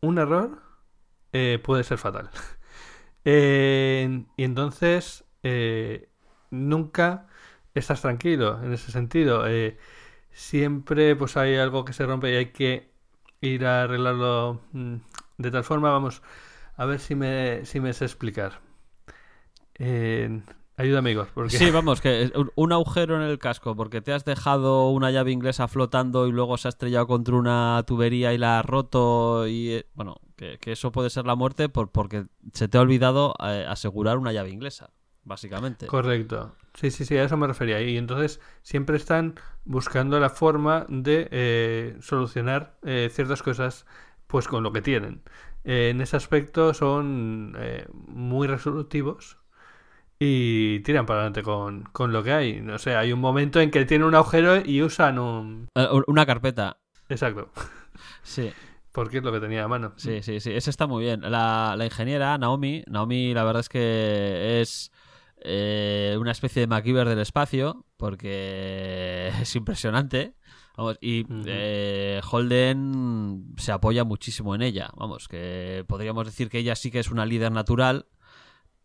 un 0.00 0.18
error 0.18 0.62
eh, 1.32 1.60
puede 1.62 1.84
ser 1.84 1.98
fatal. 1.98 2.30
Eh, 3.30 4.24
y 4.38 4.44
entonces, 4.44 5.24
eh, 5.42 6.08
nunca 6.50 7.26
estás 7.74 8.02
tranquilo 8.02 8.62
en 8.62 8.72
ese 8.72 8.92
sentido. 8.92 9.46
Eh, 9.46 9.78
siempre 10.30 11.16
pues 11.16 11.36
hay 11.36 11.56
algo 11.56 11.84
que 11.84 11.92
se 11.92 12.06
rompe 12.06 12.32
y 12.32 12.36
hay 12.36 12.52
que 12.52 12.90
ir 13.40 13.66
a 13.66 13.82
arreglarlo 13.84 14.60
mm, 14.72 14.96
de 15.38 15.50
tal 15.50 15.64
forma, 15.64 15.90
vamos, 15.90 16.22
a 16.76 16.84
ver 16.84 17.00
si 17.00 17.14
me, 17.14 17.64
si 17.64 17.80
me 17.80 17.92
sé 17.92 18.04
explicar. 18.04 18.60
Eh, 19.78 20.42
ayuda 20.76 20.98
amigos, 20.98 21.28
porque... 21.34 21.56
Sí, 21.56 21.70
vamos, 21.70 22.00
que 22.00 22.30
un- 22.56 22.72
agujero 22.72 23.16
en 23.16 23.22
el 23.22 23.38
casco 23.38 23.74
porque 23.74 24.00
te 24.02 24.12
has 24.12 24.24
dejado 24.24 24.90
una 24.90 25.10
llave 25.10 25.30
inglesa 25.32 25.68
flotando 25.68 26.26
y 26.26 26.32
luego 26.32 26.58
se 26.58 26.68
ha 26.68 26.70
estrellado 26.70 27.06
contra 27.06 27.36
una 27.36 27.82
tubería 27.86 28.32
y 28.34 28.38
la 28.38 28.58
has 28.58 28.66
roto 28.66 29.46
y 29.46 29.70
eh, 29.70 29.86
bueno, 29.94 30.16
que, 30.36 30.58
que 30.58 30.72
eso 30.72 30.92
puede 30.92 31.10
ser 31.10 31.26
la 31.26 31.36
muerte 31.36 31.68
por, 31.68 31.90
porque 31.90 32.26
se 32.52 32.68
te 32.68 32.76
ha 32.76 32.80
olvidado 32.82 33.34
eh, 33.42 33.64
asegurar 33.68 34.18
una 34.18 34.32
llave 34.32 34.50
inglesa, 34.50 34.90
básicamente. 35.24 35.86
Correcto. 35.86 36.54
Sí, 36.74 36.90
sí, 36.90 37.04
sí, 37.04 37.16
a 37.16 37.24
eso 37.24 37.36
me 37.36 37.46
refería. 37.46 37.80
Y 37.80 37.96
entonces 37.96 38.40
siempre 38.62 38.96
están 38.96 39.34
buscando 39.64 40.20
la 40.20 40.30
forma 40.30 40.86
de 40.88 41.28
eh, 41.30 41.96
solucionar 42.00 42.78
eh, 42.84 43.08
ciertas 43.12 43.42
cosas 43.42 43.86
pues 44.28 44.46
con 44.46 44.62
lo 44.62 44.72
que 44.72 44.80
tienen. 44.82 45.22
Eh, 45.64 45.88
en 45.90 46.00
ese 46.00 46.16
aspecto 46.16 46.72
son 46.72 47.56
eh, 47.58 47.86
muy 48.06 48.46
resolutivos 48.46 49.38
y 50.20 50.80
tiran 50.80 51.06
para 51.06 51.20
adelante 51.20 51.42
con, 51.42 51.82
con 51.92 52.12
lo 52.12 52.22
que 52.22 52.32
hay. 52.32 52.60
No 52.60 52.78
sé, 52.78 52.94
hay 52.94 53.12
un 53.12 53.20
momento 53.20 53.60
en 53.60 53.70
que 53.70 53.84
tienen 53.84 54.06
un 54.06 54.14
agujero 54.14 54.56
y 54.64 54.82
usan 54.82 55.18
un... 55.18 55.68
Eh, 55.74 55.88
una 56.06 56.26
carpeta. 56.26 56.78
Exacto, 57.08 57.50
Sí. 58.22 58.52
porque 58.92 59.18
es 59.18 59.24
lo 59.24 59.32
que 59.32 59.40
tenía 59.40 59.64
a 59.64 59.68
mano. 59.68 59.94
Sí, 59.96 60.22
sí, 60.22 60.40
sí, 60.40 60.52
ese 60.52 60.70
está 60.70 60.86
muy 60.86 61.04
bien. 61.04 61.20
La, 61.22 61.74
la 61.76 61.84
ingeniera 61.84 62.36
Naomi, 62.38 62.84
Naomi 62.86 63.32
la 63.34 63.44
verdad 63.44 63.60
es 63.60 63.68
que 63.68 64.60
es 64.60 64.92
eh, 65.40 66.16
una 66.20 66.32
especie 66.32 66.60
de 66.60 66.66
MacGyver 66.66 67.08
del 67.08 67.20
espacio, 67.20 67.86
porque 67.96 69.30
es 69.40 69.54
impresionante. 69.56 70.34
Vamos, 70.78 70.96
y 71.00 71.26
eh, 71.46 72.20
Holden 72.30 73.52
se 73.56 73.72
apoya 73.72 74.04
muchísimo 74.04 74.54
en 74.54 74.62
ella. 74.62 74.90
Vamos, 74.96 75.26
que 75.26 75.84
podríamos 75.88 76.24
decir 76.24 76.48
que 76.48 76.58
ella 76.58 76.76
sí 76.76 76.92
que 76.92 77.00
es 77.00 77.10
una 77.10 77.26
líder 77.26 77.50
natural 77.50 78.06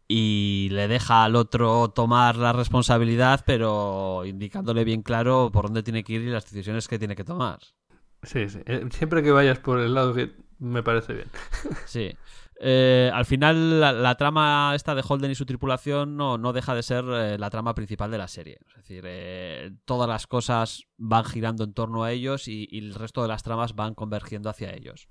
y 0.07 0.69
le 0.71 0.87
deja 0.87 1.23
al 1.23 1.35
otro 1.35 1.89
tomar 1.89 2.35
la 2.37 2.51
responsabilidad, 2.51 3.43
pero 3.45 4.23
indicándole 4.25 4.83
bien 4.85 5.03
claro 5.03 5.51
por 5.53 5.65
dónde 5.65 5.83
tiene 5.83 6.03
que 6.03 6.13
ir 6.13 6.21
y 6.23 6.31
las 6.31 6.45
decisiones 6.45 6.87
que 6.87 6.97
tiene 6.97 7.15
que 7.15 7.23
tomar. 7.23 7.59
Sí, 8.23 8.49
sí. 8.49 8.61
Eh, 8.65 8.87
Siempre 8.89 9.21
que 9.21 9.29
vayas 9.29 9.59
por 9.59 9.79
el 9.79 9.93
lado 9.93 10.15
que 10.15 10.31
me 10.57 10.81
parece 10.81 11.13
bien. 11.13 11.27
Sí. 11.85 12.17
eh, 12.65 13.11
al 13.13 13.25
final 13.25 13.79
la, 13.81 13.91
la 13.91 14.15
trama 14.15 14.71
esta 14.75 14.95
de 14.95 15.03
Holden 15.07 15.31
y 15.31 15.35
su 15.35 15.45
tripulación 15.45 16.15
no, 16.17 16.37
no 16.37 16.53
deja 16.53 16.73
de 16.73 16.83
ser 16.83 17.03
eh, 17.09 17.37
la 17.37 17.49
trama 17.49 17.75
principal 17.75 18.09
de 18.11 18.17
la 18.17 18.27
serie. 18.27 18.59
Es 18.69 18.75
decir, 18.75 19.03
eh, 19.05 19.71
todas 19.85 20.07
las 20.07 20.27
cosas 20.27 20.85
van 20.97 21.25
girando 21.25 21.63
en 21.63 21.73
torno 21.73 22.03
a 22.03 22.11
ellos 22.11 22.47
y, 22.47 22.67
y 22.71 22.79
el 22.79 22.95
resto 22.95 23.21
de 23.21 23.27
las 23.27 23.43
tramas 23.43 23.75
van 23.75 23.93
convergiendo 23.95 24.49
hacia 24.49 24.71
ellos. 24.73 25.09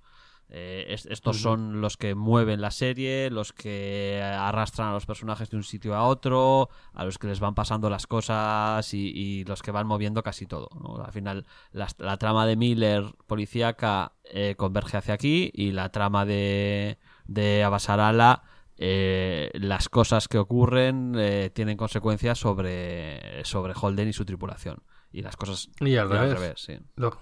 Eh, 0.54 0.86
es- 0.92 1.06
estos 1.06 1.38
son 1.40 1.80
los 1.80 1.96
que 1.96 2.14
mueven 2.14 2.60
la 2.60 2.70
serie, 2.70 3.30
los 3.30 3.52
que 3.54 4.20
arrastran 4.22 4.88
a 4.88 4.92
los 4.92 5.06
personajes 5.06 5.48
de 5.48 5.56
un 5.56 5.62
sitio 5.62 5.94
a 5.94 6.04
otro, 6.04 6.68
a 6.92 7.04
los 7.04 7.16
que 7.18 7.26
les 7.28 7.40
van 7.40 7.54
pasando 7.54 7.88
las 7.88 8.06
cosas 8.06 8.92
y, 8.92 9.08
y 9.14 9.44
los 9.44 9.62
que 9.62 9.70
van 9.70 9.86
moviendo 9.86 10.22
casi 10.22 10.46
todo. 10.46 10.68
¿no? 10.80 11.02
Al 11.02 11.12
final, 11.12 11.46
las- 11.72 11.96
la, 11.98 12.16
trama 12.18 12.44
de 12.46 12.56
Miller 12.56 13.04
policíaca 13.26 14.12
converge 14.56 14.96
hacia 14.98 15.14
aquí 15.14 15.50
y 15.54 15.72
la 15.72 15.90
trama 15.90 16.24
de, 16.26 16.98
de 17.26 17.62
Abasarala, 17.64 18.42
eh, 18.76 19.50
las 19.54 19.88
cosas 19.88 20.28
que 20.28 20.38
ocurren 20.38 21.14
eh, 21.16 21.50
tienen 21.54 21.76
consecuencias 21.76 22.38
sobre, 22.38 23.44
sobre 23.44 23.74
Holden 23.80 24.08
y 24.08 24.12
su 24.12 24.24
tripulación. 24.24 24.82
Y 25.12 25.22
las 25.22 25.36
cosas 25.36 25.68
Y 25.80 25.96
al 25.96 26.08
revés. 26.10 26.54
sí. 26.60 26.78
Lo- 26.96 27.18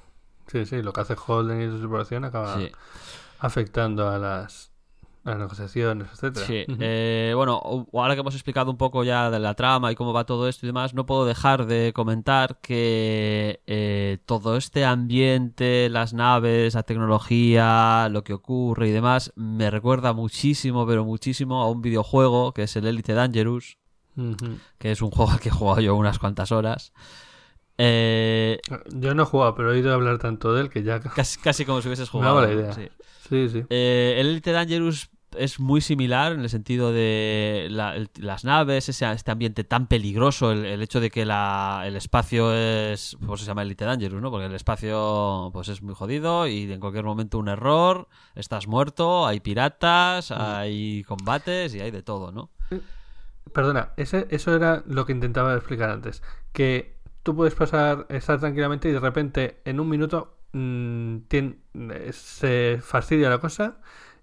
sí, 0.47 0.65
sí, 0.65 0.81
lo 0.83 0.93
que 0.93 1.01
hace 1.01 1.17
Holden 1.27 1.61
y 1.61 1.71
su 1.71 1.79
tripulación 1.81 2.25
acaba 2.25 2.57
Sí. 2.57 2.71
afectando 3.41 4.09
a 4.09 4.19
las, 4.19 4.73
las 5.23 5.37
negociaciones, 5.39 6.09
etcétera. 6.13 6.47
Sí, 6.47 6.65
eh, 6.81 7.33
bueno, 7.37 7.61
ahora 7.93 8.15
que 8.15 8.21
hemos 8.21 8.35
explicado 8.35 8.71
un 8.71 8.79
poco 8.79 9.05
ya 9.05 9.31
de 9.31 9.39
la 9.39 9.55
trama 9.55 9.93
y 9.93 9.95
cómo 9.95 10.13
va 10.15 10.25
todo 10.25 10.49
esto 10.49 10.65
y 10.65 10.69
demás, 10.69 10.95
no 10.95 11.05
puedo 11.05 11.27
dejar 11.27 11.67
de 11.67 11.93
comentar 11.93 12.59
que 12.61 13.61
eh, 13.67 14.19
todo 14.25 14.57
este 14.57 14.85
ambiente, 14.87 15.89
las 15.91 16.15
naves, 16.15 16.75
la 16.75 16.85
tecnología, 16.85 18.09
lo 18.11 18.25
que 18.25 18.33
ocurre 18.33 18.89
y 18.89 18.93
demás, 18.93 19.33
me 19.37 19.71
recuerda 19.71 20.13
muchísimo, 20.15 20.87
pero 20.87 21.05
muchísimo 21.05 21.61
a 21.63 21.71
un 21.71 21.83
videojuego 21.83 22.53
que 22.55 22.63
es 22.63 22.75
el 22.77 22.87
Elite 22.87 23.13
Dangerous, 23.13 23.77
que 24.79 24.91
es 24.91 25.03
un 25.03 25.11
juego 25.13 25.33
al 25.33 25.41
que 25.41 25.51
he 25.51 25.53
jugado 25.53 25.81
yo 25.81 25.97
unas 25.97 26.19
cuantas 26.19 26.51
horas. 26.51 26.93
Eh, 27.83 28.61
Yo 28.91 29.15
no 29.15 29.23
he 29.23 29.27
jugado, 29.27 29.55
pero 29.55 29.71
he 29.71 29.77
oído 29.77 29.95
hablar 29.95 30.19
tanto 30.19 30.53
de 30.53 30.61
él 30.63 30.69
que 30.71 30.83
ya 30.83 31.01
casi, 31.01 31.39
casi 31.41 31.65
como 31.65 31.81
si 31.81 31.89
hubieses 31.89 32.09
jugado. 32.11 32.39
hago 32.39 32.47
la 32.47 32.53
idea. 32.53 32.73
sí. 32.73 32.89
Sí, 33.31 33.49
sí. 33.49 33.65
Eh, 33.71 34.17
el 34.19 34.27
Elite 34.27 34.53
Dangerous 34.53 35.09
es 35.39 35.61
muy 35.61 35.81
similar 35.81 36.33
en 36.33 36.41
el 36.41 36.49
sentido 36.51 36.91
de 36.93 37.69
la- 37.71 37.95
el- 37.95 38.11
las 38.19 38.45
naves, 38.45 38.89
ese, 38.89 39.09
este 39.13 39.31
ambiente 39.31 39.63
tan 39.63 39.87
peligroso, 39.87 40.51
el, 40.51 40.65
el 40.67 40.83
hecho 40.83 40.99
de 40.99 41.09
que 41.09 41.25
la- 41.25 41.85
el 41.87 41.95
espacio 41.95 42.53
es, 42.53 43.17
pues 43.25 43.41
se 43.41 43.47
llama 43.47 43.63
Elite 43.63 43.85
Dangerous, 43.85 44.21
¿no? 44.21 44.33
Porque 44.33 44.47
el 44.47 44.55
espacio 44.57 45.51
pues 45.53 45.69
es 45.69 45.83
muy 45.83 45.95
jodido 45.95 46.49
y 46.49 46.71
en 46.73 46.81
cualquier 46.81 47.05
momento 47.05 47.39
un 47.39 47.49
error, 47.49 48.09
estás 48.35 48.67
muerto, 48.67 49.25
hay 49.25 49.39
piratas, 49.39 50.33
hay 50.33 51.05
combates 51.05 51.77
y 51.77 51.81
hay 51.81 51.93
de 51.93 52.03
todo, 52.03 52.33
¿no? 52.33 52.51
Perdona, 53.53 53.91
ese, 53.97 54.27
eso 54.31 54.55
era 54.55 54.83
lo 54.87 55.07
que 55.07 55.13
intentaba 55.13 55.55
explicar 55.55 55.91
antes. 55.91 56.23
Que 56.53 56.97
tú 57.23 57.35
puedes 57.37 57.55
pasar, 57.55 58.07
estar 58.09 58.39
tranquilamente 58.41 58.89
y 58.89 58.93
de 58.93 59.01
repente 59.01 59.61
en 59.65 59.79
un 59.81 59.89
minuto 59.89 60.37
mm, 60.53 61.17
eh, 61.33 62.13
se 62.13 62.79
fastidia 62.83 63.31
la 63.31 63.39
cosa 63.41 63.79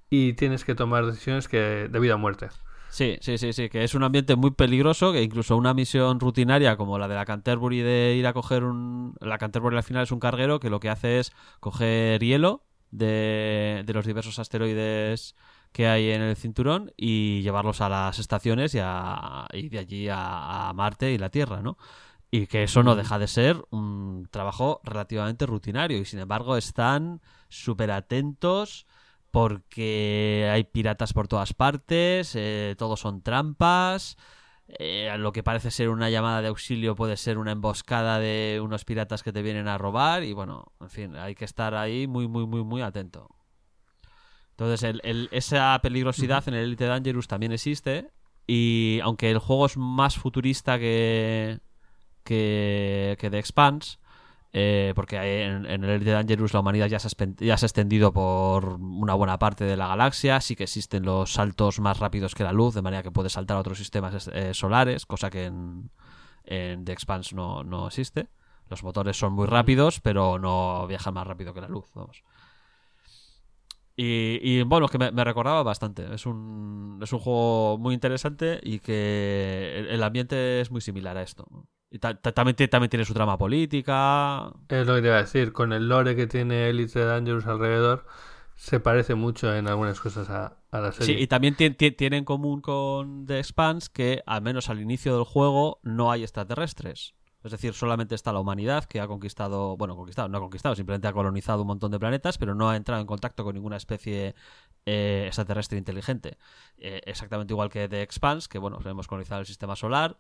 y 0.09 0.33
tienes 0.33 0.65
que 0.65 0.75
tomar 0.75 1.05
decisiones 1.05 1.47
que 1.47 1.87
de 1.89 1.99
vida 1.99 2.15
o 2.15 2.17
muerte. 2.17 2.49
Sí, 2.89 3.17
sí, 3.21 3.37
sí, 3.37 3.51
sí, 3.51 3.69
que 3.69 3.83
es 3.83 3.95
un 3.95 4.03
ambiente 4.03 4.35
muy 4.37 4.51
peligroso, 4.51 5.11
que 5.11 5.21
incluso 5.21 5.57
una 5.57 5.73
misión 5.73 6.19
rutinaria 6.21 6.77
como 6.77 6.97
la 6.97 7.07
de 7.09 7.15
la 7.15 7.25
Canterbury 7.25 7.81
de 7.81 8.15
ir 8.17 8.25
a 8.25 8.33
coger 8.33 8.63
un... 8.63 9.13
La 9.19 9.37
Canterbury 9.37 9.75
al 9.75 9.83
final 9.83 10.03
es 10.03 10.11
un 10.11 10.19
carguero 10.21 10.59
que 10.61 10.69
lo 10.69 10.79
que 10.79 10.89
hace 10.89 11.19
es 11.19 11.33
coger 11.59 12.21
hielo 12.23 12.63
de, 12.91 13.83
de 13.85 13.93
los 13.93 14.05
diversos 14.05 14.39
asteroides 14.39 15.35
que 15.73 15.85
hay 15.87 16.11
en 16.11 16.21
el 16.21 16.37
cinturón 16.37 16.93
y 16.95 17.41
llevarlos 17.41 17.81
a 17.81 17.89
las 17.89 18.19
estaciones 18.19 18.73
y, 18.73 18.79
a- 18.81 19.47
y 19.51 19.67
de 19.67 19.79
allí 19.79 20.07
a 20.09 20.71
Marte 20.73 21.11
y 21.11 21.17
la 21.17 21.29
Tierra, 21.29 21.61
¿no? 21.61 21.77
Y 22.29 22.47
que 22.47 22.63
eso 22.63 22.83
no 22.83 22.95
deja 22.95 23.19
de 23.19 23.27
ser 23.27 23.63
un 23.69 24.27
trabajo 24.31 24.81
relativamente 24.83 25.45
rutinario 25.45 25.97
y 25.97 26.05
sin 26.05 26.19
embargo 26.19 26.57
están 26.57 27.21
súper 27.47 27.89
atentos 27.91 28.85
porque 29.31 30.49
hay 30.51 30.65
piratas 30.65 31.13
por 31.13 31.27
todas 31.29 31.53
partes, 31.53 32.33
eh, 32.35 32.75
todos 32.77 32.99
son 32.99 33.21
trampas, 33.21 34.17
eh, 34.67 35.13
lo 35.17 35.31
que 35.31 35.43
parece 35.43 35.71
ser 35.71 35.87
una 35.89 36.09
llamada 36.09 36.41
de 36.41 36.49
auxilio 36.49 36.95
puede 36.95 37.15
ser 37.15 37.37
una 37.37 37.53
emboscada 37.53 38.19
de 38.19 38.59
unos 38.61 38.83
piratas 38.83 39.23
que 39.23 39.31
te 39.31 39.41
vienen 39.41 39.69
a 39.69 39.77
robar 39.77 40.23
y 40.23 40.33
bueno, 40.33 40.73
en 40.81 40.89
fin, 40.89 41.15
hay 41.15 41.33
que 41.35 41.45
estar 41.45 41.75
ahí 41.75 42.07
muy, 42.07 42.27
muy, 42.27 42.45
muy, 42.45 42.63
muy 42.63 42.81
atento. 42.81 43.29
Entonces, 44.51 44.83
el- 44.83 45.01
el- 45.03 45.29
esa 45.31 45.79
peligrosidad 45.81 46.43
en 46.47 46.55
el 46.55 46.63
Elite 46.65 46.85
Dangerous 46.85 47.27
también 47.27 47.51
existe 47.51 48.09
y 48.47 48.99
aunque 49.03 49.29
el 49.29 49.37
juego 49.39 49.67
es 49.67 49.77
más 49.77 50.17
futurista 50.17 50.79
que, 50.79 51.59
que, 52.27 53.15
que 53.19 53.29
The 53.29 53.39
Expanse, 53.39 53.97
eh, 54.53 54.93
porque 54.95 55.15
en, 55.45 55.65
en 55.65 55.83
el 55.83 55.89
Elite 55.89 56.11
Dangerous 56.11 56.53
la 56.53 56.59
humanidad 56.61 56.87
ya 56.87 56.99
se, 56.99 57.07
ha 57.07 57.11
espen- 57.11 57.37
ya 57.39 57.57
se 57.57 57.65
ha 57.65 57.67
extendido 57.67 58.11
por 58.11 58.65
una 58.79 59.13
buena 59.15 59.37
parte 59.39 59.63
de 59.65 59.77
la 59.77 59.87
galaxia, 59.87 60.41
sí 60.41 60.55
que 60.55 60.63
existen 60.63 61.03
los 61.05 61.33
saltos 61.33 61.79
más 61.79 61.99
rápidos 61.99 62.33
que 62.35 62.43
la 62.43 62.51
luz, 62.53 62.73
de 62.75 62.81
manera 62.81 63.03
que 63.03 63.11
puedes 63.11 63.33
saltar 63.33 63.57
a 63.57 63.61
otros 63.61 63.77
sistemas 63.77 64.29
eh, 64.33 64.53
solares, 64.53 65.05
cosa 65.05 65.29
que 65.29 65.45
en, 65.45 65.89
en 66.45 66.85
The 66.85 66.91
Expanse 66.93 67.35
no, 67.35 67.63
no 67.63 67.87
existe. 67.87 68.27
Los 68.69 68.83
motores 68.83 69.17
son 69.17 69.33
muy 69.33 69.47
rápidos, 69.47 70.01
pero 70.01 70.39
no 70.39 70.85
viajan 70.87 71.13
más 71.13 71.25
rápido 71.27 71.53
que 71.53 71.61
la 71.61 71.69
luz, 71.69 71.85
vamos. 71.93 72.23
Y, 73.99 74.39
y, 74.43 74.61
bueno, 74.63 74.85
es 74.85 74.91
que 74.91 74.99
me, 74.99 75.11
me 75.11 75.23
recordaba 75.23 75.63
bastante. 75.63 76.13
Es 76.13 76.25
un, 76.27 76.99
es 77.01 77.11
un 77.13 77.19
juego 77.19 77.77
muy 77.79 77.93
interesante 77.95 78.59
y 78.61 78.79
que 78.79 79.73
el, 79.79 79.87
el 79.87 80.03
ambiente 80.03 80.61
es 80.61 80.69
muy 80.69 80.81
similar 80.81 81.17
a 81.17 81.23
esto. 81.23 81.47
También, 81.99 82.55
también 82.69 82.89
tiene 82.89 83.05
su 83.05 83.13
trama 83.13 83.37
política. 83.37 84.51
Es 84.69 84.85
lo 84.85 84.95
que 84.95 85.01
te 85.01 85.07
iba 85.07 85.17
a 85.17 85.21
decir, 85.21 85.53
con 85.53 85.73
el 85.73 85.87
lore 85.87 86.15
que 86.15 86.27
tiene 86.27 86.69
Elite 86.69 86.99
Dangerous 86.99 87.45
alrededor, 87.45 88.05
se 88.55 88.79
parece 88.79 89.15
mucho 89.15 89.53
en 89.55 89.67
algunas 89.67 89.99
cosas 89.99 90.29
a, 90.29 90.57
a 90.71 90.79
la 90.79 90.91
Sí, 90.91 91.03
serie. 91.05 91.21
y 91.21 91.27
también 91.27 91.55
ti- 91.55 91.69
ti- 91.71 91.91
tiene 91.91 92.17
en 92.17 92.25
común 92.25 92.61
con 92.61 93.25
The 93.25 93.39
Expanse 93.39 93.89
que, 93.93 94.21
al 94.25 94.41
menos 94.41 94.69
al 94.69 94.81
inicio 94.81 95.15
del 95.15 95.23
juego, 95.25 95.79
no 95.83 96.11
hay 96.11 96.23
extraterrestres. 96.23 97.13
Es 97.43 97.51
decir, 97.51 97.73
solamente 97.73 98.15
está 98.15 98.33
la 98.33 98.39
humanidad 98.39 98.85
que 98.85 98.99
ha 98.99 99.07
conquistado, 99.07 99.77
bueno, 99.77 99.95
conquistado, 99.95 100.27
no 100.27 100.37
ha 100.39 100.41
conquistado, 100.41 100.75
simplemente 100.75 101.07
ha 101.07 101.13
colonizado 101.13 101.61
un 101.61 101.67
montón 101.67 101.91
de 101.91 101.99
planetas, 101.99 102.37
pero 102.37 102.55
no 102.55 102.69
ha 102.69 102.75
entrado 102.75 102.99
en 102.99 103.07
contacto 103.07 103.43
con 103.45 103.53
ninguna 103.53 103.77
especie 103.77 104.35
eh, 104.85 105.23
extraterrestre 105.27 105.77
inteligente. 105.77 106.37
Eh, 106.77 106.99
exactamente 107.05 107.53
igual 107.53 107.69
que 107.69 107.87
The 107.87 108.01
Expanse, 108.01 108.49
que 108.49 108.57
bueno, 108.57 108.79
hemos 108.83 109.07
colonizado 109.07 109.39
el 109.39 109.47
sistema 109.47 109.75
solar 109.77 110.17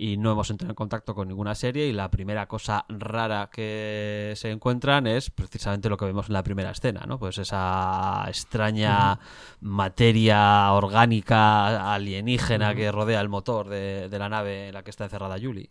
y 0.00 0.16
no 0.16 0.30
hemos 0.30 0.48
entrado 0.50 0.70
en 0.70 0.76
contacto 0.76 1.14
con 1.14 1.26
ninguna 1.26 1.56
serie 1.56 1.88
y 1.88 1.92
la 1.92 2.08
primera 2.08 2.46
cosa 2.46 2.84
rara 2.88 3.50
que 3.52 4.32
se 4.36 4.52
encuentran 4.52 5.08
es 5.08 5.28
precisamente 5.28 5.88
lo 5.88 5.96
que 5.96 6.04
vemos 6.04 6.28
en 6.28 6.34
la 6.34 6.44
primera 6.44 6.70
escena, 6.70 7.04
¿no? 7.06 7.18
Pues 7.18 7.38
esa 7.38 8.24
extraña 8.28 9.18
materia 9.60 10.72
orgánica 10.72 11.92
alienígena 11.92 12.76
que 12.76 12.92
rodea 12.92 13.20
el 13.20 13.28
motor 13.28 13.68
de, 13.68 14.08
de 14.08 14.18
la 14.20 14.28
nave 14.28 14.68
en 14.68 14.74
la 14.74 14.84
que 14.84 14.90
está 14.90 15.04
encerrada 15.04 15.36
Julie. 15.40 15.70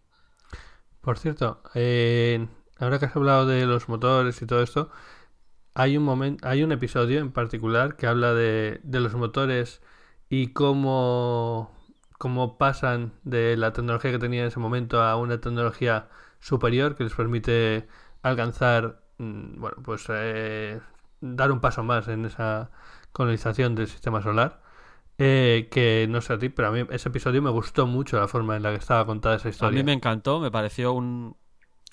Por 1.00 1.18
cierto, 1.18 1.62
eh, 1.74 2.46
ahora 2.80 3.00
que 3.00 3.06
has 3.06 3.16
hablado 3.16 3.46
de 3.46 3.66
los 3.66 3.88
motores 3.88 4.42
y 4.42 4.46
todo 4.46 4.62
esto, 4.62 4.92
hay 5.74 5.96
un 5.96 6.04
momento, 6.04 6.46
hay 6.46 6.64
un 6.64 6.74
episodio 6.74 7.22
en 7.22 7.32
particular 7.32 7.96
que 7.96 8.08
habla 8.08 8.34
de, 8.34 8.82
de 8.84 9.00
los 9.00 9.14
motores 9.14 9.82
y 10.30 10.48
cómo, 10.48 11.72
cómo 12.18 12.58
pasan 12.58 13.14
de 13.24 13.58
la 13.58 13.74
tecnología 13.74 14.12
que 14.12 14.20
tenían 14.20 14.44
en 14.44 14.48
ese 14.50 14.60
momento 14.60 15.02
a 15.02 15.16
una 15.18 15.40
tecnología 15.42 16.10
superior 16.40 16.96
que 16.96 17.04
les 17.06 17.14
permite 17.14 17.88
alcanzar, 18.24 19.02
mm, 19.18 19.60
bueno, 19.60 19.78
pues 19.84 20.06
eh, 20.10 20.82
dar 21.22 21.52
un 21.52 21.60
paso 21.62 21.84
más 21.84 22.08
en 22.08 22.26
esa 22.26 22.72
colonización 23.12 23.76
del 23.76 23.88
sistema 23.88 24.22
solar. 24.22 24.62
Eh, 25.20 25.68
que 25.72 26.08
no 26.10 26.22
sé 26.22 26.34
a 26.34 26.40
ti, 26.40 26.50
pero 26.50 26.70
a 26.70 26.72
mí 26.72 26.86
ese 26.92 27.10
episodio 27.10 27.42
me 27.42 27.50
gustó 27.52 27.88
mucho 27.88 28.20
la 28.20 28.28
forma 28.28 28.56
en 28.58 28.64
la 28.64 28.72
que 28.72 28.78
estaba 28.78 29.06
contada 29.06 29.36
esa 29.38 29.50
A 29.60 29.72
historia. 29.72 29.72
mí 29.72 29.84
me 29.84 29.94
encantó, 29.94 30.40
me 30.40 30.52
pareció 30.52 30.94
un, 30.94 31.36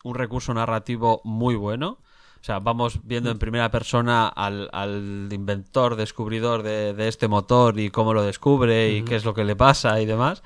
un 0.05 0.15
recurso 0.15 0.55
narrativo 0.55 1.21
muy 1.25 1.57
bueno. 1.57 2.01
O 2.45 2.47
sea, 2.47 2.59
vamos 2.59 3.01
viendo 3.05 3.31
en 3.31 3.39
primera 3.39 3.71
persona 3.71 4.29
al, 4.29 4.69
al 4.75 5.31
inventor, 5.33 5.97
descubridor 5.97 6.63
de, 6.63 6.93
de 6.93 7.09
este 7.09 7.27
motor 7.27 7.81
y 7.81 7.89
cómo 7.89 8.13
lo 8.13 8.23
descubre 8.23 8.93
y 8.93 9.03
qué 9.03 9.17
es 9.17 9.25
lo 9.25 9.33
que 9.33 9.45
le 9.45 9.57
pasa 9.57 9.99
y 10.03 10.05
demás. 10.05 10.43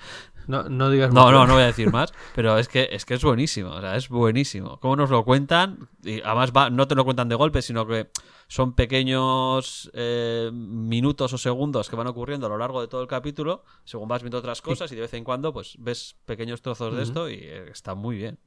No, 0.46 0.68
no 0.68 0.90
digas 0.90 1.12
No, 1.12 1.32
no, 1.32 1.44
no 1.44 1.54
voy 1.54 1.64
a 1.64 1.66
decir 1.66 1.90
más, 1.90 2.12
pero 2.36 2.56
es 2.56 2.68
que 2.68 2.88
es 2.92 3.04
que 3.04 3.14
es 3.14 3.24
buenísimo, 3.24 3.70
o 3.70 3.80
sea, 3.80 3.96
es 3.96 4.08
buenísimo. 4.08 4.78
Cómo 4.78 4.94
nos 4.94 5.10
lo 5.10 5.24
cuentan, 5.24 5.88
y 6.04 6.20
además 6.20 6.52
va, 6.56 6.70
no 6.70 6.86
te 6.86 6.94
lo 6.94 7.04
cuentan 7.04 7.28
de 7.28 7.34
golpe, 7.34 7.62
sino 7.62 7.84
que 7.84 8.12
son 8.46 8.74
pequeños 8.74 9.90
eh, 9.92 10.50
minutos 10.52 11.32
o 11.32 11.38
segundos 11.38 11.90
que 11.90 11.96
van 11.96 12.06
ocurriendo 12.06 12.46
a 12.46 12.50
lo 12.50 12.58
largo 12.58 12.80
de 12.80 12.86
todo 12.86 13.02
el 13.02 13.08
capítulo, 13.08 13.64
según 13.82 14.06
vas 14.06 14.22
viendo 14.22 14.38
otras 14.38 14.62
cosas 14.62 14.92
y 14.92 14.94
de 14.94 15.00
vez 15.00 15.14
en 15.14 15.24
cuando 15.24 15.52
pues 15.52 15.74
ves 15.80 16.14
pequeños 16.26 16.62
trozos 16.62 16.94
de 16.94 17.02
esto 17.02 17.28
y 17.28 17.40
eh, 17.40 17.70
está 17.72 17.96
muy 17.96 18.16
bien. 18.16 18.38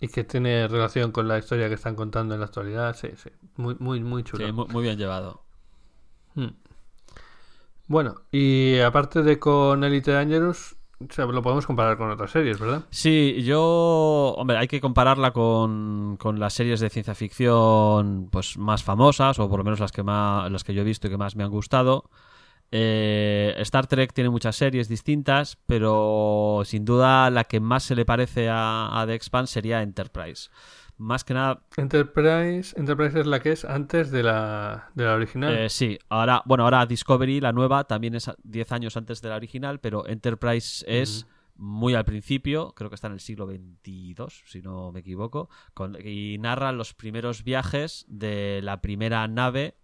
Y 0.00 0.08
que 0.08 0.24
tiene 0.24 0.68
relación 0.68 1.12
con 1.12 1.26
la 1.28 1.38
historia 1.38 1.68
que 1.68 1.74
están 1.74 1.94
contando 1.94 2.34
en 2.34 2.40
la 2.40 2.46
actualidad. 2.46 2.94
Sí, 2.96 3.08
sí. 3.16 3.30
Muy, 3.56 3.76
muy, 3.78 4.00
muy 4.00 4.22
chulo. 4.22 4.46
Sí, 4.46 4.52
muy, 4.52 4.66
muy 4.68 4.82
bien 4.82 4.98
llevado. 4.98 5.42
Mm. 6.34 6.48
Bueno, 7.88 8.16
y 8.32 8.78
aparte 8.80 9.22
de 9.22 9.38
con 9.38 9.84
Elite 9.84 10.10
Dangerous, 10.10 10.76
o 10.98 11.12
sea, 11.12 11.26
lo 11.26 11.42
podemos 11.42 11.66
comparar 11.66 11.96
con 11.98 12.10
otras 12.10 12.30
series, 12.30 12.58
¿verdad? 12.58 12.84
Sí, 12.90 13.42
yo, 13.44 14.34
hombre, 14.36 14.56
hay 14.56 14.66
que 14.66 14.80
compararla 14.80 15.32
con, 15.32 16.16
con 16.18 16.40
las 16.40 16.54
series 16.54 16.80
de 16.80 16.90
ciencia 16.90 17.14
ficción 17.14 18.28
pues 18.32 18.56
más 18.56 18.82
famosas, 18.82 19.38
o 19.38 19.48
por 19.48 19.58
lo 19.58 19.64
menos 19.64 19.78
las 19.78 19.92
que 19.92 20.02
más, 20.02 20.50
las 20.50 20.64
que 20.64 20.74
yo 20.74 20.80
he 20.80 20.84
visto 20.84 21.06
y 21.06 21.10
que 21.10 21.18
más 21.18 21.36
me 21.36 21.44
han 21.44 21.50
gustado. 21.50 22.10
Eh, 22.70 23.54
Star 23.58 23.86
Trek 23.86 24.12
tiene 24.12 24.30
muchas 24.30 24.56
series 24.56 24.88
distintas, 24.88 25.56
pero 25.66 26.62
sin 26.64 26.84
duda 26.84 27.30
la 27.30 27.44
que 27.44 27.60
más 27.60 27.84
se 27.84 27.94
le 27.94 28.04
parece 28.04 28.48
a, 28.48 29.00
a 29.00 29.06
The 29.06 29.14
Expanse 29.14 29.52
sería 29.54 29.82
Enterprise. 29.82 30.50
Más 30.98 31.24
que 31.24 31.34
nada, 31.34 31.60
Enterprise, 31.76 32.74
Enterprise 32.78 33.20
es 33.20 33.26
la 33.26 33.40
que 33.40 33.52
es 33.52 33.64
antes 33.66 34.10
de 34.10 34.22
la, 34.22 34.90
de 34.94 35.04
la 35.04 35.14
original. 35.14 35.54
eh, 35.54 35.68
sí, 35.68 35.98
ahora, 36.08 36.42
bueno, 36.46 36.64
ahora 36.64 36.86
Discovery, 36.86 37.40
la 37.40 37.52
nueva, 37.52 37.84
también 37.84 38.14
es 38.14 38.28
a- 38.28 38.36
10 38.42 38.72
años 38.72 38.96
antes 38.96 39.20
de 39.20 39.28
la 39.28 39.36
original, 39.36 39.78
pero 39.80 40.06
Enterprise 40.06 40.84
es 40.88 41.26
muy 41.58 41.94
al 41.94 42.04
principio, 42.06 42.72
creo 42.74 42.88
que 42.90 42.94
está 42.94 43.06
en 43.08 43.12
el 43.14 43.20
siglo 43.20 43.46
XXII, 43.46 44.14
si 44.46 44.62
no 44.62 44.90
me 44.92 45.00
equivoco, 45.00 45.48
con- 45.74 45.96
y 46.02 46.38
narra 46.38 46.72
los 46.72 46.94
primeros 46.94 47.44
viajes 47.44 48.06
de 48.08 48.60
la 48.62 48.80
primera 48.80 49.26
nave 49.28 49.74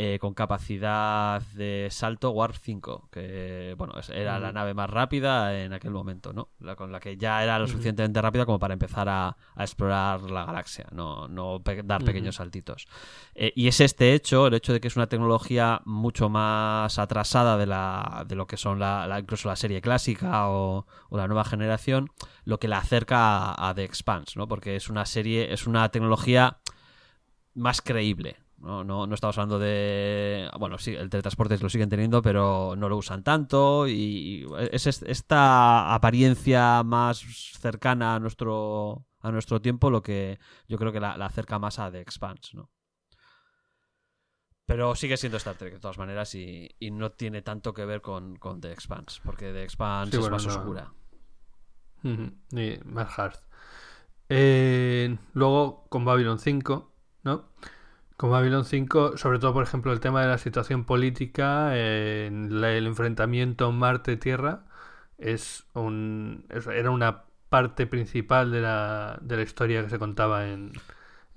eh, 0.00 0.18
con 0.20 0.32
capacidad 0.32 1.42
de 1.54 1.88
salto 1.90 2.30
Warp 2.30 2.54
5, 2.62 3.08
que 3.10 3.74
bueno, 3.76 3.94
era 4.14 4.38
la 4.38 4.52
nave 4.52 4.72
más 4.72 4.88
rápida 4.88 5.60
en 5.60 5.72
aquel 5.72 5.90
momento, 5.90 6.32
¿no? 6.32 6.50
La, 6.60 6.76
con 6.76 6.92
la 6.92 7.00
que 7.00 7.16
ya 7.16 7.42
era 7.42 7.58
lo 7.58 7.66
suficientemente 7.66 8.22
rápida 8.22 8.46
como 8.46 8.60
para 8.60 8.74
empezar 8.74 9.08
a, 9.08 9.36
a 9.56 9.62
explorar 9.64 10.20
la 10.30 10.44
galaxia, 10.44 10.86
no, 10.92 11.26
no 11.26 11.60
pe- 11.64 11.82
dar 11.82 12.04
pequeños 12.04 12.36
saltitos. 12.36 12.86
Eh, 13.34 13.52
y 13.56 13.66
es 13.66 13.80
este 13.80 14.14
hecho, 14.14 14.46
el 14.46 14.54
hecho 14.54 14.72
de 14.72 14.80
que 14.80 14.86
es 14.86 14.94
una 14.94 15.08
tecnología 15.08 15.82
mucho 15.84 16.28
más 16.28 16.96
atrasada 17.00 17.56
de, 17.56 17.66
la, 17.66 18.24
de 18.28 18.36
lo 18.36 18.46
que 18.46 18.56
son 18.56 18.78
la, 18.78 19.04
la- 19.08 19.18
incluso 19.18 19.48
la 19.48 19.56
serie 19.56 19.80
clásica 19.80 20.48
o, 20.48 20.86
o 21.08 21.16
la 21.16 21.26
nueva 21.26 21.44
generación, 21.44 22.08
lo 22.44 22.60
que 22.60 22.68
la 22.68 22.78
acerca 22.78 23.18
a, 23.50 23.68
a 23.70 23.74
The 23.74 23.82
Expanse, 23.82 24.38
¿no? 24.38 24.46
Porque 24.46 24.76
es 24.76 24.88
una 24.90 25.04
serie, 25.06 25.52
es 25.52 25.66
una 25.66 25.88
tecnología 25.88 26.58
más 27.54 27.82
creíble. 27.82 28.36
No, 28.58 28.82
no, 28.82 29.06
no 29.06 29.14
estamos 29.14 29.38
hablando 29.38 29.58
de. 29.58 30.50
Bueno, 30.58 30.78
sí, 30.78 30.92
el 30.94 31.08
teletransporte 31.10 31.58
lo 31.58 31.68
siguen 31.68 31.88
teniendo, 31.88 32.20
pero 32.22 32.74
no 32.76 32.88
lo 32.88 32.96
usan 32.96 33.22
tanto. 33.22 33.86
Y, 33.86 34.46
es 34.72 34.86
es- 34.88 35.02
esta 35.02 35.94
apariencia 35.94 36.82
más 36.82 37.20
cercana 37.60 38.16
a 38.16 38.20
nuestro, 38.20 39.06
a 39.20 39.30
nuestro 39.30 39.60
tiempo 39.60 39.90
lo 39.90 40.02
que 40.02 40.38
yo 40.66 40.76
creo 40.76 40.90
que 40.92 41.00
la, 41.00 41.16
la 41.16 41.26
acerca 41.26 41.58
más 41.60 41.78
a 41.78 41.90
The 41.90 42.00
Expanse, 42.00 42.56
¿no? 42.56 42.70
Pero 44.66 44.94
sigue 44.94 45.16
siendo 45.16 45.38
Star 45.38 45.56
Trek 45.56 45.72
de 45.74 45.80
todas 45.80 45.96
maneras 45.96 46.34
y, 46.34 46.68
y 46.78 46.90
no 46.90 47.12
tiene 47.12 47.40
tanto 47.42 47.72
que 47.72 47.86
ver 47.86 48.02
con, 48.02 48.36
con 48.36 48.60
The 48.60 48.72
Expanse, 48.72 49.20
porque 49.24 49.52
The 49.52 49.62
Expanse 49.62 50.10
Sí, 50.10 50.16
es 50.16 50.20
bueno, 50.20 50.36
más 50.36 50.46
no. 50.46 50.52
oscura. 50.52 50.92
Y 52.02 52.78
más 52.84 53.18
hard. 53.18 53.34
Eh, 54.28 55.16
luego 55.32 55.86
con 55.88 56.04
Babylon 56.04 56.38
5, 56.38 56.92
¿no? 57.22 57.46
Con 58.18 58.30
Babylon 58.32 58.64
5, 58.64 59.16
sobre 59.16 59.38
todo, 59.38 59.52
por 59.52 59.62
ejemplo, 59.62 59.92
el 59.92 60.00
tema 60.00 60.20
de 60.22 60.26
la 60.26 60.38
situación 60.38 60.84
política, 60.84 61.70
eh, 61.74 62.26
el 62.26 62.86
enfrentamiento 62.88 63.70
Marte-Tierra, 63.70 64.64
es 65.18 65.68
un, 65.72 66.44
era 66.50 66.90
una 66.90 67.26
parte 67.48 67.86
principal 67.86 68.50
de 68.50 68.60
la, 68.60 69.20
de 69.22 69.36
la 69.36 69.42
historia 69.44 69.84
que 69.84 69.90
se 69.90 70.00
contaba 70.00 70.48
en, 70.48 70.72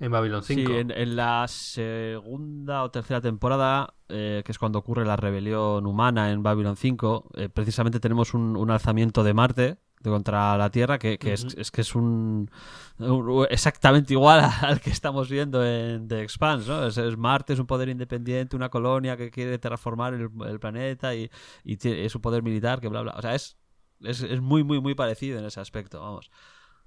en 0.00 0.10
Babylon 0.10 0.42
5. 0.42 0.72
Sí, 0.72 0.76
en, 0.76 0.90
en 0.90 1.14
la 1.14 1.46
segunda 1.46 2.82
o 2.82 2.90
tercera 2.90 3.20
temporada, 3.20 3.94
eh, 4.08 4.42
que 4.44 4.50
es 4.50 4.58
cuando 4.58 4.80
ocurre 4.80 5.04
la 5.04 5.14
rebelión 5.14 5.86
humana 5.86 6.32
en 6.32 6.42
Babylon 6.42 6.74
5, 6.74 7.30
eh, 7.36 7.48
precisamente 7.48 8.00
tenemos 8.00 8.34
un, 8.34 8.56
un 8.56 8.70
alzamiento 8.72 9.22
de 9.22 9.34
Marte 9.34 9.78
de 10.02 10.10
contra 10.10 10.56
la 10.58 10.70
Tierra 10.70 10.98
que, 10.98 11.18
que 11.18 11.32
es, 11.32 11.46
es 11.56 11.70
que 11.70 11.80
es 11.82 11.94
un, 11.94 12.50
un- 12.98 13.46
exactamente 13.50 14.12
igual 14.14 14.40
al 14.62 14.80
que 14.80 14.90
estamos 14.90 15.28
viendo 15.30 15.64
en 15.64 16.08
The 16.08 16.22
Expanse, 16.22 16.68
¿no? 16.68 16.86
Es, 16.86 16.98
es 16.98 17.16
Marte 17.16 17.52
es 17.54 17.58
un 17.58 17.66
poder 17.66 17.88
independiente, 17.88 18.56
una 18.56 18.68
colonia 18.70 19.16
que 19.16 19.30
quiere 19.30 19.58
terraformar 19.58 20.14
el, 20.14 20.28
el 20.46 20.60
planeta 20.60 21.14
y, 21.14 21.30
y 21.64 21.76
tiene- 21.76 22.04
es 22.04 22.14
un 22.14 22.22
poder 22.22 22.42
militar 22.42 22.80
que 22.80 22.88
bla 22.88 23.02
bla. 23.02 23.14
O 23.16 23.22
sea, 23.22 23.34
es, 23.34 23.56
es, 24.00 24.22
es 24.22 24.40
muy 24.40 24.64
muy 24.64 24.80
muy 24.80 24.94
parecido 24.94 25.38
en 25.38 25.44
ese 25.44 25.60
aspecto, 25.60 26.00
vamos. 26.00 26.30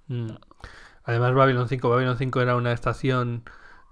Mm. 0.07 0.29
Además, 1.03 1.33
Babylon 1.35 1.67
5, 1.69 1.89
Babylon 1.89 2.17
5 2.17 2.41
era 2.41 2.55
una 2.55 2.71
estación 2.71 3.43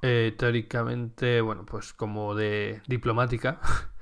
eh, 0.02 0.34
teóricamente, 0.38 1.42
bueno, 1.42 1.66
pues 1.66 1.94
como 1.94 2.36
de 2.36 2.82
diplomática. 2.88 3.60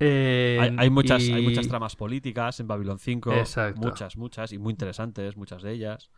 Eh, 0.00 0.58
Hay, 0.62 0.70
hay 0.76 0.90
muchas, 0.90 1.30
hay 1.32 1.42
muchas 1.42 1.68
tramas 1.68 1.96
políticas 1.96 2.58
en 2.60 2.66
Babylon 2.68 2.98
5. 2.98 3.32
Exacto. 3.34 3.80
Muchas, 3.80 4.16
muchas, 4.16 4.52
y 4.52 4.58
muy 4.58 4.72
interesantes, 4.72 5.36
muchas 5.36 5.62
de 5.62 5.72
ellas. 5.72 6.10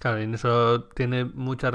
Claro, 0.00 0.20
y 0.20 0.24
en 0.24 0.34
eso 0.34 0.84
tiene 0.94 1.24
mucha. 1.24 1.70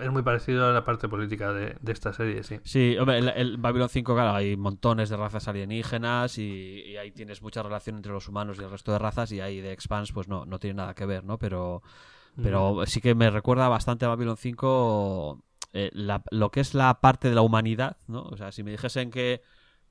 Es 0.00 0.10
muy 0.10 0.22
parecido 0.22 0.66
a 0.68 0.72
la 0.72 0.84
parte 0.84 1.08
política 1.08 1.52
de, 1.54 1.76
de 1.80 1.92
esta 1.92 2.12
serie, 2.12 2.42
sí. 2.42 2.60
Sí, 2.62 2.96
hombre, 2.98 3.18
el, 3.18 3.28
el 3.30 3.56
Babylon 3.56 3.88
5, 3.88 4.14
claro, 4.14 4.34
hay 4.34 4.56
montones 4.56 5.08
de 5.08 5.16
razas 5.16 5.48
alienígenas 5.48 6.38
y, 6.38 6.82
y 6.86 6.96
ahí 6.96 7.10
tienes 7.10 7.42
mucha 7.42 7.62
relación 7.62 7.96
entre 7.96 8.12
los 8.12 8.28
humanos 8.28 8.58
y 8.58 8.62
el 8.64 8.70
resto 8.70 8.92
de 8.92 8.98
razas 8.98 9.32
y 9.32 9.40
ahí 9.40 9.60
de 9.60 9.72
Expanse 9.72 10.12
pues 10.12 10.28
no, 10.28 10.44
no 10.46 10.58
tiene 10.58 10.74
nada 10.74 10.94
que 10.94 11.06
ver, 11.06 11.24
¿no? 11.24 11.38
Pero, 11.38 11.82
pero 12.40 12.84
sí 12.86 13.00
que 13.00 13.14
me 13.14 13.30
recuerda 13.30 13.68
bastante 13.68 14.06
a 14.06 14.08
Babylon 14.08 14.36
5 14.38 15.44
eh, 15.74 15.90
la- 15.94 16.22
lo 16.30 16.50
que 16.50 16.60
es 16.60 16.74
la 16.74 17.00
parte 17.00 17.28
de 17.28 17.34
la 17.34 17.42
humanidad, 17.42 17.98
¿no? 18.08 18.22
O 18.22 18.36
sea, 18.36 18.52
si 18.52 18.62
me 18.62 18.70
dijesen 18.72 19.10
que, 19.10 19.42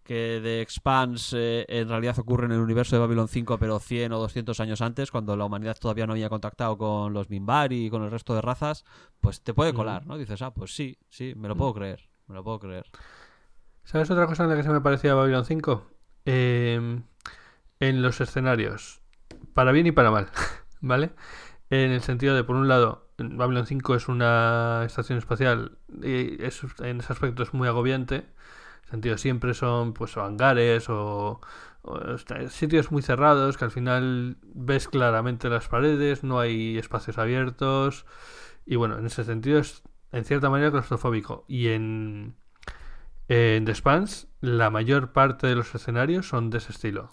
que 0.04 0.40
The 0.44 0.62
Expanse 0.62 1.38
eh, 1.38 1.66
en 1.68 1.90
realidad 1.90 2.20
ocurre 2.20 2.46
en 2.46 2.52
el 2.52 2.60
universo 2.60 2.96
de 2.96 3.00
Babylon 3.00 3.28
5 3.28 3.58
pero 3.58 3.80
100 3.80 4.12
o 4.12 4.20
200 4.20 4.60
años 4.60 4.82
antes, 4.82 5.12
cuando 5.12 5.36
la 5.36 5.46
humanidad 5.46 5.78
todavía 5.80 6.06
no 6.06 6.14
había 6.14 6.30
contactado 6.30 6.78
con 6.78 7.14
los 7.14 7.30
Minbari 7.30 7.86
y 7.86 7.90
con 7.90 8.04
el 8.04 8.12
resto 8.12 8.36
de 8.36 8.42
razas, 8.42 8.86
pues 9.22 9.42
te 9.42 9.54
puede 9.54 9.74
colar, 9.74 10.06
¿no? 10.06 10.18
Dices, 10.18 10.42
ah, 10.42 10.54
pues 10.54 10.76
sí, 10.76 10.98
sí, 11.10 11.34
me 11.36 11.48
lo 11.48 11.56
puedo 11.56 11.74
creer, 11.74 12.10
me 12.28 12.36
lo 12.36 12.44
puedo 12.44 12.60
creer. 12.60 12.86
¿Sabes 13.84 14.10
otra 14.12 14.28
cosa 14.28 14.44
en 14.44 14.50
la 14.50 14.56
que 14.56 14.64
se 14.64 14.70
me 14.70 14.82
parecía 14.82 15.12
a 15.12 15.16
Babylon 15.16 15.46
5? 15.46 15.88
Eh, 16.26 17.02
en 17.80 18.02
los 18.02 18.22
escenarios. 18.22 19.02
Para 19.54 19.72
bien 19.72 19.88
y 19.88 19.92
para 19.92 20.12
mal, 20.12 20.30
¿vale? 20.82 21.12
En 21.70 21.92
el 21.92 22.02
sentido 22.02 22.36
de, 22.36 22.44
por 22.44 22.56
un 22.56 22.68
lado, 22.68 23.10
Babylon 23.18 23.66
5 23.66 23.96
es 23.96 24.08
una 24.08 24.84
estación 24.86 25.18
espacial 25.18 25.78
y 26.02 26.44
es, 26.44 26.62
en 26.80 27.00
ese 27.00 27.14
aspecto 27.14 27.44
es 27.44 27.54
muy 27.54 27.68
agobiante. 27.68 28.26
Sentido, 28.94 29.18
siempre 29.18 29.54
son 29.56 29.94
pues 29.94 30.16
hangares 30.18 30.88
o, 30.90 31.42
o 31.82 32.00
esta- 32.16 32.48
sitios 32.50 32.92
muy 32.92 33.02
cerrados 33.02 33.58
que 33.58 33.66
al 33.66 33.72
final 33.72 34.38
ves 34.44 34.88
claramente 34.88 35.50
las 35.50 35.68
paredes, 35.68 36.24
no 36.24 36.40
hay 36.40 36.78
espacios 36.78 37.18
abiertos. 37.18 38.06
Y 38.66 38.76
bueno, 38.78 38.98
en 39.00 39.06
ese 39.08 39.24
sentido 39.24 39.60
es 39.60 39.84
en 40.12 40.26
cierta 40.26 40.50
manera 40.50 40.72
claustrofóbico. 40.72 41.44
Y 41.48 41.70
en, 41.70 42.36
en 43.28 43.66
The 43.66 43.72
Expanse, 43.72 44.28
la 44.42 44.70
mayor 44.70 45.12
parte 45.14 45.48
de 45.48 45.56
los 45.56 45.74
escenarios 45.76 46.28
son 46.28 46.50
de 46.50 46.60
ese 46.60 46.72
estilo. 46.72 47.10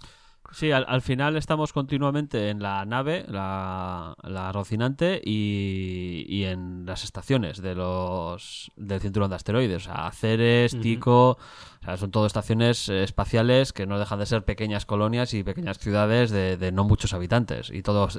Sí, 0.52 0.72
al, 0.72 0.84
al 0.88 1.00
final 1.00 1.36
estamos 1.36 1.72
continuamente 1.72 2.50
en 2.50 2.60
la 2.60 2.84
nave, 2.84 3.24
la, 3.28 4.14
la 4.24 4.50
Rocinante, 4.50 5.20
y, 5.24 6.26
y 6.28 6.44
en 6.44 6.86
las 6.86 7.04
estaciones 7.04 7.62
de 7.62 7.76
los 7.76 8.72
del 8.76 9.00
cinturón 9.00 9.30
de 9.30 9.36
asteroides. 9.36 9.86
O 9.86 9.92
sea, 9.92 10.10
Ceres. 10.10 10.78
Tico, 10.80 11.30
o 11.30 11.84
sea, 11.84 11.96
son 11.96 12.10
todo 12.10 12.26
estaciones 12.26 12.88
eh, 12.88 13.04
espaciales 13.04 13.72
que 13.72 13.86
no 13.86 13.98
dejan 13.98 14.18
de 14.18 14.26
ser 14.26 14.44
pequeñas 14.44 14.86
colonias 14.86 15.34
y 15.34 15.44
pequeñas 15.44 15.78
ciudades 15.78 16.30
de, 16.30 16.56
de 16.56 16.72
no 16.72 16.82
muchos 16.82 17.14
habitantes, 17.14 17.70
y 17.70 17.82
todas 17.82 18.18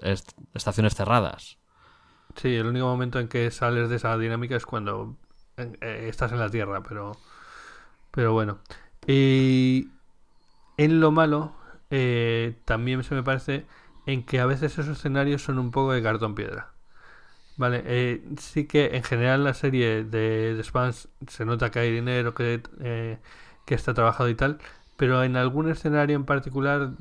estaciones 0.54 0.96
cerradas. 0.96 1.58
Sí, 2.36 2.56
el 2.56 2.66
único 2.66 2.86
momento 2.86 3.20
en 3.20 3.28
que 3.28 3.52
sales 3.52 3.90
de 3.90 3.98
esa 3.98 4.18
dinámica 4.18 4.56
es 4.56 4.66
cuando 4.66 5.18
eh, 5.58 6.08
estás 6.08 6.32
en 6.32 6.40
la 6.40 6.50
Tierra, 6.50 6.82
pero, 6.82 7.12
pero 8.10 8.32
bueno. 8.32 8.60
Y 9.06 9.90
en 10.78 11.02
lo 11.02 11.12
malo, 11.12 11.54
eh, 11.92 12.56
también 12.66 13.04
se 13.04 13.16
me 13.16 13.24
parece 13.24 13.66
en 14.08 14.26
que 14.26 14.40
a 14.40 14.46
veces 14.46 14.74
esos 14.74 14.98
escenarios 14.98 15.44
son 15.44 15.60
un 15.60 15.72
poco 15.72 15.94
de 15.94 16.04
cartón 16.04 16.36
piedra. 16.36 16.72
Vale, 17.58 17.84
eh, 17.86 18.24
sí 18.40 18.66
que 18.66 18.96
en 18.96 19.04
general 19.04 19.44
la 19.44 19.54
serie 19.54 20.04
de, 20.04 20.56
de 20.56 20.64
Spans 20.64 21.10
se 21.28 21.46
nota 21.46 21.70
que 21.72 21.80
hay 21.80 21.92
dinero, 21.92 22.34
que, 22.34 22.64
eh, 22.80 23.20
que 23.66 23.76
está 23.76 23.94
trabajado 23.94 24.30
y 24.30 24.36
tal, 24.36 24.60
pero 24.98 25.24
en 25.24 25.36
algún 25.38 25.70
escenario 25.70 26.16
en 26.16 26.26
particular 26.26 26.92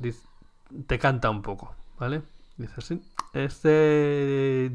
te 0.87 0.99
canta 0.99 1.31
un 1.31 1.43
poco, 1.43 1.75
¿vale? 1.99 2.23
Dices, 2.59 2.85
sí, 2.85 3.03
este 3.33 4.73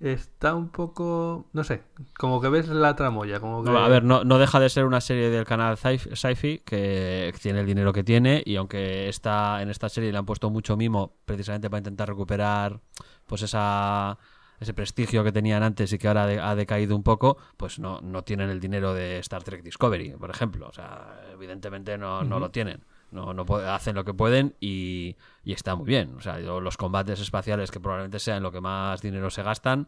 está 0.00 0.54
un 0.54 0.68
poco, 0.70 1.46
no 1.52 1.64
sé, 1.64 1.82
como 2.18 2.40
que 2.40 2.48
ves 2.48 2.68
la 2.68 2.94
tramoya, 2.96 3.40
como 3.40 3.62
que... 3.64 3.70
No, 3.70 3.78
a 3.78 3.88
ver, 3.88 4.04
no, 4.04 4.24
no 4.24 4.38
deja 4.38 4.60
de 4.60 4.68
ser 4.68 4.84
una 4.84 5.00
serie 5.00 5.30
del 5.30 5.44
canal 5.44 5.76
Sci- 5.76 6.14
Sci-Fi 6.14 6.58
que 6.64 7.32
tiene 7.40 7.60
el 7.60 7.66
dinero 7.66 7.92
que 7.92 8.04
tiene 8.04 8.42
y 8.44 8.56
aunque 8.56 9.08
está 9.08 9.62
en 9.62 9.70
esta 9.70 9.88
serie 9.88 10.12
le 10.12 10.18
han 10.18 10.26
puesto 10.26 10.50
mucho 10.50 10.76
mimo 10.76 11.16
precisamente 11.24 11.70
para 11.70 11.78
intentar 11.78 12.08
recuperar 12.08 12.80
pues 13.26 13.42
esa 13.42 14.18
ese 14.60 14.72
prestigio 14.72 15.24
que 15.24 15.32
tenían 15.32 15.62
antes 15.62 15.92
y 15.92 15.98
que 15.98 16.06
ahora 16.08 16.26
de- 16.26 16.40
ha 16.40 16.54
decaído 16.54 16.94
un 16.94 17.02
poco, 17.02 17.36
pues 17.56 17.78
no, 17.78 18.00
no 18.00 18.22
tienen 18.22 18.50
el 18.50 18.60
dinero 18.60 18.94
de 18.94 19.18
Star 19.18 19.42
Trek 19.42 19.62
Discovery, 19.62 20.10
por 20.12 20.30
ejemplo. 20.30 20.68
O 20.68 20.72
sea, 20.72 21.20
evidentemente 21.32 21.98
no, 21.98 22.22
no 22.22 22.38
lo 22.38 22.50
tienen. 22.50 22.84
No, 23.14 23.32
no 23.32 23.44
hacen 23.68 23.94
lo 23.94 24.04
que 24.04 24.12
pueden 24.12 24.54
y, 24.60 25.16
y 25.44 25.52
está 25.52 25.74
muy 25.76 25.86
bien. 25.86 26.14
O 26.16 26.20
sea, 26.20 26.38
los 26.38 26.76
combates 26.76 27.20
espaciales 27.20 27.70
que 27.70 27.80
probablemente 27.80 28.18
sean 28.18 28.42
lo 28.42 28.50
que 28.52 28.60
más 28.60 29.00
dinero 29.00 29.30
se 29.30 29.42
gastan, 29.42 29.86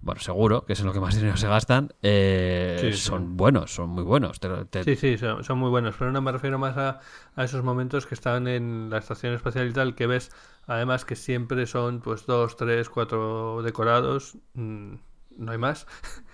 bueno, 0.00 0.20
seguro 0.20 0.64
que 0.66 0.72
es 0.74 0.80
en 0.80 0.86
lo 0.86 0.92
que 0.92 1.00
más 1.00 1.14
dinero 1.20 1.36
se 1.36 1.46
gastan, 1.48 1.92
eh, 2.02 2.78
Sí, 2.80 2.92
sí. 2.92 2.98
son 2.98 3.36
buenos, 3.36 3.74
son 3.74 3.90
muy 3.90 4.02
buenos. 4.02 4.40
Te- 4.40 4.64
te- 4.66 4.84
Sí, 4.84 4.96
sí, 4.96 5.18
son, 5.18 5.44
son 5.44 5.58
muy 5.58 5.70
buenos, 5.70 5.94
pero 5.98 6.10
no 6.10 6.20
me 6.20 6.32
refiero 6.32 6.58
más 6.58 6.76
a, 6.76 7.00
a 7.36 7.44
esos 7.44 7.62
momentos 7.62 8.06
que 8.06 8.14
están 8.14 8.48
en 8.48 8.88
la 8.90 8.98
estación 8.98 9.32
espacial 9.34 9.68
y 9.68 9.72
tal, 9.72 9.94
que 9.94 10.06
ves 10.06 10.30
además 10.66 11.04
que 11.04 11.16
siempre 11.16 11.66
son 11.66 12.00
pues 12.00 12.26
dos, 12.26 12.56
tres, 12.56 12.88
cuatro 12.90 13.62
decorados, 13.62 14.36
mm, 14.54 14.94
no 15.38 15.52
hay 15.52 15.58
más. 15.58 15.86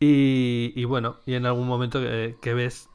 Y, 0.00 0.72
y 0.74 0.84
bueno, 0.84 1.18
y 1.26 1.34
en 1.34 1.46
algún 1.46 1.68
momento 1.68 2.00
que, 2.00 2.36
que 2.42 2.54
ves 2.54 2.88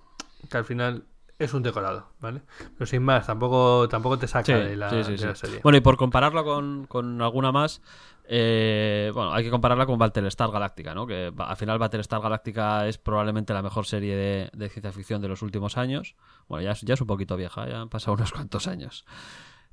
que 0.50 0.58
al 0.58 0.66
final 0.66 1.06
es 1.40 1.54
un 1.54 1.64
decorado, 1.64 2.08
¿vale? 2.20 2.42
Pero 2.78 2.86
sin 2.86 3.04
más, 3.04 3.28
tampoco, 3.28 3.88
tampoco 3.88 4.18
te 4.18 4.28
saca 4.28 4.46
Sí, 4.46 4.54
de, 4.54 4.76
la, 4.76 4.90
sí, 4.90 5.04
sí, 5.04 5.12
de 5.12 5.18
sí. 5.18 5.26
la 5.26 5.36
serie. 5.36 5.60
Bueno, 5.64 5.78
y 5.78 5.82
por 5.82 5.98
compararla 5.98 6.44
con, 6.44 6.86
con 6.88 7.22
alguna 7.22 7.52
más, 7.52 7.82
eh, 8.28 9.12
bueno, 9.14 9.34
hay 9.34 9.44
que 9.44 9.50
compararla 9.50 9.86
con 9.86 9.98
Battlestar 10.00 10.52
Galactica, 10.52 10.94
¿no? 10.96 11.06
Que 11.06 11.32
al 11.38 11.56
final 11.58 11.80
Battlestar 11.80 12.22
Galactica 12.22 12.88
es 12.88 12.98
probablemente 12.98 13.54
la 13.54 13.62
mejor 13.62 13.86
serie 13.86 14.16
de, 14.16 14.50
de 14.54 14.70
ciencia 14.70 14.92
ficción 14.92 15.22
de 15.22 15.28
los 15.28 15.42
últimos 15.42 15.78
años. 15.78 16.16
Bueno, 16.48 16.64
ya, 16.64 16.74
ya 16.82 16.94
es 16.96 17.02
un 17.02 17.08
poquito 17.08 17.38
vieja, 17.38 17.68
ya 17.68 17.82
han 17.82 17.90
pasado 17.90 18.14
unos 18.18 18.32
cuantos 18.32 18.68
años. 18.68 19.06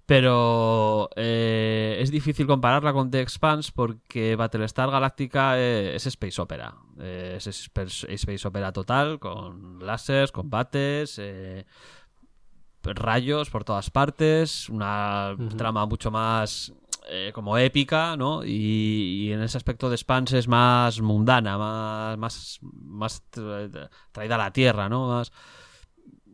Pero 0.07 1.09
eh, 1.17 1.97
es 2.01 2.11
difícil 2.11 2.47
compararla 2.47 2.93
con 2.93 3.11
The 3.11 3.23
Expanse 3.23 3.73
porque 3.75 4.37
Battlestar 4.37 4.91
Galactica 4.91 5.59
eh, 5.59 5.97
es 5.97 6.07
space 6.07 6.43
opera. 6.43 6.75
Eh, 7.01 7.37
es 7.39 7.47
space, 7.47 8.47
opera 8.47 8.71
total, 8.71 9.19
con 9.19 9.79
láseres, 9.85 10.31
combates, 10.31 11.19
eh, 11.19 11.65
rayos 12.83 13.49
por 13.49 13.65
todas 13.65 13.89
partes, 13.89 14.69
una 14.69 15.35
trama 15.57 15.87
mucho 15.87 16.11
más 16.11 16.75
eh, 17.09 17.31
como 17.35 17.57
épica, 17.57 18.15
¿no? 18.15 18.45
Y, 18.45 18.51
y 19.29 19.33
en 19.33 19.43
ese 19.43 19.57
aspecto 19.57 19.89
de 19.89 19.97
Spans 19.97 20.35
es 20.35 20.47
más 20.49 21.01
mundana, 21.01 21.57
más, 21.57 22.19
más, 22.19 22.59
más 22.63 23.23
tra- 23.33 23.89
traída 24.13 24.35
a 24.35 24.39
la 24.39 24.53
tierra, 24.53 24.91
¿no? 24.91 25.09
Más, 25.09 25.33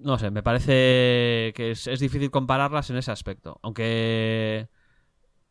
no 0.01 0.19
sé, 0.19 0.31
me 0.31 0.43
parece 0.43 1.53
que 1.55 1.71
es, 1.73 1.87
es 1.87 2.01
difícil 2.01 2.31
compararlas 2.31 2.91
en 2.91 2.97
ese 2.97 3.11
aspecto. 3.13 3.59
Aunque 3.63 4.69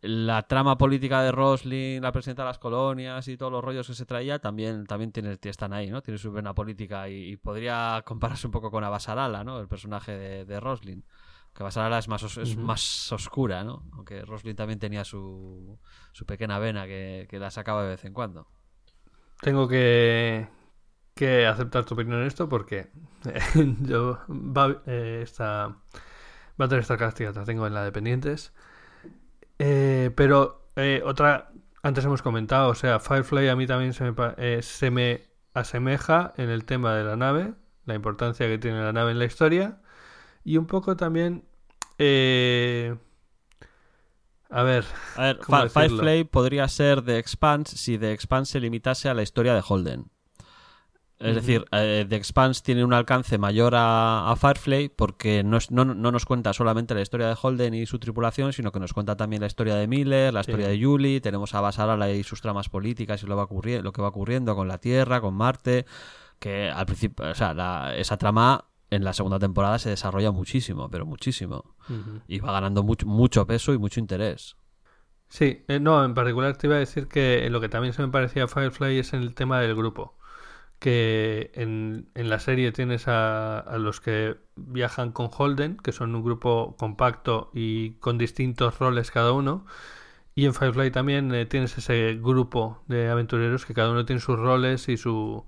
la 0.02 0.44
trama 0.44 0.78
política 0.78 1.22
de 1.22 1.32
Roslin, 1.32 2.02
la 2.02 2.12
presidenta 2.12 2.44
de 2.44 2.48
las 2.50 2.60
colonias 2.60 3.28
y 3.28 3.36
todos 3.38 3.52
los 3.52 3.64
rollos 3.64 3.88
que 3.88 3.94
se 3.94 4.06
traía 4.06 4.40
también, 4.40 4.86
también 4.86 5.12
tiene, 5.12 5.38
están 5.42 5.74
ahí, 5.74 5.90
¿no? 5.90 6.02
Tiene 6.02 6.18
su 6.18 6.32
vena 6.32 6.54
política 6.54 7.10
y, 7.10 7.32
y 7.32 7.38
podría 7.38 8.02
compararse 8.06 8.48
un 8.48 8.52
poco 8.52 8.72
con 8.72 8.84
Abasarala, 8.84 9.44
¿no? 9.44 9.60
El 9.60 9.68
personaje 9.68 10.18
de, 10.18 10.46
de 10.46 10.60
Roslin. 10.60 11.04
Que 11.54 11.64
Abasarala 11.64 11.98
es 11.98 12.08
más, 12.08 12.24
os- 12.24 12.38
es 12.38 12.56
más 12.56 13.12
oscura, 13.12 13.64
¿no? 13.64 13.84
Aunque 13.94 14.22
Roslin 14.22 14.56
también 14.56 14.80
tenía 14.80 15.04
su, 15.04 15.78
su 16.14 16.26
pequeña 16.26 16.60
vena 16.60 16.86
que, 16.86 17.28
que 17.30 17.40
la 17.40 17.52
sacaba 17.52 17.84
de 17.84 17.90
vez 17.90 18.06
en 18.06 18.14
cuando. 18.14 18.48
Tengo 19.42 19.68
que, 19.68 20.48
que 21.20 21.46
aceptar 21.46 21.84
tu 21.84 21.96
opinión 21.96 22.22
en 22.22 22.28
esto 22.28 22.48
porque 22.48 22.88
yo 23.82 24.20
va, 24.30 24.82
eh, 24.86 25.20
esta 25.22 25.76
Battlestar 26.58 26.98
Galactica 26.98 27.32
la 27.32 27.44
tengo 27.44 27.68
en 27.68 27.74
la 27.74 27.84
de 27.84 27.92
pendientes. 27.92 28.54
Eh, 29.60 30.12
pero 30.16 30.70
eh, 30.78 31.02
otra, 31.06 31.52
antes 31.84 32.06
hemos 32.06 32.22
comentado, 32.22 32.70
o 32.70 32.76
sea, 32.76 33.00
Firefly 33.00 33.50
a 33.50 33.56
mí 33.56 33.68
también 33.68 33.94
se 33.94 34.10
me, 34.10 34.16
eh, 34.38 34.62
se 34.62 34.92
me 34.92 35.28
asemeja 35.54 36.34
en 36.38 36.50
el 36.50 36.64
tema 36.64 36.96
de 36.96 37.04
la 37.04 37.18
nave, 37.18 37.54
la 37.86 37.96
importancia 37.96 38.48
que 38.48 38.58
tiene 38.58 38.82
la 38.82 38.94
nave 38.94 39.12
en 39.12 39.20
la 39.20 39.26
historia 39.26 39.82
y 40.46 40.58
un 40.58 40.68
poco 40.68 40.96
también... 40.96 41.44
a 41.98 42.96
ver, 44.64 44.86
A 45.16 45.24
ver. 45.24 45.40
Firefly 45.70 46.24
podría 46.26 46.68
ser 46.70 47.02
The 47.02 47.18
Expanse 47.18 47.78
si 47.78 47.98
The 47.98 48.14
Expanse 48.14 48.54
se 48.54 48.60
limitase 48.62 49.10
a 49.10 49.14
la 49.14 49.22
historia 49.22 49.54
de 49.54 49.64
Holden. 49.66 50.10
Es 51.20 51.36
decir, 51.36 51.66
eh, 51.74 52.06
The 52.08 52.16
Expanse 52.16 52.62
tiene 52.64 52.86
un 52.86 52.94
alcance 52.94 53.38
mayor 53.38 53.76
a, 53.76 54.32
a 54.32 54.36
Firefly 54.38 54.88
porque 54.88 55.44
no, 55.44 55.58
es- 55.58 55.70
no, 55.70 55.84
no 55.84 56.12
nos 56.14 56.26
cuenta 56.26 56.54
solamente 56.54 56.96
la 56.96 57.02
historia 57.02 57.28
de 57.28 57.36
Holden 57.42 57.74
y 57.74 57.86
su 57.86 58.00
tripulación, 58.00 58.54
sino 58.54 58.72
que 58.72 58.80
nos 58.80 58.94
cuenta 58.94 59.18
también 59.18 59.42
la 59.42 59.48
historia 59.48 59.76
de 59.76 59.86
Miller, 59.88 60.34
la 60.34 60.44
Sí. 60.44 60.52
historia 60.52 60.70
de 60.70 60.82
Julie, 60.82 61.20
tenemos 61.20 61.54
a 61.56 61.60
Basarala 61.62 62.10
y 62.10 62.24
sus 62.24 62.40
tramas 62.42 62.70
políticas 62.70 63.22
y 63.22 63.26
lo, 63.28 63.36
va 63.36 63.48
lo 63.52 63.92
que 63.92 64.02
va 64.02 64.08
ocurriendo 64.08 64.56
con 64.56 64.70
la 64.70 64.78
Tierra, 64.78 65.20
con 65.20 65.34
Marte, 65.34 65.86
que 66.40 66.70
al 66.70 66.86
principio, 66.86 67.30
o 67.30 67.36
sea, 67.36 67.54
la- 67.54 67.98
esa 67.98 68.16
trama 68.16 68.66
en 68.90 69.04
la 69.04 69.12
segunda 69.12 69.40
temporada 69.40 69.78
se 69.78 69.90
desarrolla 69.90 70.32
muchísimo, 70.32 70.90
pero 70.90 71.06
muchísimo. 71.06 71.76
Y 72.30 72.40
va 72.40 72.54
ganando 72.54 72.82
mucho, 72.84 73.06
mucho 73.06 73.46
peso 73.46 73.74
y 73.74 73.78
mucho 73.78 74.00
interés. 74.00 74.56
Sí, 75.28 75.64
eh, 75.68 75.80
no, 75.82 76.04
en 76.06 76.14
particular 76.14 76.56
te 76.58 76.68
iba 76.68 76.78
a 76.78 76.80
decir 76.80 77.08
que 77.08 77.48
lo 77.50 77.60
que 77.62 77.70
también 77.70 77.94
se 77.94 78.02
me 78.02 78.08
parecía 78.08 78.46
a 78.46 78.48
Firefly 78.48 78.98
es 79.00 79.14
en 79.14 79.22
el 79.22 79.36
tema 79.36 79.60
del 79.60 79.76
grupo. 79.76 80.18
Que 80.80 81.52
en, 81.56 82.10
en 82.16 82.30
la 82.30 82.40
serie 82.40 82.72
tienes 82.72 83.08
a, 83.10 83.60
a 83.60 83.78
los 83.78 84.00
que 84.00 84.38
viajan 84.56 85.12
con 85.12 85.30
Holden, 85.36 85.78
que 85.78 85.92
son 85.92 86.16
un 86.16 86.24
grupo 86.24 86.76
compacto 86.78 87.52
y 87.54 87.92
con 88.00 88.18
distintos 88.18 88.80
roles 88.80 89.12
cada 89.12 89.34
uno. 89.34 89.66
Y 90.36 90.46
en 90.46 90.54
Firefly 90.54 90.92
también 90.92 91.34
eh, 91.36 91.46
tienes 91.46 91.78
ese 91.78 92.16
grupo 92.22 92.82
de 92.88 93.10
aventureros 93.10 93.66
que 93.66 93.74
cada 93.74 93.92
uno 93.92 94.06
tiene 94.06 94.22
sus 94.22 94.40
roles 94.40 94.88
y 94.90 94.96
su 94.98 95.46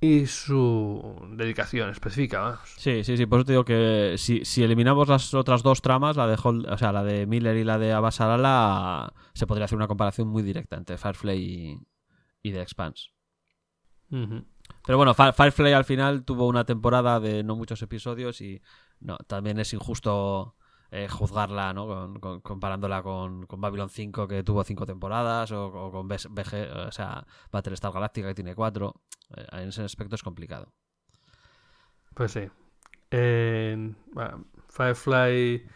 y 0.00 0.26
su 0.26 1.28
dedicación 1.32 1.90
específica. 1.90 2.40
vamos. 2.40 2.60
Sí, 2.76 3.02
sí, 3.02 3.16
sí, 3.16 3.26
por 3.26 3.40
eso 3.40 3.46
te 3.46 3.52
digo 3.52 3.64
que 3.64 4.14
si, 4.16 4.44
si 4.44 4.62
eliminamos 4.62 5.08
las 5.08 5.34
otras 5.34 5.62
dos 5.62 5.82
tramas, 5.82 6.16
la 6.16 6.28
de 6.28 6.36
Hol- 6.36 6.66
o 6.72 6.78
sea, 6.78 6.92
la 6.92 7.02
de 7.02 7.26
Miller 7.26 7.56
y 7.56 7.64
la 7.64 7.78
de 7.78 7.92
Abasarala, 7.92 9.12
se 9.34 9.46
podría 9.46 9.64
hacer 9.64 9.76
una 9.76 9.88
comparación 9.88 10.28
muy 10.28 10.42
directa 10.44 10.76
entre 10.76 10.96
Firefly 10.98 11.32
y, 11.36 11.80
y 12.42 12.52
The 12.52 12.62
Expanse. 12.62 13.10
Pero 14.10 14.96
bueno, 14.96 15.14
Fi- 15.14 15.32
Firefly 15.34 15.72
al 15.72 15.84
final 15.84 16.24
tuvo 16.24 16.46
una 16.46 16.64
temporada 16.64 17.20
de 17.20 17.42
no 17.44 17.56
muchos 17.56 17.82
episodios 17.82 18.40
y 18.40 18.60
no, 19.00 19.16
también 19.26 19.58
es 19.58 19.72
injusto 19.74 20.56
eh, 20.90 21.08
juzgarla, 21.08 21.74
¿no? 21.74 21.86
Con- 21.86 22.20
con- 22.20 22.40
comparándola 22.40 23.02
con, 23.02 23.46
con 23.46 23.60
Babylon 23.60 23.90
5 23.90 24.26
que 24.26 24.42
tuvo 24.42 24.64
cinco 24.64 24.86
temporadas 24.86 25.52
o, 25.52 25.66
o 25.66 25.90
con 25.92 26.08
BG, 26.08 26.86
o 26.88 26.92
sea, 26.92 27.26
Battlestar 27.52 27.92
Galactica 27.92 28.28
que 28.28 28.34
tiene 28.34 28.54
cuatro. 28.54 29.02
Eh, 29.36 29.46
en 29.52 29.68
ese 29.68 29.82
aspecto 29.82 30.14
es 30.14 30.22
complicado. 30.22 30.72
Pues 32.14 32.32
sí. 32.32 32.48
Bueno, 34.12 34.46
Firefly 34.70 35.66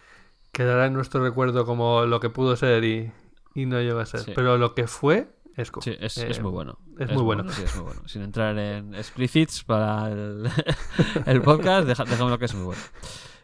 quedará 0.52 0.86
en 0.86 0.94
nuestro 0.94 1.22
recuerdo 1.22 1.64
como 1.64 2.06
lo 2.06 2.20
que 2.20 2.30
pudo 2.30 2.56
ser 2.56 2.84
y, 2.84 3.12
y 3.54 3.66
no 3.66 3.80
llegó 3.80 4.00
a 4.00 4.06
ser. 4.06 4.20
Sí. 4.20 4.32
Pero 4.34 4.58
lo 4.58 4.74
que 4.74 4.86
fue 4.86 5.28
es, 5.56 5.70
co- 5.70 5.80
Sí, 5.82 5.94
es, 6.00 6.18
eh, 6.18 6.28
es 6.30 6.40
muy 6.40 6.50
bueno. 6.50 6.78
es 6.98 7.10
muy 7.12 7.22
bueno. 7.22 7.48
sí, 7.50 7.62
es 7.62 7.74
muy 7.76 7.84
bueno. 7.84 8.02
Sin 8.06 8.22
entrar 8.22 8.58
en 8.58 8.94
explicits 8.94 9.64
para 9.64 10.08
el, 10.10 10.48
el 11.26 11.42
podcast, 11.42 11.86
dejémoslo 11.86 12.38
que 12.38 12.44
es 12.46 12.54
muy 12.54 12.64
bueno. 12.64 12.80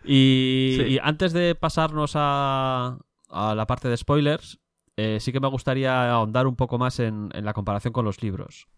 Y, 0.04 0.76
Sí. 0.78 0.82
y 0.94 0.98
antes 1.02 1.32
de 1.32 1.54
pasarnos 1.54 2.12
a, 2.14 2.98
a 3.30 3.54
la 3.54 3.66
parte 3.66 3.88
de 3.88 3.96
spoilers, 3.96 4.58
eh, 4.96 5.18
sí 5.20 5.32
que 5.32 5.40
me 5.40 5.48
gustaría 5.48 6.10
ahondar 6.10 6.46
un 6.46 6.56
poco 6.56 6.78
más 6.78 6.98
en, 7.00 7.30
en 7.34 7.44
la 7.44 7.52
comparación 7.52 7.92
con 7.92 8.04
los 8.04 8.22
libros. 8.22 8.68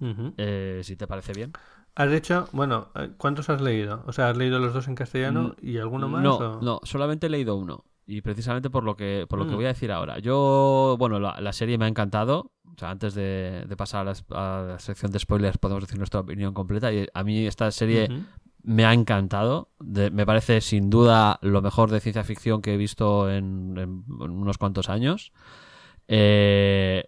Eh, 0.00 0.80
si 0.84 0.96
te 0.96 1.06
parece 1.06 1.32
bien. 1.32 1.52
Has 1.96 2.10
dicho, 2.12 2.48
bueno, 2.52 2.92
¿cuántos 3.16 3.50
has 3.50 3.60
leído? 3.60 4.04
O 4.06 4.12
sea, 4.12 4.28
¿has 4.28 4.36
leído 4.36 4.60
los 4.60 4.72
dos 4.72 4.86
en 4.86 4.94
castellano 4.94 5.56
y 5.60 5.78
alguno 5.78 6.08
más? 6.08 6.22
No, 6.22 6.36
o- 6.36 6.62
no, 6.62 6.80
solamente 6.84 7.26
he 7.26 7.30
leído 7.30 7.56
uno. 7.56 7.84
Y 8.10 8.22
precisamente 8.22 8.70
por 8.70 8.84
lo 8.84 8.96
que, 8.96 9.26
por 9.28 9.38
lo 9.38 9.44
que 9.44 9.52
Mm. 9.52 9.56
voy 9.56 9.64
a 9.66 9.68
decir 9.68 9.92
ahora. 9.92 10.18
Yo, 10.18 10.96
bueno, 10.98 11.20
la, 11.20 11.38
la 11.42 11.52
serie 11.52 11.76
me 11.76 11.84
ha 11.84 11.88
encantado. 11.88 12.52
O 12.74 12.78
sea, 12.78 12.90
antes 12.90 13.14
de, 13.14 13.66
de 13.68 13.76
pasar 13.76 14.08
a 14.08 14.12
la, 14.12 14.16
a 14.36 14.62
la 14.66 14.78
sección 14.78 15.12
de 15.12 15.18
spoilers, 15.18 15.58
podemos 15.58 15.82
decir 15.84 15.98
nuestra 15.98 16.20
opinión 16.20 16.54
completa. 16.54 16.90
Y 16.90 17.06
a 17.12 17.22
mí 17.22 17.46
esta 17.46 17.70
serie 17.70 18.08
me 18.62 18.86
ha 18.86 18.94
encantado. 18.94 19.68
De- 19.78 20.10
me 20.10 20.24
parece 20.24 20.62
sin 20.62 20.88
duda 20.88 21.38
lo 21.42 21.60
mejor 21.60 21.90
de 21.90 22.00
ciencia 22.00 22.24
ficción 22.24 22.62
que 22.62 22.72
he 22.72 22.76
visto 22.78 23.30
en, 23.30 23.76
en- 23.76 24.04
en 24.22 24.30
unos 24.30 24.56
cuantos 24.56 24.88
años. 24.88 25.32
Eh, 26.06 27.04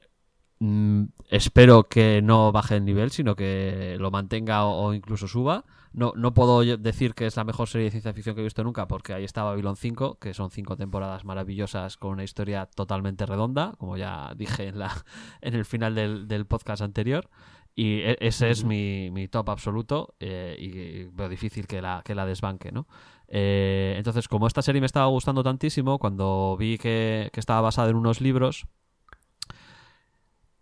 mm, 0.59 1.05
espero 1.31 1.85
que 1.85 2.21
no 2.23 2.53
baje 2.53 2.77
el 2.77 2.85
nivel, 2.85 3.11
sino 3.11 3.35
que 3.37 3.97
lo 3.99 4.11
mantenga 4.11 4.65
o, 4.67 4.89
o 4.89 4.95
incluso 4.95 5.27
suba. 5.29 5.65
No, 5.93 6.13
no 6.17 6.35
puedo 6.35 6.61
decir 6.79 7.15
que 7.15 7.27
es 7.27 7.37
la 7.37 7.45
mejor 7.45 7.69
serie 7.69 7.87
de 7.87 7.91
ciencia 7.91 8.13
ficción 8.13 8.35
que 8.37 8.43
he 8.43 8.45
visto 8.45 8.63
nunca, 8.63 8.87
porque 8.87 9.13
ahí 9.13 9.25
está 9.25 9.43
Babylon 9.43 9.77
5, 9.77 10.19
que 10.21 10.35
son 10.35 10.51
cinco 10.51 10.77
temporadas 10.77 11.25
maravillosas 11.25 11.97
con 11.97 12.13
una 12.13 12.23
historia 12.25 12.67
totalmente 12.67 13.27
redonda, 13.27 13.75
como 13.79 13.97
ya 13.97 14.33
dije 14.37 14.69
en, 14.69 14.79
la, 14.79 14.93
en 15.41 15.55
el 15.55 15.65
final 15.65 15.95
del, 15.95 16.29
del 16.29 16.47
podcast 16.47 16.83
anterior. 16.83 17.29
Y 17.75 18.01
e- 18.03 18.19
ese 18.21 18.51
es 18.51 18.65
mi, 18.65 19.11
mi 19.11 19.29
top 19.29 19.51
absoluto 19.51 20.15
eh, 20.21 20.57
y 20.59 21.05
veo 21.13 21.29
difícil 21.29 21.67
que 21.67 21.81
la, 21.83 22.03
que 22.05 22.15
la 22.15 22.27
desbanque, 22.27 22.73
¿no? 22.73 22.87
Eh, 23.29 23.95
entonces, 23.97 24.29
como 24.29 24.47
esta 24.47 24.63
serie 24.63 24.81
me 24.81 24.87
estaba 24.87 25.07
gustando 25.07 25.43
tantísimo, 25.43 25.99
cuando 25.99 26.57
vi 26.59 26.79
que, 26.79 27.31
que 27.33 27.41
estaba 27.41 27.61
basada 27.63 27.91
en 27.91 27.97
unos 27.97 28.21
libros, 28.21 28.67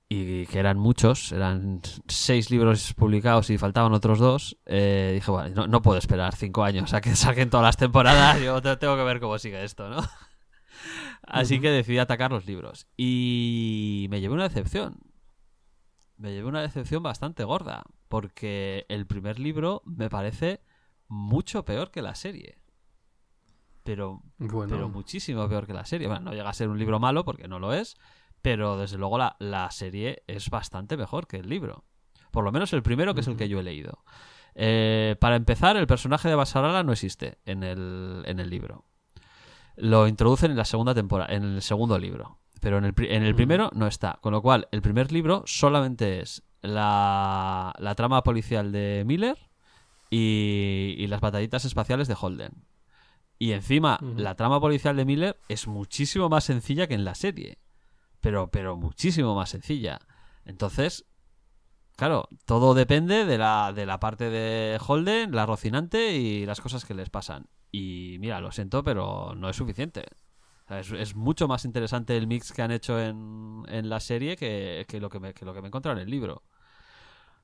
y 0.08 0.46
que 0.46 0.58
eran 0.58 0.78
muchos, 0.78 1.32
eran 1.32 1.82
seis 2.06 2.50
libros 2.50 2.94
publicados 2.94 3.50
y 3.50 3.58
faltaban 3.58 3.92
otros 3.92 4.18
dos, 4.18 4.58
eh, 4.64 5.12
dije, 5.14 5.30
bueno, 5.30 5.54
no, 5.54 5.66
no, 5.66 5.82
puedo 5.82 5.98
esperar 5.98 6.34
cinco 6.34 6.64
años 6.64 6.94
a 6.94 7.00
que 7.02 7.14
saquen 7.16 7.50
todas 7.50 7.64
las 7.64 7.76
temporadas, 7.76 8.40
yo 8.40 8.60
tengo 8.78 8.96
que 8.96 9.02
ver 9.02 9.20
cómo 9.20 9.38
sigue 9.38 9.62
esto, 9.62 9.88
¿no? 9.88 9.98
Así 11.22 11.54
uh 11.54 11.58
-huh. 11.58 11.60
que 11.60 11.70
decidí 11.70 11.98
atacar 11.98 12.30
los 12.30 12.46
libros. 12.46 12.86
Y 12.96 14.06
me 14.10 14.20
llevé 14.20 14.34
una 14.34 14.48
decepción. 14.48 14.96
Me 16.16 16.32
llevé 16.32 16.48
una 16.48 16.62
decepción 16.62 17.02
bastante 17.02 17.44
gorda, 17.44 17.84
porque 18.08 18.86
el 18.88 19.06
primer 19.06 19.38
libro 19.38 19.82
me 19.84 20.08
parece 20.08 20.62
mucho 21.06 21.64
peor 21.64 21.90
que 21.90 22.00
la 22.00 22.14
serie. 22.14 22.58
Pero, 23.84 24.22
bueno. 24.38 24.74
pero 24.74 24.88
muchísimo 24.88 25.48
peor 25.48 25.66
que 25.66 25.74
la 25.74 25.84
serie. 25.84 26.08
Bueno, 26.08 26.26
no 26.26 26.32
llega 26.32 26.48
a 26.48 26.54
ser 26.54 26.68
un 26.68 26.78
libro 26.78 26.98
malo, 26.98 27.24
porque 27.24 27.46
no 27.46 27.58
lo 27.58 27.72
es, 27.72 27.96
pero 28.42 28.78
desde 28.78 28.98
luego 28.98 29.18
la, 29.18 29.36
la, 29.38 29.70
serie 29.70 30.22
es 30.26 30.50
bastante 30.50 30.96
mejor 30.96 31.26
que 31.26 31.38
el 31.38 31.48
libro. 31.48 31.84
Por 32.30 32.44
lo 32.44 32.52
menos 32.52 32.72
el 32.72 32.82
primero, 32.82 33.14
que 33.14 33.20
es 33.20 33.28
el 33.28 33.36
que 33.36 33.48
yo 33.48 33.60
he 33.60 33.62
leído. 33.62 34.04
Eh, 34.54 35.16
para 35.20 35.36
empezar, 35.36 35.76
el 35.76 35.86
personaje 35.86 36.28
de 36.28 36.34
Basarala 36.34 36.82
no 36.82 36.92
existe 36.92 37.38
en 37.44 37.62
el, 37.62 38.22
en 38.26 38.40
el 38.40 38.50
libro. 38.50 38.84
Lo 39.76 40.08
introducen 40.08 40.50
en 40.50 40.56
la 40.56 40.64
segunda 40.64 40.94
temporada, 40.94 41.34
en 41.34 41.44
el 41.44 41.62
segundo 41.62 41.98
libro. 41.98 42.38
Pero 42.60 42.78
en 42.78 42.84
el, 42.84 42.94
en 42.98 43.22
el 43.22 43.34
primero 43.34 43.70
no 43.72 43.86
está. 43.86 44.18
Con 44.20 44.32
lo 44.32 44.42
cual, 44.42 44.68
el 44.72 44.82
primer 44.82 45.12
libro 45.12 45.44
solamente 45.46 46.20
es 46.20 46.42
la, 46.60 47.72
la 47.78 47.94
trama 47.94 48.24
policial 48.24 48.72
de 48.72 49.04
Miller 49.06 49.38
y, 50.10 50.96
y, 50.98 51.06
las 51.06 51.20
batallitas 51.20 51.64
espaciales 51.64 52.08
de 52.08 52.16
Holden. 52.20 52.64
Y 53.38 53.52
encima, 53.52 54.00
uh 54.02 54.06
-huh. 54.06 54.18
la 54.18 54.34
trama 54.34 54.60
policial 54.60 54.96
de 54.96 55.04
Miller 55.04 55.40
es 55.48 55.68
muchísimo 55.68 56.28
más 56.28 56.44
sencilla 56.44 56.88
que 56.88 56.94
en 56.94 57.04
la 57.04 57.14
serie 57.14 57.58
pero, 58.20 58.50
pero 58.50 58.76
muchísimo 58.76 59.34
más 59.34 59.50
sencilla. 59.50 60.00
Entonces, 60.44 61.04
claro, 61.96 62.28
todo 62.44 62.74
depende 62.74 63.24
de 63.24 63.38
la, 63.38 63.72
de 63.72 63.86
la 63.86 64.00
parte 64.00 64.30
de 64.30 64.78
Holden, 64.84 65.34
la 65.34 65.46
Rocinante 65.46 66.16
y 66.16 66.46
las 66.46 66.60
cosas 66.60 66.84
que 66.84 66.94
les 66.94 67.10
pasan. 67.10 67.46
Y 67.70 68.16
mira, 68.20 68.40
lo 68.40 68.50
siento, 68.50 68.82
pero 68.82 69.34
no 69.36 69.48
es 69.48 69.56
suficiente. 69.56 70.06
Es, 70.70 71.14
mucho 71.14 71.48
más 71.48 71.64
interesante 71.64 72.16
el 72.16 72.26
mix 72.26 72.52
que 72.52 72.62
han 72.62 72.70
hecho 72.70 73.00
en, 73.00 73.64
en 73.68 73.88
la 73.88 74.00
serie 74.00 74.36
que, 74.36 74.84
que, 74.86 75.00
lo 75.00 75.08
que, 75.08 75.18
me, 75.18 75.32
que 75.32 75.46
lo 75.46 75.54
que 75.54 75.62
me 75.62 75.68
he 75.68 75.90
en 75.90 75.98
el 75.98 76.10
libro. 76.10 76.42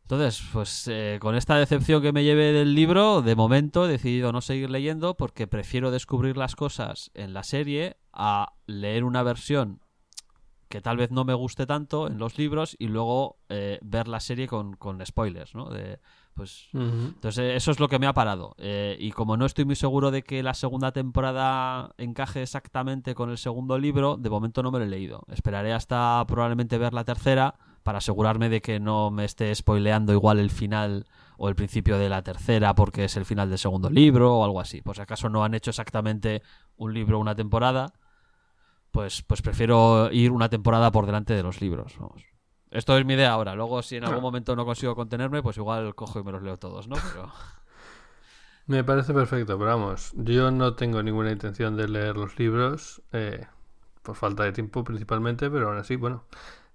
Entonces, 0.03 0.47
pues 0.53 0.87
eh, 0.89 1.19
con 1.19 1.35
esta 1.35 1.57
decepción 1.57 2.03
que 2.03 2.13
me 2.13 2.25
llevé 2.25 2.53
del 2.53 2.75
libro, 2.75 3.23
de 3.23 3.35
momento 3.35 3.87
he 3.87 3.89
decidido 3.89 4.33
no 4.33 4.43
seguir 4.43 4.69
leyendo 4.69 5.17
porque 5.17 5.47
prefiero 5.47 5.91
descubrir 5.91 6.37
las 6.37 6.57
cosas 6.57 7.11
en 7.15 7.33
la 7.33 7.43
serie 7.43 7.97
a 8.13 8.53
leer 8.67 9.05
una 9.05 9.23
versión 9.23 9.81
que 10.75 10.81
tal 10.81 10.97
vez 10.97 11.13
no 11.13 11.25
me 11.25 11.35
guste 11.35 11.67
tanto 11.67 12.09
en 12.09 12.19
los 12.19 12.37
libros 12.37 12.75
y 12.81 12.89
luego 12.89 13.37
eh, 13.49 13.79
ver 13.81 14.09
la 14.09 14.19
serie 14.19 14.49
con, 14.49 14.75
con 14.75 15.07
spoilers, 15.07 15.55
¿no? 15.55 15.71
De, 15.71 16.01
pues, 16.35 16.67
uh 16.73 16.79
-huh. 16.79 17.07
Entonces 17.15 17.55
eso 17.55 17.71
es 17.71 17.79
lo 17.79 17.87
que 17.87 18.01
me 18.01 18.09
ha 18.09 18.13
parado. 18.13 18.57
Eh, 18.59 18.97
y 18.99 19.13
como 19.13 19.37
no 19.37 19.47
estoy 19.47 19.65
muy 19.65 19.77
seguro 19.77 20.11
de 20.11 20.23
que 20.25 20.43
la 20.43 20.53
segunda 20.53 20.91
temporada 20.91 21.95
encaje 21.97 22.43
exactamente 22.43 23.15
con 23.15 23.31
el 23.31 23.39
segundo 23.39 23.79
libro, 23.79 24.17
de 24.17 24.29
momento 24.29 24.65
no 24.65 24.73
me 24.73 24.81
lo 24.81 24.85
he 24.85 24.89
leído. 24.89 25.23
Esperaré 25.29 25.73
hasta 25.73 26.25
probablemente 26.27 26.77
ver 26.77 26.93
la 26.93 27.05
tercera 27.05 27.55
para 27.85 27.99
asegurarme 27.99 28.49
de 28.49 28.61
que 28.61 28.81
no 28.81 29.13
me 29.13 29.25
esté 29.27 29.55
spoileando 29.55 30.13
igual 30.13 30.41
el 30.41 30.51
final 30.51 31.07
o 31.37 31.49
el 31.49 31.55
principio 31.55 31.99
de 31.99 32.09
la 32.09 32.23
tercera 32.23 32.75
porque 32.75 33.05
es 33.05 33.17
el 33.17 33.25
final 33.25 33.49
del 33.49 33.59
segundo 33.59 33.91
libro 33.91 34.39
o 34.39 34.45
algo 34.45 34.61
así. 34.61 34.83
Por 34.83 34.97
si 34.97 35.03
acaso 35.03 35.29
no 35.29 35.45
han 35.45 35.55
hecho 35.55 35.71
exactamente 35.71 36.43
un 36.77 36.93
libro 36.93 37.19
o 37.19 37.21
una 37.21 37.37
temporada 37.37 37.93
pues, 38.95 39.23
pues 39.23 39.43
prefiero 39.43 40.09
ir 40.13 40.31
una 40.31 40.49
temporada 40.49 40.93
por 40.93 41.05
delante 41.05 41.35
de 41.35 41.43
los 41.43 41.61
libros. 41.61 41.97
Vamos. 41.99 42.25
Esto 42.71 42.97
es 42.97 43.05
mi 43.05 43.15
idea 43.15 43.33
ahora. 43.33 43.57
Luego, 43.57 43.83
si 43.83 43.97
en 43.97 44.05
algún 44.05 44.23
momento 44.23 44.55
no 44.55 44.65
consigo 44.65 44.95
contenerme, 44.95 45.43
pues 45.43 45.57
igual 45.57 45.97
cojo 45.97 46.21
y 46.21 46.23
me 46.23 46.31
los 46.31 46.45
leo 46.45 46.59
todos, 46.59 46.87
¿no? 46.87 46.95
Pero... 47.13 47.31
Me 48.67 48.83
parece 48.83 49.13
perfecto, 49.13 49.59
pero 49.59 49.73
vamos, 49.73 50.13
yo 50.17 50.51
no 50.51 50.73
tengo 50.75 51.03
ninguna 51.03 51.31
intención 51.31 51.77
de 51.77 51.87
leer 51.87 52.17
los 52.17 52.39
libros, 52.39 53.03
eh, 53.13 53.47
por 54.01 54.17
falta 54.17 54.45
de 54.45 54.53
tiempo 54.53 54.83
principalmente, 54.85 55.51
pero 55.51 55.69
aún 55.69 55.77
así, 55.77 55.97
bueno, 55.97 56.25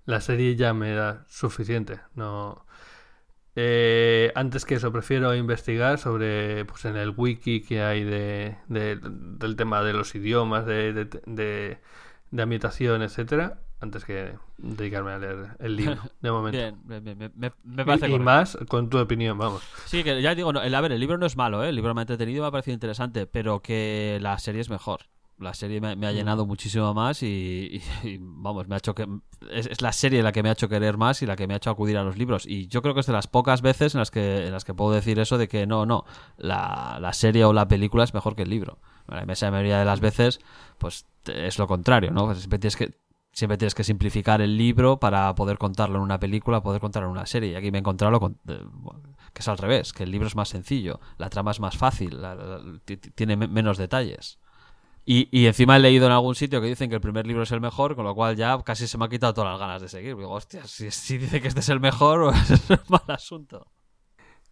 la 0.05 0.21
serie 0.21 0.55
ya 0.55 0.75
me 0.75 0.93
da 0.93 1.25
suficiente. 1.27 1.99
No, 2.13 2.63
eh, 3.55 4.31
antes 4.35 4.65
que 4.65 4.75
eso, 4.75 4.91
prefiero 4.91 5.35
investigar 5.35 5.97
sobre, 5.97 6.63
pues 6.65 6.85
en 6.85 6.95
el 6.95 7.09
wiki 7.17 7.61
que 7.61 7.81
hay 7.81 8.03
de, 8.03 8.57
de 8.67 8.99
del 9.01 9.55
tema 9.55 9.83
de 9.83 9.93
los 9.93 10.13
idiomas, 10.15 10.65
de, 10.65 10.93
de, 10.93 11.05
de, 11.25 11.79
de 12.31 12.43
ambientación, 12.43 13.01
etcétera, 13.01 13.61
antes 13.79 14.05
que 14.05 14.33
dedicarme 14.57 15.11
a 15.11 15.19
leer 15.19 15.47
el 15.59 15.75
libro, 15.75 16.01
de 16.21 16.31
momento. 16.31 16.57
bien, 16.57 17.03
bien, 17.03 17.17
bien, 17.17 17.31
me, 17.35 17.51
me 17.63 17.85
parece 17.85 18.09
y, 18.09 18.13
y, 18.13 18.19
más 18.19 18.57
con 18.67 18.89
tu 18.89 18.97
opinión, 18.99 19.37
vamos. 19.37 19.63
Sí, 19.85 20.03
que 20.03 20.21
ya 20.21 20.35
digo, 20.35 20.51
no, 20.53 20.59
a 20.59 20.81
ver, 20.81 20.91
el 20.91 20.99
libro 20.99 21.17
no 21.17 21.25
es 21.25 21.37
malo, 21.37 21.63
¿eh? 21.63 21.69
el 21.69 21.75
libro 21.75 21.93
me 21.93 22.01
ha 22.01 22.03
entretenido, 22.03 22.43
me 22.43 22.47
ha 22.47 22.51
parecido 22.51 22.73
interesante, 22.73 23.25
pero 23.25 23.61
que 23.61 24.19
la 24.21 24.37
serie 24.39 24.61
es 24.61 24.69
mejor. 24.69 25.01
La 25.39 25.53
serie 25.53 25.79
me, 25.79 25.95
me 25.95 26.07
ha 26.07 26.11
llenado 26.11 26.45
mm. 26.45 26.47
muchísimo 26.47 26.93
más 26.93 27.23
y, 27.23 27.81
y, 28.03 28.07
y, 28.07 28.17
vamos, 28.21 28.67
me 28.67 28.75
ha 28.75 28.77
hecho 28.77 28.93
que 28.93 29.07
es, 29.51 29.67
es, 29.67 29.81
la 29.81 29.93
serie 29.93 30.21
la 30.21 30.31
que 30.31 30.43
me 30.43 30.49
ha 30.49 30.51
hecho 30.51 30.67
querer 30.67 30.97
más 30.97 31.21
y 31.21 31.25
la 31.25 31.35
que 31.35 31.47
me 31.47 31.53
ha 31.53 31.57
hecho 31.57 31.69
acudir 31.69 31.97
a 31.97 32.03
los 32.03 32.17
libros. 32.17 32.45
Y 32.45 32.67
yo 32.67 32.81
creo 32.81 32.93
que 32.93 32.99
es 32.99 33.07
de 33.07 33.13
las 33.13 33.27
pocas 33.27 33.61
veces 33.61 33.95
en 33.95 33.99
las 33.99 34.11
que, 34.11 34.47
en 34.47 34.51
las 34.51 34.65
que 34.65 34.73
puedo 34.73 34.91
decir 34.91 35.19
eso 35.19 35.37
de 35.37 35.47
que 35.47 35.65
no, 35.65 35.85
no, 35.85 36.05
la, 36.37 36.97
la 37.01 37.13
serie 37.13 37.45
o 37.45 37.53
la 37.53 37.67
película 37.67 38.03
es 38.03 38.13
mejor 38.13 38.35
que 38.35 38.43
el 38.43 38.49
libro. 38.49 38.79
La 39.07 39.25
mayoría 39.25 39.79
de 39.79 39.85
las 39.85 40.01
veces, 40.01 40.39
pues 40.77 41.05
es 41.25 41.57
lo 41.57 41.67
contrario, 41.67 42.11
¿no? 42.11 42.33
Siempre 42.35 42.59
tienes 42.59 42.75
que 42.75 42.93
siempre 43.31 43.57
tienes 43.57 43.75
que 43.75 43.83
simplificar 43.83 44.41
el 44.41 44.57
libro 44.57 44.99
para 44.99 45.33
poder 45.35 45.57
contarlo 45.57 45.97
en 45.97 46.03
una 46.03 46.19
película, 46.19 46.61
poder 46.61 46.81
contarlo 46.81 47.07
en 47.09 47.13
una 47.13 47.25
serie. 47.25 47.51
Y 47.51 47.55
aquí 47.55 47.71
me 47.71 47.77
he 47.77 47.79
encontrado 47.79 48.19
con, 48.19 48.37
que 48.45 49.39
es 49.39 49.47
al 49.47 49.57
revés, 49.57 49.93
que 49.93 50.03
el 50.03 50.11
libro 50.11 50.27
es 50.27 50.35
más 50.35 50.49
sencillo, 50.49 50.99
la 51.17 51.29
trama 51.29 51.51
es 51.51 51.59
más 51.59 51.77
fácil, 51.77 52.21
la, 52.21 52.35
la, 52.35 52.59
tiene 53.15 53.37
menos 53.37 53.77
detalles. 53.77 54.39
Y, 55.11 55.27
y, 55.31 55.47
encima 55.47 55.75
he 55.75 55.79
leído 55.79 56.05
en 56.05 56.11
algún 56.11 56.35
sitio 56.35 56.61
que 56.61 56.67
dicen 56.67 56.87
que 56.87 56.93
el 56.93 57.01
primer 57.01 57.25
libro 57.25 57.41
es 57.41 57.51
el 57.51 57.59
mejor, 57.59 57.95
con 57.95 58.05
lo 58.05 58.13
cual 58.13 58.35
ya 58.35 58.61
casi 58.63 58.85
se 58.85 58.95
me 58.99 59.05
ha 59.05 59.09
quitado 59.09 59.33
todas 59.33 59.49
las 59.49 59.59
ganas 59.59 59.81
de 59.81 59.89
seguir. 59.89 60.15
Digo, 60.15 60.29
hostia, 60.29 60.67
si, 60.67 60.91
si 60.91 61.17
dice 61.17 61.41
que 61.41 61.47
este 61.47 61.61
es 61.61 61.69
el 61.69 61.79
mejor, 61.79 62.31
pues 62.47 62.51
es 62.51 62.69
un 62.69 62.77
mal 62.89 63.01
asunto. 63.07 63.65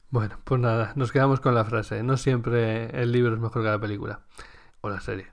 Bueno, 0.10 0.40
pues 0.44 0.60
nada, 0.60 0.94
nos 0.96 1.12
quedamos 1.12 1.42
con 1.42 1.54
la 1.54 1.64
frase. 1.64 2.02
No 2.02 2.18
siempre 2.18 2.90
el 3.00 3.12
libro 3.12 3.36
es 3.36 3.40
mejor 3.40 3.62
que 3.62 3.70
la 3.70 3.80
película 3.80 4.22
o 4.82 4.90
la 4.90 5.00
serie. 5.00 5.28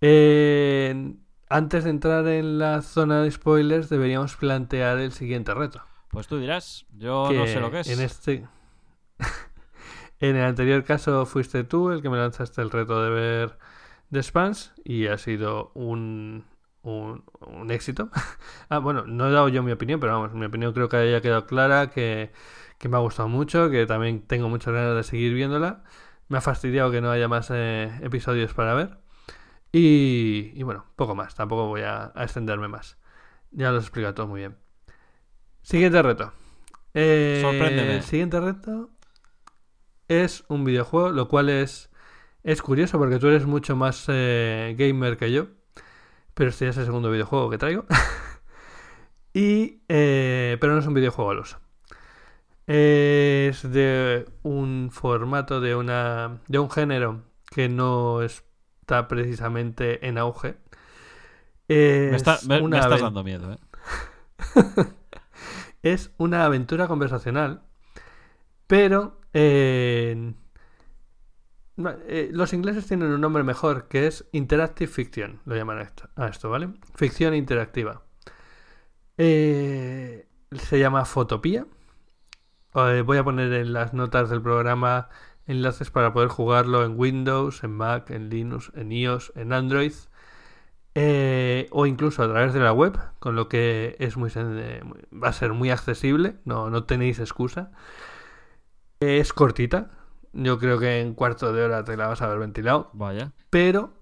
Eh, 0.00 1.14
antes 1.48 1.84
de 1.84 1.90
entrar 1.90 2.26
en 2.26 2.58
la 2.58 2.82
zona 2.82 3.22
de 3.22 3.30
spoilers, 3.30 3.88
deberíamos 3.88 4.34
plantear 4.34 4.98
el 4.98 5.12
siguiente 5.12 5.54
reto. 5.54 5.84
Pues 6.08 6.26
tú 6.26 6.40
dirás, 6.40 6.84
yo 6.90 7.28
que 7.30 7.36
no 7.36 7.46
sé 7.46 7.60
lo 7.60 7.70
que 7.70 7.78
es. 7.78 7.88
En 7.90 8.00
este. 8.00 8.48
en 10.18 10.34
el 10.34 10.44
anterior 10.44 10.82
caso 10.82 11.26
fuiste 11.26 11.62
tú 11.62 11.92
el 11.92 12.02
que 12.02 12.10
me 12.10 12.16
lanzaste 12.16 12.60
el 12.60 12.72
reto 12.72 13.00
de 13.04 13.10
ver 13.10 13.58
The 14.12 14.22
Spans 14.22 14.72
y 14.84 15.06
ha 15.06 15.18
sido 15.18 15.72
un, 15.74 16.44
un, 16.82 17.24
un 17.40 17.70
éxito. 17.70 18.10
ah, 18.68 18.78
bueno, 18.78 19.04
no 19.06 19.28
he 19.28 19.32
dado 19.32 19.48
yo 19.48 19.62
mi 19.62 19.72
opinión, 19.72 20.00
pero 20.00 20.12
vamos, 20.12 20.34
mi 20.34 20.46
opinión 20.46 20.72
creo 20.72 20.88
que 20.88 20.96
haya 20.96 21.20
quedado 21.20 21.46
clara, 21.46 21.90
que, 21.90 22.32
que 22.78 22.88
me 22.88 22.96
ha 22.96 23.00
gustado 23.00 23.28
mucho, 23.28 23.70
que 23.70 23.86
también 23.86 24.22
tengo 24.26 24.48
muchas 24.48 24.72
ganas 24.74 24.94
de 24.94 25.02
seguir 25.02 25.34
viéndola. 25.34 25.82
Me 26.28 26.38
ha 26.38 26.40
fastidiado 26.40 26.90
que 26.90 27.00
no 27.00 27.10
haya 27.10 27.28
más 27.28 27.50
eh, 27.52 27.90
episodios 28.02 28.52
para 28.54 28.74
ver. 28.74 28.98
Y, 29.72 30.52
y, 30.54 30.62
bueno, 30.62 30.86
poco 30.96 31.14
más, 31.14 31.34
tampoco 31.34 31.66
voy 31.66 31.82
a, 31.82 32.12
a, 32.14 32.22
extenderme 32.24 32.68
más. 32.68 32.98
Ya 33.50 33.70
lo 33.70 33.76
he 33.76 33.80
explicado 33.80 34.14
todo 34.14 34.26
muy 34.26 34.40
bien. 34.40 34.56
Siguiente 35.62 36.00
reto. 36.02 36.32
Eh, 36.94 37.40
Sorpréndeme. 37.42 37.96
El 37.96 38.02
siguiente 38.02 38.40
reto 38.40 38.90
es 40.08 40.44
un 40.48 40.64
videojuego, 40.64 41.10
lo 41.10 41.28
cual 41.28 41.50
es, 41.50 41.90
es 42.46 42.62
curioso 42.62 42.96
porque 42.96 43.18
tú 43.18 43.26
eres 43.26 43.44
mucho 43.44 43.74
más 43.74 44.04
eh, 44.06 44.76
gamer 44.78 45.16
que 45.16 45.32
yo. 45.32 45.48
Pero 46.32 46.50
este 46.50 46.66
ya 46.66 46.70
es 46.70 46.76
el 46.76 46.84
segundo 46.84 47.10
videojuego 47.10 47.50
que 47.50 47.58
traigo. 47.58 47.86
y, 49.34 49.82
eh, 49.88 50.56
pero 50.60 50.74
no 50.74 50.78
es 50.78 50.86
un 50.86 50.94
videojuego 50.94 51.32
al 51.32 51.40
uso. 51.40 51.58
Es 52.68 53.68
de 53.68 54.26
un 54.44 54.90
formato, 54.92 55.60
de, 55.60 55.74
una, 55.74 56.38
de 56.46 56.60
un 56.60 56.70
género 56.70 57.22
que 57.50 57.68
no 57.68 58.22
está 58.22 59.08
precisamente 59.08 60.06
en 60.06 60.16
auge. 60.16 60.54
Es 61.66 62.10
me, 62.12 62.16
está, 62.16 62.38
me, 62.46 62.62
me 62.62 62.78
estás 62.78 63.00
dando 63.00 63.24
miedo, 63.24 63.54
¿eh? 63.54 63.58
es 65.82 66.12
una 66.16 66.44
aventura 66.44 66.86
conversacional, 66.86 67.62
pero 68.68 69.20
eh, 69.32 70.32
eh, 71.78 72.30
los 72.32 72.52
ingleses 72.54 72.86
tienen 72.86 73.08
un 73.08 73.20
nombre 73.20 73.42
mejor 73.42 73.88
que 73.88 74.06
es 74.06 74.26
Interactive 74.32 74.90
Fiction, 74.90 75.40
lo 75.44 75.56
llaman 75.56 75.78
a 75.78 75.82
esto, 75.82 76.08
a 76.16 76.28
esto 76.28 76.48
¿vale? 76.48 76.70
Ficción 76.94 77.34
interactiva. 77.34 78.02
Eh, 79.18 80.26
se 80.52 80.78
llama 80.78 81.04
Fotopía. 81.04 81.66
voy 82.72 83.18
a 83.18 83.24
poner 83.24 83.52
en 83.52 83.72
las 83.72 83.92
notas 83.92 84.30
del 84.30 84.40
programa 84.42 85.08
enlaces 85.46 85.90
para 85.90 86.12
poder 86.12 86.28
jugarlo 86.28 86.84
en 86.84 86.98
Windows, 86.98 87.62
en 87.62 87.72
Mac, 87.72 88.10
en 88.10 88.30
Linux, 88.30 88.72
en 88.74 88.90
iOS, 88.92 89.32
en 89.36 89.52
Android. 89.52 89.92
o 91.70 91.86
incluso 91.86 92.22
a 92.22 92.28
través 92.28 92.54
de 92.54 92.60
la 92.60 92.72
web, 92.72 92.98
con 93.18 93.36
lo 93.36 93.48
que 93.48 93.96
es 93.98 94.16
muy 94.16 94.30
va 94.30 95.28
a 95.28 95.32
ser 95.32 95.52
muy 95.52 95.70
accesible, 95.70 96.36
no, 96.44 96.70
no 96.70 96.84
tenéis 96.84 97.18
excusa. 97.18 97.70
Es 99.00 99.32
cortita, 99.32 99.95
yo 100.36 100.58
creo 100.58 100.78
que 100.78 101.00
en 101.00 101.14
cuarto 101.14 101.52
de 101.52 101.64
hora 101.64 101.84
te 101.84 101.96
la 101.96 102.08
vas 102.08 102.20
a 102.22 102.28
ver 102.28 102.38
ventilado. 102.38 102.90
Vaya. 102.92 103.32
Pero, 103.50 103.94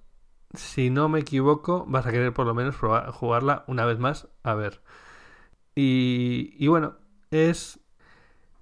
si 0.53 0.91
no 0.91 1.09
me 1.09 1.21
equivoco, 1.21 1.85
vas 1.89 2.07
a 2.07 2.11
querer 2.11 2.33
por 2.33 2.47
lo 2.47 2.55
menos 2.55 2.77
probar, 2.77 3.11
jugarla 3.13 3.65
una 3.69 3.85
vez 3.85 3.99
más 3.99 4.29
a 4.43 4.55
ver. 4.55 4.83
Y, 5.75 6.55
y 6.59 6.67
bueno, 6.69 6.97
es 7.31 7.81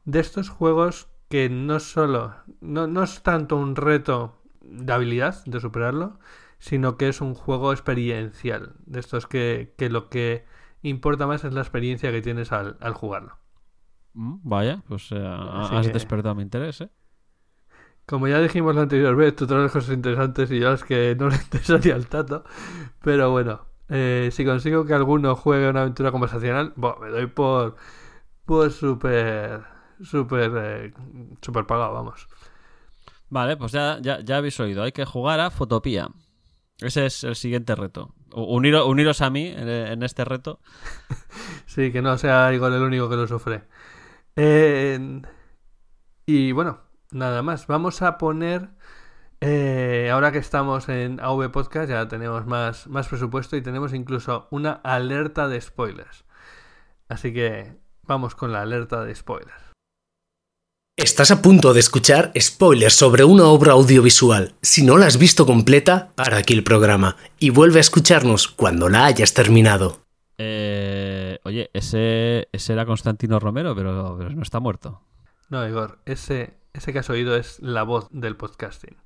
de 0.05 0.20
estos 0.20 0.49
juegos 0.49 1.09
que 1.28 1.49
no 1.49 1.81
solo, 1.81 2.35
no, 2.61 2.86
no 2.86 3.03
es 3.03 3.23
tanto 3.23 3.57
un 3.57 3.74
reto 3.74 4.43
de 4.61 4.93
habilidad, 4.93 5.43
de 5.47 5.61
superarlo, 5.61 6.19
sino 6.59 6.97
que 6.97 7.09
es 7.09 7.20
un 7.20 7.35
juego 7.35 7.73
experiencial. 7.73 8.74
De 8.85 9.01
estos 9.01 9.27
que, 9.27 9.74
que 9.78 9.89
lo 9.89 10.11
que 10.11 10.44
importa 10.82 11.27
más 11.27 11.44
es 11.44 11.55
la 11.55 11.62
experiencia 11.62 12.12
que 12.12 12.23
tienes 12.23 12.53
al, 12.53 12.77
al 12.81 12.93
jugarlo. 12.93 13.39
Mm, 14.12 14.36
vaya, 14.43 14.82
pues 14.86 15.11
eh, 15.12 15.24
has 15.27 15.86
que... 15.86 15.93
despertado 15.93 16.35
mi 16.35 16.43
interés, 16.43 16.82
¿eh? 16.82 16.90
Como 18.07 18.29
ya 18.29 18.41
dijimos 18.41 18.74
la 18.74 18.83
anterior 18.83 19.15
vez, 19.15 19.37
tú 19.37 19.47
traes 19.47 19.70
cosas 19.70 19.95
interesantes 19.95 20.51
y 20.51 20.59
yo 20.59 20.73
es 20.73 20.85
que 20.85 21.16
no 21.19 21.29
le 21.29 21.37
interesaría 21.45 21.95
al 21.95 22.07
tato. 22.09 22.45
Pero 23.03 23.31
bueno, 23.31 23.66
eh, 23.89 24.31
si 24.33 24.45
consigo 24.45 24.85
que 24.85 24.95
alguno 24.95 25.37
juegue 25.37 25.69
una 25.69 25.83
aventura 25.83 26.11
conversacional, 26.11 26.73
me 26.77 27.09
doy 27.11 27.27
por, 27.27 27.77
por 28.45 28.70
súper, 28.73 29.62
súper, 30.03 30.53
eh, 30.57 30.93
súper 31.41 31.66
pagado, 31.66 31.95
vamos. 31.95 32.27
Vale, 33.29 33.57
pues 33.57 33.73
ya, 33.73 33.99
ya, 34.01 34.20
ya 34.20 34.39
habéis 34.39 34.59
oído. 34.61 34.83
Hay 34.83 34.93
que 34.93 35.05
jugar 35.05 35.41
a 35.41 35.51
Fotopía. 35.51 36.09
Ese 36.79 37.07
es 37.07 37.24
el 37.24 37.37
siguiente 37.37 37.74
reto. 37.74 38.15
uniros 38.35 39.20
a 39.23 39.31
mí 39.31 39.47
en, 39.47 40.03
este 40.03 40.24
reto. 40.24 40.61
sí, 41.66 41.93
que 41.93 42.03
no 42.03 42.19
sea 42.19 42.53
igual 42.53 42.74
el 42.74 42.83
único 42.83 43.09
que 43.09 43.16
lo 43.16 43.27
sufre. 43.27 43.62
y 46.27 46.53
bueno, 46.53 46.81
nada 47.12 47.43
más. 47.43 47.66
Vamos 47.66 48.02
a 48.02 48.18
poner. 48.18 48.70
Eh, 49.40 50.09
ahora 50.12 50.30
que 50.30 50.39
estamos 50.39 50.89
en 50.89 51.18
AV 51.20 51.51
Podcast, 51.51 51.90
ya 51.90 52.06
tenemos 52.06 52.47
más, 52.47 52.86
más 52.86 53.09
presupuesto 53.09 53.56
y 53.56 53.62
tenemos 53.62 53.93
incluso 53.93 54.47
una 54.51 54.72
alerta 54.72 55.48
de 55.48 55.60
spoilers. 55.60 56.24
Así 57.09 57.32
que 57.32 57.76
vamos 58.05 58.34
con 58.34 58.52
la 58.52 58.62
alerta 58.62 59.05
de 59.05 59.14
spoilers. 59.14 59.72
Estás 60.97 61.30
a 61.30 61.43
punto 61.43 61.72
de 61.72 61.80
escuchar 61.80 62.32
spoilers 62.39 62.94
sobre 62.94 63.24
una 63.24 63.47
obra 63.47 63.72
audiovisual. 63.72 64.55
Si 64.62 64.84
no 64.84 64.98
la 64.98 65.06
has 65.06 65.18
visto 65.18 65.47
completa, 65.47 66.12
para 66.14 66.36
aquí 66.36 66.55
el 66.55 66.62
programa 66.62 67.16
y 67.39 67.51
vuelve 67.51 67.78
a 67.78 67.80
escucharnos 67.80 68.47
cuando 68.47 68.89
la 68.89 69.06
hayas 69.06 69.34
terminado. 69.34 70.02
Eh, 70.39 71.39
oye, 71.44 71.70
ese, 71.72 72.48
ese 72.52 72.72
era 72.74 72.86
Constantino 72.86 73.40
Romero, 73.40 73.74
pero, 73.74 74.16
pero 74.18 74.30
no 74.30 74.43
está 74.43 74.60
muerto. 74.60 75.01
No, 75.48 75.66
Igor, 75.66 75.98
ese 76.05 76.61
ese 76.73 76.93
que 76.93 76.99
has 76.99 77.11
oído 77.11 77.36
es 77.36 77.61
la 77.61 77.82
voz 77.82 78.09
del 78.11 78.36
podcasting. 78.36 78.97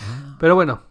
Ah. 0.00 0.36
Pero 0.38 0.54
bueno, 0.54 0.82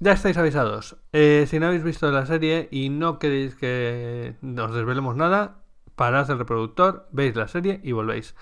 ya 0.00 0.12
estáis 0.12 0.36
avisados. 0.36 0.96
Eh, 1.12 1.46
si 1.48 1.58
no 1.58 1.66
habéis 1.66 1.84
visto 1.84 2.10
la 2.10 2.26
serie 2.26 2.68
y 2.70 2.88
no 2.88 3.18
queréis 3.18 3.54
que 3.54 4.36
nos 4.40 4.74
desvelemos 4.74 5.16
nada, 5.16 5.62
parad 5.96 6.30
el 6.30 6.38
reproductor, 6.38 7.08
veis 7.12 7.34
la 7.34 7.48
serie 7.48 7.80
y 7.82 7.92
volvéis 7.92 8.34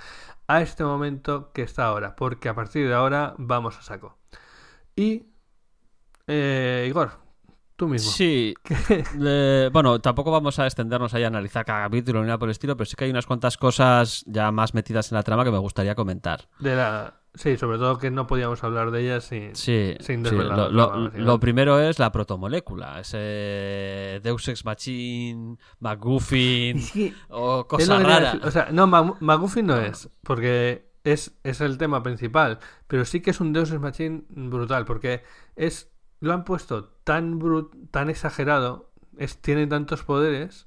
a 0.48 0.62
este 0.62 0.84
momento 0.84 1.52
que 1.52 1.62
está 1.62 1.86
ahora, 1.86 2.14
porque 2.14 2.48
a 2.48 2.54
partir 2.54 2.86
de 2.86 2.94
ahora 2.94 3.34
vamos 3.38 3.78
a 3.78 3.82
saco. 3.82 4.18
Y, 4.94 5.26
eh, 6.26 6.86
Igor, 6.88 7.12
Tú 7.76 7.88
mismo. 7.88 8.10
Sí. 8.10 8.54
bueno, 9.72 10.00
tampoco 10.00 10.30
vamos 10.30 10.58
a 10.58 10.64
extendernos 10.64 11.12
ahí 11.12 11.24
a 11.24 11.26
analizar 11.26 11.64
cada 11.66 11.84
capítulo 11.84 12.20
ni 12.20 12.26
nada 12.26 12.38
por 12.38 12.48
el 12.48 12.52
estilo, 12.52 12.74
pero 12.74 12.86
sí 12.86 12.96
que 12.96 13.04
hay 13.04 13.10
unas 13.10 13.26
cuantas 13.26 13.58
cosas 13.58 14.24
ya 14.26 14.50
más 14.50 14.72
metidas 14.72 15.12
en 15.12 15.16
la 15.16 15.22
trama 15.22 15.44
que 15.44 15.50
me 15.50 15.58
gustaría 15.58 15.94
comentar. 15.94 16.48
De 16.58 16.74
la... 16.74 17.14
Sí, 17.34 17.58
sobre 17.58 17.76
todo 17.76 17.98
que 17.98 18.10
no 18.10 18.26
podíamos 18.26 18.64
hablar 18.64 18.90
de 18.90 19.02
ellas 19.02 19.24
sin, 19.24 19.54
sí, 19.54 19.94
sin 20.00 20.22
desvelar. 20.22 20.70
Lo, 20.72 21.38
primero 21.38 21.78
es 21.78 21.98
la 21.98 22.10
protomolécula, 22.10 22.98
ese 23.00 24.20
Deus 24.22 24.48
Ex 24.48 24.64
Machine, 24.64 25.58
McGuffin 25.80 26.82
o 27.28 27.66
cosas 27.66 28.02
raras. 28.02 28.38
O 28.42 28.50
sea, 28.50 28.68
no, 28.72 28.86
McGuffin 28.86 29.66
no 29.66 29.76
es, 29.76 30.08
porque 30.22 30.88
es, 31.04 31.36
es 31.44 31.60
el 31.60 31.76
tema 31.76 32.02
principal, 32.02 32.58
pero 32.86 33.04
sí 33.04 33.20
que 33.20 33.32
es 33.32 33.40
un 33.40 33.52
Deus 33.52 33.70
Ex 33.70 33.80
Machine 33.80 34.22
brutal, 34.30 34.86
porque 34.86 35.22
es 35.56 35.90
lo 36.20 36.32
han 36.32 36.44
puesto 36.44 36.84
tan 37.04 37.38
brut, 37.38 37.74
tan 37.90 38.10
exagerado, 38.10 38.90
es, 39.16 39.40
tiene 39.40 39.66
tantos 39.66 40.02
poderes, 40.02 40.66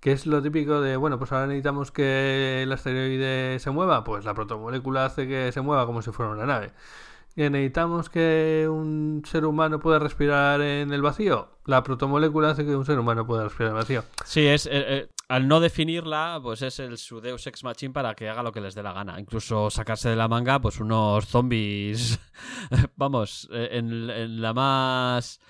que 0.00 0.12
es 0.12 0.26
lo 0.26 0.42
típico 0.42 0.80
de, 0.80 0.96
bueno, 0.96 1.18
pues 1.18 1.32
ahora 1.32 1.46
necesitamos 1.46 1.90
que 1.90 2.62
el 2.62 2.72
asteroide 2.72 3.58
se 3.58 3.70
mueva, 3.70 4.04
pues 4.04 4.24
la 4.24 4.34
protomolécula 4.34 5.04
hace 5.04 5.26
que 5.26 5.50
se 5.52 5.60
mueva 5.60 5.86
como 5.86 6.02
si 6.02 6.12
fuera 6.12 6.32
una 6.32 6.46
nave. 6.46 6.70
Que 7.34 7.50
necesitamos 7.50 8.10
que 8.10 8.68
un 8.70 9.22
ser 9.24 9.44
humano 9.44 9.78
pueda 9.78 9.98
respirar 9.98 10.60
en 10.60 10.92
el 10.92 11.02
vacío, 11.02 11.48
la 11.66 11.82
protomolécula 11.82 12.50
hace 12.50 12.64
que 12.64 12.74
un 12.74 12.84
ser 12.84 12.98
humano 12.98 13.26
pueda 13.26 13.44
respirar 13.44 13.70
en 13.70 13.76
el 13.76 13.82
vacío. 13.82 14.04
Sí, 14.24 14.46
es 14.46 14.66
eh, 14.66 14.70
eh, 14.72 15.08
al 15.28 15.46
no 15.46 15.60
definirla, 15.60 16.40
pues 16.42 16.62
es 16.62 16.78
el 16.78 16.96
su 16.96 17.20
Deus 17.20 17.46
Ex 17.46 17.62
Machine 17.62 17.92
para 17.92 18.14
que 18.14 18.30
haga 18.30 18.42
lo 18.42 18.50
que 18.50 18.62
les 18.62 18.74
dé 18.74 18.82
la 18.82 18.94
gana. 18.94 19.20
Incluso 19.20 19.68
sacarse 19.70 20.08
de 20.08 20.16
la 20.16 20.26
manga, 20.26 20.58
pues 20.58 20.80
unos 20.80 21.26
zombies, 21.26 22.18
vamos, 22.96 23.48
eh, 23.52 23.68
en, 23.72 24.40
la 24.40 24.54
más 24.54 25.40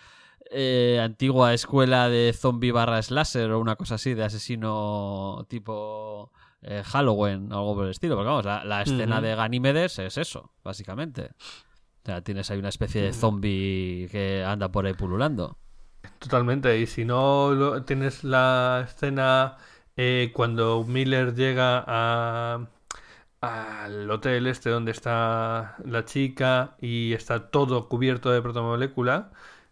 eh, 0.51 1.01
antigua 1.01 1.55
escuela 1.55 2.09
de 2.09 2.33
zombie 2.37 2.73
barra 2.73 3.01
slasher 3.01 3.53
o 3.53 3.61
una 3.61 3.77
cosa 3.77 3.95
así, 3.95 4.15
de 4.15 4.25
asesino 4.25 5.47
tipo 5.49 6.33
eh, 6.63 6.83
Halloween 6.85 7.53
o 7.53 7.59
algo 7.59 7.75
por 7.77 7.85
el 7.85 7.93
estilo. 7.93 8.17
Porque 8.17 8.29
vamos, 8.29 8.45
la, 8.45 8.83
escena 8.83 9.21
de 9.21 9.37
Ganímedes 9.37 10.01
es 10.01 10.19
eso, 10.19 10.51
básicamente. 10.65 11.31
O 12.03 12.07
sea, 12.07 12.23
tienes 12.23 12.51
ahí 12.51 12.59
una 12.59 12.71
especie 12.71 13.03
de 13.03 13.13
zombie 13.13 14.09
que 14.11 14.43
anda 14.45 14.73
por 14.73 14.87
ahí 14.87 14.95
pululando. 14.95 15.57
Totalmente, 16.19 16.79
y 16.79 16.87
si 16.87 17.05
no 17.05 17.83
tienes 17.85 18.25
la 18.25 18.85
escena 18.89 19.57
eh, 19.97 20.31
cuando 20.35 20.85
Miller 20.85 21.35
llega 21.35 21.85
a 21.87 22.69
al 23.41 24.11
hotel 24.11 24.47
este 24.49 24.71
donde 24.71 24.91
está 24.93 25.77
la 25.85 26.05
chica 26.05 26.77
y 26.81 27.13
está 27.13 27.51
todo 27.51 27.89
cubierto 27.89 28.31
de 28.31 28.43
protomolécula, 28.43 29.31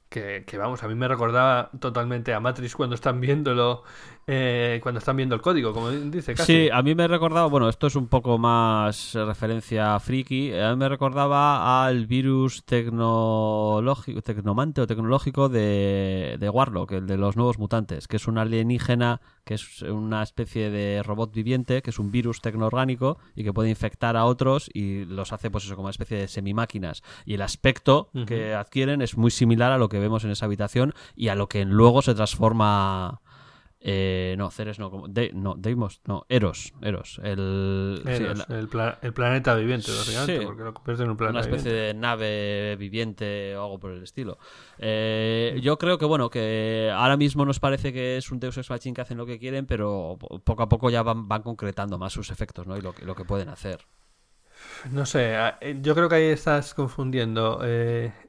que, 0.09 0.45
que, 0.47 0.59
vamos, 0.59 0.83
a 0.85 0.89
mí 0.89 0.95
me 0.95 1.09
recordaba 1.09 1.71
totalmente 1.81 2.33
a 2.35 2.41
Matrix 2.41 2.77
cuando 2.77 2.95
están 2.95 3.21
viéndolo 3.21 3.83
eh, 4.27 4.81
cuando 4.83 4.99
están 4.99 5.17
viendo 5.17 5.35
el 5.35 5.41
código, 5.41 5.73
como 5.73 5.91
dice 5.91 6.35
casi. 6.35 6.53
Sí, 6.53 6.69
a 6.73 6.83
mí 6.83 6.95
me 6.95 7.07
recordaba, 7.07 7.47
bueno, 7.47 7.69
esto 7.69 7.87
es 7.87 7.97
un 7.97 8.09
poco 8.09 8.39
más 8.39 9.15
referencia 9.15 9.99
friki, 10.01 10.53
a 10.53 10.71
mí 10.71 10.77
me 10.77 10.89
recordaba 10.89 11.87
al 11.87 12.07
virus 12.07 12.65
tecnológico, 12.65 14.23
tecnomante 14.23 14.81
o 14.81 14.87
tecnológico 14.87 15.49
de, 15.49 16.37
de 16.41 16.49
Warlock, 16.51 16.93
el 16.93 17.07
de 17.07 17.17
los 17.17 17.37
nuevos 17.37 17.59
mutantes, 17.59 18.09
que 18.09 18.17
es 18.17 18.27
un 18.27 18.39
alienígena, 18.39 19.21
que 19.45 19.55
es 19.55 19.83
una 19.83 20.25
especie 20.25 20.71
de 20.71 21.05
robot 21.05 21.33
viviente, 21.33 21.81
que 21.81 21.91
es 21.91 21.99
un 22.01 22.11
virus 22.11 22.41
tecnoorgánico 22.41 23.19
y 23.37 23.45
que 23.45 23.53
puede 23.53 23.71
infectar 23.71 24.17
a 24.17 24.25
otros 24.25 24.69
y 24.75 25.05
los 25.05 25.33
hace 25.33 25.53
pues 25.53 25.65
eso 25.65 25.77
como 25.77 25.87
una 25.87 25.91
especie 25.91 26.19
de 26.19 26.27
semimáquinas. 26.27 27.05
Y 27.25 27.35
el 27.35 27.43
aspecto 27.43 28.11
que 28.27 28.55
adquieren 28.55 29.03
es 29.03 29.17
muy 29.17 29.31
similar 29.31 29.71
a 29.71 29.79
lo 29.79 29.89
que 29.89 30.01
vemos 30.01 30.25
en 30.25 30.33
esa 30.33 30.47
habitación 30.47 30.95
y 31.15 31.29
a 31.29 31.37
lo 31.37 31.49
que 31.49 31.65
luego 31.65 32.03
se 32.03 32.15
transforma 32.17 33.21
eh, 33.89 34.35
no, 34.37 34.51
Ceres 34.51 34.81
no, 34.81 34.91
como, 34.91 35.07
no, 35.07 35.55
Deimos, 35.57 36.01
no, 36.07 36.27
Eros, 36.29 36.75
Eros, 36.83 37.21
el, 37.23 38.03
el, 38.05 39.13
planeta 39.15 39.55
viviente, 39.55 39.93
básicamente, 39.93 40.45
porque 40.45 40.65
lo 40.65 40.75
convierte 40.75 41.05
en 41.05 41.11
un 41.11 41.17
planeta 41.17 41.39
Una 41.39 41.47
especie 41.49 41.73
de 41.73 41.95
nave 41.95 42.75
viviente 42.81 43.57
o 43.57 43.63
algo 43.63 43.79
por 43.79 43.93
el 43.93 44.03
estilo. 44.03 44.39
Eh, 44.79 45.61
yo 45.63 45.79
creo 45.79 45.99
que, 45.99 46.05
bueno, 46.05 46.31
que 46.31 46.91
ahora 46.93 47.17
mismo 47.17 47.45
nos 47.45 47.61
parece 47.61 47.93
que 47.93 48.17
es 48.17 48.33
un 48.33 48.41
Deus 48.41 48.59
Ex 48.59 48.69
que 48.93 49.01
hacen 49.01 49.19
lo 49.19 49.25
que 49.25 49.39
quieren, 49.39 49.67
pero 49.67 50.19
poco 50.43 50.65
a 50.65 50.69
poco 50.69 50.91
ya 50.91 51.05
van, 51.05 51.29
van 51.29 51.43
concretando 51.43 51.97
más 51.97 52.13
sus 52.13 52.33
efectos, 52.33 52.67
¿no? 52.67 52.77
Y 52.77 52.81
lo, 52.81 52.93
lo 53.03 53.15
que 53.15 53.25
pueden 53.25 53.51
hacer. 53.51 53.87
No 54.91 55.07
sé, 55.07 55.37
eh, 55.61 55.79
yo 55.81 55.95
creo 55.95 56.09
que 56.09 56.17
ahí 56.17 56.25
estás 56.25 56.75
confundiendo 56.75 57.61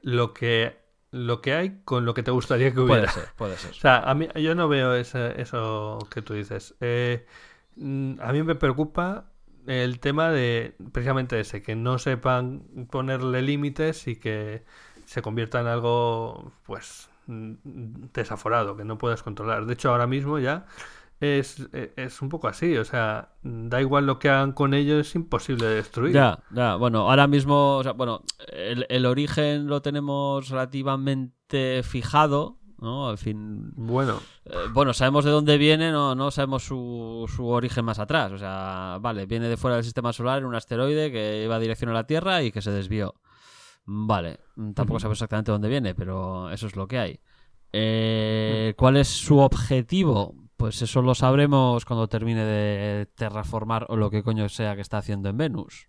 lo 0.02 0.32
que 0.32 0.87
lo 1.10 1.40
que 1.40 1.54
hay 1.54 1.80
con 1.84 2.04
lo 2.04 2.14
que 2.14 2.22
te 2.22 2.30
gustaría 2.30 2.72
que 2.72 2.80
hubiera. 2.80 3.10
Puede 3.10 3.26
ser, 3.26 3.34
puede 3.36 3.56
ser. 3.56 3.70
O 3.76 3.80
sea, 3.80 3.98
a 3.98 4.14
mí, 4.14 4.28
yo 4.36 4.54
no 4.54 4.68
veo 4.68 4.94
eso 4.94 5.98
que 6.10 6.22
tú 6.22 6.34
dices. 6.34 6.74
Eh, 6.80 7.26
mm, 7.76 8.14
a 8.20 8.32
mí 8.32 8.42
me 8.42 8.54
preocupa 8.54 9.26
el 9.66 10.00
tema 10.00 10.30
de 10.30 10.74
precisamente 10.92 11.38
ese, 11.40 11.62
que 11.62 11.76
no 11.76 11.98
sepan 11.98 12.62
ponerle 12.90 13.42
límites 13.42 14.06
y 14.08 14.16
que 14.16 14.64
se 15.04 15.22
convierta 15.22 15.60
en 15.60 15.66
algo, 15.66 16.52
pues, 16.64 17.10
mm, 17.26 17.54
desaforado, 18.14 18.76
que 18.76 18.84
no 18.84 18.98
puedas 18.98 19.22
controlar. 19.22 19.66
De 19.66 19.74
hecho, 19.74 19.90
ahora 19.90 20.06
mismo 20.06 20.38
ya 20.38 20.66
es, 21.20 21.68
e, 21.72 21.92
es, 21.96 22.22
un 22.22 22.28
poco 22.28 22.48
así, 22.48 22.76
o 22.76 22.84
sea, 22.84 23.30
da 23.42 23.80
igual 23.80 24.06
lo 24.06 24.18
que 24.18 24.28
hagan 24.28 24.52
con 24.52 24.74
ellos, 24.74 25.06
es 25.06 25.14
imposible 25.14 25.66
de 25.66 25.74
destruir. 25.76 26.14
Ya, 26.14 26.40
ya, 26.50 26.76
bueno, 26.76 27.10
ahora 27.10 27.26
mismo, 27.26 27.76
o 27.78 27.82
sea, 27.82 27.92
bueno, 27.92 28.22
el, 28.52 28.86
el 28.88 29.06
origen 29.06 29.66
lo 29.66 29.82
tenemos 29.82 30.48
relativamente 30.48 31.82
fijado, 31.82 32.58
¿no? 32.80 33.08
Al 33.08 33.18
fin. 33.18 33.72
Bueno, 33.74 34.20
bueno, 34.72 34.92
sabemos 34.94 35.24
de 35.24 35.30
dónde 35.30 35.58
viene, 35.58 35.90
no, 35.90 36.14
no 36.14 36.30
sabemos 36.30 36.62
su, 36.62 37.30
su 37.34 37.46
origen 37.46 37.84
más 37.84 37.98
atrás. 37.98 38.32
O 38.32 38.38
sea, 38.38 38.98
vale, 39.00 39.26
viene 39.26 39.48
de 39.48 39.56
fuera 39.56 39.76
del 39.76 39.84
sistema 39.84 40.12
solar 40.12 40.38
en 40.38 40.44
un 40.44 40.54
asteroide 40.54 41.10
que 41.10 41.42
iba 41.44 41.58
dirección 41.58 41.90
a 41.90 41.94
la 41.94 42.06
Tierra 42.06 42.42
y 42.42 42.52
que 42.52 42.62
se 42.62 42.70
desvió. 42.70 43.14
Vale, 43.84 44.40
tampoco 44.74 45.00
sabemos 45.00 45.18
exactamente 45.18 45.50
dónde 45.50 45.68
viene, 45.68 45.94
pero 45.94 46.50
eso 46.50 46.66
es 46.66 46.76
lo 46.76 46.86
que 46.86 46.98
hay. 46.98 47.20
Eh, 47.72 48.74
¿Cuál 48.76 48.96
es 48.98 49.08
su 49.08 49.38
objetivo? 49.38 50.34
Pues 50.58 50.82
eso 50.82 51.02
lo 51.02 51.14
sabremos 51.14 51.86
cuando 51.86 52.08
termine 52.08 52.44
de 52.44 53.06
terraformar 53.14 53.86
o 53.88 53.96
lo 53.96 54.10
que 54.10 54.22
coño 54.24 54.48
sea 54.50 54.74
que 54.74 54.82
está 54.82 54.98
haciendo 54.98 55.30
en 55.30 55.38
Venus. 55.38 55.88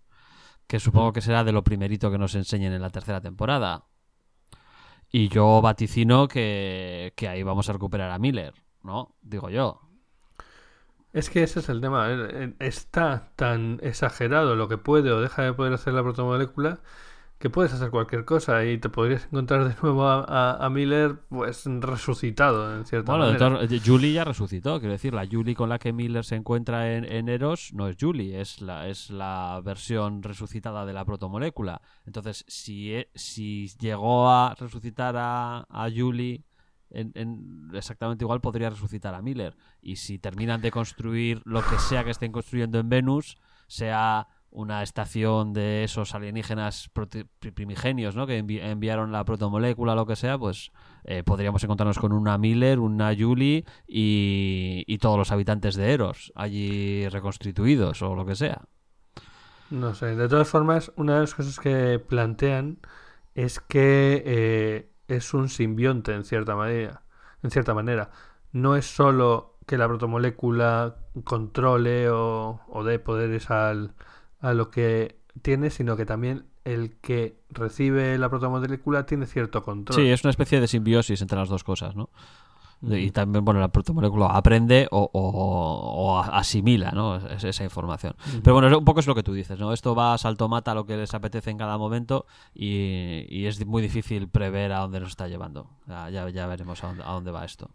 Que 0.68 0.80
supongo 0.80 1.12
que 1.12 1.22
será 1.22 1.44
de 1.44 1.52
lo 1.52 1.64
primerito 1.64 2.10
que 2.10 2.18
nos 2.18 2.34
enseñen 2.36 2.72
en 2.72 2.82
la 2.82 2.90
tercera 2.90 3.20
temporada. 3.20 3.86
Y 5.12 5.28
yo 5.28 5.60
vaticino 5.60 6.28
que, 6.28 7.12
que 7.16 7.28
ahí 7.28 7.42
vamos 7.42 7.68
a 7.68 7.72
recuperar 7.72 8.10
a 8.12 8.18
Miller, 8.18 8.54
¿no? 8.82 9.16
Digo 9.22 9.50
yo. 9.50 9.80
Es 11.12 11.28
que 11.30 11.42
ese 11.42 11.60
es 11.60 11.68
el 11.68 11.80
tema. 11.80 12.06
eh, 12.10 12.54
Está 12.60 13.32
tan 13.36 13.80
exagerado 13.82 14.54
lo 14.56 14.68
que 14.68 14.78
puede 14.78 15.10
o 15.12 15.20
deja 15.20 15.42
de 15.42 15.52
poder 15.52 15.72
hacer 15.74 15.92
la 15.94 16.02
protomolécula 16.02 16.80
que 17.40 17.48
puedes 17.50 17.72
hacer 17.72 17.90
cualquier 17.90 18.24
cosa 18.26 18.64
y 18.66 18.76
te 18.78 18.90
podrías 18.90 19.24
encontrar 19.24 19.66
de 19.66 19.74
nuevo 19.82 20.04
a, 20.06 20.24
a- 20.28 20.64
a 20.64 20.68
Miller 20.70 21.20
pues 21.30 21.64
resucitado 21.64 22.76
en 22.76 22.84
cierta 22.84 23.16
Bueno, 23.16 23.32
manera. 23.32 23.64
eh, 23.64 23.80
Julie 23.84 24.12
ya 24.12 24.24
resucitó, 24.24 24.78
quiero 24.78 24.92
decir, 24.92 25.14
la 25.14 25.26
Julie 25.26 25.54
con 25.54 25.70
la 25.70 25.78
que 25.78 25.92
Miller 25.92 26.22
se 26.24 26.36
encuentra 26.36 26.94
en, 26.94 27.04
en 27.06 27.30
Eros 27.30 27.72
no 27.72 27.88
es 27.88 27.96
Julie, 27.98 28.40
es 28.40 28.60
la, 28.60 28.88
es 28.88 29.08
la 29.08 29.60
versión 29.64 30.22
resucitada 30.22 30.84
de 30.84 30.92
la 30.92 31.04
protomolécula. 31.06 31.80
Entonces, 32.04 32.44
si, 32.46 32.92
e- 32.94 33.10
si 33.14 33.68
llegó 33.80 34.28
a 34.30 34.54
resucitar 34.54 35.16
a, 35.16 35.60
a 35.70 35.88
Julie 35.90 36.44
en, 36.90 37.10
en- 37.14 37.70
exactamente 37.72 38.22
igual, 38.24 38.42
podría 38.42 38.68
resucitar 38.68 39.14
a 39.14 39.22
Miller. 39.22 39.56
Y 39.80 39.96
si 39.96 40.18
terminan 40.18 40.60
de 40.60 40.70
construir 40.70 41.40
lo 41.46 41.62
que 41.62 41.78
sea 41.78 42.04
que 42.04 42.10
estén 42.10 42.32
construyendo 42.32 42.78
en 42.78 42.90
Venus, 42.90 43.38
sea 43.66 44.26
una 44.50 44.82
estación 44.82 45.52
de 45.52 45.84
esos 45.84 46.14
alienígenas 46.14 46.90
primigenios, 47.54 48.16
¿no? 48.16 48.26
Que 48.26 48.42
envi- 48.44 48.60
enviaron 48.62 49.12
la 49.12 49.24
protomolécula, 49.24 49.94
lo 49.94 50.06
que 50.06 50.16
sea, 50.16 50.38
pues 50.38 50.72
eh, 51.04 51.22
podríamos 51.22 51.62
encontrarnos 51.64 51.98
con 51.98 52.12
una 52.12 52.36
Miller, 52.38 52.78
una 52.80 53.14
Julie 53.16 53.64
y, 53.86 54.84
y 54.86 54.98
todos 54.98 55.18
los 55.18 55.32
habitantes 55.32 55.76
de 55.76 55.92
Eros 55.92 56.32
allí 56.34 57.08
reconstituidos 57.08 58.02
o 58.02 58.14
lo 58.14 58.26
que 58.26 58.34
sea. 58.36 58.62
No 59.70 59.94
sé, 59.94 60.16
de 60.16 60.28
todas 60.28 60.48
formas, 60.48 60.92
una 60.96 61.14
de 61.14 61.20
las 61.20 61.34
cosas 61.34 61.60
que 61.60 61.98
plantean 62.00 62.78
es 63.34 63.60
que 63.60 64.22
eh, 64.26 64.90
es 65.08 65.32
un 65.32 65.48
simbionte 65.48 66.12
en 66.14 66.24
cierta 66.24 66.56
manera. 66.56 67.04
En 67.42 67.50
cierta 67.50 67.72
manera. 67.74 68.10
No 68.52 68.76
es 68.76 68.86
solo 68.86 69.58
que 69.66 69.78
la 69.78 69.86
protomolécula 69.88 70.96
controle 71.24 72.10
o, 72.10 72.60
o 72.68 72.84
dé 72.84 72.98
poderes 72.98 73.50
al, 73.50 73.94
a 74.40 74.54
lo 74.54 74.70
que 74.70 75.16
tiene, 75.42 75.70
sino 75.70 75.96
que 75.96 76.06
también 76.06 76.44
el 76.64 76.96
que 77.00 77.36
recibe 77.50 78.18
la 78.18 78.28
protomolécula 78.28 79.06
tiene 79.06 79.26
cierto 79.26 79.62
control. 79.62 79.96
Sí, 80.00 80.08
es 80.10 80.22
una 80.24 80.30
especie 80.30 80.60
de 80.60 80.68
simbiosis 80.68 81.20
entre 81.22 81.38
las 81.38 81.48
dos 81.48 81.64
cosas, 81.64 81.96
¿no? 81.96 82.10
Y 82.82 83.10
también, 83.10 83.44
bueno, 83.44 83.60
la 83.60 83.68
protomolécula 83.68 84.28
aprende 84.28 84.88
o, 84.90 85.10
o- 85.12 85.20
o 86.14 86.18
asimila, 86.18 86.92
¿no? 86.92 87.16
Es- 87.16 87.44
esa 87.44 87.62
información. 87.62 88.14
Pero 88.42 88.54
bueno, 88.54 88.78
un 88.78 88.84
poco 88.86 89.00
es 89.00 89.06
lo 89.06 89.14
que 89.14 89.22
tú 89.22 89.34
dices, 89.34 89.58
¿no? 89.60 89.74
Esto 89.74 89.94
va 89.94 90.14
a 90.14 90.18
salto 90.18 90.48
mata 90.48 90.72
a 90.72 90.74
lo 90.74 90.86
que 90.86 90.96
les 90.96 91.12
apetece 91.12 91.50
en 91.50 91.58
cada 91.58 91.76
momento 91.76 92.24
y, 92.54 93.26
y 93.28 93.44
es 93.44 93.64
muy 93.66 93.82
difícil 93.82 94.28
prever 94.28 94.72
a 94.72 94.78
dónde 94.78 94.98
nos 94.98 95.10
está 95.10 95.28
llevando. 95.28 95.66
Ya, 95.86 96.24
veremos 96.46 96.82
a 96.82 96.86
dónde, 96.86 97.02
a 97.04 97.12
dónde 97.12 97.30
va 97.30 97.44
esto. 97.44 97.68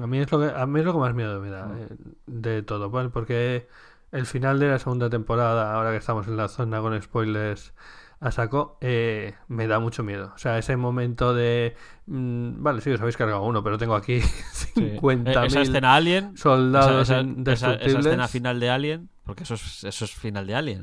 A 0.00 0.06
mí 0.06 0.16
es 0.18 0.32
lo 0.32 0.40
que, 0.40 0.46
a 0.46 0.64
mí 0.64 0.80
es 0.80 0.86
lo 0.86 0.92
que 0.94 0.98
más 0.98 1.14
miedo 1.14 1.38
me 1.42 1.50
da 1.50 1.70
eh, 1.78 1.88
de 2.26 2.62
todo. 2.62 2.90
Porque 3.12 3.68
el 4.16 4.26
final 4.26 4.58
de 4.58 4.68
la 4.68 4.78
segunda 4.78 5.08
temporada, 5.10 5.74
ahora 5.74 5.90
que 5.90 5.96
estamos 5.98 6.26
en 6.28 6.36
la 6.36 6.48
zona 6.48 6.80
con 6.80 7.00
spoilers 7.00 7.74
a 8.18 8.30
saco, 8.30 8.78
eh, 8.80 9.34
me 9.48 9.66
da 9.66 9.78
mucho 9.78 10.02
miedo. 10.02 10.32
O 10.34 10.38
sea, 10.38 10.56
ese 10.58 10.76
momento 10.76 11.34
de... 11.34 11.76
mm, 12.06 12.62
vale, 12.62 12.80
sí, 12.80 12.90
os 12.90 13.00
habéis 13.00 13.16
cargado 13.16 13.42
uno, 13.42 13.62
pero 13.62 13.76
tengo 13.78 13.94
aquí 13.94 14.14
Eh, 14.76 14.98
50.000 15.00 15.46
Esa 15.46 15.60
escena 15.62 15.94
Alien, 15.94 16.36
soldados 16.36 17.08
esa, 17.10 17.20
esa- 17.20 17.20
esa- 17.20 17.22
esa 17.22 17.38
indestructibles. 17.38 18.06
escena 18.06 18.28
final 18.28 18.60
de 18.60 18.70
Alien, 18.70 19.10
porque 19.24 19.42
eso 19.44 19.54
es, 19.54 19.84
eso 19.84 20.04
es 20.06 20.10
final 20.14 20.46
de 20.46 20.54
Alien. 20.54 20.82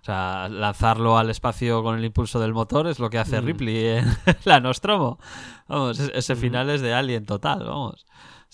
O 0.00 0.04
sea, 0.04 0.48
lanzarlo 0.50 1.16
al 1.16 1.30
espacio 1.30 1.82
con 1.82 1.98
el 1.98 2.04
impulso 2.04 2.38
del 2.38 2.52
motor 2.52 2.86
es 2.86 2.98
lo 2.98 3.08
que 3.08 3.18
hace 3.18 3.40
Mm. 3.40 3.44
Ripley 3.46 3.86
en 3.86 4.04
la 4.44 4.60
Nostromo. 4.60 5.18
Vamos, 5.68 5.98
es- 5.98 6.12
ese 6.14 6.36
final 6.36 6.68
es 6.68 6.82
de 6.82 6.92
Alien 6.92 7.24
total, 7.24 7.64
vamos. 7.64 8.04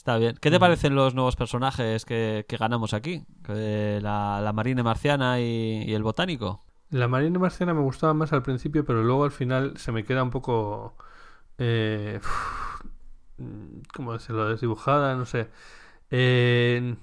Está 0.01 0.17
bien. 0.17 0.35
¿Qué 0.41 0.51
te 0.51 0.59
parecen 0.59 0.95
los 0.95 1.15
nuevos 1.15 1.37
personajes 1.37 2.07
que, 2.07 2.47
que 2.49 2.57
ganamos 2.57 2.95
aquí? 2.95 3.27
La, 3.47 4.41
la 4.43 4.53
marina 4.55 4.83
marciana 4.83 5.41
y, 5.41 5.83
y 5.87 5.93
el 5.93 6.03
botánico. 6.03 6.63
La 6.89 7.07
marina 7.07 7.39
marciana 7.39 7.75
me 7.75 7.83
gustaba 7.83 8.15
más 8.15 8.33
al 8.33 8.43
principio, 8.43 8.83
pero 8.87 9.03
luego 9.03 9.25
al 9.25 9.31
final 9.31 9.77
se 9.77 9.93
me 9.93 10.05
queda 10.05 10.23
un 10.23 10.31
poco... 10.31 10.97
Eh, 11.59 12.19
¿Cómo 13.95 14.15
decirlo? 14.15 14.49
Desdibujada, 14.49 15.17
no 15.17 15.27
sé. 15.27 15.51
Eh, 16.11 16.97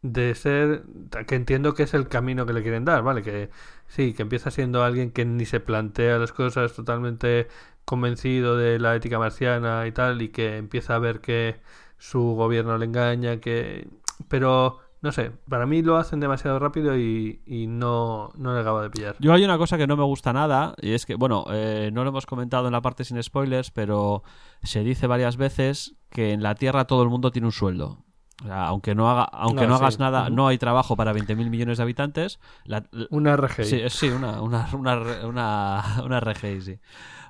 de 0.00 0.34
ser... 0.34 0.84
Que 1.26 1.34
entiendo 1.34 1.74
que 1.74 1.82
es 1.82 1.92
el 1.92 2.08
camino 2.08 2.46
que 2.46 2.54
le 2.54 2.62
quieren 2.62 2.86
dar, 2.86 3.02
¿vale? 3.02 3.22
Que 3.22 3.50
sí, 3.88 4.14
que 4.14 4.22
empieza 4.22 4.50
siendo 4.50 4.82
alguien 4.82 5.10
que 5.10 5.26
ni 5.26 5.44
se 5.44 5.60
plantea 5.60 6.16
las 6.16 6.32
cosas 6.32 6.72
totalmente 6.72 7.46
convencido 7.84 8.56
de 8.56 8.78
la 8.78 8.96
ética 8.96 9.18
marciana 9.18 9.86
y 9.86 9.92
tal, 9.92 10.22
y 10.22 10.30
que 10.30 10.56
empieza 10.56 10.94
a 10.94 10.98
ver 10.98 11.20
que 11.20 11.60
su 11.98 12.20
gobierno 12.34 12.78
le 12.78 12.84
engaña, 12.86 13.38
que... 13.38 13.88
Pero... 14.28 14.78
No 15.00 15.12
sé, 15.12 15.30
para 15.48 15.64
mí 15.64 15.80
lo 15.80 15.96
hacen 15.96 16.18
demasiado 16.18 16.58
rápido 16.58 16.98
y, 16.98 17.40
y 17.46 17.68
no, 17.68 18.30
no 18.36 18.52
le 18.52 18.60
acabo 18.62 18.80
de 18.82 18.90
pillar. 18.90 19.14
Yo 19.20 19.32
hay 19.32 19.44
una 19.44 19.56
cosa 19.56 19.78
que 19.78 19.86
no 19.86 19.96
me 19.96 20.02
gusta 20.02 20.32
nada, 20.32 20.74
y 20.82 20.90
es 20.90 21.06
que, 21.06 21.14
bueno, 21.14 21.44
eh, 21.52 21.90
no 21.92 22.02
lo 22.02 22.10
hemos 22.10 22.26
comentado 22.26 22.66
en 22.66 22.72
la 22.72 22.80
parte 22.80 23.04
sin 23.04 23.22
spoilers, 23.22 23.70
pero 23.70 24.24
se 24.64 24.82
dice 24.82 25.06
varias 25.06 25.36
veces 25.36 25.94
que 26.10 26.32
en 26.32 26.42
la 26.42 26.56
Tierra 26.56 26.86
todo 26.86 27.04
el 27.04 27.10
mundo 27.10 27.30
tiene 27.30 27.46
un 27.46 27.52
sueldo. 27.52 28.02
O 28.42 28.46
sea, 28.46 28.66
aunque 28.66 28.96
no, 28.96 29.08
haga, 29.08 29.22
aunque 29.22 29.68
no 29.68 29.76
sí. 29.78 29.82
hagas 29.84 30.00
nada, 30.00 30.30
no 30.30 30.48
hay 30.48 30.58
trabajo 30.58 30.96
para 30.96 31.12
20.000 31.14 31.48
millones 31.48 31.76
de 31.78 31.82
habitantes. 31.84 32.40
La- 32.64 32.82
la- 32.90 33.06
Una 33.10 33.36
RGI. 33.36 33.64
sí, 33.66 33.76
eh, 33.76 33.90
sí, 33.90 34.08
una, 34.08 34.42
una, 34.42 34.68
una, 34.72 34.96
una, 35.24 35.84
una 36.04 36.18
RGI, 36.18 36.60
sí. 36.60 36.78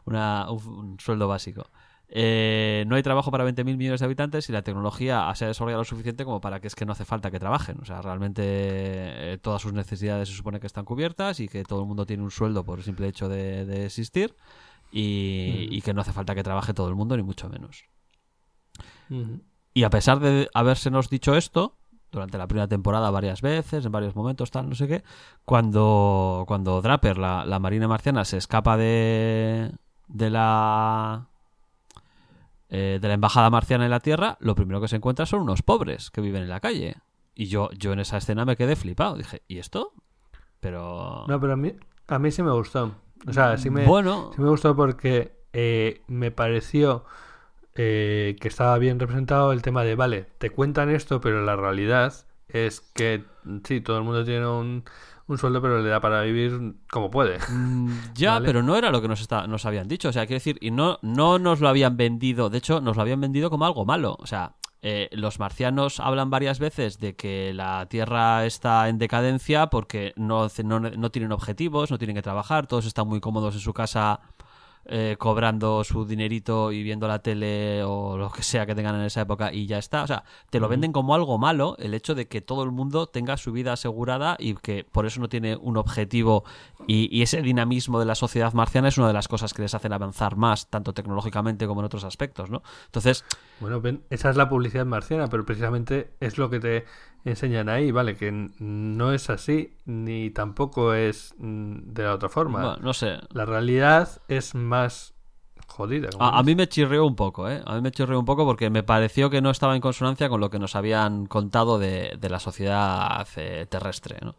Una, 0.06 0.50
un, 0.50 0.66
un 0.66 1.00
sueldo 1.00 1.28
básico. 1.28 1.66
Eh, 2.10 2.84
no 2.86 2.96
hay 2.96 3.02
trabajo 3.02 3.30
para 3.30 3.44
20.000 3.44 3.76
millones 3.76 4.00
de 4.00 4.06
habitantes 4.06 4.48
y 4.48 4.52
la 4.52 4.62
tecnología 4.62 5.30
se 5.34 5.44
ha 5.44 5.48
desarrollado 5.48 5.82
lo 5.82 5.84
suficiente 5.84 6.24
como 6.24 6.40
para 6.40 6.60
que 6.60 6.66
es 6.66 6.74
que 6.74 6.86
no 6.86 6.92
hace 6.92 7.04
falta 7.04 7.30
que 7.30 7.38
trabajen. 7.38 7.78
O 7.82 7.84
sea, 7.84 8.00
realmente 8.00 8.42
eh, 8.44 9.38
todas 9.42 9.60
sus 9.60 9.72
necesidades 9.72 10.28
se 10.28 10.34
supone 10.34 10.60
que 10.60 10.66
están 10.66 10.84
cubiertas 10.84 11.40
y 11.40 11.48
que 11.48 11.64
todo 11.64 11.80
el 11.80 11.86
mundo 11.86 12.06
tiene 12.06 12.22
un 12.22 12.30
sueldo 12.30 12.64
por 12.64 12.78
el 12.78 12.84
simple 12.84 13.08
hecho 13.08 13.28
de, 13.28 13.66
de 13.66 13.86
existir 13.86 14.34
y, 14.90 15.68
y 15.70 15.82
que 15.82 15.92
no 15.92 16.00
hace 16.00 16.12
falta 16.12 16.34
que 16.34 16.42
trabaje 16.42 16.72
todo 16.72 16.88
el 16.88 16.94
mundo, 16.94 17.16
ni 17.16 17.22
mucho 17.22 17.48
menos. 17.50 17.84
Y 19.74 19.84
a 19.84 19.90
pesar 19.90 20.20
de 20.20 20.48
habérsenos 20.54 21.10
dicho 21.10 21.36
esto, 21.36 21.76
durante 22.10 22.38
la 22.38 22.46
primera 22.46 22.68
temporada 22.68 23.10
varias 23.10 23.42
veces, 23.42 23.84
en 23.84 23.92
varios 23.92 24.16
momentos, 24.16 24.50
tal, 24.50 24.68
no 24.68 24.74
sé 24.74 24.88
qué, 24.88 25.04
cuando, 25.44 26.44
cuando 26.46 26.80
Draper, 26.80 27.18
la, 27.18 27.44
la 27.44 27.58
marina 27.58 27.86
marciana, 27.86 28.24
se 28.24 28.38
escapa 28.38 28.76
de, 28.76 29.72
de 30.08 30.30
la 30.30 31.28
eh, 32.70 32.98
de 33.00 33.08
la 33.08 33.14
embajada 33.14 33.50
marciana 33.50 33.84
en 33.84 33.90
la 33.90 34.00
Tierra, 34.00 34.36
lo 34.40 34.54
primero 34.54 34.80
que 34.80 34.88
se 34.88 34.96
encuentra 34.96 35.26
son 35.26 35.40
unos 35.40 35.62
pobres 35.62 36.10
que 36.10 36.20
viven 36.20 36.42
en 36.42 36.48
la 36.48 36.60
calle. 36.60 36.96
Y 37.34 37.46
yo, 37.46 37.70
yo 37.72 37.92
en 37.92 38.00
esa 38.00 38.16
escena 38.16 38.44
me 38.44 38.56
quedé 38.56 38.76
flipado. 38.76 39.16
Dije, 39.16 39.42
¿y 39.48 39.58
esto? 39.58 39.92
Pero... 40.60 41.24
No, 41.28 41.40
pero 41.40 41.52
a 41.52 41.56
mí, 41.56 41.72
a 42.08 42.18
mí 42.18 42.30
sí 42.30 42.42
me 42.42 42.52
gustó. 42.52 42.94
O 43.26 43.32
sea, 43.32 43.56
sí 43.56 43.70
me, 43.70 43.84
Bueno, 43.84 44.30
sí 44.34 44.40
me 44.40 44.48
gustó 44.48 44.76
porque 44.76 45.32
eh, 45.52 46.02
me 46.08 46.30
pareció 46.30 47.04
eh, 47.74 48.36
que 48.40 48.48
estaba 48.48 48.76
bien 48.78 48.98
representado 48.98 49.52
el 49.52 49.62
tema 49.62 49.84
de, 49.84 49.94
vale, 49.94 50.26
te 50.38 50.50
cuentan 50.50 50.90
esto, 50.90 51.20
pero 51.20 51.42
la 51.44 51.56
realidad 51.56 52.12
es 52.48 52.80
que 52.80 53.24
sí, 53.64 53.80
todo 53.80 53.98
el 53.98 54.04
mundo 54.04 54.24
tiene 54.24 54.46
un, 54.46 54.84
un 55.28 55.38
sueldo, 55.38 55.62
pero 55.62 55.80
le 55.80 55.88
da 55.88 56.00
para 56.00 56.22
vivir 56.22 56.76
como 56.90 57.10
puede. 57.10 57.38
Mm, 57.48 57.92
Ya, 58.14 58.32
Vale. 58.34 58.46
pero 58.46 58.62
no 58.62 58.76
era 58.76 58.90
lo 58.90 59.00
que 59.00 59.08
nos, 59.08 59.20
está, 59.20 59.46
nos 59.46 59.64
habían 59.66 59.86
dicho. 59.88 60.08
O 60.08 60.12
sea, 60.12 60.26
quiero 60.26 60.38
decir, 60.38 60.58
y 60.60 60.70
no, 60.70 60.98
no 61.02 61.38
nos 61.38 61.60
lo 61.60 61.68
habían 61.68 61.96
vendido. 61.96 62.50
De 62.50 62.58
hecho, 62.58 62.80
nos 62.80 62.96
lo 62.96 63.02
habían 63.02 63.20
vendido 63.20 63.50
como 63.50 63.64
algo 63.66 63.84
malo. 63.84 64.16
O 64.18 64.26
sea, 64.26 64.56
eh, 64.80 65.08
los 65.12 65.38
marcianos 65.38 66.00
hablan 66.00 66.30
varias 66.30 66.58
veces 66.58 66.98
de 66.98 67.14
que 67.16 67.52
la 67.52 67.86
Tierra 67.88 68.46
está 68.46 68.88
en 68.88 68.98
decadencia 68.98 69.66
porque 69.68 70.12
no, 70.16 70.48
no, 70.64 70.80
no 70.80 71.10
tienen 71.10 71.32
objetivos, 71.32 71.90
no 71.90 71.98
tienen 71.98 72.16
que 72.16 72.22
trabajar, 72.22 72.66
todos 72.66 72.86
están 72.86 73.08
muy 73.08 73.20
cómodos 73.20 73.54
en 73.54 73.60
su 73.60 73.74
casa 73.74 74.20
eh, 74.88 75.16
cobrando 75.18 75.84
su 75.84 76.06
dinerito 76.06 76.72
y 76.72 76.82
viendo 76.82 77.06
la 77.06 77.18
tele 77.18 77.82
o 77.84 78.16
lo 78.16 78.30
que 78.30 78.42
sea 78.42 78.64
que 78.64 78.74
tengan 78.74 78.94
en 78.94 79.02
esa 79.02 79.20
época 79.20 79.52
y 79.52 79.66
ya 79.66 79.78
está. 79.78 80.02
O 80.02 80.06
sea, 80.06 80.24
te 80.50 80.60
lo 80.60 80.68
venden 80.68 80.92
como 80.92 81.14
algo 81.14 81.38
malo 81.38 81.76
el 81.78 81.94
hecho 81.94 82.14
de 82.14 82.26
que 82.26 82.40
todo 82.40 82.62
el 82.62 82.70
mundo 82.70 83.06
tenga 83.06 83.36
su 83.36 83.52
vida 83.52 83.74
asegurada 83.74 84.36
y 84.38 84.54
que 84.54 84.84
por 84.90 85.04
eso 85.04 85.20
no 85.20 85.28
tiene 85.28 85.56
un 85.56 85.76
objetivo 85.76 86.44
y, 86.86 87.14
y 87.16 87.22
ese 87.22 87.42
dinamismo 87.42 87.98
de 88.00 88.06
la 88.06 88.14
sociedad 88.14 88.52
marciana 88.54 88.88
es 88.88 88.98
una 88.98 89.08
de 89.08 89.12
las 89.12 89.28
cosas 89.28 89.52
que 89.52 89.62
les 89.62 89.74
hacen 89.74 89.92
avanzar 89.92 90.36
más, 90.36 90.68
tanto 90.68 90.94
tecnológicamente 90.94 91.66
como 91.66 91.80
en 91.80 91.86
otros 91.86 92.04
aspectos, 92.04 92.50
¿no? 92.50 92.62
Entonces, 92.86 93.24
Bueno, 93.60 93.82
esa 94.10 94.30
es 94.30 94.36
la 94.36 94.48
publicidad 94.48 94.86
marciana, 94.86 95.28
pero 95.28 95.44
precisamente 95.44 96.14
es 96.20 96.38
lo 96.38 96.48
que 96.50 96.60
te 96.60 96.84
enseñan 97.24 97.68
ahí, 97.68 97.90
¿vale? 97.90 98.16
Que 98.16 98.30
no 98.58 99.12
es 99.12 99.30
así, 99.30 99.76
ni 99.84 100.30
tampoco 100.30 100.94
es 100.94 101.34
mm, 101.38 101.92
de 101.92 102.02
la 102.04 102.14
otra 102.14 102.28
forma. 102.28 102.60
bueno, 102.60 102.76
no 102.82 102.92
sé. 102.94 103.18
La 103.32 103.44
realidad 103.44 104.08
es 104.28 104.54
más 104.54 105.14
jodida. 105.66 106.08
A, 106.18 106.38
a 106.38 106.42
mí 106.42 106.54
me 106.54 106.68
chirrió 106.68 107.04
un 107.06 107.14
poco, 107.16 107.48
¿eh? 107.48 107.62
A 107.66 107.74
mí 107.74 107.80
me 107.82 107.90
chirrió 107.90 108.18
un 108.18 108.24
poco 108.24 108.44
porque 108.46 108.70
me 108.70 108.82
pareció 108.82 109.28
que 109.30 109.40
no 109.42 109.50
estaba 109.50 109.74
en 109.74 109.80
consonancia 109.82 110.28
con 110.28 110.40
lo 110.40 110.50
que 110.50 110.58
nos 110.58 110.74
habían 110.76 111.26
contado 111.26 111.78
de, 111.78 112.16
de 112.18 112.30
la 112.30 112.40
sociedad 112.40 113.26
eh, 113.36 113.66
terrestre, 113.68 114.16
¿no? 114.22 114.34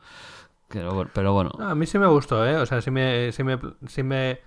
Pero, 0.68 0.94
bueno- 0.94 1.12
pero 1.14 1.34
bueno. 1.34 1.52
No, 1.58 1.68
a 1.70 1.76
mí 1.76 1.86
sí 1.86 1.98
me 2.00 2.08
gustó, 2.08 2.46
¿eh? 2.48 2.56
O 2.58 2.66
sea, 2.66 2.82
sí 2.82 2.92
me, 2.92 3.32
sí 3.32 3.44
me, 3.44 3.60
sí 3.88 4.04
me 4.04 4.40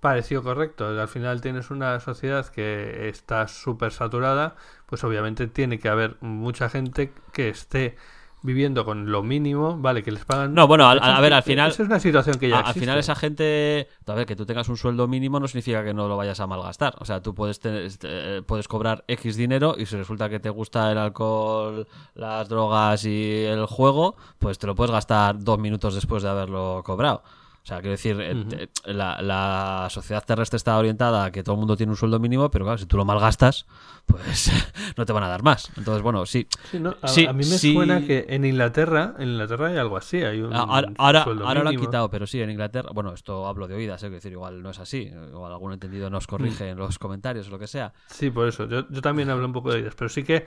pareció 0.00 0.42
correcto. 0.42 0.86
Al 0.88 1.08
final 1.08 1.40
tienes 1.40 1.70
una 1.70 1.98
sociedad 2.00 2.46
que 2.46 3.08
está 3.08 3.48
súper 3.48 3.92
saturada, 3.92 4.56
pues 4.86 5.02
obviamente 5.04 5.46
tiene 5.46 5.78
que 5.78 5.88
haber 5.88 6.16
mucha 6.20 6.68
gente 6.68 7.12
que 7.32 7.48
esté 7.48 7.96
viviendo 8.40 8.84
con 8.84 9.10
lo 9.10 9.24
mínimo, 9.24 9.76
¿vale? 9.78 10.04
Que 10.04 10.12
les 10.12 10.24
pagan... 10.24 10.54
No, 10.54 10.68
bueno, 10.68 10.88
al- 10.88 11.02
a 11.02 11.20
ver, 11.20 11.32
al 11.34 11.42
final- 11.42 11.72
Esa 11.72 11.82
es 11.82 11.88
una 11.88 11.98
situación 11.98 12.38
que 12.38 12.48
ya 12.48 12.54
A- 12.54 12.58
al 12.60 12.64
existe. 12.66 12.80
final 12.80 12.98
esa 13.00 13.16
gente, 13.16 13.88
a 14.06 14.14
ver, 14.14 14.26
que 14.26 14.36
tú 14.36 14.46
tengas 14.46 14.68
un 14.68 14.76
sueldo 14.76 15.08
mínimo 15.08 15.40
no 15.40 15.48
significa 15.48 15.82
que 15.82 15.92
no 15.92 16.06
lo 16.06 16.16
vayas 16.16 16.38
a 16.38 16.46
malgastar. 16.46 16.94
O 17.00 17.04
sea, 17.04 17.20
tú 17.20 17.34
puedes 17.34 17.58
tener- 17.58 17.90
eh, 18.04 18.42
puedes 18.46 18.68
cobrar 18.68 19.02
X 19.08 19.34
dinero 19.36 19.74
y 19.76 19.86
si 19.86 19.96
resulta 19.96 20.28
que 20.30 20.38
te 20.38 20.50
gusta 20.50 20.92
el 20.92 20.98
alcohol, 20.98 21.88
las 22.14 22.48
drogas 22.48 23.04
y 23.04 23.42
el 23.44 23.66
juego, 23.66 24.14
pues 24.38 24.56
te 24.60 24.68
lo 24.68 24.76
puedes 24.76 24.92
gastar 24.92 25.42
dos 25.42 25.58
minutos 25.58 25.96
después 25.96 26.22
de 26.22 26.28
haberlo 26.28 26.82
cobrado. 26.84 27.24
O 27.68 27.70
sea, 27.70 27.80
quiero 27.80 27.90
decir, 27.90 28.16
eh, 28.18 28.68
la, 28.86 29.20
la 29.20 29.88
sociedad 29.90 30.24
terrestre 30.24 30.56
está 30.56 30.78
orientada 30.78 31.26
a 31.26 31.30
que 31.30 31.42
todo 31.42 31.54
el 31.56 31.58
mundo 31.58 31.76
tiene 31.76 31.92
un 31.92 31.98
sueldo 31.98 32.18
mínimo, 32.18 32.50
pero 32.50 32.64
claro, 32.64 32.78
si 32.78 32.86
tú 32.86 32.96
lo 32.96 33.04
malgastas, 33.04 33.66
pues 34.06 34.50
no 34.96 35.04
te 35.04 35.12
van 35.12 35.24
a 35.24 35.28
dar 35.28 35.42
más. 35.42 35.70
Entonces, 35.76 36.02
bueno, 36.02 36.24
sí. 36.24 36.46
Sí, 36.70 36.80
¿no? 36.80 36.96
a, 37.02 37.08
Sí, 37.08 37.26
a 37.26 37.34
mí 37.34 37.40
me 37.44 37.58
sí. 37.58 37.74
suena 37.74 38.00
que 38.06 38.24
en 38.30 38.46
Inglaterra, 38.46 39.12
en 39.18 39.28
Inglaterra 39.32 39.68
hay 39.68 39.76
algo 39.76 39.98
así, 39.98 40.16
hay 40.22 40.40
un 40.40 40.54
A- 40.54 40.60
Ahora, 40.60 40.92
ahora, 40.96 41.22
ahora 41.24 41.62
lo 41.62 41.68
han 41.68 41.76
quitado, 41.76 42.08
pero 42.08 42.26
sí, 42.26 42.40
en 42.40 42.48
Inglaterra. 42.48 42.88
Bueno, 42.94 43.12
esto 43.12 43.46
hablo 43.46 43.68
de 43.68 43.74
oídas, 43.74 44.02
¿eh? 44.02 44.06
quiero 44.06 44.14
decir, 44.14 44.32
igual 44.32 44.62
no 44.62 44.70
es 44.70 44.78
así. 44.78 45.02
Igual 45.30 45.52
algún 45.52 45.74
entendido 45.74 46.08
nos 46.08 46.26
corrige 46.26 46.70
en 46.70 46.78
los 46.78 46.98
comentarios 46.98 47.48
o 47.48 47.50
lo 47.50 47.58
que 47.58 47.66
sea. 47.66 47.92
Sí, 48.06 48.30
por 48.30 48.48
eso. 48.48 48.66
Yo, 48.66 48.88
yo 48.88 49.02
también 49.02 49.28
hablo 49.28 49.44
un 49.44 49.52
poco 49.52 49.72
de 49.72 49.80
ellas, 49.80 49.92
pero 49.94 50.08
sí 50.08 50.22
que 50.24 50.46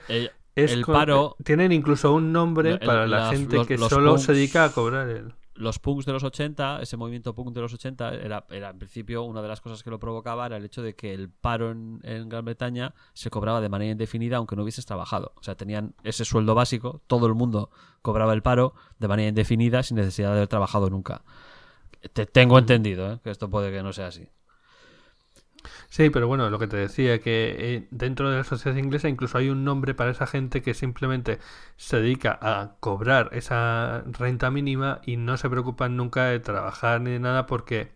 es 0.56 0.72
el 0.72 0.84
con- 0.84 0.96
paro, 0.96 1.36
tienen 1.44 1.70
incluso 1.70 2.12
un 2.12 2.32
nombre 2.32 2.70
El- 2.72 2.78
para 2.80 3.06
la 3.06 3.18
las- 3.20 3.30
gente 3.30 3.54
los- 3.58 3.66
que 3.68 3.78
solo 3.78 4.16
punks- 4.16 4.26
se 4.26 4.32
dedica 4.32 4.64
a 4.64 4.72
cobrar 4.72 5.08
el. 5.08 5.32
Los 5.54 5.78
punks 5.78 6.06
de 6.06 6.12
los 6.12 6.24
80, 6.24 6.80
ese 6.80 6.96
movimiento 6.96 7.34
punk 7.34 7.52
de 7.52 7.60
los 7.60 7.74
80, 7.74 8.14
era, 8.14 8.46
era 8.50 8.70
en 8.70 8.78
principio 8.78 9.22
una 9.22 9.42
de 9.42 9.48
las 9.48 9.60
cosas 9.60 9.82
que 9.82 9.90
lo 9.90 9.98
provocaba 9.98 10.46
era 10.46 10.56
el 10.56 10.64
hecho 10.64 10.82
de 10.82 10.94
que 10.94 11.12
el 11.12 11.28
paro 11.28 11.70
en, 11.70 12.28
Gran 12.28 12.44
Bretaña 12.44 12.94
se 13.12 13.30
cobraba 13.30 13.60
de 13.60 13.68
manera 13.68 13.92
indefinida 13.92 14.38
aunque 14.38 14.56
no 14.56 14.62
hubieses 14.62 14.86
trabajado. 14.86 15.32
O 15.36 15.42
sea, 15.42 15.54
tenían 15.54 15.94
ese 16.04 16.24
sueldo 16.24 16.54
básico, 16.54 17.02
todo 17.06 17.26
el 17.26 17.34
mundo 17.34 17.70
cobraba 18.00 18.32
el 18.32 18.42
paro 18.42 18.74
de 18.98 19.08
manera 19.08 19.28
indefinida 19.28 19.82
sin 19.82 19.96
necesidad 19.96 20.30
de 20.30 20.36
haber 20.36 20.48
trabajado 20.48 20.88
nunca. 20.88 21.22
Te 22.12 22.26
tengo 22.26 22.58
entendido, 22.58 23.12
¿eh? 23.12 23.18
que 23.22 23.30
esto 23.30 23.48
puede 23.48 23.70
que 23.70 23.82
no 23.82 23.92
sea 23.92 24.08
así. 24.08 24.28
Sí, 25.92 26.08
pero 26.08 26.26
bueno, 26.26 26.48
lo 26.48 26.58
que 26.58 26.66
te 26.68 26.78
decía, 26.78 27.18
que 27.20 27.54
eh, 27.58 27.88
dentro 27.90 28.30
de 28.30 28.38
la 28.38 28.44
sociedad 28.44 28.78
inglesa 28.78 29.10
incluso 29.10 29.36
hay 29.36 29.50
un 29.50 29.62
nombre 29.62 29.92
para 29.94 30.10
esa 30.10 30.26
gente 30.26 30.62
que 30.62 30.72
simplemente 30.72 31.38
se 31.76 32.00
dedica 32.00 32.38
a 32.40 32.76
cobrar 32.80 33.28
esa 33.32 34.02
renta 34.06 34.50
mínima 34.50 35.02
y 35.04 35.18
no 35.18 35.36
se 35.36 35.50
preocupan 35.50 35.96
nunca 35.98 36.24
de 36.24 36.40
trabajar 36.40 37.02
ni 37.02 37.10
de 37.10 37.18
nada 37.20 37.44
porque 37.44 37.92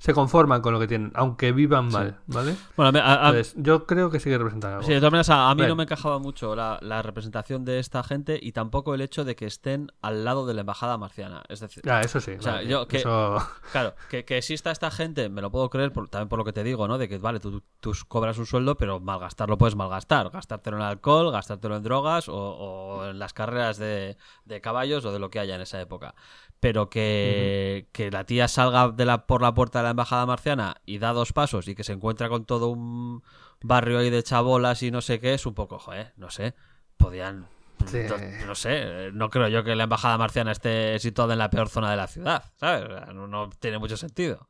se 0.00 0.14
conforman 0.14 0.62
con 0.62 0.72
lo 0.72 0.80
que 0.80 0.86
tienen, 0.88 1.12
aunque 1.14 1.52
vivan 1.52 1.88
mal, 1.88 2.18
¿vale? 2.26 2.56
Bueno, 2.74 2.98
a 3.00 3.12
a- 3.12 3.28
Entonces, 3.28 3.54
yo 3.58 3.84
creo 3.86 4.08
que 4.10 4.18
sí 4.18 4.30
que 4.30 4.38
representan 4.38 4.72
algo. 4.72 4.82
Sí, 4.84 4.94
de 4.94 4.98
todas 4.98 5.12
maneras, 5.12 5.28
a, 5.28 5.50
a 5.50 5.54
mí 5.54 5.60
no 5.68 5.76
me 5.76 5.82
encajaba 5.82 6.18
mucho 6.18 6.56
la, 6.56 6.78
la 6.80 7.02
representación 7.02 7.66
de 7.66 7.78
esta 7.78 8.02
gente 8.02 8.38
y 8.40 8.52
tampoco 8.52 8.94
el 8.94 9.02
hecho 9.02 9.24
de 9.26 9.36
que 9.36 9.44
estén 9.44 9.92
al 10.00 10.24
lado 10.24 10.46
de 10.46 10.54
la 10.54 10.62
embajada 10.62 10.96
marciana. 10.96 11.42
Es 11.50 11.60
decir, 11.60 11.82
Ah, 11.86 12.00
eso 12.00 12.18
sí. 12.18 12.30
O 12.38 12.40
sea, 12.42 12.54
vale, 12.54 12.68
yo 12.68 12.88
que- 12.88 12.96
eso- 12.96 13.36
claro, 13.72 13.94
que, 14.08 14.24
que 14.24 14.38
exista 14.38 14.70
esta 14.70 14.90
gente, 14.90 15.28
me 15.28 15.42
lo 15.42 15.50
puedo 15.50 15.68
creer 15.68 15.92
por- 15.92 16.08
también 16.08 16.30
por 16.30 16.38
lo 16.38 16.46
que 16.46 16.54
te 16.54 16.64
digo, 16.64 16.88
¿no? 16.88 16.96
De 16.96 17.06
que, 17.06 17.18
vale, 17.18 17.38
tú, 17.38 17.62
tú 17.80 17.92
cobras 18.08 18.38
un 18.38 18.46
sueldo, 18.46 18.78
pero 18.78 19.00
malgastarlo 19.00 19.58
puedes 19.58 19.76
malgastar. 19.76 20.30
Gastártelo 20.30 20.78
en 20.78 20.82
alcohol, 20.84 21.30
gastártelo 21.30 21.76
en 21.76 21.82
drogas 21.82 22.26
o, 22.30 22.34
o 22.34 23.04
en 23.06 23.18
las 23.18 23.34
carreras 23.34 23.76
de, 23.76 24.16
de 24.46 24.60
caballos 24.62 25.04
o 25.04 25.12
de 25.12 25.18
lo 25.18 25.28
que 25.28 25.40
haya 25.40 25.56
en 25.56 25.60
esa 25.60 25.78
época. 25.78 26.14
Pero 26.58 26.90
que, 26.90 27.88
que 27.92 28.10
la 28.10 28.24
tía 28.24 28.46
salga 28.48 28.88
de 28.90 29.04
la, 29.06 29.26
por 29.26 29.40
la 29.42 29.54
puerta 29.54 29.78
de 29.80 29.84
la 29.84 29.89
embajada 29.90 30.26
marciana 30.26 30.76
y 30.86 30.98
da 30.98 31.12
dos 31.12 31.32
pasos 31.32 31.68
y 31.68 31.74
que 31.74 31.84
se 31.84 31.92
encuentra 31.92 32.28
con 32.28 32.44
todo 32.44 32.68
un 32.68 33.22
barrio 33.62 33.98
ahí 33.98 34.10
de 34.10 34.22
chabolas 34.22 34.82
y 34.82 34.90
no 34.90 35.00
sé 35.00 35.20
qué, 35.20 35.34
es 35.34 35.46
un 35.46 35.54
poco, 35.54 35.78
joder, 35.78 36.12
no 36.16 36.30
sé. 36.30 36.54
Podían. 36.96 37.46
Sí. 37.86 38.00
No, 38.08 38.46
no 38.46 38.54
sé, 38.54 39.10
no 39.12 39.30
creo 39.30 39.48
yo 39.48 39.64
que 39.64 39.74
la 39.74 39.84
embajada 39.84 40.18
marciana 40.18 40.52
esté 40.52 40.98
situada 40.98 41.32
en 41.32 41.38
la 41.38 41.50
peor 41.50 41.68
zona 41.68 41.90
de 41.90 41.96
la 41.96 42.06
ciudad, 42.06 42.44
¿sabes? 42.56 42.84
O 42.84 42.88
sea, 42.88 43.06
No, 43.14 43.26
no 43.26 43.48
tiene 43.58 43.78
mucho 43.78 43.96
sentido. 43.96 44.48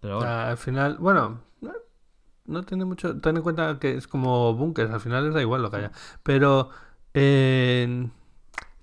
Pero 0.00 0.16
bueno. 0.16 0.30
al 0.30 0.56
final, 0.56 0.96
bueno, 0.98 1.42
no, 2.46 2.62
tiene 2.62 2.86
mucho. 2.86 3.20
Ten 3.20 3.36
en 3.36 3.42
cuenta 3.42 3.78
que 3.78 3.96
es 3.96 4.08
como 4.08 4.54
bunkers, 4.54 4.90
al 4.90 5.00
final 5.00 5.26
les 5.26 5.34
da 5.34 5.42
igual 5.42 5.60
lo 5.60 5.70
que 5.70 5.76
haya. 5.76 5.92
Pero, 6.22 6.70
eh, 7.12 8.08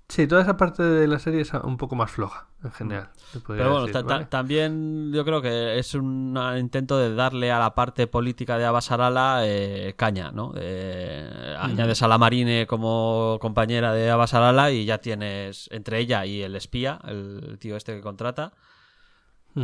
sí, 0.08 0.26
toda 0.26 0.42
esa 0.42 0.56
parte 0.56 0.82
de 0.82 1.06
la 1.08 1.18
serie 1.18 1.40
es 1.40 1.52
un 1.52 1.76
poco 1.76 1.96
más 1.96 2.10
floja, 2.10 2.48
en 2.62 2.70
general. 2.72 3.10
podría 3.44 3.64
Pero 3.64 3.70
bueno, 4.04 4.26
también 4.28 5.12
yo 5.12 5.24
creo 5.24 5.42
que 5.42 5.78
es 5.78 5.94
un 5.94 6.38
intento 6.58 6.98
de 6.98 7.14
darle 7.14 7.50
a 7.52 7.58
la 7.58 7.74
parte 7.74 8.06
política 8.06 8.56
de 8.58 8.64
Abasarala 8.64 9.40
eh, 9.44 9.94
caña, 9.96 10.30
¿no? 10.32 10.52
Eh, 10.56 11.56
Añades 11.58 12.02
a 12.02 12.08
la 12.08 12.18
Marine 12.18 12.66
como 12.66 13.38
compañera 13.40 13.92
de 13.92 14.10
Abasarala 14.10 14.70
y 14.70 14.84
ya 14.84 14.98
tienes 14.98 15.68
entre 15.72 15.98
ella 16.00 16.24
y 16.26 16.42
el 16.42 16.54
espía, 16.56 17.00
el 17.04 17.56
tío 17.58 17.76
este 17.76 17.94
que 17.96 18.00
contrata, 18.02 18.52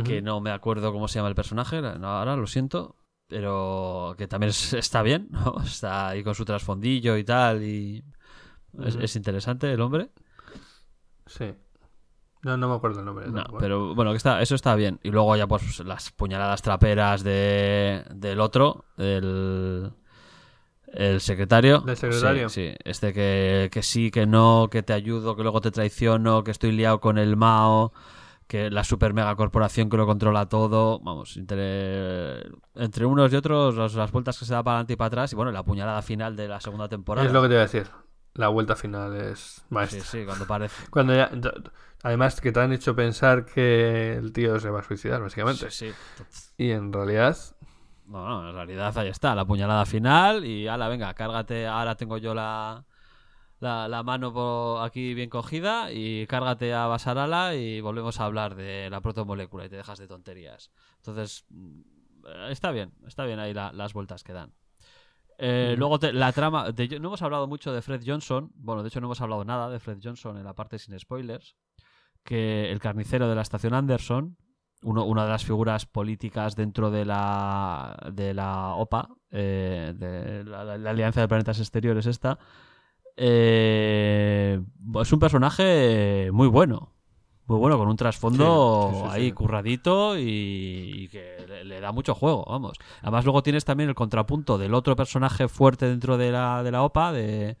que 0.03 0.21
no 0.23 0.41
me 0.41 0.49
acuerdo 0.49 0.91
cómo 0.91 1.07
se 1.07 1.19
llama 1.19 1.29
el 1.29 1.35
personaje, 1.35 1.77
ahora 1.77 2.35
lo 2.35 2.47
siento, 2.47 2.95
pero 3.27 4.15
que 4.17 4.27
también 4.27 4.49
es- 4.49 4.73
está 4.73 5.03
bien, 5.03 5.27
¿no? 5.29 5.55
Está 5.63 6.09
ahí 6.09 6.23
con 6.23 6.33
su 6.35 6.45
trasfondillo 6.45 7.15
y 7.17 7.23
tal, 7.23 7.63
y 7.63 8.03
es 8.99 9.15
interesante 9.15 9.71
el 9.71 9.81
hombre. 9.81 10.09
Sí. 11.25 11.53
No, 12.43 12.57
no 12.57 12.69
me 12.69 12.75
acuerdo 12.75 12.99
el 12.99 13.05
nombre. 13.05 13.27
No, 13.27 13.35
tampoco. 13.35 13.57
pero 13.59 13.95
bueno, 13.95 14.11
que 14.11 14.17
está, 14.17 14.41
eso 14.41 14.55
está 14.55 14.75
bien. 14.75 14.99
Y 15.03 15.11
luego 15.11 15.35
ya 15.35 15.47
pues 15.47 15.79
las 15.79 16.11
puñaladas 16.11 16.61
traperas 16.61 17.23
de, 17.23 18.03
del 18.13 18.41
otro, 18.41 18.85
del 18.97 19.93
el 20.93 21.21
secretario. 21.21 21.79
¿Del 21.79 21.97
secretario? 21.97 22.49
Sí, 22.49 22.69
sí. 22.69 22.75
Este 22.83 23.13
que, 23.13 23.69
que 23.71 23.81
sí, 23.81 24.11
que 24.11 24.27
no, 24.27 24.67
que 24.69 24.83
te 24.83 24.93
ayudo, 24.93 25.35
que 25.35 25.41
luego 25.41 25.59
te 25.59 25.71
traiciono, 25.71 26.43
que 26.43 26.51
estoy 26.51 26.71
liado 26.71 26.99
con 26.99 27.17
el 27.17 27.35
Mao, 27.35 27.93
que 28.47 28.69
la 28.69 28.83
super 28.83 29.13
mega 29.13 29.35
corporación 29.35 29.89
que 29.89 29.97
lo 29.97 30.05
controla 30.05 30.47
todo. 30.47 30.99
Vamos, 30.99 31.37
entre, 31.37 32.41
entre 32.75 33.05
unos 33.05 33.33
y 33.33 33.35
otros, 33.35 33.75
las, 33.75 33.95
las 33.95 34.11
vueltas 34.11 34.37
que 34.37 34.45
se 34.45 34.53
da 34.53 34.61
para 34.61 34.75
adelante 34.75 34.93
y 34.93 34.95
para 34.95 35.07
atrás. 35.07 35.33
Y 35.33 35.35
bueno, 35.35 35.51
la 35.51 35.63
puñalada 35.63 36.01
final 36.03 36.35
de 36.35 36.47
la 36.47 36.59
segunda 36.59 36.87
temporada. 36.87 37.25
Es 37.25 37.33
lo 37.33 37.41
que 37.41 37.47
te 37.47 37.53
iba 37.55 37.61
a 37.61 37.65
decir. 37.65 37.87
La 38.35 38.47
vuelta 38.47 38.75
final 38.75 39.15
es 39.15 39.61
Sí, 39.61 39.65
maestra. 39.69 40.03
sí, 40.03 40.25
cuando 40.25 40.45
parece. 40.47 40.87
Cuando 40.91 41.13
ya, 41.15 41.29
ya- 41.33 41.53
además 42.01 42.41
que 42.41 42.51
te 42.51 42.59
han 42.59 42.73
hecho 42.73 42.95
pensar 42.95 43.45
que 43.45 44.13
el 44.13 44.33
tío 44.33 44.59
se 44.59 44.69
va 44.69 44.79
a 44.79 44.83
suicidar, 44.83 45.21
básicamente. 45.21 45.69
Sí, 45.69 45.91
sí. 45.91 45.95
Y 46.57 46.71
en 46.71 46.91
realidad, 46.91 47.37
No, 48.07 48.27
no, 48.27 48.49
en 48.49 48.55
realidad 48.55 48.97
ahí 48.97 49.07
está, 49.09 49.33
la 49.35 49.45
puñalada 49.45 49.85
final 49.85 50.45
y 50.45 50.67
ala, 50.67 50.87
venga, 50.87 51.13
cárgate, 51.13 51.67
ahora 51.67 51.95
tengo 51.95 52.17
yo 52.17 52.33
la, 52.33 52.85
la, 53.59 53.87
la 53.87 54.03
mano 54.03 54.33
por 54.33 54.83
aquí 54.83 55.13
bien 55.13 55.29
cogida 55.29 55.91
y 55.91 56.27
cárgate 56.27 56.73
a 56.73 56.87
Basarala 56.87 57.55
y 57.55 57.81
volvemos 57.81 58.19
a 58.19 58.25
hablar 58.25 58.55
de 58.55 58.89
la 58.89 58.99
protomolécula 59.01 59.65
y 59.65 59.69
te 59.69 59.77
dejas 59.77 59.99
de 59.99 60.07
tonterías. 60.07 60.71
Entonces, 60.97 61.45
mm, 61.49 61.81
está 62.49 62.71
bien, 62.71 62.93
está 63.07 63.25
bien 63.25 63.39
ahí 63.39 63.53
la- 63.53 63.71
las 63.73 63.93
vueltas 63.93 64.23
que 64.23 64.33
dan. 64.33 64.51
Eh, 65.45 65.75
Luego 65.77 65.99
te- 65.99 66.13
la 66.13 66.31
trama, 66.31 66.71
de- 66.71 66.99
no 66.99 67.09
hemos 67.09 67.21
hablado 67.21 67.47
mucho 67.47 67.73
de 67.73 67.81
Fred 67.81 68.01
Johnson, 68.05 68.51
bueno, 68.55 68.81
de 68.81 68.87
hecho 68.87 69.01
no 69.01 69.07
hemos 69.07 69.19
hablado 69.19 69.43
nada 69.43 69.69
de 69.69 69.79
Fred 69.79 69.97
Johnson 70.01 70.37
en 70.37 70.45
la 70.45 70.53
parte 70.53 70.79
sin 70.79 70.97
spoilers, 70.97 71.55
que 72.23 72.71
el 72.71 72.79
carnicero 72.79 73.27
de 73.27 73.35
la 73.35 73.41
estación 73.41 73.73
Anderson, 73.73 74.37
uno- 74.83 75.05
una 75.05 75.23
de 75.25 75.29
las 75.31 75.43
figuras 75.43 75.85
políticas 75.85 76.55
dentro 76.55 76.91
de 76.91 77.03
la, 77.05 77.97
de 78.13 78.33
la 78.33 78.75
OPA, 78.75 79.09
eh, 79.31 79.93
de 79.97 80.43
la, 80.45 80.63
la- 80.63 80.77
la 80.77 80.89
Alianza 80.91 81.19
de 81.21 81.27
Planetas 81.27 81.59
Exteriores 81.59 82.05
esta, 82.05 82.39
eh, 83.17 84.61
es 85.01 85.13
un 85.13 85.19
personaje 85.19 86.29
muy 86.31 86.47
bueno. 86.47 86.92
Muy 87.47 87.57
bueno, 87.59 87.77
con 87.77 87.87
un 87.87 87.95
trasfondo 87.97 88.89
Sí, 88.91 88.95
sí, 88.95 89.01
sí, 89.03 89.07
sí. 89.09 89.15
ahí 89.15 89.31
curradito 89.33 90.17
y, 90.17 90.23
y 90.23 91.07
que 91.09 91.45
le, 91.47 91.63
le 91.65 91.79
da 91.81 91.91
mucho 91.91 92.15
juego, 92.15 92.45
vamos. 92.47 92.77
Además 93.01 93.25
luego 93.25 93.43
tienes 93.43 93.65
también 93.65 93.89
el 93.89 93.95
contrapunto 93.95 94.57
del 94.57 94.73
otro 94.73 94.95
personaje 94.95 95.47
fuerte 95.47 95.87
dentro 95.87 96.17
de 96.17 96.31
la, 96.31 96.63
de 96.63 96.71
la 96.71 96.83
OPA, 96.83 97.11
de 97.11 97.57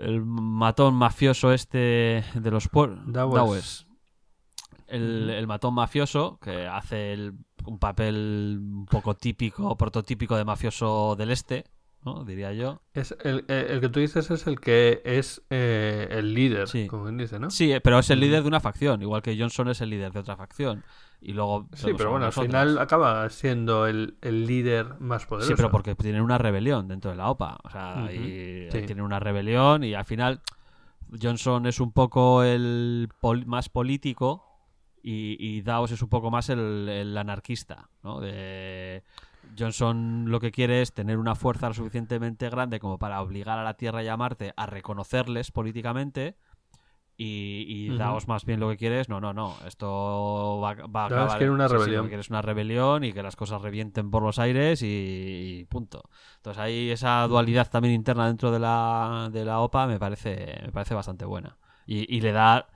el 0.00 0.24
matón 0.24 0.94
mafioso 0.94 1.52
este 1.52 2.24
de 2.34 2.50
los 2.50 2.68
pueblos. 2.68 3.00
Dawes. 3.06 3.86
El, 4.86 5.30
el 5.30 5.46
matón 5.46 5.74
mafioso 5.74 6.38
que 6.42 6.66
hace 6.66 7.12
el- 7.12 7.34
un 7.66 7.78
papel 7.78 8.58
un 8.60 8.86
poco 8.86 9.14
típico, 9.14 9.76
prototípico 9.76 10.34
de 10.36 10.44
mafioso 10.44 11.14
del 11.16 11.30
este, 11.30 11.64
¿no? 12.04 12.24
Diría 12.24 12.52
yo. 12.52 12.80
Es 12.94 13.14
el, 13.24 13.44
el- 13.48 13.66
el 13.66 13.80
que 13.80 13.88
tú 13.88 14.00
dices 14.00 14.30
es 14.30 14.46
el 14.46 14.58
que 14.60 15.02
es 15.04 15.42
eh, 15.50 16.08
el 16.10 16.32
líder, 16.34 16.68
Sí. 16.68 16.86
como 16.86 17.04
quien 17.04 17.18
dice, 17.18 17.38
¿no? 17.38 17.50
Sí, 17.50 17.72
pero 17.82 17.98
es 17.98 18.08
el 18.10 18.20
líder 18.20 18.42
de 18.42 18.48
una 18.48 18.60
facción, 18.60 19.02
igual 19.02 19.22
que 19.22 19.36
Johnson 19.38 19.68
es 19.68 19.80
el 19.80 19.90
líder 19.90 20.12
de 20.12 20.20
otra 20.20 20.36
facción. 20.36 20.82
Y 21.22 21.34
luego 21.34 21.68
Sí, 21.74 21.86
vemos 21.86 21.98
pero 21.98 22.10
bueno, 22.12 22.26
al 22.26 22.32
final 22.32 22.78
acaba 22.78 23.28
siendo 23.28 23.86
el, 23.86 24.16
el 24.22 24.46
líder 24.46 24.98
más 25.00 25.26
poderoso. 25.26 25.48
Sí, 25.48 25.54
pero 25.56 25.70
porque 25.70 25.94
tienen 25.94 26.22
una 26.22 26.38
rebelión 26.38 26.88
dentro 26.88 27.10
de 27.10 27.18
la 27.18 27.28
OPA. 27.30 27.58
O 27.62 27.68
sea, 27.70 28.04
Ujú, 28.06 28.12
y 28.14 28.68
sí. 28.70 28.82
tienen 28.86 29.02
una 29.02 29.20
rebelión 29.20 29.84
y 29.84 29.92
al 29.94 30.06
final 30.06 30.40
Johnson 31.20 31.66
es 31.66 31.80
un 31.80 31.92
poco 31.92 32.42
el 32.42 33.08
pol- 33.20 33.44
más 33.44 33.68
político 33.68 34.46
y, 35.02 35.36
y 35.38 35.60
Dawes 35.62 35.90
es 35.92 36.00
un 36.02 36.08
poco 36.08 36.30
más 36.30 36.48
el, 36.48 36.88
el 36.88 37.16
anarquista, 37.18 37.88
¿no? 38.02 38.20
De- 38.20 39.02
Johnson 39.58 40.30
lo 40.30 40.40
que 40.40 40.50
quiere 40.50 40.82
es 40.82 40.92
tener 40.92 41.18
una 41.18 41.34
fuerza 41.34 41.68
lo 41.68 41.74
suficientemente 41.74 42.48
grande 42.50 42.80
como 42.80 42.98
para 42.98 43.20
obligar 43.20 43.58
a 43.58 43.64
la 43.64 43.74
Tierra 43.74 44.02
y 44.02 44.08
a 44.08 44.16
Marte 44.16 44.52
a 44.56 44.66
reconocerles 44.66 45.50
políticamente 45.50 46.36
y. 47.22 47.96
Dawes 47.96 48.28
más 48.28 48.44
bien 48.46 48.60
lo 48.60 48.70
que 48.70 48.76
quiere 48.76 49.00
es 49.00 49.08
no, 49.08 49.20
no, 49.20 49.34
no, 49.34 49.54
esto 49.66 50.60
va, 50.62 50.74
va 50.86 51.02
a 51.02 51.06
acabar... 51.06 51.50
una 51.50 51.68
sí, 51.68 51.74
sí, 51.74 51.78
rebelión. 51.78 52.04
que 52.04 52.08
quiere 52.10 52.20
es 52.22 52.30
una 52.30 52.40
rebelión 52.40 53.04
y 53.04 53.12
que 53.12 53.22
las 53.22 53.36
cosas 53.36 53.60
revienten 53.60 54.10
por 54.10 54.22
los 54.22 54.38
aires 54.38 54.82
y, 54.82 54.86
y 55.60 55.64
punto. 55.66 56.08
Entonces 56.36 56.62
ahí 56.62 56.90
esa 56.90 57.26
dualidad 57.26 57.68
también 57.70 57.94
interna 57.94 58.26
dentro 58.26 58.50
de 58.50 58.58
la, 58.58 59.28
de 59.30 59.44
la 59.44 59.60
OPA 59.60 59.86
me 59.86 59.98
parece, 59.98 60.60
me 60.64 60.72
parece 60.72 60.94
bastante 60.94 61.26
buena. 61.26 61.58
Y, 61.86 62.14
y 62.14 62.20
le 62.22 62.32
da 62.32 62.68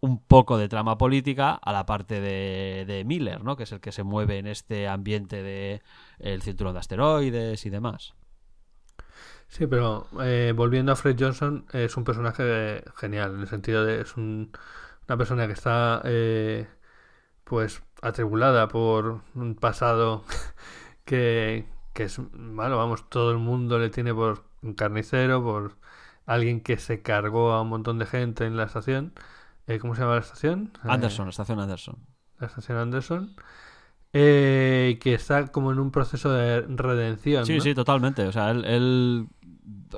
un 0.00 0.18
poco 0.18 0.56
de 0.56 0.68
trama 0.68 0.96
política 0.96 1.52
a 1.52 1.72
la 1.72 1.84
parte 1.84 2.20
de, 2.22 2.84
de 2.86 3.04
Miller, 3.04 3.44
¿no? 3.44 3.56
Que 3.56 3.64
es 3.64 3.72
el 3.72 3.80
que 3.80 3.92
se 3.92 4.02
mueve 4.02 4.38
en 4.38 4.46
este 4.46 4.88
ambiente 4.88 5.42
de 5.42 5.82
el 6.20 6.42
cinturón 6.42 6.74
de 6.74 6.80
asteroides 6.80 7.66
y 7.66 7.70
demás. 7.70 8.14
Sí, 9.48 9.66
pero 9.66 10.06
eh, 10.22 10.52
volviendo 10.54 10.92
a 10.92 10.96
Fred 10.96 11.16
Johnson, 11.18 11.66
es 11.72 11.96
un 11.96 12.04
personaje 12.04 12.84
genial, 12.96 13.34
en 13.34 13.40
el 13.40 13.48
sentido 13.48 13.84
de 13.84 14.00
es 14.02 14.16
un- 14.16 14.52
una 15.08 15.16
persona 15.16 15.46
que 15.46 15.52
está 15.54 16.00
eh, 16.04 16.68
pues 17.44 17.82
atribulada 18.02 18.68
por 18.68 19.22
un 19.34 19.54
pasado 19.56 20.24
que, 21.04 21.66
que 21.94 22.04
es 22.04 22.20
malo, 22.32 22.78
vamos, 22.78 23.08
todo 23.10 23.32
el 23.32 23.38
mundo 23.38 23.78
le 23.78 23.90
tiene 23.90 24.14
por 24.14 24.44
un 24.62 24.74
carnicero, 24.74 25.42
por 25.42 25.76
alguien 26.26 26.60
que 26.62 26.78
se 26.78 27.02
cargó 27.02 27.52
a 27.52 27.62
un 27.62 27.68
montón 27.70 27.98
de 27.98 28.06
gente 28.06 28.46
en 28.46 28.56
la 28.56 28.64
estación. 28.64 29.14
Eh, 29.66 29.78
¿Cómo 29.80 29.94
se 29.94 30.02
llama 30.02 30.14
la 30.16 30.20
estación? 30.22 30.72
Eh, 30.84 30.88
Anderson, 30.88 31.26
la 31.26 31.30
estación 31.30 31.60
Anderson. 31.60 32.06
la 32.38 32.46
estación 32.48 32.78
Anderson. 32.78 33.36
Eh, 34.12 34.98
que 35.00 35.14
está 35.14 35.48
como 35.52 35.70
en 35.72 35.78
un 35.78 35.90
proceso 35.90 36.30
de 36.32 36.62
redención. 36.62 37.46
Sí, 37.46 37.56
¿no? 37.56 37.60
sí, 37.60 37.74
totalmente. 37.74 38.26
O 38.26 38.32
sea, 38.32 38.50
él, 38.50 38.64
él- 38.64 39.28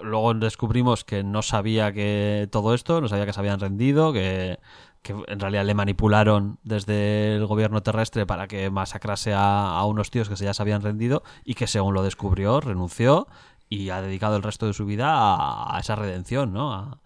luego 0.02 0.34
descubrimos 0.34 1.04
que 1.04 1.22
no 1.24 1.40
sabía 1.42 1.92
que 1.92 2.48
todo 2.52 2.74
esto, 2.74 3.00
no 3.00 3.08
sabía 3.08 3.24
que 3.26 3.32
se 3.32 3.40
habían 3.40 3.58
rendido, 3.60 4.12
que, 4.12 4.58
que 5.02 5.14
en 5.28 5.40
realidad 5.40 5.64
le 5.64 5.74
manipularon 5.74 6.58
desde 6.62 7.36
el 7.36 7.46
gobierno 7.46 7.82
terrestre 7.82 8.26
para 8.26 8.48
que 8.48 8.70
masacrase 8.70 9.32
a, 9.32 9.78
a 9.78 9.84
unos 9.86 10.10
tíos 10.10 10.28
que 10.28 10.36
se 10.36 10.44
ya 10.44 10.52
se 10.54 10.62
habían 10.62 10.82
rendido 10.82 11.22
y 11.44 11.54
que 11.54 11.66
según 11.66 11.94
lo 11.94 12.02
descubrió, 12.02 12.60
renunció 12.60 13.28
y 13.70 13.88
ha 13.90 14.02
dedicado 14.02 14.36
el 14.36 14.42
resto 14.42 14.66
de 14.66 14.74
su 14.74 14.84
vida 14.84 15.10
a, 15.14 15.74
a 15.76 15.80
esa 15.80 15.96
redención, 15.96 16.52
¿no? 16.52 16.74
A, 16.74 16.98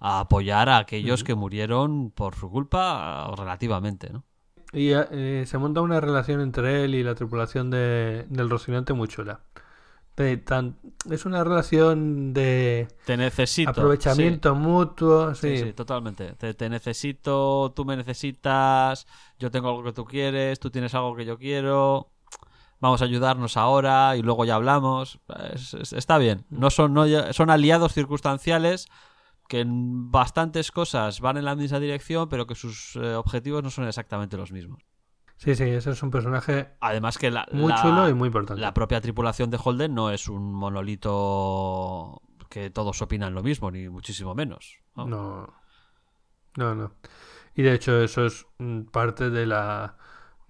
a 0.00 0.20
apoyar 0.20 0.68
a 0.70 0.78
aquellos 0.78 1.24
que 1.24 1.34
murieron 1.34 2.10
por 2.10 2.34
su 2.36 2.50
culpa 2.50 3.30
relativamente, 3.36 4.10
¿no? 4.10 4.24
Y 4.74 4.90
eh, 4.92 5.44
se 5.46 5.56
monta 5.58 5.80
una 5.80 6.00
relación 6.00 6.40
entre 6.40 6.84
él 6.84 6.94
y 6.94 7.02
la 7.04 7.14
tripulación 7.14 7.70
de, 7.70 8.26
del 8.28 8.50
Rocinante 8.50 8.92
muy 8.92 9.08
chula. 9.08 9.40
De 10.16 10.36
tan- 10.36 10.76
es 11.10 11.24
una 11.26 11.42
relación 11.42 12.32
de 12.32 12.86
Te 13.04 13.16
necesito. 13.16 13.70
aprovechamiento 13.70 14.54
mutuo. 14.54 15.34
Sí, 15.34 15.56
Sí, 15.58 15.64
sí, 15.64 15.72
totalmente. 15.72 16.32
Te, 16.34 16.54
te 16.54 16.68
necesito, 16.68 17.72
tú 17.74 17.84
me 17.84 17.96
necesitas, 17.96 19.06
yo 19.38 19.50
tengo 19.50 19.68
algo 19.70 19.82
que 19.82 19.92
tú 19.92 20.04
quieres, 20.04 20.60
tú 20.60 20.70
tienes 20.70 20.94
algo 20.94 21.16
que 21.16 21.24
yo 21.24 21.36
quiero. 21.38 22.10
Vamos 22.80 23.00
a 23.02 23.06
ayudarnos 23.06 23.56
ahora 23.56 24.16
y 24.16 24.22
luego 24.22 24.44
ya 24.44 24.56
hablamos. 24.56 25.18
Es- 25.52 25.74
es- 25.74 25.92
está 25.92 26.18
bien. 26.18 26.44
No 26.50 26.70
son, 26.70 26.94
no 26.94 27.04
son 27.32 27.50
aliados 27.50 27.92
circunstanciales 27.92 28.86
que 29.54 29.60
en 29.60 30.10
bastantes 30.10 30.72
cosas 30.72 31.20
van 31.20 31.36
en 31.36 31.44
la 31.44 31.54
misma 31.54 31.78
dirección, 31.78 32.28
pero 32.28 32.44
que 32.48 32.56
sus 32.56 32.96
eh, 32.96 33.14
objetivos 33.14 33.62
no 33.62 33.70
son 33.70 33.86
exactamente 33.86 34.36
los 34.36 34.50
mismos. 34.50 34.82
sí, 35.36 35.54
sí, 35.54 35.62
ese 35.62 35.90
es 35.92 36.02
un 36.02 36.10
personaje 36.10 36.70
Además 36.80 37.18
que 37.18 37.30
la, 37.30 37.46
muy 37.52 37.70
la- 37.70 37.80
chulo 37.80 38.08
y 38.08 38.14
muy 38.14 38.26
importante. 38.26 38.60
la 38.60 38.74
propia 38.74 39.00
tripulación 39.00 39.50
de 39.50 39.60
Holden 39.62 39.94
no 39.94 40.10
es 40.10 40.26
un 40.28 40.52
monolito 40.52 42.20
que 42.50 42.70
todos 42.70 43.00
opinan 43.00 43.32
lo 43.32 43.42
mismo, 43.44 43.70
ni 43.70 43.88
muchísimo 43.88 44.34
menos. 44.34 44.78
¿no? 44.96 45.06
No, 45.06 45.54
no, 46.56 46.74
no. 46.74 46.92
Y 47.54 47.62
de 47.62 47.74
hecho 47.74 48.00
eso 48.02 48.26
es 48.26 48.46
parte 48.90 49.30
de 49.30 49.46
la 49.46 49.96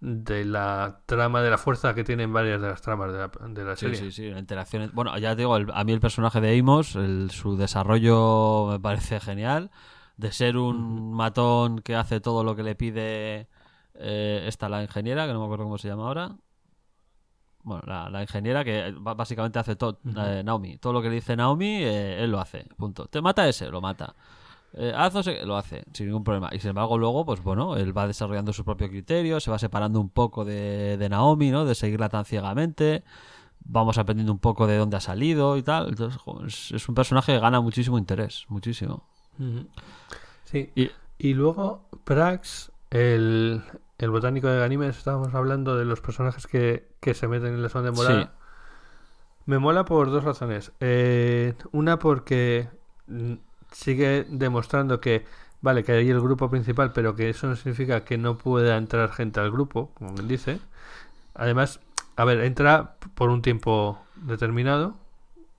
de 0.07 0.45
la 0.45 1.01
trama 1.07 1.41
de 1.41 1.49
la 1.51 1.57
fuerza 1.57 1.95
que 1.95 2.05
tienen 2.05 2.31
varias 2.33 2.61
de 2.61 2.69
las 2.69 2.83
tramas 2.83 3.11
de 3.11 3.19
la, 3.19 3.31
de 3.49 3.65
la 3.65 3.75
Sí, 3.75 3.87
serie. 3.87 3.97
sí, 3.97 4.13
sí, 4.13 4.31
la 4.31 4.39
interacción. 4.39 4.91
Bueno, 4.93 5.17
ya 5.19 5.31
te 5.31 5.37
digo, 5.43 5.57
el- 5.57 5.71
a 5.73 5.83
mí 5.83 5.93
el 5.93 6.01
personaje 6.01 6.41
de 6.43 6.59
Amos, 6.59 6.95
el- 6.97 7.31
su 7.31 7.57
desarrollo 7.57 8.67
me 8.71 8.79
parece 8.81 9.19
genial. 9.21 9.71
De 10.17 10.31
ser 10.31 10.57
un 10.59 11.13
matón 11.15 11.81
que 11.81 11.97
hace 11.97 12.21
todo 12.21 12.45
lo 12.45 12.55
que 12.55 12.63
le 12.63 12.75
pide 12.77 13.49
eh, 13.95 14.45
esta 14.47 14.69
la 14.69 14.83
ingeniera, 14.83 15.27
que 15.27 15.33
no 15.33 15.39
me 15.41 15.47
acuerdo 15.47 15.65
cómo 15.65 15.79
se 15.79 15.89
llama 15.89 16.05
ahora. 16.07 16.37
Bueno, 17.63 17.83
la, 17.87 18.11
la 18.11 18.21
ingeniera 18.23 18.63
que 18.63 18.89
eh, 18.89 18.95
básicamente 18.99 19.59
hace 19.59 19.75
todo, 19.75 19.99
eh, 20.17 20.43
Naomi. 20.45 20.77
Todo 20.79 20.93
lo 20.93 21.01
que 21.03 21.09
le 21.09 21.15
dice 21.17 21.35
Naomi, 21.35 21.83
eh, 21.83 22.23
él 22.23 22.31
lo 22.31 22.39
hace. 22.41 22.67
Punto. 22.77 23.07
Te 23.07 23.23
mata 23.23 23.49
ese, 23.49 23.69
lo 23.71 23.81
mata. 23.81 24.15
Eh, 24.77 24.93
haz 24.95 25.15
lo 25.45 25.57
hace, 25.57 25.85
sin 25.93 26.07
ningún 26.07 26.25
problema. 26.25 26.51
Y 26.53 26.59
sin 26.59 26.71
embargo, 26.71 26.99
luego, 26.99 27.25
pues 27.25 27.43
bueno, 27.43 27.77
él 27.77 27.97
va 27.97 28.07
desarrollando 28.07 28.53
su 28.53 28.65
propio 28.65 28.89
criterio, 28.89 29.39
se 29.41 29.51
va 29.51 29.59
separando 29.59 30.01
un 30.01 30.11
poco 30.11 30.45
de, 30.45 30.97
de 30.97 31.09
Naomi, 31.09 31.51
¿no? 31.51 31.65
De 31.65 31.75
seguirla 31.75 32.09
tan 32.09 32.25
ciegamente. 32.25 33.05
Vamos 33.67 33.97
aprendiendo 33.99 34.33
un 34.33 34.41
poco 34.41 34.67
de 34.67 34.77
dónde 34.77 34.97
ha 34.97 35.01
salido 35.01 35.57
y 35.57 35.63
tal. 35.63 35.89
Entonces, 35.91 36.21
es, 36.47 36.73
es 36.73 36.89
un 36.89 36.95
personaje 36.95 37.33
que 37.33 37.39
gana 37.39 37.61
muchísimo 37.61 37.99
interés, 37.99 38.45
muchísimo. 38.49 39.05
Sí. 40.45 40.71
Y, 40.75 40.91
Y 41.19 41.35
luego 41.35 41.89
Prax, 42.05 42.73
el, 42.91 43.63
el 43.99 44.11
botánico 44.11 44.49
de 44.49 44.59
Ganímedes, 44.59 44.99
estábamos 44.99 45.35
hablando 45.35 45.77
de 45.77 45.85
los 45.85 46.01
personajes 46.01 46.47
que, 46.47 46.89
que 47.01 47.15
se 47.15 47.29
meten 47.29 47.55
en 47.55 47.63
la 47.63 47.69
zona 47.69 47.87
de 47.87 47.91
morada. 47.93 48.23
Sí. 48.25 48.29
Me 49.47 49.59
mola 49.59 49.85
por 49.85 50.11
dos 50.11 50.25
razones. 50.25 50.73
Eh, 50.81 51.55
una 51.73 51.99
porque 51.99 52.69
mm, 53.07 53.35
sigue 53.75 54.27
demostrando 54.31 55.01
que, 55.01 55.27
vale, 55.61 55.85
que 55.85 55.93
hay 55.93 56.11
el 56.11 56.23
grupo 56.23 56.51
principal, 56.51 56.93
pero 56.95 57.17
que 57.17 57.31
eso 57.31 57.49
no 57.49 57.57
significa 57.57 58.05
que 58.05 58.19
no 58.19 58.39
pueda 58.39 58.79
entrar 58.79 59.13
gente 59.13 59.41
al 59.41 59.51
grupo, 59.53 59.91
como 59.95 60.19
él 60.21 60.29
dice. 60.29 60.61
Además, 61.35 61.81
a 62.17 62.25
ver, 62.25 62.41
entra 62.41 62.97
por 63.15 63.31
un 63.31 63.43
tiempo 63.43 63.99
determinado. 64.17 64.95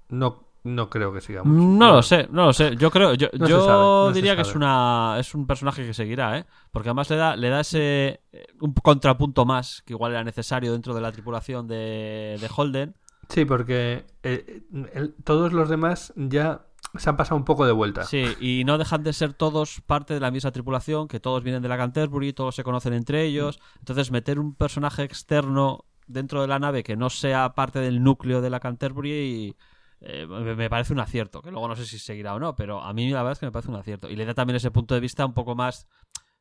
No, 0.09 0.43
no 0.63 0.89
creo 0.89 1.13
que 1.13 1.21
siga 1.21 1.43
mucho. 1.43 1.59
No 1.59 1.91
lo 1.93 2.01
sé, 2.03 2.27
no 2.31 2.45
lo 2.45 2.53
sé. 2.53 2.75
Yo 2.77 2.89
creo, 2.91 3.13
yo, 3.15 3.27
No 3.33 3.47
yo 3.47 3.61
sabe, 3.61 3.83
no 4.07 4.11
diría 4.13 4.35
que 4.35 4.41
es 4.43 4.55
una 4.55 5.17
es 5.19 5.35
un 5.35 5.45
personaje 5.47 5.85
que 5.85 5.93
seguirá, 5.93 6.37
¿eh? 6.39 6.45
Porque 6.71 6.89
además 6.89 7.09
le 7.09 7.17
da 7.17 7.35
le 7.35 7.49
da 7.49 7.59
ese 7.61 8.21
eh, 8.31 8.47
un 8.61 8.73
contrapunto 8.73 9.45
más 9.45 9.83
que 9.85 9.93
igual 9.93 10.13
era 10.13 10.23
necesario 10.23 10.71
dentro 10.71 10.93
de 10.93 11.01
la 11.01 11.11
tripulación 11.11 11.67
de, 11.67 12.37
de 12.39 12.49
Holden. 12.55 12.95
Sí, 13.29 13.45
porque 13.45 14.05
eh, 14.23 14.61
el- 14.93 15.13
todos 15.23 15.51
los 15.53 15.69
demás 15.69 16.13
ya 16.15 16.61
se 16.97 17.09
han 17.09 17.17
pasado 17.17 17.37
un 17.37 17.45
poco 17.45 17.65
de 17.65 17.71
vuelta. 17.71 18.03
Sí, 18.03 18.25
y 18.39 18.63
no 18.65 18.77
dejan 18.77 19.03
de 19.03 19.13
ser 19.13 19.33
todos 19.33 19.81
parte 19.85 20.13
de 20.13 20.19
la 20.19 20.31
misma 20.31 20.51
tripulación, 20.51 21.07
que 21.07 21.19
todos 21.19 21.43
vienen 21.43 21.61
de 21.61 21.69
la 21.69 21.77
Canterbury, 21.77 22.33
todos 22.33 22.55
se 22.55 22.63
conocen 22.63 22.93
entre 22.93 23.23
ellos. 23.23 23.59
Entonces, 23.79 24.11
meter 24.11 24.39
un 24.39 24.55
personaje 24.55 25.03
externo 25.03 25.85
dentro 26.07 26.41
de 26.41 26.47
la 26.47 26.59
nave 26.59 26.83
que 26.83 26.95
no 26.95 27.09
sea 27.09 27.53
parte 27.55 27.79
del 27.79 28.03
núcleo 28.03 28.41
de 28.41 28.49
la 28.49 28.59
Canterbury 28.59 29.55
eh, 30.01 30.27
me 30.27 30.55
me 30.55 30.69
parece 30.69 30.93
un 30.93 30.99
acierto. 30.99 31.41
Que 31.41 31.51
luego 31.51 31.67
no 31.67 31.75
sé 31.75 31.85
si 31.85 31.99
seguirá 31.99 32.35
o 32.35 32.39
no, 32.39 32.55
pero 32.55 32.81
a 32.81 32.93
mí 32.93 33.09
la 33.09 33.23
verdad 33.23 33.33
es 33.33 33.39
que 33.39 33.45
me 33.45 33.51
parece 33.51 33.69
un 33.69 33.77
acierto. 33.77 34.09
Y 34.09 34.15
le 34.15 34.25
da 34.25 34.33
también 34.33 34.55
ese 34.55 34.71
punto 34.71 34.93
de 34.93 35.01
vista 35.01 35.25
un 35.25 35.33
poco 35.33 35.55
más 35.55 35.87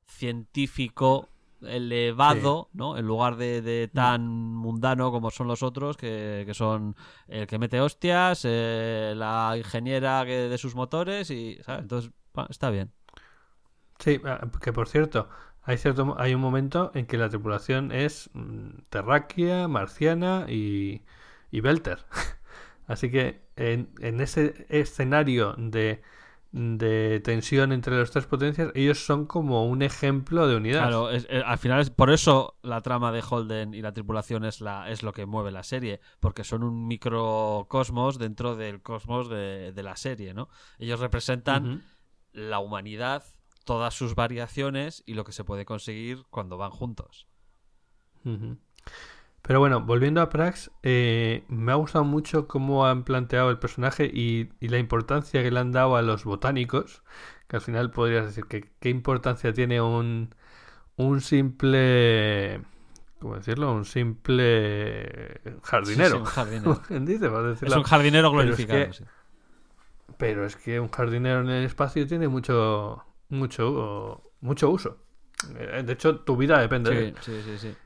científico 0.06 1.28
elevado, 1.66 2.70
¿no? 2.72 2.96
En 2.98 3.06
lugar 3.06 3.36
de, 3.36 3.62
de 3.62 3.88
tan 3.88 4.26
mundano 4.54 5.10
como 5.12 5.30
son 5.30 5.48
los 5.48 5.62
otros, 5.62 5.96
que, 5.96 6.44
que 6.46 6.54
son 6.54 6.96
el 7.28 7.46
que 7.46 7.58
mete 7.58 7.80
hostias, 7.80 8.42
eh, 8.44 9.14
la 9.16 9.54
ingeniera 9.56 10.24
que 10.26 10.48
de 10.48 10.58
sus 10.58 10.74
motores 10.74 11.30
y, 11.30 11.58
¿sabes? 11.64 11.82
Entonces, 11.82 12.10
está 12.50 12.70
bien. 12.70 12.92
Sí, 13.98 14.20
ah, 14.24 14.50
que 14.62 14.72
por 14.72 14.88
cierto, 14.88 15.28
Hay, 15.62 15.78
cierto, 15.78 16.14
hay 16.18 16.34
un 16.34 16.40
momento 16.42 16.90
en 16.94 17.06
que 17.06 17.16
la 17.16 17.28
tripulación 17.30 17.90
es 17.92 18.30
mm, 18.34 18.82
terráquea, 18.90 19.66
marciana 19.68 20.46
y, 20.48 21.02
y 21.50 21.60
Belter. 21.60 22.04
Así 22.86 23.10
que 23.10 23.42
en, 23.56 23.90
en 24.00 24.20
ese 24.20 24.66
escenario 24.68 25.54
de, 25.58 26.02
de 26.56 27.18
tensión 27.18 27.72
entre 27.72 27.98
las 27.98 28.12
tres 28.12 28.26
potencias, 28.26 28.70
ellos 28.76 29.04
son 29.04 29.26
como 29.26 29.66
un 29.66 29.82
ejemplo 29.82 30.46
de 30.46 30.54
unidad. 30.54 30.82
Claro, 30.82 31.10
es- 31.10 31.26
eh, 31.28 31.42
al 31.44 31.58
final 31.58 31.80
es 31.80 31.90
por 31.90 32.12
eso 32.12 32.56
la 32.62 32.80
trama 32.80 33.10
de 33.10 33.24
Holden 33.28 33.74
y 33.74 33.82
la 33.82 33.92
tripulación 33.92 34.44
es, 34.44 34.60
la, 34.60 34.88
es 34.88 35.02
lo 35.02 35.12
que 35.12 35.26
mueve 35.26 35.50
la 35.50 35.64
serie, 35.64 36.00
porque 36.20 36.44
son 36.44 36.62
un 36.62 36.86
microcosmos 36.86 38.18
dentro 38.18 38.54
del 38.54 38.82
cosmos 38.82 39.28
de, 39.28 39.72
de 39.72 39.82
la 39.82 39.96
serie, 39.96 40.32
¿no? 40.32 40.48
Ellos 40.78 41.00
representan 41.00 41.82
la 42.32 42.60
humanidad, 42.60 43.24
todas 43.64 43.94
sus 43.94 44.14
variaciones 44.14 45.02
y 45.06 45.14
lo 45.14 45.24
que 45.24 45.32
se 45.32 45.42
puede 45.42 45.64
conseguir 45.64 46.22
cuando 46.30 46.56
van 46.56 46.70
juntos. 46.70 47.26
Ujú. 48.24 48.58
Pero 49.44 49.60
bueno, 49.60 49.82
volviendo 49.82 50.22
a 50.22 50.30
Prax, 50.30 50.70
eh, 50.82 51.44
me 51.48 51.72
ha 51.72 51.74
gustado 51.76 52.04
mucho 52.04 52.48
cómo 52.48 52.86
han 52.86 53.04
planteado 53.04 53.50
el 53.50 53.58
personaje 53.58 54.10
y, 54.12 54.50
y 54.60 54.68
la 54.68 54.78
importancia 54.78 55.42
que 55.42 55.50
le 55.50 55.60
han 55.60 55.72
dado 55.72 55.96
a 55.96 56.02
los 56.02 56.24
botánicos, 56.24 57.02
que 57.48 57.56
al 57.56 57.62
final 57.62 57.90
podrías 57.90 58.24
decir 58.26 58.46
que 58.46 58.70
qué 58.80 58.88
importancia 58.90 59.52
tiene 59.52 59.82
un, 59.82 60.34
un 60.96 61.20
simple, 61.22 62.62
¿cómo 63.20 63.36
decirlo? 63.36 63.72
Un 63.74 63.84
simple 63.86 65.40
jardinero. 65.62 66.10
Sí, 66.10 66.12
sí, 66.12 66.16
un 66.18 66.26
jardinero. 66.26 66.82
¿Quién 66.88 67.04
dice? 67.06 67.28
Es 67.64 67.76
un 67.76 67.82
jardinero 67.84 68.30
Pero 68.34 68.54
es 68.54 68.64
glorificado. 68.64 68.92
que- 68.92 68.92
sí. 68.92 69.04
Pero 70.18 70.46
es 70.46 70.56
que 70.56 70.78
un 70.80 70.88
jardinero 70.88 71.40
en 71.40 71.50
el 71.50 71.64
espacio 71.64 72.06
tiene 72.06 72.28
mucho, 72.28 73.04
mucho, 73.30 74.22
mucho 74.40 74.70
uso. 74.70 74.98
Eh, 75.58 75.82
De 75.84 75.92
hecho, 75.92 76.20
tu 76.20 76.36
vida 76.36 76.60
depende 76.60 76.92
de 76.92 77.00
él. 77.00 77.14
Sí, 77.20 77.42
sí, 77.42 77.58
sí. 77.58 77.76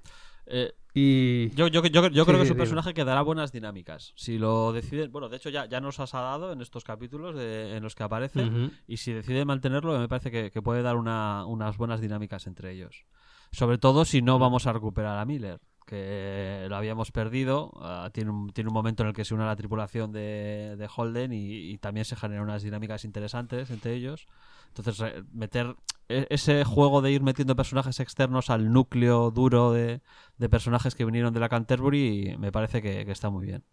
Eh, 0.47 0.72
Y 0.94 1.51
Yo, 1.51 1.69
yo, 1.69 1.82
yo, 1.85 2.09
yo 2.09 2.24
Sí, 2.24 2.27
creo 2.27 2.39
que 2.39 2.44
es 2.44 2.51
un 2.51 2.56
personaje 2.56 2.94
que 2.94 3.05
dará 3.05 3.23
buenas 3.23 3.52
dinámicas. 3.52 4.12
Si 4.16 4.39
lo 4.39 4.73
deciden, 4.73 5.12
bueno, 5.12 5.28
de 5.28 5.36
hecho 5.36 5.51
ya, 5.51 5.66
ya 5.66 5.81
nos 5.81 6.01
has 6.01 6.12
dado 6.12 6.52
en 6.52 6.60
estos 6.60 6.82
capítulos 6.85 7.36
de- 7.36 7.77
en 7.77 7.82
los 7.82 7.94
que 7.94 8.02
aparece. 8.02 8.51
Y 8.86 8.97
si 8.97 9.12
decide 9.12 9.44
mantenerlo, 9.44 9.98
me 9.98 10.09
parece 10.09 10.31
que, 10.31 10.51
que 10.51 10.62
puede 10.62 10.82
dar 10.82 10.97
una- 10.97 11.44
unas 11.47 11.77
buenas 11.77 12.01
dinámicas 12.01 12.47
entre 12.47 12.73
ellos. 12.73 13.05
Sobre 13.52 13.78
todo 13.78 14.05
si 14.05 14.23
no 14.23 14.39
vamos 14.39 14.66
a 14.66 14.73
recuperar 14.73 15.19
a 15.19 15.24
Miller, 15.24 15.60
que 15.89 16.66
lo 16.69 16.77
habíamos 16.77 17.10
perdido. 17.10 17.73
Ah, 17.81 18.10
tiene, 18.12 18.31
un, 18.31 18.51
tiene 18.51 18.69
un 18.69 18.74
momento 18.74 19.02
en 19.02 19.09
el 19.09 19.15
que 19.15 19.24
se 19.24 19.35
une 19.35 19.44
a 19.44 19.47
la 19.47 19.56
tripulación 19.56 20.12
de, 20.12 20.77
de 20.77 20.89
Holden 20.94 21.32
y, 21.32 21.78
también 21.78 22.05
se 22.05 22.15
generan 22.15 22.44
unas 22.44 22.62
dinámicas 22.62 23.05
interesantes 23.05 23.70
entre 23.70 23.94
ellos. 23.94 24.27
Entonces, 24.69 25.24
meter 25.32 25.77
e- 26.09 26.27
ese 26.31 26.65
juego 26.65 27.01
de 27.01 27.10
ir 27.12 27.23
metiendo 27.23 27.56
personajes 27.56 28.01
externos 28.01 28.51
al 28.51 28.70
núcleo 28.70 29.31
duro 29.31 29.73
de, 29.73 30.02
de 30.36 30.48
personajes 30.48 30.94
que 30.94 31.06
vinieron 31.06 31.32
de 31.32 31.40
la 31.40 31.48
Canterbury 31.48 32.36
me 32.39 32.52
parece 32.52 32.82
que, 32.82 33.10
está 33.10 33.31
muy 33.31 33.47
bien. 33.47 33.65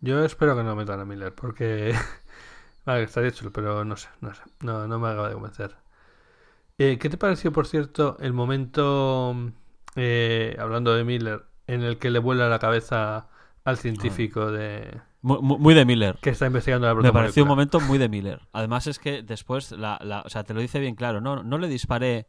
Yo 0.00 0.24
espero 0.24 0.56
que 0.56 0.62
no 0.62 0.74
metan 0.76 1.00
a 1.00 1.04
Miller, 1.04 1.34
porque. 1.34 1.94
vale, 2.86 3.02
estaría 3.02 3.32
chulo, 3.32 3.52
pero 3.52 3.84
no 3.84 3.96
sé, 3.96 4.08
no 4.20 4.34
sé. 4.34 4.42
No, 4.60 4.86
no 4.86 4.98
me 4.98 5.08
acaba 5.08 5.28
de 5.28 5.34
convencer. 5.34 5.76
Eh, 6.78 6.96
¿Qué 6.98 7.10
te 7.10 7.16
pareció, 7.16 7.52
por 7.52 7.66
cierto, 7.66 8.16
el 8.20 8.32
momento, 8.32 9.34
eh, 9.98 10.56
hablando 10.58 10.94
de 10.94 11.04
Miller, 11.04 11.44
en 11.66 11.82
el 11.82 11.98
que 11.98 12.10
le 12.10 12.18
vuela 12.18 12.48
la 12.48 12.58
cabeza 12.58 13.28
al 13.64 13.76
científico 13.76 14.50
de 14.50 15.00
Mu- 15.20 15.42
mu- 15.42 15.58
Muy 15.58 15.74
de 15.74 15.84
Miller. 15.84 16.16
que 16.22 16.30
está 16.30 16.46
investigando 16.46 16.86
la 16.86 16.94
Me 16.94 17.12
pareció 17.12 17.42
un 17.42 17.48
momento 17.48 17.80
muy 17.80 17.98
de 17.98 18.08
Miller. 18.08 18.40
Además 18.52 18.86
es 18.86 18.98
que 18.98 19.22
después, 19.22 19.72
la, 19.72 19.98
la- 20.02 20.22
o 20.22 20.28
sea, 20.30 20.44
te 20.44 20.54
lo 20.54 20.60
dice 20.60 20.78
bien 20.80 20.94
claro, 20.94 21.20
no, 21.20 21.42
no 21.42 21.58
le 21.58 21.68
disparé 21.68 22.28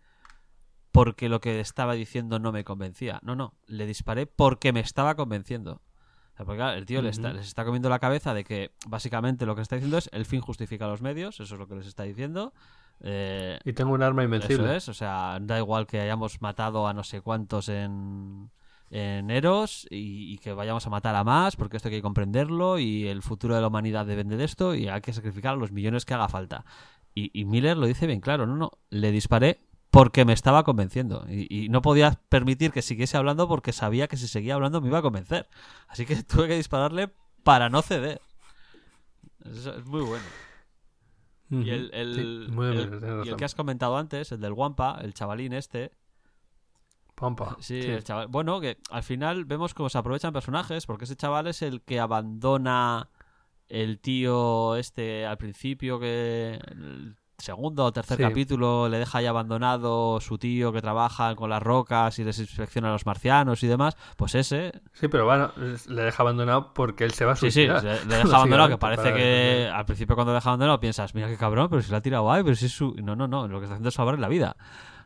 porque 0.92 1.30
lo 1.30 1.40
que 1.40 1.60
estaba 1.60 1.94
diciendo 1.94 2.40
no 2.40 2.52
me 2.52 2.64
convencía. 2.64 3.20
No, 3.24 3.36
no, 3.36 3.54
le 3.68 3.86
disparé 3.86 4.26
porque 4.26 4.74
me 4.74 4.80
estaba 4.80 5.16
convenciendo. 5.16 5.74
O 6.34 6.36
sea, 6.36 6.46
porque 6.46 6.58
claro, 6.58 6.78
el 6.78 6.86
tío 6.86 7.02
le 7.02 7.10
está- 7.10 7.32
les 7.32 7.46
está 7.48 7.64
comiendo 7.64 7.90
la 7.90 8.00
cabeza 8.00 8.34
de 8.34 8.44
que 8.44 8.72
básicamente 8.88 9.46
lo 9.46 9.56
que 9.56 9.62
está 9.62 9.76
diciendo 9.76 9.98
es 10.00 10.10
el 10.12 10.26
fin 10.26 10.42
justifica 10.42 10.88
los 10.88 11.02
medios, 11.02 11.40
eso 11.40 11.54
es 11.54 11.60
lo 11.60 11.68
que 11.68 11.76
les 11.76 11.86
está 11.86 12.04
diciendo. 12.04 12.54
Eh, 13.02 13.60
Y 13.64 13.74
tengo 13.74 13.94
un 13.94 14.04
arma 14.04 14.24
invencible. 14.24 14.66
eso 14.66 14.74
es, 14.76 14.90
o 14.90 14.94
sea, 14.94 15.38
da 15.42 15.58
igual 15.58 15.88
que 15.88 16.02
hayamos 16.02 16.42
matado 16.42 16.88
a 16.88 16.94
no 16.94 17.04
sé 17.04 17.22
cuántos 17.22 17.70
en, 17.70 18.50
en 18.90 19.30
Eros 19.32 19.88
y, 19.90 20.34
y 20.34 20.38
que 20.40 20.54
vayamos 20.54 20.86
a 20.86 20.90
matar 20.90 21.16
a 21.16 21.24
más, 21.24 21.56
porque 21.56 21.78
esto 21.78 21.90
hay 21.90 21.96
que 21.96 22.02
comprenderlo 22.02 22.78
y 22.80 23.08
el 23.08 23.22
futuro 23.22 23.56
de 23.56 23.62
la 23.62 23.68
humanidad 23.68 24.06
depende 24.06 24.36
de 24.38 24.44
esto 24.44 24.76
y 24.76 24.90
hay 24.90 25.02
que 25.02 25.14
sacrificar 25.14 25.58
los 25.58 25.72
millones 25.72 26.06
que 26.06 26.14
haga 26.14 26.28
falta. 26.28 26.66
Y, 27.16 27.32
y 27.40 27.46
Miller 27.46 27.78
lo 27.78 27.88
dice 27.88 28.06
bien 28.08 28.20
claro, 28.22 28.46
no, 28.46 28.56
no, 28.56 28.72
le 28.90 29.12
disparé 29.12 29.62
porque 29.92 30.24
me 30.26 30.34
estaba 30.34 30.64
convenciendo 30.64 31.26
y, 31.28 31.48
y 31.66 31.70
no 31.70 31.82
podía 31.82 32.20
permitir 32.30 32.72
que 32.72 32.82
siguiese 32.84 33.18
hablando 33.18 33.48
porque 33.48 33.74
sabía 33.74 34.08
que 34.08 34.18
si 34.18 34.28
seguía 34.28 34.54
hablando 34.54 34.82
me 34.82 34.88
iba 34.90 35.00
a 35.00 35.02
convencer. 35.02 35.48
Así 35.88 36.06
que 36.06 36.16
tuve 36.24 36.48
que 36.48 36.56
dispararle 36.56 37.10
para 37.44 37.70
no 37.70 37.82
ceder. 37.82 38.22
Eso 39.46 39.76
es 39.76 39.86
muy 39.86 40.02
bueno. 40.02 40.26
Y 41.50 41.70
el, 41.70 41.90
el- 41.94 42.14
Sí, 42.48 42.52
muy 42.52 42.68
bien, 42.72 42.94
el- 42.94 43.00
tienes 43.00 43.26
y 43.26 43.30
el 43.30 43.36
que 43.36 43.46
has 43.46 43.56
comentado 43.56 43.98
antes, 43.98 44.32
el 44.32 44.40
del 44.40 44.54
Wampa, 44.54 45.00
el 45.02 45.14
chavalín 45.14 45.54
este. 45.54 45.92
Pompa. 47.16 47.58
Sí, 47.60 47.82
Sí. 47.82 47.90
el 47.90 48.04
chaval. 48.04 48.28
Bueno, 48.28 48.62
que 48.62 48.78
al 48.92 49.04
final 49.04 49.44
vemos 49.46 49.74
cómo 49.74 49.90
se 49.90 49.98
aprovechan 49.98 50.32
personajes, 50.32 50.86
porque 50.86 51.04
ese 51.06 51.16
chaval 51.18 51.48
es 51.48 51.62
el 51.62 51.82
que 51.82 52.00
abandona 52.00 53.10
el 53.68 54.00
tío 54.00 54.76
este 54.78 55.26
al 55.26 55.38
principio, 55.38 56.00
que 56.00 56.60
el 56.72 57.18
segundo 57.40 57.86
o 57.86 57.92
tercer 57.92 58.18
Sí. 58.18 58.24
capítulo 58.24 58.88
le 58.90 59.00
deja 59.00 59.18
ahí 59.18 59.26
abandonado 59.26 60.20
su 60.22 60.38
tío 60.38 60.72
que 60.72 60.82
trabaja 60.82 61.36
con 61.36 61.50
las 61.50 61.64
rocas 61.64 62.20
y 62.20 62.24
les 62.24 62.38
inspecciona 62.40 62.90
a 62.90 62.92
los 62.92 63.06
marcianos 63.06 63.64
y 63.64 63.68
demás. 63.68 63.98
Pues 64.18 64.36
ese, 64.36 64.72
Sí, 64.94 65.08
pero 65.08 65.26
bueno, 65.26 65.52
le 65.56 66.02
deja 66.04 66.22
abandonado 66.24 66.74
porque 66.74 67.04
él 67.06 67.12
se 67.12 67.26
va 67.26 67.32
a 67.32 67.36
Sí, 67.36 67.50
sí, 67.52 67.66
suicidar. 67.68 67.84
le, 67.84 68.06
le 68.06 68.16
deja 68.24 68.36
abandonado, 68.38 68.70
que 68.70 68.78
parece 68.78 69.14
que 69.14 69.70
al 69.74 69.86
principio 69.86 70.16
cuando 70.16 70.34
le 70.34 70.36
deja 70.36 70.50
abandonado 70.50 70.80
piensas, 70.80 71.16
mira 71.16 71.28
qué 71.28 71.38
cabrón, 71.38 71.68
pero 71.70 71.82
si 71.82 71.90
lo 71.92 71.98
ha 71.98 72.02
tirado 72.02 72.32
ahí, 72.32 72.44
pero 72.44 72.56
si 72.56 72.66
es 72.68 72.72
su... 72.74 72.94
No, 73.02 73.16
no, 73.16 73.28
no, 73.28 73.48
lo 73.48 73.60
que 73.60 73.66
está 73.66 73.76
haciendo 73.76 73.90
es 73.90 73.96
salvarle 73.96 74.22
la 74.22 74.28
vida. 74.28 74.56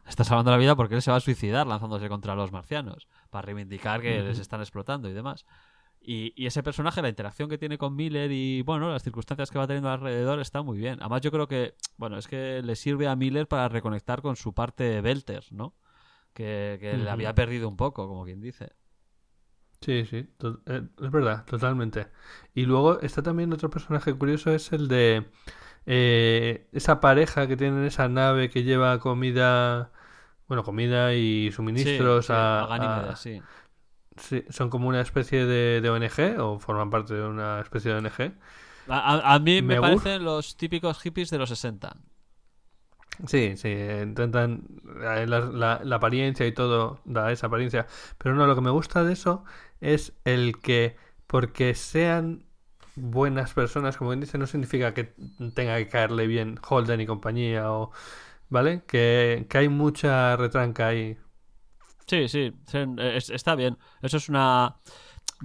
Está 0.07 0.25
salvando 0.25 0.51
la 0.51 0.57
vida 0.57 0.75
porque 0.75 0.95
él 0.95 1.01
se 1.01 1.11
va 1.11 1.17
a 1.17 1.21
suicidar 1.21 1.65
lanzándose 1.65 2.09
contra 2.09 2.35
los 2.35 2.51
marcianos, 2.51 3.07
para 3.29 3.43
reivindicar 3.45 4.01
que 4.01 4.21
les 4.21 4.37
están 4.39 4.59
explotando 4.59 5.07
y 5.07 5.13
demás. 5.13 5.45
Y, 6.05 6.33
y 6.35 6.47
ese 6.47 6.63
personaje, 6.63 7.01
la 7.01 7.09
interacción 7.09 7.49
que 7.49 7.57
tiene 7.57 7.77
con 7.77 7.95
Miller 7.95 8.31
y, 8.31 8.61
bueno, 8.63 8.91
las 8.91 9.03
circunstancias 9.03 9.49
que 9.51 9.57
va 9.59 9.67
teniendo 9.67 9.89
alrededor 9.89 10.39
está 10.41 10.61
muy 10.61 10.77
bien. 10.77 10.99
Además 11.01 11.21
yo 11.21 11.31
creo 11.31 11.47
que, 11.47 11.75
bueno, 11.97 12.17
es 12.17 12.27
que 12.27 12.61
le 12.63 12.75
sirve 12.75 13.07
a 13.07 13.15
Miller 13.15 13.47
para 13.47 13.69
reconectar 13.69 14.21
con 14.21 14.35
su 14.35 14.53
parte 14.53 15.01
Belter, 15.01 15.45
¿no? 15.51 15.75
Que, 16.33 16.77
que 16.81 16.97
le 16.97 17.09
había 17.11 17.35
perdido 17.35 17.69
un 17.69 17.77
poco, 17.77 18.07
como 18.07 18.25
quien 18.25 18.41
dice. 18.41 18.71
Sí, 19.81 20.05
sí, 20.05 20.17
eh, 20.67 20.87
es 21.01 21.11
verdad, 21.11 21.43
totalmente. 21.45 22.07
Y 22.53 22.65
luego 22.65 23.01
está 23.01 23.21
también 23.21 23.51
otro 23.51 23.69
personaje 23.69 24.13
curioso, 24.13 24.51
es 24.53 24.71
el 24.71 24.87
de 24.87 25.29
eh, 25.85 26.69
esa 26.73 27.01
pareja 27.01 27.47
que 27.47 27.57
tiene 27.57 27.79
en 27.79 27.85
esa 27.85 28.07
nave 28.09 28.49
que 28.49 28.63
lleva 28.63 28.99
comida, 28.99 29.91
bueno, 30.47 30.63
comida 30.63 31.15
y 31.15 31.51
suministros 31.53 32.27
Sí, 32.27 32.35
sí, 32.37 32.51
a, 32.55 32.63
a 32.63 32.67
Ganímedes, 32.67 33.19
a- 33.19 33.19
sí. 33.19 33.43
Sí, 34.17 34.43
son 34.49 34.69
como 34.69 34.87
una 34.89 35.01
especie 35.01 35.45
de, 35.45 35.81
de 35.81 35.89
ONG 35.89 36.37
o 36.39 36.59
forman 36.59 36.89
parte 36.89 37.13
de 37.15 37.23
una 37.27 37.61
especie 37.61 37.91
de 37.91 37.97
ONG. 37.97 38.33
A, 38.87 38.99
a- 39.33 39.39
mí 39.39 39.55
me, 39.61 39.75
Me 39.75 39.77
parecen 39.77 40.23
los 40.23 40.55
típicos 40.55 40.99
hippies 41.01 41.29
de 41.29 41.37
los 41.37 41.49
60. 41.49 41.97
Sí, 43.27 43.55
sí, 43.57 43.69
intentan 43.69 44.63
eh, 45.03 45.25
la, 45.27 45.39
la- 45.41 45.81
la 45.83 45.95
apariencia 45.97 46.47
y 46.47 46.51
todo 46.51 46.99
da 47.05 47.31
esa 47.31 47.47
apariencia, 47.47 47.85
pero 48.17 48.33
no, 48.35 48.47
lo 48.47 48.55
que 48.55 48.61
me 48.61 48.71
gusta 48.71 49.03
de 49.03 49.13
eso 49.13 49.45
es 49.81 50.13
el 50.25 50.59
que 50.59 50.95
porque 51.27 51.75
sean 51.75 52.45
buenas 52.95 53.53
personas, 53.53 53.97
como 53.97 54.09
quien 54.11 54.19
dice, 54.21 54.37
no 54.39 54.47
significa 54.47 54.93
que 54.93 55.13
tenga 55.53 55.77
que 55.77 55.87
caerle 55.89 56.25
bien 56.27 56.59
Holden 56.67 57.01
y 57.01 57.05
compañía 57.05 57.71
o 57.71 57.91
¿vale? 58.49 58.83
Que, 58.87 59.47
que 59.49 59.57
hay 59.59 59.69
mucha 59.69 60.35
retranca 60.37 60.87
ahí. 60.87 61.17
Sí, 62.05 62.27
sí, 62.27 62.51
es- 62.97 63.29
está 63.29 63.55
bien. 63.55 63.77
Eso 64.01 64.17
es 64.17 64.29
una... 64.29 64.75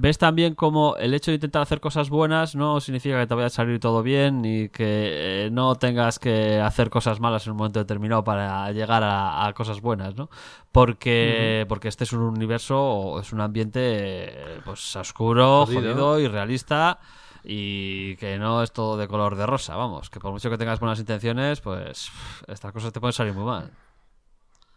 Ves 0.01 0.17
también 0.17 0.55
como 0.55 0.95
el 0.97 1.13
hecho 1.13 1.33
de 1.33 1.37
intentar 1.37 1.61
hacer 1.63 1.81
cosas 1.81 2.09
buenas 2.09 2.55
no 2.55 2.79
significa 2.79 3.19
que 3.19 3.27
te 3.27 3.35
vaya 3.35 3.49
a 3.49 3.51
salir 3.51 3.81
todo 3.81 4.05
bien 4.05 4.45
y 4.45 4.69
que 4.69 5.47
eh, 5.47 5.51
no 5.51 5.75
tengas 5.75 6.21
que 6.21 6.61
hacer 6.61 6.89
cosas 6.89 7.19
malas 7.19 7.47
en 7.47 7.53
un 7.53 7.57
momento 7.59 7.81
determinado 7.81 8.23
para 8.23 8.71
llegar 8.71 9.03
a, 9.03 9.45
a 9.45 9.53
cosas 9.55 9.81
buenas, 9.81 10.15
¿no? 10.15 10.31
Porque, 10.71 11.67
porque 11.69 11.89
este 11.89 12.05
es 12.05 12.13
un 12.13 12.21
universo 12.21 12.81
o 12.81 13.21
es 13.21 13.33
un 13.33 13.41
ambiente 13.41 13.81
eh, 13.83 14.61
pues 14.65 14.95
oscuro, 14.95 15.67
Jodido. 15.67 15.83
jodido, 15.95 16.21
irrealista 16.21 17.01
y 17.43 18.15
que 18.17 18.39
no 18.39 18.63
es 18.63 18.71
todo 18.73 18.97
de 18.99 19.09
color 19.09 19.35
de 19.35 19.47
rosa, 19.47 19.75
vamos, 19.75 20.11
que 20.11 20.21
por 20.21 20.31
mucho 20.31 20.49
que 20.49 20.59
tengas 20.59 20.79
buenas 20.79 21.01
intenciones, 21.01 21.61
pues 21.61 22.09
estas 22.47 22.73
cosas 22.73 22.93
te 22.93 23.01
pueden 23.01 23.15
salir 23.15 23.33
muy 23.35 23.45
mal. 23.45 23.73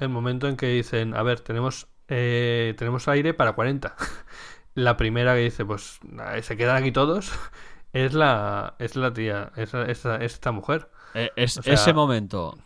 El 0.02 0.10
momento 0.10 0.48
en 0.48 0.58
que 0.58 0.68
dicen, 0.68 1.16
a 1.16 1.24
ver, 1.24 1.40
tenemos, 1.40 1.88
eh, 2.08 2.74
tenemos 2.78 3.08
aire 3.08 3.34
para 3.34 3.54
40. 3.54 3.96
La 4.74 4.98
primera 4.98 5.34
que 5.36 5.42
dice, 5.42 5.66
pues 5.66 6.00
se 6.42 6.58
quedan 6.58 6.78
aquí 6.78 6.92
todos, 6.92 7.32
es 7.94 8.14
la, 8.14 8.76
es 8.80 8.96
la 8.96 9.14
tía, 9.14 9.52
es, 9.56 9.74
es- 9.74 10.06
es 10.06 10.34
esta 10.34 10.52
mujer. 10.52 10.90
Eh, 11.14 11.30
es 11.36 11.58
O 11.58 11.62
sea- 11.64 11.74
ese 11.74 11.94
momento 11.94 12.58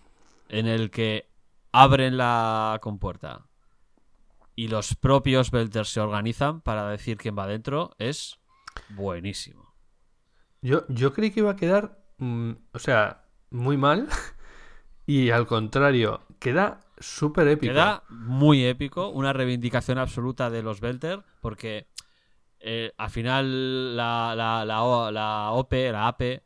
en 0.49 0.67
el 0.67 0.91
que 0.91 1.29
abren 1.71 2.17
la 2.17 2.77
compuerta 2.81 3.47
y 4.55 4.67
los 4.69 4.95
propios 4.95 5.51
Belters 5.51 5.89
se 5.89 5.99
organizan 5.99 6.61
para 6.61 6.87
decir 6.89 7.17
quién 7.17 7.35
va 7.37 7.47
dentro, 7.47 7.95
es 7.97 8.39
buenísimo. 8.89 9.73
Yo, 10.61 10.85
yo 10.87 11.11
creí 11.11 11.31
que 11.31 11.41
iba 11.41 11.51
a 11.51 11.55
quedar, 11.57 11.99
mm, 12.19 12.51
o 12.71 12.79
sea, 12.79 13.25
muy 13.49 13.77
mal. 13.77 14.07
Y 15.07 15.29
al 15.29 15.45
contrario, 15.45 16.21
queda 16.39 16.79
súper 17.06 17.48
épico. 17.48 17.72
Queda 17.73 18.03
muy 18.10 18.65
épico, 18.65 19.10
una 19.10 19.34
reivindicación 19.34 19.98
absoluta 19.98 20.49
de 20.49 20.61
los 20.64 20.80
Belter, 20.82 21.23
porque 21.41 21.88
eh, 22.60 22.91
al 22.98 23.10
final 23.10 23.95
la, 23.95 24.34
la, 24.36 24.65
la, 24.65 24.84
O- 24.84 25.11
la 25.11 25.52
OP, 25.52 25.91
la 25.91 26.07
AP, 26.07 26.22
eh, 26.22 26.41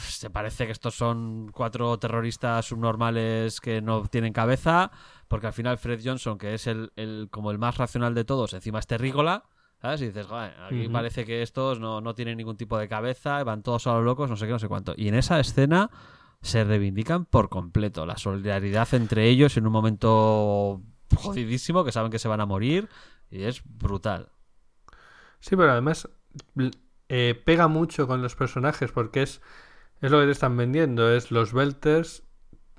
se 0.00 0.30
parece 0.30 0.66
que 0.66 0.72
estos 0.72 0.94
son 0.94 1.50
cuatro 1.52 1.98
terroristas 1.98 2.66
subnormales 2.66 3.60
que 3.60 3.82
no 3.82 4.06
tienen 4.06 4.32
cabeza, 4.32 4.90
porque 5.28 5.48
al 5.48 5.52
final 5.52 5.76
Fred 5.78 6.00
Johnson, 6.04 6.38
que 6.38 6.54
es 6.54 6.66
el, 6.66 6.92
el- 6.96 7.28
como 7.30 7.50
el 7.50 7.58
más 7.58 7.76
racional 7.76 8.14
de 8.14 8.24
todos, 8.24 8.52
encima 8.54 8.78
es 8.78 8.86
terrícola, 8.86 9.44
¿sabes? 9.82 10.00
Y 10.02 10.06
dices, 10.06 10.26
"Joder, 10.26 10.54
aquí 10.62 10.88
parece 10.92 11.24
que 11.24 11.42
estos 11.42 11.78
no, 11.80 12.00
no 12.00 12.14
tienen 12.14 12.36
ningún 12.36 12.56
tipo 12.56 12.78
de 12.78 12.88
cabeza, 12.88 13.42
van 13.44 13.62
todos 13.62 13.86
a 13.86 13.94
los 13.94 14.04
locos, 14.04 14.30
no 14.30 14.36
sé 14.36 14.46
qué, 14.46 14.52
no 14.52 14.58
sé 14.58 14.68
cuánto. 14.68 14.94
Y 14.96 15.08
en 15.08 15.14
esa 15.14 15.38
escena 15.40 15.90
se 16.42 16.64
reivindican 16.64 17.26
por 17.26 17.48
completo 17.48 18.06
la 18.06 18.16
solidaridad 18.16 18.92
entre 18.94 19.28
ellos 19.28 19.56
en 19.56 19.66
un 19.66 19.72
momento 19.72 20.82
jodidísimo, 21.16 21.84
que 21.84 21.92
saben 21.92 22.10
que 22.10 22.18
se 22.18 22.28
van 22.28 22.40
a 22.40 22.46
morir, 22.46 22.88
y 23.30 23.42
es 23.42 23.62
brutal. 23.64 24.30
Sí, 25.40 25.56
pero 25.56 25.72
además 25.72 26.08
eh, 27.08 27.40
pega 27.44 27.68
mucho 27.68 28.06
con 28.06 28.22
los 28.22 28.36
personajes 28.36 28.92
porque 28.92 29.22
es, 29.22 29.40
es 30.00 30.10
lo 30.10 30.20
que 30.20 30.26
te 30.26 30.32
están 30.32 30.56
vendiendo. 30.56 31.10
Es 31.12 31.30
los 31.30 31.52
Belters 31.52 32.22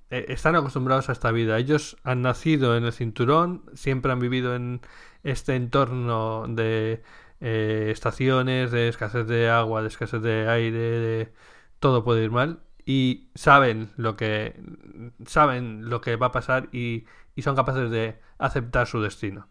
eh, 0.10 0.26
están 0.30 0.56
acostumbrados 0.56 1.10
a 1.10 1.14
esta 1.14 1.32
vida. 1.32 1.58
Ellos 1.58 1.98
han 2.04 2.22
nacido 2.22 2.78
en 2.78 2.86
el 2.86 2.94
cinturón, 2.94 3.66
siempre 3.74 4.12
han 4.12 4.20
vivido 4.20 4.56
en 4.56 4.82
este 5.24 5.56
entorno 5.56 6.46
de 6.48 7.04
eh, 7.40 7.90
estaciones, 7.92 8.72
de 8.72 8.88
escasez 8.90 9.28
de 9.28 9.50
agua, 9.50 9.82
de 9.82 9.88
escasez 9.88 10.22
de 10.22 10.48
aire, 10.50 10.80
de 10.80 11.34
todo 11.80 12.04
puede 12.04 12.24
ir 12.24 12.32
mal. 12.32 12.64
Y 12.86 13.30
saben 13.36 13.92
lo 13.98 14.16
que 14.18 14.60
saben 15.26 15.90
lo 15.90 16.02
que 16.02 16.16
va 16.16 16.28
a 16.28 16.32
pasar 16.32 16.70
y, 16.72 17.06
y 17.36 17.42
son 17.44 17.56
capaces 17.56 17.90
de 17.92 18.20
aceptar 18.38 18.88
su 18.88 19.02
destino. 19.02 19.50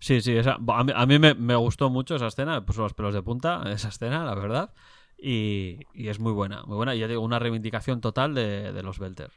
Sí, 0.00 0.20
sí, 0.20 0.36
esa- 0.36 0.54
a 0.68 0.84
mí, 0.84 0.92
a 0.94 1.06
mí 1.06 1.18
me, 1.18 1.34
me 1.34 1.56
gustó 1.56 1.90
mucho 1.90 2.16
esa 2.16 2.28
escena, 2.28 2.54
me 2.54 2.62
puso 2.62 2.82
los 2.82 2.94
pelos 2.94 3.14
de 3.14 3.22
punta 3.22 3.62
esa 3.72 3.88
escena, 3.88 4.24
la 4.24 4.34
verdad. 4.34 4.72
Y, 5.16 5.80
y 5.92 6.08
es 6.08 6.20
muy 6.20 6.32
buena, 6.32 6.62
muy 6.64 6.76
buena. 6.76 6.94
Y 6.94 7.00
ya 7.00 7.08
digo, 7.08 7.22
una 7.22 7.38
reivindicación 7.38 8.00
total 8.00 8.34
de, 8.34 8.72
de 8.72 8.82
los 8.82 8.98
Belter. 8.98 9.32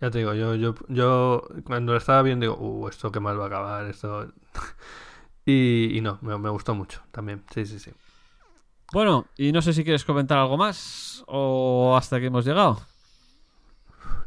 Ya 0.00 0.10
te 0.10 0.18
digo, 0.18 0.34
yo, 0.34 0.54
yo, 0.56 0.74
yo 0.88 1.42
cuando 1.64 1.92
lo 1.92 1.98
estaba 1.98 2.22
viendo 2.22 2.44
digo, 2.44 2.56
uh, 2.58 2.88
esto 2.88 3.12
qué 3.12 3.20
mal 3.20 3.38
va 3.38 3.44
a 3.44 3.46
acabar, 3.46 3.86
esto... 3.86 4.32
y, 5.46 5.96
y 5.96 6.00
no, 6.00 6.18
me, 6.22 6.38
me 6.38 6.50
gustó 6.50 6.74
mucho 6.74 7.02
también, 7.12 7.44
sí, 7.52 7.66
sí, 7.66 7.78
sí. 7.78 7.92
Bueno, 8.92 9.26
y 9.38 9.52
no 9.52 9.62
sé 9.62 9.72
si 9.72 9.84
quieres 9.84 10.04
comentar 10.04 10.38
algo 10.38 10.56
más 10.56 11.24
o 11.26 11.96
hasta 11.96 12.16
aquí 12.16 12.26
hemos 12.26 12.44
llegado. 12.44 12.80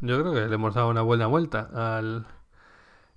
Yo 0.02 0.20
creo 0.20 0.34
que 0.34 0.48
le 0.48 0.56
hemos 0.56 0.74
dado 0.74 0.90
una 0.90 1.02
buena 1.02 1.28
vuelta 1.28 1.70
al, 1.98 2.26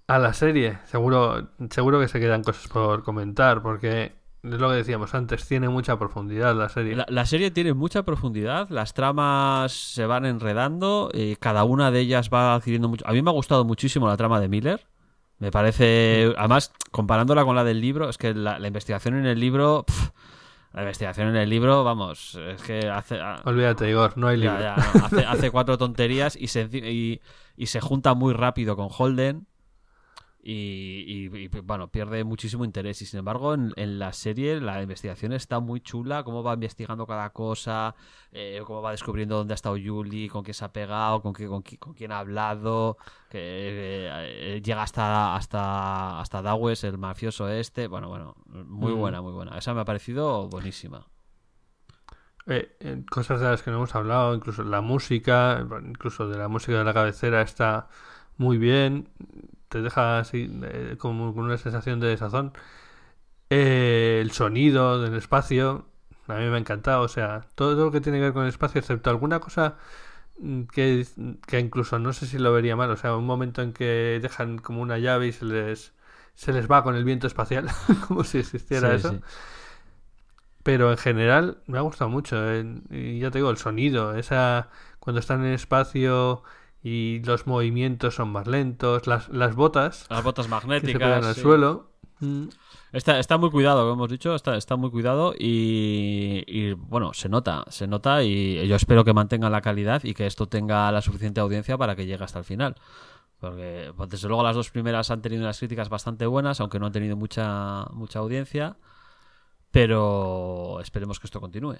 a 0.06 0.18
la 0.18 0.34
serie. 0.34 0.78
Seguro, 0.84 1.48
seguro 1.70 2.00
que 2.00 2.08
se 2.08 2.20
quedan 2.20 2.42
cosas 2.42 2.68
por 2.68 3.02
comentar, 3.02 3.62
porque 3.62 4.12
es 4.42 4.60
lo 4.60 4.68
que 4.68 4.76
decíamos 4.76 5.14
antes, 5.14 5.46
tiene 5.48 5.68
mucha 5.68 5.98
profundidad 5.98 6.54
la 6.54 6.68
serie. 6.68 6.94
La, 6.94 7.06
la 7.08 7.26
serie 7.26 7.50
tiene 7.50 7.72
mucha 7.72 8.04
profundidad, 8.04 8.68
las 8.70 8.94
tramas 8.94 9.72
se 9.72 10.06
van 10.06 10.26
enredando, 10.26 11.10
y 11.12 11.36
cada 11.36 11.64
una 11.64 11.90
de 11.90 12.00
ellas 12.00 12.30
va 12.32 12.54
adquiriendo 12.54 12.88
mucho. 12.88 13.06
A 13.08 13.12
mí 13.12 13.22
me 13.22 13.30
ha 13.30 13.34
gustado 13.34 13.64
muchísimo 13.64 14.06
la 14.06 14.16
trama 14.16 14.38
de 14.38 14.48
Miller. 14.48 14.86
Me 15.38 15.50
parece, 15.50 16.34
además, 16.36 16.72
comparándola 16.90 17.44
con 17.44 17.56
la 17.56 17.64
del 17.64 17.80
libro, 17.80 18.08
es 18.08 18.18
que 18.18 18.34
la, 18.34 18.58
la 18.58 18.66
investigación 18.66 19.14
en 19.16 19.26
el 19.26 19.40
libro, 19.40 19.84
la 20.78 20.84
investigación 20.84 21.28
en 21.28 21.36
el 21.36 21.50
libro, 21.50 21.82
vamos, 21.84 22.36
es 22.36 22.62
que 22.62 22.88
hace, 22.88 23.20
a- 23.20 23.42
Olvídate, 23.44 23.90
Igor, 23.90 24.16
no 24.16 24.28
hay 24.28 24.36
libro. 24.36 24.58
ya, 24.60 24.76
ya, 24.76 24.92
no, 25.00 25.06
hace, 25.06 25.24
hace 25.26 25.50
cuatro 25.50 25.76
tonterías 25.76 26.36
y 26.36 26.46
se, 26.46 26.68
y, 26.72 27.20
y 27.56 27.66
se 27.66 27.80
junta 27.80 28.14
muy 28.14 28.32
rápido 28.32 28.76
con 28.76 28.88
Holden. 28.96 29.47
Y, 30.40 31.28
y- 31.32 31.36
y, 31.44 31.48
bueno, 31.62 31.88
pierde 31.88 32.24
muchísimo 32.24 32.64
interés. 32.64 33.02
Y 33.02 33.06
sin 33.06 33.18
embargo, 33.18 33.54
en, 33.54 33.72
en 33.76 33.98
la 33.98 34.12
serie 34.12 34.60
la 34.60 34.80
investigación 34.82 35.32
está 35.32 35.60
muy 35.60 35.80
chula. 35.80 36.22
Cómo 36.24 36.42
va 36.42 36.54
investigando 36.54 37.06
cada 37.06 37.30
cosa, 37.30 37.94
eh, 38.32 38.62
cómo 38.66 38.80
va 38.82 38.92
descubriendo 38.92 39.36
dónde 39.36 39.54
ha 39.54 39.56
estado 39.56 39.76
Julie, 39.82 40.28
con 40.28 40.42
quién 40.44 40.54
se 40.54 40.64
ha 40.64 40.72
pegado, 40.72 41.20
con, 41.22 41.32
qué- 41.34 41.48
con, 41.48 41.62
qui- 41.62 41.78
con 41.78 41.94
quién 41.94 42.12
ha 42.12 42.20
hablado. 42.20 42.96
Que 43.28 43.38
eh, 43.40 44.56
eh, 44.56 44.62
llega 44.62 44.82
hasta, 44.82 45.34
hasta, 45.36 46.20
hasta 46.20 46.42
Dawes, 46.42 46.84
el 46.84 46.98
mafioso 46.98 47.48
este. 47.48 47.86
Bueno, 47.88 48.08
bueno, 48.08 48.34
muy 48.46 48.92
Mm. 48.94 48.98
buena, 48.98 49.20
muy 49.22 49.32
buena. 49.32 49.58
Esa 49.58 49.74
me 49.74 49.80
ha 49.82 49.84
parecido 49.84 50.48
buenísima. 50.48 51.06
Eh, 52.46 52.76
eh, 52.80 53.04
cosas 53.10 53.40
de 53.40 53.46
las 53.46 53.62
que 53.62 53.70
no 53.70 53.76
hemos 53.76 53.94
hablado, 53.94 54.34
incluso 54.34 54.62
la 54.64 54.80
música, 54.80 55.66
incluso 55.84 56.28
de 56.28 56.38
la 56.38 56.48
música 56.48 56.78
de 56.78 56.84
la 56.84 56.94
cabecera 56.94 57.42
está 57.42 57.88
muy 58.38 58.56
bien, 58.56 59.08
te 59.68 59.82
deja 59.82 60.18
así 60.20 60.50
eh, 60.64 60.96
como 60.98 61.34
con 61.34 61.44
una 61.44 61.58
sensación 61.58 62.00
de 62.00 62.08
desazón. 62.08 62.52
Eh, 63.50 64.18
el 64.22 64.32
sonido 64.32 65.00
del 65.02 65.14
espacio, 65.16 65.86
a 66.26 66.34
mí 66.36 66.44
me 66.48 66.56
ha 66.56 66.58
encantado, 66.58 67.02
o 67.02 67.08
sea, 67.08 67.46
todo 67.54 67.86
lo 67.86 67.90
que 67.92 68.00
tiene 68.02 68.18
que 68.18 68.24
ver 68.24 68.32
con 68.34 68.42
el 68.42 68.48
espacio, 68.50 68.78
excepto 68.80 69.08
alguna 69.10 69.40
cosa 69.40 69.78
mm, 70.40 70.64
que, 70.64 71.06
que 71.46 71.60
incluso 71.60 71.98
no 72.00 72.12
sé 72.14 72.26
si 72.26 72.38
lo 72.38 72.52
vería 72.52 72.76
mal, 72.76 72.90
o 72.90 72.96
sea, 72.98 73.16
un 73.16 73.26
momento 73.26 73.62
en 73.62 73.72
que 73.74 74.20
dejan 74.22 74.58
como 74.58 74.82
una 74.82 74.98
llave 74.98 75.28
y 75.28 75.32
se 75.32 75.44
les, 75.46 75.94
se 76.34 76.52
les 76.52 76.70
va 76.70 76.84
con 76.84 76.96
el 76.96 77.04
viento 77.04 77.26
espacial, 77.28 77.68
como 78.08 78.24
si 78.24 78.38
existiera 78.38 78.94
Sí, 78.94 78.96
eso. 78.96 79.20
sí. 79.20 79.24
Pero 80.62 80.90
en 80.90 80.98
general 80.98 81.62
me 81.66 81.78
ha 81.78 81.80
gustado 81.82 82.10
mucho. 82.10 82.36
eh, 82.52 82.64
Y 82.90 83.20
ya 83.20 83.30
te 83.30 83.38
digo, 83.38 83.50
el 83.50 83.56
sonido, 83.58 84.14
esa 84.16 84.68
cuando 85.00 85.20
están 85.20 85.40
en 85.40 85.46
el 85.48 85.54
espacio 85.54 86.42
y 86.82 87.20
los 87.24 87.46
movimientos 87.46 88.14
son 88.16 88.30
más 88.30 88.46
lentos, 88.46 89.06
las, 89.06 89.28
las 89.30 89.54
botas 89.56 90.06
Las 90.10 90.22
botas 90.22 90.48
que 90.80 90.88
se 90.88 90.98
pegan 90.98 91.22
magnéticas. 91.22 91.26
al 91.26 91.34
sí. 91.34 91.40
suelo. 91.42 91.92
mm, 92.20 92.44
Está, 92.92 93.18
está 93.18 93.36
muy 93.36 93.50
cuidado, 93.50 93.82
como 93.82 93.92
hemos 93.94 94.08
dicho, 94.10 94.34
está, 94.34 94.56
está 94.56 94.76
muy 94.76 94.90
cuidado 94.90 95.34
y, 95.38 96.42
y, 96.46 96.72
bueno, 96.72 97.12
se 97.12 97.28
nota, 97.28 97.64
se 97.68 97.86
nota 97.86 98.22
y 98.24 98.66
yo 98.66 98.76
espero 98.76 99.04
que 99.04 99.12
mantengan 99.12 99.52
la 99.52 99.60
calidad 99.60 100.02
y 100.04 100.14
que 100.14 100.26
esto 100.26 100.46
tenga 100.48 100.90
la 100.90 101.02
suficiente 101.02 101.40
audiencia 101.40 101.76
para 101.76 101.94
que 101.96 102.06
llegue 102.06 102.24
hasta 102.24 102.38
el 102.38 102.46
final. 102.46 102.76
Porque 103.40 103.92
pues, 103.96 104.08
desde 104.08 104.28
luego 104.28 104.42
las 104.42 104.56
dos 104.56 104.70
primeras 104.70 105.10
han 105.10 105.20
tenido 105.22 105.42
unas 105.42 105.58
críticas 105.58 105.88
bastante 105.90 106.26
buenas, 106.26 106.60
aunque 106.60 106.78
no 106.78 106.86
han 106.86 106.92
tenido 106.92 107.16
mucha, 107.16 107.84
mucha 107.92 108.20
audiencia. 108.20 108.76
Pero 109.70 110.80
esperemos 110.80 111.20
que 111.20 111.26
esto 111.26 111.40
continúe. 111.40 111.76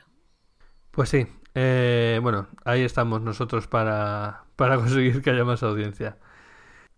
Pues 0.91 1.09
sí, 1.09 1.27
eh, 1.55 2.19
bueno, 2.23 2.49
ahí 2.65 2.83
estamos 2.83 3.21
nosotros 3.23 3.67
para, 3.67 4.45
para 4.59 4.77
conseguir 4.77 5.23
que 5.23 5.31
haya 5.31 5.45
más 5.45 5.63
audiencia. 5.63 6.19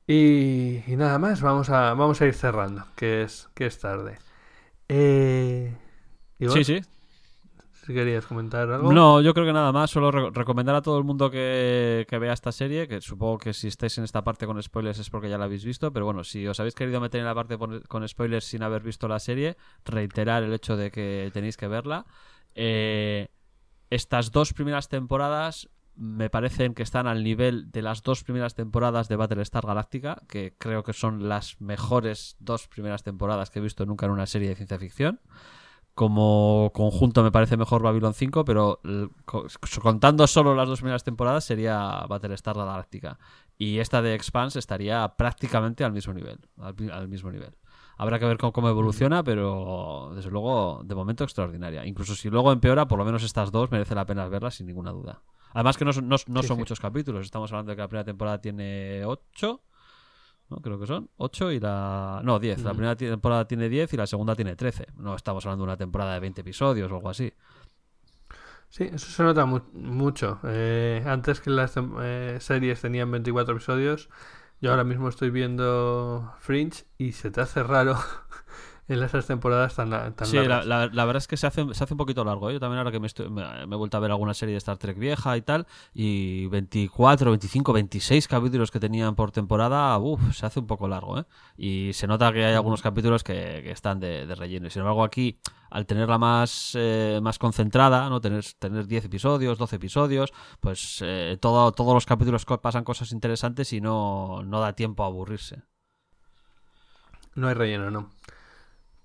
Y, 0.06 0.82
y 0.86 0.96
nada 0.96 1.18
más, 1.18 1.42
vamos 1.42 1.68
a, 1.70 1.94
vamos 1.94 2.20
a 2.20 2.26
ir 2.26 2.34
cerrando, 2.34 2.84
que 2.96 3.22
es, 3.22 3.48
que 3.54 3.66
es 3.66 3.78
tarde. 3.78 4.18
Eh, 4.88 5.76
Sí, 6.48 6.64
sí. 6.64 6.80
si 7.86 7.92
querías 7.92 8.24
comentar 8.24 8.70
algo. 8.70 8.92
No, 8.92 9.20
yo 9.20 9.34
creo 9.34 9.44
que 9.44 9.52
nada 9.52 9.72
más. 9.72 9.90
Solo 9.90 10.10
re- 10.10 10.30
recomendar 10.32 10.74
a 10.74 10.80
todo 10.80 10.96
el 10.98 11.04
mundo 11.04 11.30
que, 11.30 12.06
que 12.08 12.18
vea 12.18 12.32
esta 12.32 12.50
serie, 12.50 12.88
que 12.88 13.02
supongo 13.02 13.36
que 13.36 13.52
si 13.52 13.68
estáis 13.68 13.98
en 13.98 14.04
esta 14.04 14.24
parte 14.24 14.46
con 14.46 14.60
spoilers 14.60 14.98
es 14.98 15.10
porque 15.10 15.28
ya 15.28 15.36
la 15.36 15.44
habéis 15.44 15.64
visto, 15.66 15.92
pero 15.92 16.06
bueno, 16.06 16.24
si 16.24 16.46
os 16.48 16.58
habéis 16.60 16.74
querido 16.74 16.98
meter 16.98 17.20
en 17.20 17.26
la 17.26 17.34
parte 17.34 17.58
con 17.58 18.08
spoilers 18.08 18.46
sin 18.46 18.62
haber 18.62 18.82
visto 18.82 19.06
la 19.06 19.18
serie, 19.18 19.56
reiterar 19.84 20.42
el 20.42 20.54
hecho 20.54 20.78
de 20.78 20.90
que 20.90 21.30
tenéis 21.34 21.58
que 21.58 21.68
verla. 21.68 22.06
Eh, 22.54 23.28
estas 23.90 24.32
dos 24.32 24.54
primeras 24.54 24.88
temporadas 24.88 25.68
me 26.00 26.30
parecen 26.30 26.72
que 26.72 26.82
están 26.82 27.06
al 27.06 27.22
nivel 27.22 27.70
de 27.70 27.82
las 27.82 28.02
dos 28.02 28.24
primeras 28.24 28.54
temporadas 28.54 29.08
de 29.08 29.16
Battlestar 29.16 29.66
Galactica, 29.66 30.22
que 30.28 30.54
creo 30.56 30.82
que 30.82 30.94
son 30.94 31.28
las 31.28 31.60
mejores 31.60 32.36
dos 32.40 32.68
primeras 32.68 33.02
temporadas 33.02 33.50
que 33.50 33.58
he 33.58 33.62
visto 33.62 33.84
nunca 33.84 34.06
en 34.06 34.12
una 34.12 34.24
serie 34.24 34.48
de 34.48 34.54
ciencia 34.54 34.78
ficción. 34.78 35.20
Como 35.94 36.70
conjunto 36.72 37.22
me 37.22 37.30
parece 37.30 37.58
mejor 37.58 37.82
Babylon 37.82 38.14
5, 38.14 38.46
pero 38.46 38.80
contando 39.82 40.26
solo 40.26 40.54
las 40.54 40.68
dos 40.68 40.80
primeras 40.80 41.04
temporadas 41.04 41.44
sería 41.44 42.06
Battlestar 42.08 42.56
Galactica. 42.56 43.18
Y 43.58 43.78
esta 43.78 44.00
de 44.00 44.14
Expanse 44.14 44.58
estaría 44.58 45.06
prácticamente 45.18 45.84
al 45.84 45.92
mismo 45.92 46.14
nivel. 46.14 46.38
Al, 46.56 47.08
mismo 47.08 47.30
nivel. 47.30 47.54
Habrá 47.98 48.18
que 48.18 48.24
ver 48.24 48.38
cómo, 48.38 48.54
cómo 48.54 48.70
evoluciona, 48.70 49.22
pero 49.22 50.12
desde 50.14 50.30
luego, 50.30 50.80
de 50.82 50.94
momento 50.94 51.24
extraordinaria. 51.24 51.84
Incluso 51.84 52.14
si 52.14 52.30
luego 52.30 52.52
empeora, 52.52 52.88
por 52.88 52.98
lo 52.98 53.04
menos 53.04 53.22
estas 53.22 53.52
dos 53.52 53.70
merece 53.70 53.94
la 53.94 54.06
pena 54.06 54.26
verlas 54.28 54.54
sin 54.54 54.66
ninguna 54.66 54.92
duda. 54.92 55.20
Además 55.52 55.76
que 55.76 55.84
no 55.84 55.92
son, 55.92 56.08
no, 56.08 56.16
no 56.28 56.42
Sí, 56.42 56.48
son 56.48 56.56
sí. 56.56 56.60
muchos 56.60 56.80
capítulos. 56.80 57.24
Estamos 57.24 57.50
hablando 57.52 57.70
de 57.70 57.76
que 57.76 57.82
la 57.82 57.88
primera 57.88 58.04
temporada 58.04 58.40
tiene 58.40 59.04
8. 59.04 59.60
¿no? 60.50 60.56
Creo 60.58 60.78
que 60.80 60.86
son 60.86 61.08
8 61.16 61.52
y 61.52 61.60
la... 61.60 62.20
No, 62.24 62.38
10. 62.38 62.62
La 62.64 62.72
primera 62.72 62.96
temporada 62.96 63.46
tiene 63.46 63.68
10 63.68 63.92
y 63.94 63.96
la 63.96 64.06
segunda 64.06 64.34
tiene 64.34 64.56
13. 64.56 64.86
No 64.96 65.14
estamos 65.14 65.44
hablando 65.46 65.64
de 65.64 65.68
una 65.70 65.76
temporada 65.76 66.14
de 66.14 66.20
20 66.20 66.40
episodios 66.40 66.90
o 66.90 66.96
algo 66.96 67.08
así. 67.08 67.32
Sí, 68.68 68.84
eso 68.92 69.10
se 69.10 69.22
nota 69.22 69.44
mu- 69.46 69.60
mucho. 69.72 70.38
Eh, 70.44 71.02
antes 71.06 71.40
que 71.40 71.50
las 71.50 71.74
eh, 71.76 72.36
series 72.40 72.80
tenían 72.80 73.10
24 73.10 73.54
episodios, 73.54 74.08
Yo 74.60 74.70
ahora 74.70 74.84
mismo 74.84 75.08
estoy 75.08 75.30
viendo 75.30 76.32
Fringe 76.38 76.84
y 76.98 77.12
se 77.12 77.30
te 77.30 77.40
hace 77.40 77.62
raro 77.62 77.96
en 78.92 79.02
esas 79.02 79.26
temporadas 79.26 79.74
tan, 79.76 79.90
tan 79.90 80.26
Sí, 80.26 80.36
la, 80.36 80.42
largas. 80.42 80.66
la- 80.66 80.86
la 80.88 81.04
verdad 81.04 81.18
es 81.18 81.28
que 81.28 81.36
se 81.36 81.46
hace, 81.46 81.64
se 81.74 81.84
hace 81.84 81.94
un 81.94 81.98
poquito 81.98 82.24
largo. 82.24 82.50
¿eh? 82.50 82.54
Yo 82.54 82.60
también 82.60 82.78
ahora 82.78 82.90
que 82.90 83.00
me, 83.00 83.06
estoy- 83.06 83.30
me, 83.30 83.42
me 83.66 83.74
he 83.74 83.78
vuelto 83.78 83.96
a 83.96 84.00
ver 84.00 84.10
alguna 84.10 84.34
serie 84.34 84.52
de 84.54 84.58
Star 84.58 84.76
Trek 84.78 84.98
vieja 84.98 85.36
y 85.36 85.42
tal, 85.42 85.66
y 85.94 86.46
24, 86.48 87.30
25, 87.30 87.72
26 87.72 88.26
capítulos 88.28 88.70
que 88.70 88.80
tenían 88.80 89.14
por 89.14 89.30
temporada, 89.32 89.96
uff, 89.98 90.34
se 90.34 90.44
hace 90.44 90.60
un 90.60 90.66
poco 90.66 90.88
largo. 90.88 91.18
¿eh? 91.20 91.24
Y 91.56 91.92
se 91.94 92.06
nota 92.06 92.32
que 92.32 92.44
hay 92.44 92.54
algunos 92.54 92.82
capítulos 92.82 93.22
que, 93.22 93.60
que 93.62 93.70
están 93.70 94.00
de, 94.00 94.26
de 94.26 94.34
relleno. 94.34 94.66
Y 94.66 94.70
Sin 94.70 94.80
embargo, 94.80 95.04
aquí, 95.04 95.38
al 95.70 95.86
tenerla 95.86 96.18
más, 96.18 96.72
eh, 96.74 97.20
más 97.22 97.38
concentrada, 97.38 98.08
¿no? 98.08 98.20
tener, 98.20 98.44
tener 98.58 98.86
10 98.88 99.04
episodios, 99.04 99.56
12 99.56 99.76
episodios, 99.76 100.32
pues 100.58 100.98
eh, 101.02 101.38
todo, 101.40 101.70
todos 101.72 101.94
los 101.94 102.06
capítulos 102.06 102.44
pasan 102.44 102.82
cosas 102.84 103.12
interesantes 103.12 103.72
y 103.72 103.80
no, 103.80 104.42
no 104.42 104.58
da 104.60 104.72
tiempo 104.74 105.04
a 105.04 105.06
aburrirse. 105.06 105.62
No 107.36 107.48
hay 107.48 107.54
relleno, 107.54 107.90
no. 107.90 108.10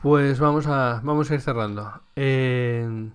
Pues 0.06 0.40
vamos 0.40 0.68
a, 0.68 1.02
vamos 1.04 1.32
a 1.32 1.34
ir 1.34 1.42
cerrando. 1.42 1.92
Eh, 2.16 3.10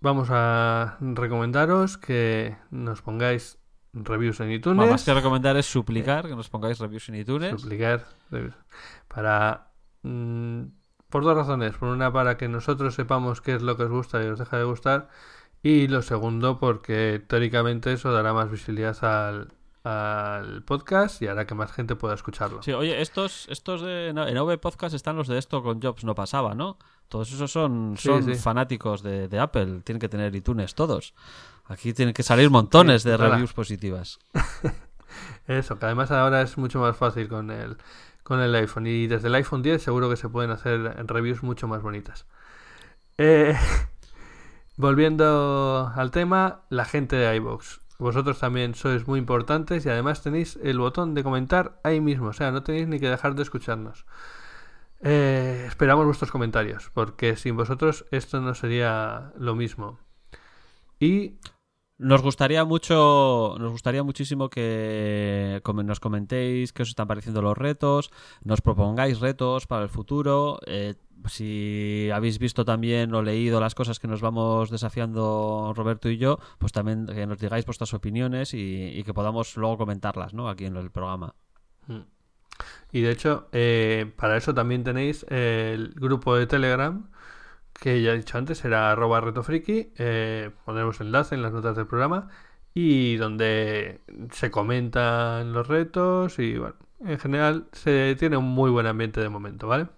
vamos 0.00 0.30
a 0.32 0.96
recomendaros 1.00 1.96
que 1.96 2.56
nos 2.72 3.02
pongáis 3.02 3.56
reviews 3.92 4.40
en 4.40 4.50
iTunes. 4.50 4.78
Bueno, 4.78 4.90
más 4.90 5.04
que 5.04 5.14
recomendar 5.14 5.56
es 5.56 5.66
suplicar 5.66 6.26
que 6.26 6.34
nos 6.34 6.48
pongáis 6.48 6.80
reviews 6.80 7.08
en 7.10 7.14
iTunes. 7.14 7.60
Suplicar 7.60 8.04
reviews. 8.32 8.56
Para. 9.06 9.70
mm, 10.02 10.62
por 11.08 11.22
dos 11.22 11.36
razones. 11.36 11.76
Por 11.76 11.90
una, 11.90 12.12
para 12.12 12.36
que 12.36 12.48
nosotros 12.48 12.96
sepamos 12.96 13.40
qué 13.40 13.54
es 13.54 13.62
lo 13.62 13.76
que 13.76 13.84
os 13.84 13.90
gusta 13.90 14.20
y 14.20 14.26
os 14.26 14.40
deja 14.40 14.58
de 14.58 14.64
gustar. 14.64 15.08
Y 15.62 15.86
lo 15.86 16.02
segundo, 16.02 16.58
porque 16.58 17.22
teóricamente 17.24 17.92
eso 17.92 18.10
dará 18.10 18.32
más 18.32 18.50
visibilidad 18.50 19.04
al, 19.04 19.52
al 19.88 20.62
podcast 20.64 21.22
y 21.22 21.26
hará 21.28 21.46
que 21.46 21.54
más 21.54 21.72
gente 21.72 21.96
pueda 21.96 22.14
escucharlo. 22.14 22.62
Sí, 22.62 22.72
oye, 22.72 23.00
estos, 23.00 23.46
estos 23.48 23.82
de 23.82 24.08
en 24.08 24.18
AV 24.18 24.58
Podcast 24.58 24.94
están 24.94 25.16
los 25.16 25.28
de 25.28 25.38
esto 25.38 25.62
con 25.62 25.80
Jobs 25.80 26.04
no 26.04 26.14
pasaba, 26.14 26.54
¿no? 26.54 26.78
Todos 27.08 27.32
esos 27.32 27.50
son, 27.50 27.96
son 27.98 28.24
sí. 28.24 28.34
fanáticos 28.34 29.02
de, 29.02 29.28
de 29.28 29.38
Apple, 29.38 29.80
tienen 29.84 30.00
que 30.00 30.08
tener 30.08 30.34
iTunes 30.34 30.74
todos. 30.74 31.14
Aquí 31.68 31.92
tienen 31.92 32.14
que 32.14 32.22
salir 32.22 32.50
montones 32.50 33.02
Sí, 33.02 33.10
de 33.10 33.16
reviews 33.16 33.52
positivas. 33.52 34.18
Eso, 35.46 35.78
que 35.78 35.86
además 35.86 36.10
ahora 36.10 36.42
es 36.42 36.58
mucho 36.58 36.80
más 36.80 36.96
fácil 36.96 37.28
con 37.28 37.50
el, 37.50 37.76
con 38.22 38.40
el 38.40 38.54
iPhone. 38.54 38.86
Y 38.86 39.06
desde 39.06 39.28
el 39.28 39.34
iPhone 39.34 39.62
10 39.62 39.82
seguro 39.82 40.08
que 40.08 40.16
se 40.16 40.28
pueden 40.28 40.50
hacer 40.50 40.80
reviews 41.06 41.42
mucho 41.42 41.68
más 41.68 41.82
bonitas. 41.82 42.26
Eh, 43.18 43.54
volviendo 44.76 45.92
al 45.94 46.10
tema, 46.10 46.62
la 46.70 46.84
gente 46.84 47.16
de 47.16 47.36
iVoox. 47.36 47.80
Vosotros 47.98 48.38
también 48.38 48.74
sois 48.74 49.06
muy 49.08 49.18
importantes 49.18 49.84
y 49.84 49.88
además 49.88 50.22
tenéis 50.22 50.58
el 50.62 50.78
botón 50.78 51.14
de 51.14 51.24
comentar 51.24 51.80
ahí 51.82 52.00
mismo. 52.00 52.28
O 52.28 52.32
sea, 52.32 52.52
no 52.52 52.62
tenéis 52.62 52.86
ni 52.86 53.00
que 53.00 53.08
dejar 53.10 53.34
de 53.34 53.42
escucharnos. 53.42 54.06
Eh, 55.00 55.64
esperamos 55.66 56.06
vuestros 56.06 56.30
comentarios, 56.30 56.90
porque 56.94 57.36
sin 57.36 57.56
vosotros 57.56 58.06
esto 58.10 58.40
no 58.40 58.54
sería 58.54 59.32
lo 59.36 59.54
mismo. 59.56 59.98
Y 61.00 61.38
Nos 61.98 62.22
gustaría 62.22 62.64
mucho, 62.64 63.56
nos 63.58 63.72
gustaría 63.72 64.04
muchísimo 64.04 64.48
que 64.48 65.60
nos 65.84 66.00
comentéis 66.00 66.72
qué 66.72 66.82
os 66.82 66.90
están 66.90 67.08
pareciendo 67.08 67.42
los 67.42 67.58
retos, 67.58 68.10
nos 68.44 68.60
propongáis 68.60 69.18
retos 69.18 69.66
para 69.66 69.82
el 69.82 69.88
futuro. 69.88 70.60
eh, 70.66 70.94
si 71.26 72.08
habéis 72.14 72.38
visto 72.38 72.64
también 72.64 73.12
o 73.12 73.22
leído 73.22 73.60
las 73.60 73.74
cosas 73.74 73.98
que 73.98 74.06
nos 74.06 74.20
vamos 74.20 74.70
desafiando 74.70 75.72
Roberto 75.74 76.08
y 76.08 76.16
yo, 76.16 76.38
pues 76.58 76.70
también 76.70 77.06
que 77.06 77.26
nos 77.26 77.38
digáis 77.38 77.66
vuestras 77.66 77.92
opiniones 77.92 78.54
y, 78.54 78.92
y 78.94 79.02
que 79.02 79.12
podamos 79.12 79.56
luego 79.56 79.78
comentarlas, 79.78 80.32
¿no? 80.32 80.48
Aquí 80.48 80.66
en 80.66 80.76
el 80.76 80.92
programa. 80.92 81.34
Y 82.92 83.02
de 83.02 83.10
hecho, 83.10 83.48
eh, 83.52 84.12
para 84.16 84.36
eso 84.36 84.54
también 84.54 84.84
tenéis 84.84 85.26
el 85.28 85.92
grupo 85.94 86.36
de 86.36 86.46
Telegram, 86.46 87.10
que 87.80 88.02
ya 88.02 88.12
he 88.12 88.16
dicho 88.16 88.38
antes, 88.38 88.64
era 88.64 88.90
arroba 88.92 89.20
retofriki. 89.20 89.92
Eh, 89.98 90.50
pondremos 90.64 91.00
enlace 91.00 91.34
en 91.34 91.42
las 91.42 91.52
notas 91.52 91.76
del 91.76 91.86
programa. 91.86 92.28
Y 92.74 93.16
donde 93.16 94.02
se 94.32 94.50
comentan 94.50 95.52
los 95.52 95.66
retos 95.68 96.38
y 96.38 96.58
bueno, 96.58 96.76
en 97.00 97.18
general 97.18 97.68
se 97.72 98.14
tiene 98.18 98.36
un 98.36 98.44
muy 98.46 98.70
buen 98.70 98.86
ambiente 98.86 99.20
de 99.20 99.28
momento, 99.28 99.66
¿vale? 99.68 99.88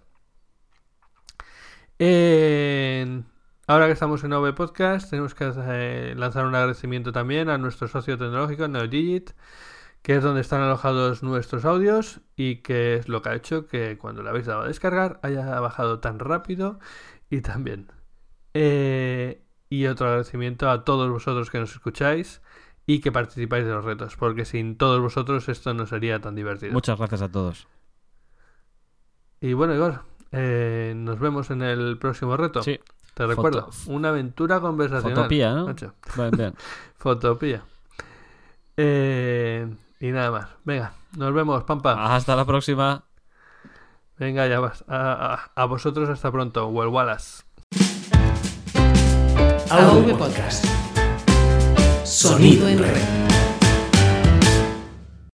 En- 1.99 3.25
Ahora 3.67 3.85
que 3.85 3.93
estamos 3.93 4.23
en 4.25 4.33
OV 4.33 4.53
Podcast, 4.53 5.09
tenemos 5.09 5.33
que 5.33 5.49
eh, 5.55 6.13
lanzar 6.17 6.45
un 6.45 6.55
agradecimiento 6.55 7.13
también 7.13 7.47
a 7.47 7.57
nuestro 7.57 7.87
socio 7.87 8.17
tecnológico, 8.17 8.67
NeoDigit, 8.67 9.31
que 10.01 10.15
es 10.17 10.23
donde 10.23 10.41
están 10.41 10.61
alojados 10.61 11.23
nuestros 11.23 11.63
audios 11.65 12.21
y 12.35 12.57
que 12.57 12.95
es 12.95 13.07
lo 13.09 13.21
que 13.21 13.29
ha 13.29 13.35
hecho 13.35 13.67
que 13.67 13.97
cuando 13.97 14.23
lo 14.23 14.29
habéis 14.31 14.47
dado 14.47 14.63
a 14.63 14.67
descargar 14.67 15.19
haya 15.23 15.59
bajado 15.61 15.99
tan 16.01 16.19
rápido 16.19 16.79
y 17.31 17.41
tan 17.41 17.63
bien. 17.63 17.87
Eh, 18.53 19.41
y 19.69 19.87
otro 19.87 20.07
agradecimiento 20.07 20.69
a 20.69 20.83
todos 20.83 21.09
vosotros 21.09 21.49
que 21.49 21.59
nos 21.59 21.71
escucháis 21.71 22.41
y 22.85 22.99
que 22.99 23.11
participáis 23.11 23.65
de 23.65 23.71
los 23.71 23.85
retos, 23.85 24.17
porque 24.17 24.43
sin 24.45 24.77
todos 24.77 24.99
vosotros 24.99 25.47
esto 25.49 25.73
no 25.73 25.85
sería 25.87 26.19
tan 26.19 26.35
divertido. 26.35 26.73
Muchas 26.73 26.97
gracias 26.99 27.21
a 27.21 27.31
todos. 27.31 27.67
Y 29.39 29.53
bueno, 29.53 29.73
Igor, 29.73 30.01
eh, 30.33 30.93
nos 30.95 31.19
vemos 31.19 31.49
en 31.51 31.61
el 31.61 31.97
próximo 31.97 32.35
reto. 32.35 32.61
Sí, 32.61 32.79
Te 33.13 33.25
recuerdo, 33.25 33.69
una 33.87 34.09
aventura 34.09 34.59
conversacional. 34.59 35.15
fotopía, 35.15 35.53
¿no? 35.53 35.73
bien. 36.31 36.53
Fotopía. 36.97 37.63
Eh, 38.75 39.73
y 40.01 40.11
nada 40.11 40.31
más. 40.31 40.49
Venga, 40.65 40.93
nos 41.17 41.33
vemos, 41.33 41.63
Pampa. 41.63 42.13
Hasta 42.13 42.35
la 42.35 42.45
próxima. 42.45 43.05
Venga, 44.21 44.45
ya 44.45 44.59
vas. 44.59 44.83
A, 44.87 45.49
a- 45.55 45.65
vosotros 45.65 46.07
hasta 46.07 46.31
pronto. 46.31 46.67
Well 46.67 46.89
Wallace. 46.89 47.41
AV 49.71 50.15
Podcast. 50.15 50.63
Sonido 52.03 52.67
en 52.67 52.77
red. 52.77 53.30